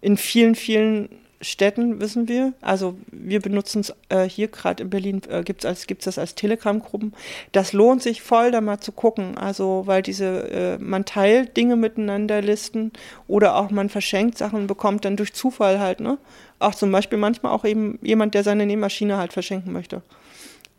in 0.00 0.16
vielen, 0.16 0.54
vielen 0.54 1.08
Städten, 1.40 2.00
wissen 2.00 2.26
wir. 2.28 2.52
Also 2.60 2.96
wir 3.12 3.40
benutzen 3.40 3.80
es 3.80 3.94
äh, 4.08 4.28
hier 4.28 4.48
gerade 4.48 4.82
in 4.82 4.90
Berlin, 4.90 5.22
äh, 5.28 5.42
gibt 5.42 5.64
es 5.64 5.86
gibt's 5.86 6.04
das 6.04 6.18
als 6.18 6.34
Telegram-Gruppen. 6.34 7.12
Das 7.52 7.72
lohnt 7.72 8.02
sich 8.02 8.22
voll, 8.22 8.50
da 8.50 8.60
mal 8.60 8.80
zu 8.80 8.90
gucken. 8.90 9.38
Also 9.38 9.84
weil 9.86 10.02
diese, 10.02 10.50
äh, 10.50 10.78
man 10.78 11.04
teilt 11.04 11.56
Dinge 11.56 11.76
miteinander, 11.76 12.42
Listen 12.42 12.92
oder 13.28 13.56
auch 13.56 13.70
man 13.70 13.88
verschenkt 13.88 14.38
Sachen, 14.38 14.66
bekommt 14.66 15.04
dann 15.04 15.16
durch 15.16 15.32
Zufall 15.32 15.78
halt, 15.78 16.00
ne? 16.00 16.18
Auch 16.58 16.74
zum 16.74 16.90
Beispiel 16.90 17.18
manchmal 17.18 17.52
auch 17.52 17.64
eben 17.64 18.00
jemand, 18.02 18.34
der 18.34 18.42
seine 18.42 18.66
Nähmaschine 18.66 19.16
halt 19.16 19.32
verschenken 19.32 19.72
möchte. 19.72 20.02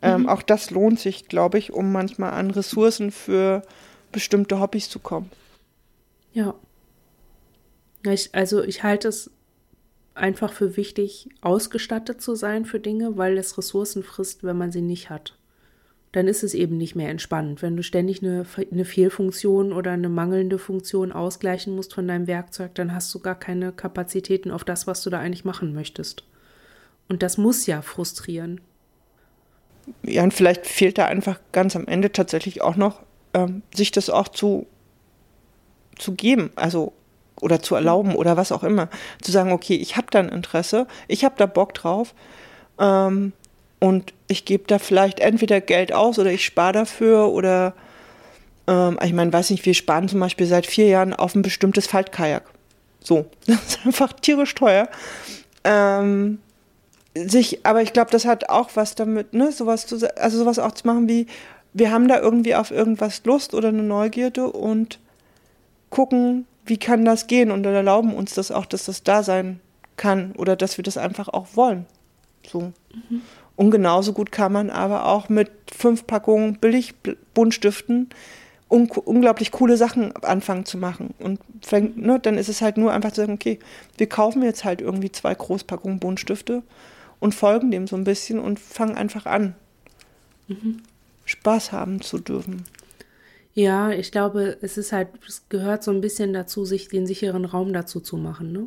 Ähm, 0.02 0.22
mhm. 0.22 0.28
Auch 0.28 0.42
das 0.42 0.70
lohnt 0.70 0.98
sich, 0.98 1.28
glaube 1.28 1.58
ich, 1.58 1.72
um 1.72 1.92
manchmal 1.92 2.32
an 2.32 2.50
Ressourcen 2.50 3.10
für 3.10 3.62
bestimmte 4.12 4.60
Hobbys 4.60 4.88
zu 4.88 4.98
kommen. 4.98 5.30
Ja. 6.32 6.54
Ich, 8.04 8.34
also 8.34 8.62
ich 8.62 8.82
halte 8.82 9.08
es 9.08 9.30
einfach 10.14 10.52
für 10.52 10.76
wichtig, 10.76 11.28
ausgestattet 11.40 12.22
zu 12.22 12.34
sein 12.34 12.64
für 12.64 12.80
Dinge, 12.80 13.16
weil 13.16 13.36
es 13.36 13.58
Ressourcen 13.58 14.02
frisst, 14.02 14.42
wenn 14.42 14.56
man 14.56 14.72
sie 14.72 14.80
nicht 14.80 15.10
hat. 15.10 15.36
Dann 16.12 16.26
ist 16.26 16.42
es 16.42 16.54
eben 16.54 16.76
nicht 16.76 16.96
mehr 16.96 17.08
entspannend. 17.08 17.62
Wenn 17.62 17.76
du 17.76 17.82
ständig 17.82 18.22
eine, 18.22 18.44
eine 18.72 18.84
Fehlfunktion 18.84 19.72
oder 19.72 19.92
eine 19.92 20.08
mangelnde 20.08 20.58
Funktion 20.58 21.12
ausgleichen 21.12 21.76
musst 21.76 21.94
von 21.94 22.08
deinem 22.08 22.26
Werkzeug, 22.26 22.74
dann 22.74 22.92
hast 22.92 23.14
du 23.14 23.20
gar 23.20 23.38
keine 23.38 23.70
Kapazitäten 23.70 24.50
auf 24.50 24.64
das, 24.64 24.86
was 24.86 25.02
du 25.02 25.10
da 25.10 25.20
eigentlich 25.20 25.44
machen 25.44 25.72
möchtest. 25.72 26.24
Und 27.08 27.22
das 27.22 27.38
muss 27.38 27.66
ja 27.66 27.82
frustrieren 27.82 28.60
ja, 30.02 30.22
und 30.22 30.34
vielleicht 30.34 30.66
fehlt 30.66 30.98
da 30.98 31.06
einfach 31.06 31.40
ganz 31.52 31.76
am 31.76 31.86
Ende 31.86 32.12
tatsächlich 32.12 32.62
auch 32.62 32.76
noch, 32.76 33.00
ähm, 33.34 33.62
sich 33.74 33.90
das 33.90 34.10
auch 34.10 34.28
zu, 34.28 34.66
zu 35.98 36.12
geben, 36.12 36.50
also 36.56 36.92
oder 37.40 37.62
zu 37.62 37.74
erlauben 37.74 38.14
oder 38.14 38.36
was 38.36 38.52
auch 38.52 38.62
immer. 38.62 38.88
Zu 39.22 39.32
sagen, 39.32 39.52
okay, 39.52 39.74
ich 39.74 39.96
habe 39.96 40.08
da 40.10 40.18
ein 40.18 40.28
Interesse, 40.28 40.86
ich 41.08 41.24
habe 41.24 41.34
da 41.38 41.46
Bock 41.46 41.74
drauf 41.74 42.14
ähm, 42.78 43.32
und 43.78 44.12
ich 44.28 44.44
gebe 44.44 44.64
da 44.66 44.78
vielleicht 44.78 45.20
entweder 45.20 45.60
Geld 45.60 45.92
aus 45.92 46.18
oder 46.18 46.30
ich 46.30 46.44
spare 46.44 46.72
dafür 46.72 47.28
oder 47.28 47.74
ähm, 48.66 48.98
ich 49.02 49.12
meine, 49.12 49.32
weiß 49.32 49.50
nicht, 49.50 49.64
wir 49.64 49.74
sparen 49.74 50.08
zum 50.08 50.20
Beispiel 50.20 50.46
seit 50.46 50.66
vier 50.66 50.86
Jahren 50.88 51.14
auf 51.14 51.34
ein 51.34 51.42
bestimmtes 51.42 51.86
Faltkajak. 51.86 52.44
So, 53.02 53.26
das 53.46 53.56
ist 53.66 53.86
einfach 53.86 54.12
tierisch 54.12 54.54
teuer. 54.54 54.88
Ähm, 55.64 56.38
sich, 57.14 57.64
aber 57.66 57.82
ich 57.82 57.92
glaube, 57.92 58.10
das 58.10 58.24
hat 58.24 58.48
auch 58.48 58.70
was 58.74 58.94
damit, 58.94 59.34
ne, 59.34 59.52
sowas 59.52 59.86
zu, 59.86 59.98
also 60.16 60.38
sowas 60.38 60.58
auch 60.58 60.72
zu 60.72 60.86
machen 60.86 61.08
wie, 61.08 61.26
wir 61.72 61.90
haben 61.90 62.08
da 62.08 62.20
irgendwie 62.20 62.54
auf 62.54 62.70
irgendwas 62.70 63.24
Lust 63.24 63.54
oder 63.54 63.68
eine 63.68 63.82
Neugierde 63.82 64.50
und 64.50 64.98
gucken, 65.88 66.46
wie 66.66 66.78
kann 66.78 67.04
das 67.04 67.26
gehen 67.26 67.50
und 67.50 67.64
erlauben 67.64 68.14
uns 68.14 68.34
das 68.34 68.50
auch, 68.50 68.66
dass 68.66 68.86
das 68.86 69.02
da 69.02 69.22
sein 69.22 69.60
kann 69.96 70.32
oder 70.36 70.56
dass 70.56 70.76
wir 70.78 70.82
das 70.82 70.96
einfach 70.96 71.28
auch 71.28 71.48
wollen. 71.54 71.86
So. 72.46 72.72
Mhm. 73.08 73.22
Und 73.56 73.70
genauso 73.70 74.12
gut 74.12 74.32
kann 74.32 74.52
man 74.52 74.70
aber 74.70 75.06
auch 75.06 75.28
mit 75.28 75.50
fünf 75.70 76.06
Packungen 76.06 76.58
Billig-Buntstiften 76.58 78.08
un 78.70 78.88
unglaublich 78.88 79.50
coole 79.50 79.76
Sachen 79.76 80.16
anfangen 80.24 80.64
zu 80.64 80.78
machen. 80.78 81.12
Und 81.18 81.40
fängt, 81.60 81.98
ne, 81.98 82.18
dann 82.20 82.38
ist 82.38 82.48
es 82.48 82.62
halt 82.62 82.78
nur 82.78 82.92
einfach 82.92 83.10
zu 83.10 83.20
sagen, 83.20 83.34
okay, 83.34 83.58
wir 83.98 84.08
kaufen 84.08 84.42
jetzt 84.42 84.64
halt 84.64 84.80
irgendwie 84.80 85.12
zwei 85.12 85.34
Großpackungen 85.34 85.98
Buntstifte 85.98 86.62
und 87.20 87.34
folgen 87.34 87.70
dem 87.70 87.86
so 87.86 87.96
ein 87.96 88.04
bisschen 88.04 88.38
und 88.38 88.58
fangen 88.58 88.96
einfach 88.96 89.26
an, 89.26 89.54
mhm. 90.48 90.78
Spaß 91.24 91.72
haben 91.72 92.00
zu 92.00 92.18
dürfen. 92.18 92.64
Ja, 93.52 93.90
ich 93.90 94.10
glaube, 94.10 94.58
es 94.62 94.78
ist 94.78 94.92
halt, 94.92 95.08
es 95.26 95.48
gehört 95.48 95.82
so 95.82 95.90
ein 95.90 96.00
bisschen 96.00 96.32
dazu, 96.32 96.64
sich 96.64 96.88
den 96.88 97.06
sicheren 97.06 97.44
Raum 97.44 97.72
dazu 97.72 98.00
zu 98.00 98.16
machen. 98.16 98.52
Ne? 98.52 98.66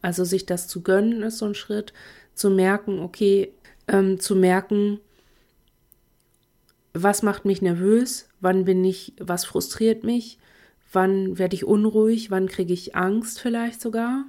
Also 0.00 0.24
sich 0.24 0.46
das 0.46 0.68
zu 0.68 0.82
gönnen 0.82 1.22
ist 1.22 1.38
so 1.38 1.46
ein 1.46 1.54
Schritt, 1.54 1.92
zu 2.34 2.50
merken, 2.50 3.00
okay, 3.00 3.52
ähm, 3.88 4.20
zu 4.20 4.36
merken, 4.36 5.00
was 6.94 7.22
macht 7.22 7.44
mich 7.44 7.62
nervös, 7.62 8.28
wann 8.40 8.64
bin 8.64 8.84
ich, 8.84 9.14
was 9.18 9.44
frustriert 9.44 10.04
mich, 10.04 10.38
wann 10.92 11.38
werde 11.38 11.54
ich 11.54 11.64
unruhig, 11.64 12.30
wann 12.30 12.48
kriege 12.48 12.72
ich 12.72 12.94
Angst 12.94 13.40
vielleicht 13.40 13.80
sogar 13.80 14.24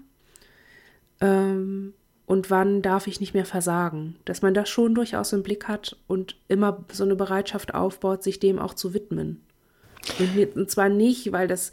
ähm, 1.22 1.94
und 2.34 2.50
wann 2.50 2.82
darf 2.82 3.06
ich 3.06 3.20
nicht 3.20 3.36
mehr 3.36 3.46
versagen. 3.46 4.16
Dass 4.26 4.42
man 4.42 4.56
das 4.56 4.68
schon 4.68 4.96
durchaus 4.96 5.34
im 5.34 5.44
Blick 5.44 5.68
hat 5.68 5.98
und 6.08 6.36
immer 6.48 6.84
so 6.92 7.04
eine 7.04 7.16
Bereitschaft 7.16 7.76
aufbaut, 7.76 8.24
sich 8.24 8.40
dem 8.40 8.58
auch 8.58 8.74
zu 8.74 8.96
widmen. 8.96 9.44
Und, 10.18 10.56
und 10.56 10.72
zwar 10.72 10.90
nicht, 10.90 11.32
weil 11.32 11.48
das, 11.48 11.72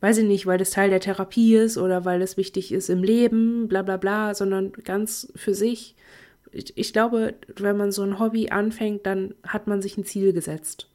weiß 0.00 0.16
ich 0.16 0.24
nicht, 0.24 0.46
weil 0.46 0.56
das 0.56 0.70
Teil 0.70 0.88
der 0.88 1.00
Therapie 1.00 1.56
ist 1.56 1.76
oder 1.76 2.06
weil 2.06 2.22
es 2.22 2.38
wichtig 2.38 2.72
ist 2.72 2.88
im 2.88 3.02
Leben, 3.02 3.68
bla 3.68 3.82
bla 3.82 3.98
bla, 3.98 4.34
sondern 4.34 4.72
ganz 4.72 5.30
für 5.36 5.52
sich. 5.52 5.94
Ich, 6.52 6.74
ich 6.78 6.94
glaube, 6.94 7.34
wenn 7.56 7.76
man 7.76 7.92
so 7.92 8.00
ein 8.00 8.18
Hobby 8.18 8.48
anfängt, 8.48 9.04
dann 9.04 9.34
hat 9.46 9.66
man 9.66 9.82
sich 9.82 9.98
ein 9.98 10.06
Ziel 10.06 10.32
gesetzt. 10.32 10.88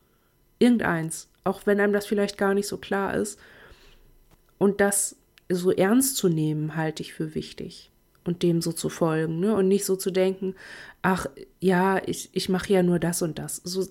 Irgendeins. 0.57 1.29
Auch 1.43 1.67
wenn 1.67 1.79
einem 1.79 1.93
das 1.93 2.07
vielleicht 2.07 2.39
gar 2.39 2.55
nicht 2.55 2.67
so 2.67 2.77
klar 2.77 3.13
ist. 3.13 3.39
Und 4.57 4.81
das 4.81 5.17
so 5.49 5.69
ernst 5.69 6.17
zu 6.17 6.29
nehmen, 6.29 6.75
halte 6.75 7.03
ich 7.03 7.13
für 7.13 7.35
wichtig. 7.35 7.91
Und 8.25 8.41
dem 8.41 8.61
so 8.61 8.71
zu 8.71 8.89
folgen, 8.89 9.39
ne? 9.39 9.53
Und 9.55 9.67
nicht 9.67 9.85
so 9.85 9.95
zu 9.95 10.09
denken, 10.09 10.55
ach 11.01 11.27
ja, 11.59 12.01
ich, 12.05 12.29
ich 12.31 12.49
mache 12.49 12.73
ja 12.73 12.81
nur 12.81 12.97
das 12.97 13.21
und 13.21 13.37
das. 13.37 13.57
So, 13.57 13.85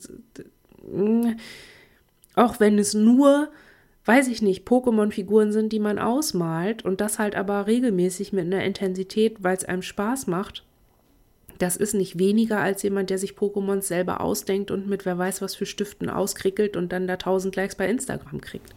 auch 2.34 2.58
wenn 2.58 2.78
es 2.78 2.94
nur, 2.94 3.50
weiß 4.06 4.28
ich 4.28 4.42
nicht, 4.42 4.66
Pokémon-Figuren 4.66 5.52
sind, 5.52 5.72
die 5.72 5.78
man 5.78 5.98
ausmalt 5.98 6.84
und 6.84 7.00
das 7.00 7.18
halt 7.18 7.36
aber 7.36 7.66
regelmäßig 7.66 8.32
mit 8.32 8.46
einer 8.46 8.64
Intensität, 8.64 9.44
weil 9.44 9.56
es 9.56 9.64
einem 9.64 9.82
Spaß 9.82 10.26
macht. 10.26 10.64
Das 11.58 11.76
ist 11.76 11.94
nicht 11.94 12.18
weniger 12.18 12.58
als 12.58 12.82
jemand, 12.82 13.10
der 13.10 13.18
sich 13.18 13.32
Pokémons 13.32 13.82
selber 13.82 14.20
ausdenkt 14.20 14.70
und 14.70 14.88
mit 14.88 15.04
wer 15.04 15.18
weiß 15.18 15.42
was 15.42 15.54
für 15.54 15.66
Stiften 15.66 16.08
auskrickelt 16.08 16.76
und 16.76 16.90
dann 16.90 17.06
da 17.06 17.16
tausend 17.16 17.54
Likes 17.54 17.76
bei 17.76 17.88
Instagram 17.88 18.40
kriegt. 18.40 18.74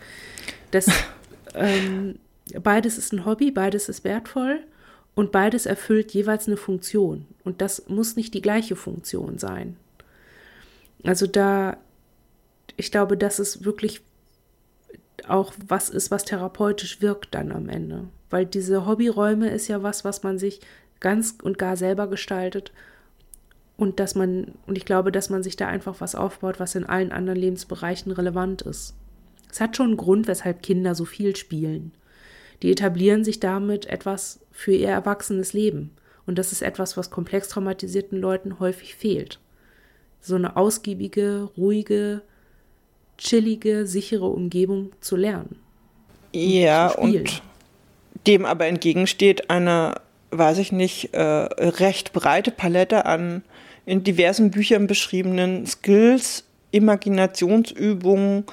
Das, 0.72 0.88
ähm, 1.56 2.19
beides 2.61 2.98
ist 2.98 3.14
ein 3.14 3.26
Hobby, 3.26 3.52
beides 3.52 3.88
ist 3.88 4.03
wertvoll 4.03 4.60
und 5.16 5.32
beides 5.32 5.66
erfüllt 5.66 6.14
jeweils 6.14 6.48
eine 6.48 6.58
Funktion. 6.58 7.26
Und 7.44 7.62
das 7.62 7.88
muss 7.88 8.16
nicht 8.16 8.34
die 8.34 8.42
gleiche 8.42 8.76
Funktion 8.76 9.38
sein. 9.38 9.78
Also 11.04 11.26
da 11.28 11.78
ich 12.78 12.92
glaube, 12.92 13.18
dass 13.18 13.40
es 13.40 13.64
wirklich 13.64 14.02
auch 15.28 15.54
was 15.68 15.90
ist, 15.90 16.12
was 16.12 16.26
therapeutisch 16.26 17.02
wirkt 17.02 17.34
dann 17.34 17.52
am 17.52 17.70
Ende. 17.70 18.06
Weil 18.30 18.46
diese 18.46 18.86
Hobbyräume 18.86 19.50
ist 19.50 19.68
ja 19.68 19.82
was, 19.82 20.04
was 20.04 20.24
man 20.24 20.38
sich 20.38 20.60
ganz 21.00 21.38
und 21.42 21.58
gar 21.58 21.78
selber 21.78 22.08
gestaltet. 22.08 22.72
Und 23.78 24.00
dass 24.00 24.16
man, 24.16 24.54
und 24.68 24.78
ich 24.78 24.86
glaube, 24.86 25.12
dass 25.12 25.30
man 25.30 25.44
sich 25.44 25.56
da 25.56 25.68
einfach 25.68 26.00
was 26.00 26.16
aufbaut, 26.16 26.60
was 26.60 26.76
in 26.76 26.86
allen 26.86 27.12
anderen 27.12 27.40
Lebensbereichen 27.40 28.12
relevant 28.12 28.62
ist. 28.62 28.94
Es 29.52 29.62
hat 29.62 29.76
schon 29.76 29.88
einen 29.88 29.98
Grund, 29.98 30.28
weshalb 30.28 30.62
Kinder 30.62 30.96
so 30.96 31.06
viel 31.06 31.36
spielen. 31.36 31.92
Die 32.62 32.72
etablieren 32.72 33.24
sich 33.24 33.40
damit 33.40 33.86
etwas 33.86 34.40
für 34.56 34.72
ihr 34.72 34.88
erwachsenes 34.88 35.52
Leben. 35.52 35.91
Und 36.26 36.40
das 36.40 36.53
ist 36.53 36.61
etwas, 36.61 36.95
was 36.95 37.11
komplex 37.11 37.49
traumatisierten 37.49 38.19
Leuten 38.19 38.60
häufig 38.60 38.95
fehlt. 38.95 39.40
So 40.22 40.36
eine 40.36 40.56
ausgiebige, 40.56 41.49
ruhige, 41.57 42.22
chillige, 43.18 43.86
sichere 43.86 44.26
Umgebung 44.26 44.94
zu 45.02 45.18
lernen. 45.18 45.60
Ja, 46.32 46.88
und 46.91 47.44
dem 48.26 48.45
aber 48.45 48.65
entgegensteht 48.65 49.49
eine, 49.49 49.95
weiß 50.32 50.57
ich 50.57 50.72
nicht, 50.72 51.14
äh, 51.14 51.22
recht 51.22 52.14
breite 52.14 52.52
Palette 52.52 53.06
an 53.06 53.44
in 53.86 54.03
diversen 54.03 54.52
Büchern 54.52 54.88
beschriebenen 54.88 55.68
Skills, 55.68 56.45
Imaginationsübungen, 56.72 58.45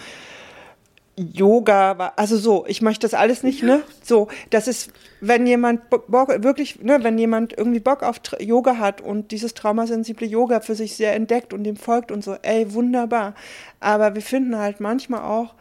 Yoga 1.16 1.98
war, 1.98 2.12
also 2.16 2.38
so, 2.38 2.64
ich 2.66 2.80
möchte 2.80 3.06
das 3.06 3.12
alles 3.12 3.42
nicht, 3.42 3.62
ne? 3.62 3.82
So, 4.02 4.28
das 4.48 4.66
ist, 4.66 4.90
wenn 5.20 5.46
jemand 5.46 5.90
Bock, 5.90 6.42
wirklich, 6.42 6.80
ne, 6.80 7.04
wenn 7.04 7.18
jemand 7.18 7.56
irgendwie 7.56 7.80
Bock 7.80 8.02
auf 8.02 8.16
Yoga 8.40 8.78
hat 8.78 9.02
und 9.02 9.30
dieses 9.30 9.52
traumasensible 9.52 10.26
Yoga 10.26 10.60
für 10.60 10.74
sich 10.74 10.96
sehr 10.96 11.14
entdeckt 11.14 11.52
und 11.52 11.64
dem 11.64 11.76
folgt 11.76 12.10
und 12.10 12.24
so, 12.24 12.36
ey, 12.40 12.72
wunderbar. 12.72 13.34
Aber 13.78 14.14
wir 14.14 14.22
finden 14.22 14.56
halt 14.56 14.80
manchmal 14.80 15.20
auch, 15.20 15.54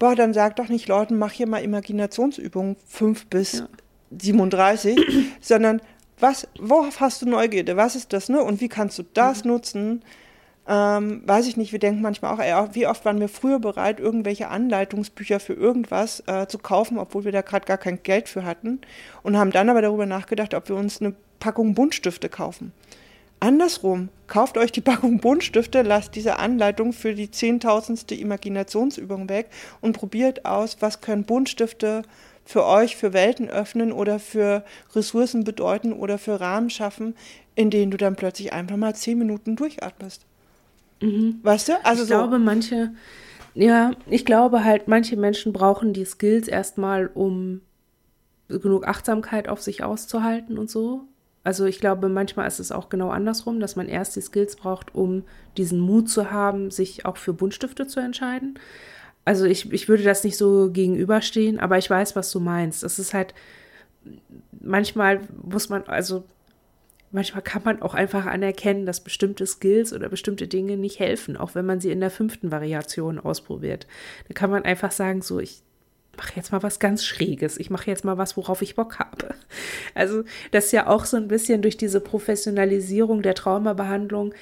boah, 0.00 0.16
dann 0.16 0.34
sag 0.34 0.56
doch 0.56 0.68
nicht 0.68 0.88
Leuten, 0.88 1.18
mach 1.18 1.32
hier 1.32 1.46
mal 1.46 1.62
Imaginationsübungen 1.62 2.76
5 2.88 3.26
bis 3.26 3.60
ja. 3.60 3.68
37, 4.18 4.98
sondern 5.40 5.80
was, 6.18 6.48
worauf 6.58 7.00
hast 7.00 7.22
du 7.22 7.28
Neugierde? 7.28 7.76
Was 7.76 7.94
ist 7.94 8.12
das, 8.12 8.28
ne? 8.28 8.42
Und 8.42 8.60
wie 8.60 8.68
kannst 8.68 8.98
du 8.98 9.04
das 9.14 9.44
mhm. 9.44 9.50
nutzen? 9.52 10.02
Ähm, 10.72 11.22
weiß 11.26 11.48
ich 11.48 11.56
nicht, 11.56 11.72
wir 11.72 11.80
denken 11.80 12.00
manchmal 12.00 12.32
auch, 12.32 12.38
ey, 12.38 12.74
wie 12.74 12.86
oft 12.86 13.04
waren 13.04 13.18
wir 13.18 13.28
früher 13.28 13.58
bereit, 13.58 13.98
irgendwelche 13.98 14.46
Anleitungsbücher 14.46 15.40
für 15.40 15.54
irgendwas 15.54 16.22
äh, 16.28 16.46
zu 16.46 16.58
kaufen, 16.58 16.96
obwohl 16.96 17.24
wir 17.24 17.32
da 17.32 17.42
gerade 17.42 17.66
gar 17.66 17.76
kein 17.76 18.04
Geld 18.04 18.28
für 18.28 18.44
hatten 18.44 18.80
und 19.24 19.36
haben 19.36 19.50
dann 19.50 19.68
aber 19.68 19.82
darüber 19.82 20.06
nachgedacht, 20.06 20.54
ob 20.54 20.68
wir 20.68 20.76
uns 20.76 21.00
eine 21.00 21.12
Packung 21.40 21.74
Buntstifte 21.74 22.28
kaufen. 22.28 22.72
Andersrum, 23.40 24.10
kauft 24.28 24.56
euch 24.58 24.70
die 24.70 24.80
Packung 24.80 25.18
Buntstifte, 25.18 25.82
lasst 25.82 26.14
diese 26.14 26.38
Anleitung 26.38 26.92
für 26.92 27.14
die 27.14 27.32
zehntausendste 27.32 28.14
Imaginationsübung 28.14 29.28
weg 29.28 29.48
und 29.80 29.94
probiert 29.98 30.44
aus, 30.44 30.76
was 30.78 31.00
können 31.00 31.24
Buntstifte 31.24 32.02
für 32.44 32.64
euch 32.64 32.94
für 32.94 33.12
Welten 33.12 33.50
öffnen 33.50 33.90
oder 33.90 34.20
für 34.20 34.64
Ressourcen 34.94 35.42
bedeuten 35.42 35.92
oder 35.92 36.16
für 36.16 36.40
Rahmen 36.40 36.70
schaffen, 36.70 37.16
in 37.56 37.70
denen 37.70 37.90
du 37.90 37.96
dann 37.96 38.14
plötzlich 38.14 38.52
einfach 38.52 38.76
mal 38.76 38.94
zehn 38.94 39.18
Minuten 39.18 39.56
durchatmest. 39.56 40.26
Mhm. 41.00 41.40
Weißt 41.42 41.68
du? 41.68 41.84
Also 41.84 42.02
ich 42.02 42.08
so. 42.08 42.14
glaube, 42.14 42.38
manche, 42.38 42.92
ja, 43.54 43.92
ich 44.06 44.24
glaube 44.24 44.64
halt, 44.64 44.88
manche 44.88 45.16
Menschen 45.16 45.52
brauchen 45.52 45.92
die 45.92 46.04
Skills 46.04 46.48
erstmal, 46.48 47.06
um 47.06 47.62
genug 48.48 48.86
Achtsamkeit 48.86 49.48
auf 49.48 49.62
sich 49.62 49.82
auszuhalten 49.84 50.58
und 50.58 50.70
so. 50.70 51.02
Also 51.42 51.64
ich 51.64 51.80
glaube, 51.80 52.08
manchmal 52.08 52.46
ist 52.46 52.58
es 52.58 52.72
auch 52.72 52.88
genau 52.88 53.10
andersrum, 53.10 53.60
dass 53.60 53.76
man 53.76 53.88
erst 53.88 54.16
die 54.16 54.20
Skills 54.20 54.56
braucht, 54.56 54.94
um 54.94 55.24
diesen 55.56 55.80
Mut 55.80 56.10
zu 56.10 56.30
haben, 56.30 56.70
sich 56.70 57.06
auch 57.06 57.16
für 57.16 57.32
Buntstifte 57.32 57.86
zu 57.86 58.00
entscheiden. 58.00 58.58
Also 59.24 59.46
ich, 59.46 59.72
ich 59.72 59.88
würde 59.88 60.02
das 60.02 60.24
nicht 60.24 60.36
so 60.36 60.70
gegenüberstehen, 60.70 61.58
aber 61.58 61.78
ich 61.78 61.88
weiß, 61.88 62.16
was 62.16 62.30
du 62.30 62.40
meinst. 62.40 62.82
Es 62.82 62.98
ist 62.98 63.14
halt, 63.14 63.34
manchmal 64.60 65.20
muss 65.42 65.68
man, 65.68 65.84
also 65.84 66.24
manchmal 67.10 67.42
kann 67.42 67.62
man 67.64 67.82
auch 67.82 67.94
einfach 67.94 68.26
anerkennen, 68.26 68.86
dass 68.86 69.02
bestimmte 69.02 69.46
Skills 69.46 69.92
oder 69.92 70.08
bestimmte 70.08 70.48
Dinge 70.48 70.76
nicht 70.76 70.98
helfen, 70.98 71.36
auch 71.36 71.54
wenn 71.54 71.66
man 71.66 71.80
sie 71.80 71.90
in 71.90 72.00
der 72.00 72.10
fünften 72.10 72.50
Variation 72.50 73.18
ausprobiert. 73.18 73.86
Dann 74.28 74.34
kann 74.34 74.50
man 74.50 74.64
einfach 74.64 74.92
sagen, 74.92 75.22
so, 75.22 75.40
ich 75.40 75.62
mache 76.16 76.32
jetzt 76.36 76.52
mal 76.52 76.62
was 76.62 76.78
ganz 76.78 77.04
Schräges. 77.04 77.58
Ich 77.58 77.70
mache 77.70 77.90
jetzt 77.90 78.04
mal 78.04 78.18
was, 78.18 78.36
worauf 78.36 78.62
ich 78.62 78.76
Bock 78.76 78.98
habe. 78.98 79.34
Also, 79.94 80.24
das 80.50 80.66
ist 80.66 80.72
ja 80.72 80.86
auch 80.86 81.04
so 81.04 81.16
ein 81.16 81.28
bisschen 81.28 81.62
durch 81.62 81.76
diese 81.76 82.00
Professionalisierung 82.00 83.22
der 83.22 83.34
Traumabehandlung. 83.34 84.34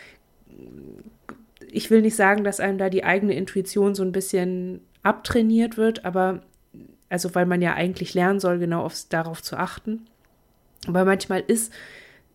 Ich 1.71 1.91
will 1.91 2.03
nicht 2.03 2.17
sagen, 2.17 2.45
dass 2.45 2.61
einem 2.61 2.79
da 2.79 2.91
die 2.91 3.05
eigene 3.05 3.35
Intuition 3.35 3.95
so 3.95 4.03
ein 4.03 4.13
bisschen 4.13 4.81
abtrainiert 5.03 5.77
wird, 5.77 6.05
aber 6.05 6.43
also 7.09 7.35
weil 7.35 7.47
man 7.47 7.63
ja 7.63 7.75
eigentlich 7.75 8.15
lernen 8.15 8.41
soll, 8.41 8.59
genau 8.59 8.83
aufs, 8.83 9.09
darauf 9.09 9.43
zu 9.43 9.57
achten. 9.57 10.07
Aber 10.87 11.05
manchmal 11.05 11.43
ist 11.47 11.73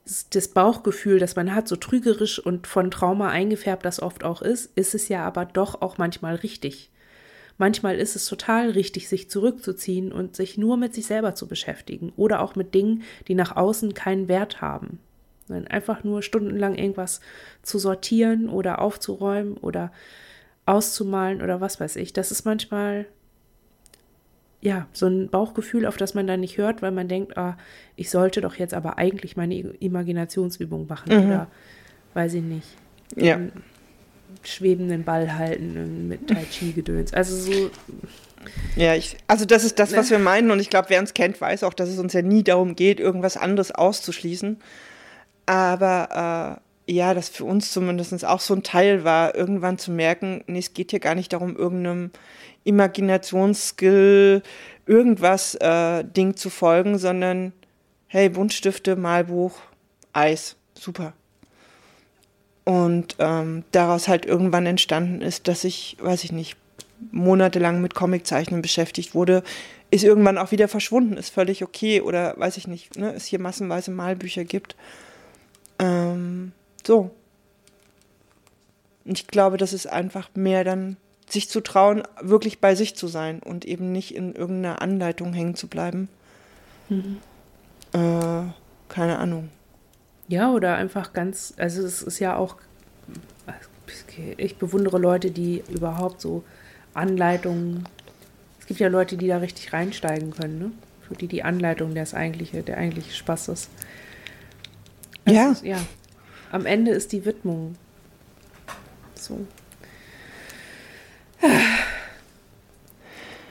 das 0.05 0.49
Bauchgefühl, 0.49 1.19
das 1.19 1.35
man 1.35 1.55
hat, 1.55 1.67
so 1.67 1.75
trügerisch 1.75 2.39
und 2.39 2.67
von 2.67 2.91
Trauma 2.91 3.29
eingefärbt 3.29 3.85
das 3.85 4.01
oft 4.01 4.23
auch 4.23 4.41
ist, 4.41 4.71
ist 4.75 4.95
es 4.95 5.07
ja 5.07 5.23
aber 5.23 5.45
doch 5.45 5.81
auch 5.81 5.97
manchmal 5.97 6.35
richtig. 6.35 6.89
Manchmal 7.57 7.97
ist 7.97 8.15
es 8.15 8.25
total 8.25 8.71
richtig, 8.71 9.07
sich 9.07 9.29
zurückzuziehen 9.29 10.11
und 10.11 10.35
sich 10.35 10.57
nur 10.57 10.75
mit 10.75 10.93
sich 10.93 11.05
selber 11.05 11.35
zu 11.35 11.47
beschäftigen 11.47 12.11
oder 12.17 12.41
auch 12.41 12.55
mit 12.55 12.73
Dingen, 12.73 13.03
die 13.27 13.35
nach 13.35 13.55
außen 13.55 13.93
keinen 13.93 14.27
Wert 14.27 14.59
haben. 14.59 14.99
Einfach 15.49 16.03
nur 16.03 16.23
stundenlang 16.23 16.75
irgendwas 16.75 17.21
zu 17.61 17.77
sortieren 17.77 18.49
oder 18.49 18.81
aufzuräumen 18.81 19.57
oder 19.57 19.91
auszumalen 20.65 21.41
oder 21.41 21.61
was 21.61 21.79
weiß 21.79 21.97
ich. 21.97 22.13
Das 22.13 22.31
ist 22.31 22.45
manchmal, 22.45 23.05
ja, 24.63 24.87
so 24.93 25.07
ein 25.07 25.27
Bauchgefühl, 25.27 25.85
auf 25.85 25.97
das 25.97 26.13
man 26.13 26.25
dann 26.25 26.39
nicht 26.39 26.57
hört, 26.57 26.81
weil 26.81 26.91
man 26.91 27.09
denkt, 27.09 27.37
ah, 27.37 27.57
ich 27.97 28.09
sollte 28.09 28.39
doch 28.39 28.55
jetzt 28.55 28.73
aber 28.73 28.97
eigentlich 28.97 29.35
meine 29.35 29.55
Imaginationsübung 29.55 30.87
machen 30.87 31.13
mhm. 31.13 31.25
oder 31.25 31.47
weiß 32.13 32.35
ich 32.35 32.43
nicht. 32.43 32.67
Ja. 33.15 33.39
schwebenden 34.41 35.03
Ball 35.03 35.37
halten 35.37 36.07
mit 36.07 36.27
Tai 36.27 36.45
Chi 36.49 36.71
gedöns. 36.71 37.13
Also 37.13 37.35
so 37.35 37.71
ja, 38.75 38.95
ich, 38.95 39.17
also 39.27 39.45
das 39.45 39.63
ist 39.63 39.79
das, 39.79 39.95
was 39.95 40.09
ne? 40.09 40.17
wir 40.17 40.23
meinen 40.23 40.49
und 40.49 40.59
ich 40.59 40.69
glaube, 40.69 40.89
wer 40.89 40.99
uns 40.99 41.13
kennt, 41.13 41.39
weiß 41.39 41.63
auch, 41.63 41.73
dass 41.73 41.89
es 41.89 41.99
uns 41.99 42.13
ja 42.13 42.21
nie 42.21 42.43
darum 42.43 42.75
geht, 42.75 42.99
irgendwas 42.99 43.37
anderes 43.37 43.71
auszuschließen. 43.71 44.59
Aber 45.45 46.59
äh, 46.87 46.93
ja, 46.93 47.13
das 47.13 47.29
für 47.29 47.45
uns 47.45 47.71
zumindest 47.71 48.25
auch 48.25 48.39
so 48.39 48.53
ein 48.53 48.63
Teil 48.63 49.03
war, 49.03 49.35
irgendwann 49.35 49.77
zu 49.77 49.91
merken, 49.91 50.43
nee, 50.47 50.59
es 50.59 50.73
geht 50.73 50.91
hier 50.91 50.99
gar 50.99 51.15
nicht 51.15 51.33
darum, 51.33 51.55
irgendeinem 51.55 52.11
Imaginationsskill, 52.63 54.41
irgendwas 54.85 55.55
äh, 55.55 56.03
Ding 56.03 56.35
zu 56.35 56.49
folgen, 56.49 56.97
sondern 56.97 57.53
hey, 58.07 58.29
Buntstifte, 58.29 58.95
Malbuch, 58.95 59.59
Eis, 60.13 60.55
super. 60.75 61.13
Und 62.65 63.15
ähm, 63.19 63.63
daraus 63.71 64.07
halt 64.07 64.25
irgendwann 64.25 64.65
entstanden 64.65 65.21
ist, 65.21 65.47
dass 65.47 65.63
ich, 65.63 65.97
weiß 65.99 66.23
ich 66.23 66.31
nicht, 66.31 66.55
monatelang 67.11 67.81
mit 67.81 67.95
Comiczeichnen 67.95 68.61
beschäftigt 68.61 69.15
wurde, 69.15 69.43
ist 69.91 70.03
irgendwann 70.03 70.37
auch 70.37 70.51
wieder 70.51 70.67
verschwunden, 70.67 71.17
ist 71.17 71.29
völlig 71.29 71.63
okay 71.63 72.01
oder 72.01 72.33
weiß 72.37 72.57
ich 72.57 72.67
nicht, 72.67 72.97
ne, 72.97 73.13
es 73.13 73.25
hier 73.25 73.39
massenweise 73.39 73.91
Malbücher 73.91 74.43
gibt. 74.43 74.75
Ähm, 75.79 76.51
so. 76.85 77.11
Ich 79.05 79.27
glaube, 79.27 79.57
das 79.57 79.73
ist 79.73 79.87
einfach 79.87 80.29
mehr 80.33 80.63
dann, 80.63 80.95
sich 81.33 81.49
zu 81.49 81.61
trauen, 81.61 82.03
wirklich 82.21 82.61
bei 82.61 82.75
sich 82.75 82.95
zu 82.95 83.07
sein 83.07 83.39
und 83.39 83.65
eben 83.65 83.91
nicht 83.91 84.15
in 84.15 84.33
irgendeiner 84.33 84.81
Anleitung 84.81 85.33
hängen 85.33 85.55
zu 85.55 85.67
bleiben. 85.67 86.07
Mhm. 86.89 87.17
Äh, 87.93 88.43
keine 88.87 89.17
Ahnung. 89.17 89.49
Ja, 90.27 90.51
oder 90.51 90.75
einfach 90.75 91.13
ganz, 91.13 91.53
also 91.57 91.83
es 91.83 92.01
ist 92.01 92.19
ja 92.19 92.37
auch, 92.37 92.55
ich 94.37 94.57
bewundere 94.57 94.97
Leute, 94.97 95.31
die 95.31 95.63
überhaupt 95.69 96.21
so 96.21 96.43
Anleitungen. 96.93 97.87
Es 98.59 98.67
gibt 98.67 98.79
ja 98.79 98.87
Leute, 98.87 99.17
die 99.17 99.27
da 99.27 99.37
richtig 99.37 99.73
reinsteigen 99.73 100.31
können, 100.31 100.59
ne? 100.59 100.71
Für 101.07 101.15
die 101.15 101.27
die 101.27 101.43
Anleitung 101.43 101.93
das 101.93 102.13
eigentliche, 102.13 102.63
der 102.63 102.77
eigentliche 102.77 103.11
Spaß 103.11 103.49
ist. 103.49 103.69
Das 105.25 105.35
ja. 105.35 105.51
Ist, 105.51 105.65
ja. 105.65 105.77
Am 106.51 106.65
Ende 106.65 106.91
ist 106.91 107.11
die 107.11 107.25
Widmung. 107.25 107.75
So. 109.15 109.45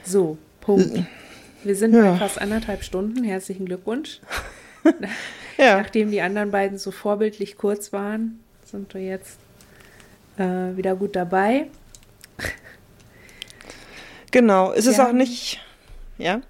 So, 0.03 0.37
Punkt. 0.61 1.05
Wir 1.63 1.75
sind 1.75 1.93
ja. 1.93 2.11
bei 2.11 2.17
fast 2.17 2.41
anderthalb 2.41 2.83
Stunden. 2.83 3.23
Herzlichen 3.23 3.65
Glückwunsch. 3.65 4.19
ja. 5.57 5.77
Nachdem 5.77 6.11
die 6.11 6.21
anderen 6.21 6.51
beiden 6.51 6.77
so 6.77 6.91
vorbildlich 6.91 7.57
kurz 7.57 7.93
waren, 7.93 8.39
sind 8.63 8.93
wir 8.93 9.01
jetzt 9.01 9.39
äh, 10.37 10.75
wieder 10.75 10.95
gut 10.95 11.15
dabei. 11.15 11.67
Genau, 14.31 14.71
ist 14.71 14.87
es 14.87 14.99
auch 14.99 15.13
nicht, 15.13 15.61
ja? 16.17 16.41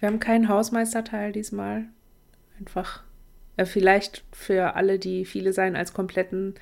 Wir 0.00 0.08
haben 0.08 0.18
keinen 0.18 0.48
Hausmeisterteil 0.48 1.30
diesmal. 1.30 1.84
Einfach, 2.58 3.04
äh, 3.56 3.64
vielleicht 3.64 4.24
für 4.32 4.74
alle, 4.74 4.98
die 4.98 5.24
viele 5.24 5.52
sein 5.52 5.76
als 5.76 5.94
kompletten, 5.94 6.56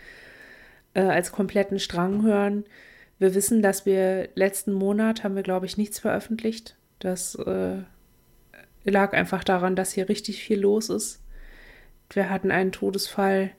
äh, 0.92 1.00
als 1.00 1.32
kompletten 1.32 1.78
Strang 1.78 2.22
hören. 2.22 2.64
Wir 3.18 3.34
wissen, 3.34 3.62
dass 3.62 3.86
wir 3.86 4.28
letzten 4.34 4.72
Monat 4.72 5.22
haben 5.22 5.36
wir, 5.36 5.42
glaube 5.42 5.66
ich, 5.66 5.76
nichts 5.76 5.98
veröffentlicht. 5.98 6.76
Das 6.98 7.34
äh, 7.36 7.82
lag 8.84 9.12
einfach 9.12 9.44
daran, 9.44 9.76
dass 9.76 9.92
hier 9.92 10.08
richtig 10.08 10.42
viel 10.42 10.60
los 10.60 10.88
ist. 10.88 11.22
Wir 12.10 12.30
hatten 12.30 12.50
einen 12.50 12.72
Todesfall 12.72 13.50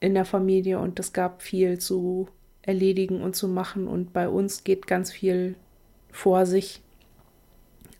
in 0.00 0.14
der 0.14 0.24
Familie 0.24 0.78
und 0.78 0.98
es 0.98 1.12
gab 1.12 1.42
viel 1.42 1.78
zu 1.78 2.28
erledigen 2.62 3.22
und 3.22 3.36
zu 3.36 3.48
machen. 3.48 3.88
Und 3.88 4.12
bei 4.12 4.28
uns 4.28 4.64
geht 4.64 4.86
ganz 4.86 5.10
viel 5.10 5.54
vor 6.10 6.46
sich. 6.46 6.82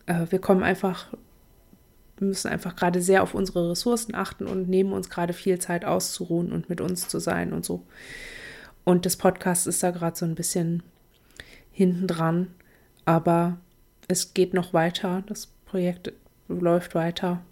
Äh, 0.06 0.26
wir 0.30 0.38
kommen 0.38 0.62
einfach, 0.62 1.12
wir 2.18 2.28
müssen 2.28 2.48
einfach 2.48 2.76
gerade 2.76 3.00
sehr 3.00 3.22
auf 3.22 3.34
unsere 3.34 3.70
Ressourcen 3.70 4.14
achten 4.14 4.46
und 4.46 4.68
nehmen 4.68 4.92
uns 4.92 5.08
gerade 5.08 5.32
viel 5.32 5.58
Zeit 5.58 5.84
auszuruhen 5.84 6.52
und 6.52 6.68
mit 6.68 6.80
uns 6.80 7.08
zu 7.08 7.18
sein 7.18 7.52
und 7.52 7.64
so. 7.64 7.82
Und 8.84 9.06
das 9.06 9.16
Podcast 9.16 9.66
ist 9.66 9.82
da 9.82 9.90
gerade 9.90 10.16
so 10.16 10.24
ein 10.24 10.34
bisschen 10.34 10.82
hinten 11.72 12.06
dran, 12.06 12.54
aber 13.04 13.58
es 14.08 14.34
geht 14.34 14.54
noch 14.54 14.72
weiter. 14.72 15.22
Das 15.26 15.48
Projekt 15.66 16.12
läuft 16.48 16.94
weiter. 16.94 17.42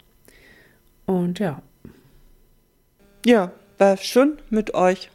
Und 1.07 1.39
ja. 1.39 1.63
Ja, 3.25 3.53
war 3.79 3.97
schön 3.97 4.39
mit 4.51 4.75
euch 4.75 5.11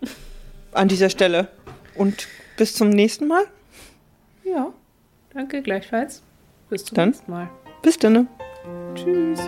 an 0.71 0.87
dieser 0.87 1.09
Stelle. 1.09 1.49
Und 1.95 2.27
bis 2.57 2.75
zum 2.75 2.89
nächsten 2.89 3.27
Mal. 3.27 3.43
Ja. 4.43 4.73
Danke, 5.33 5.61
gleichfalls. 5.61 6.21
Bis 6.69 6.85
zum 6.85 6.95
dann, 6.95 7.09
nächsten 7.09 7.31
Mal. 7.31 7.49
Bis 7.81 7.97
dann. 7.97 8.27
Tschüss. 8.95 9.39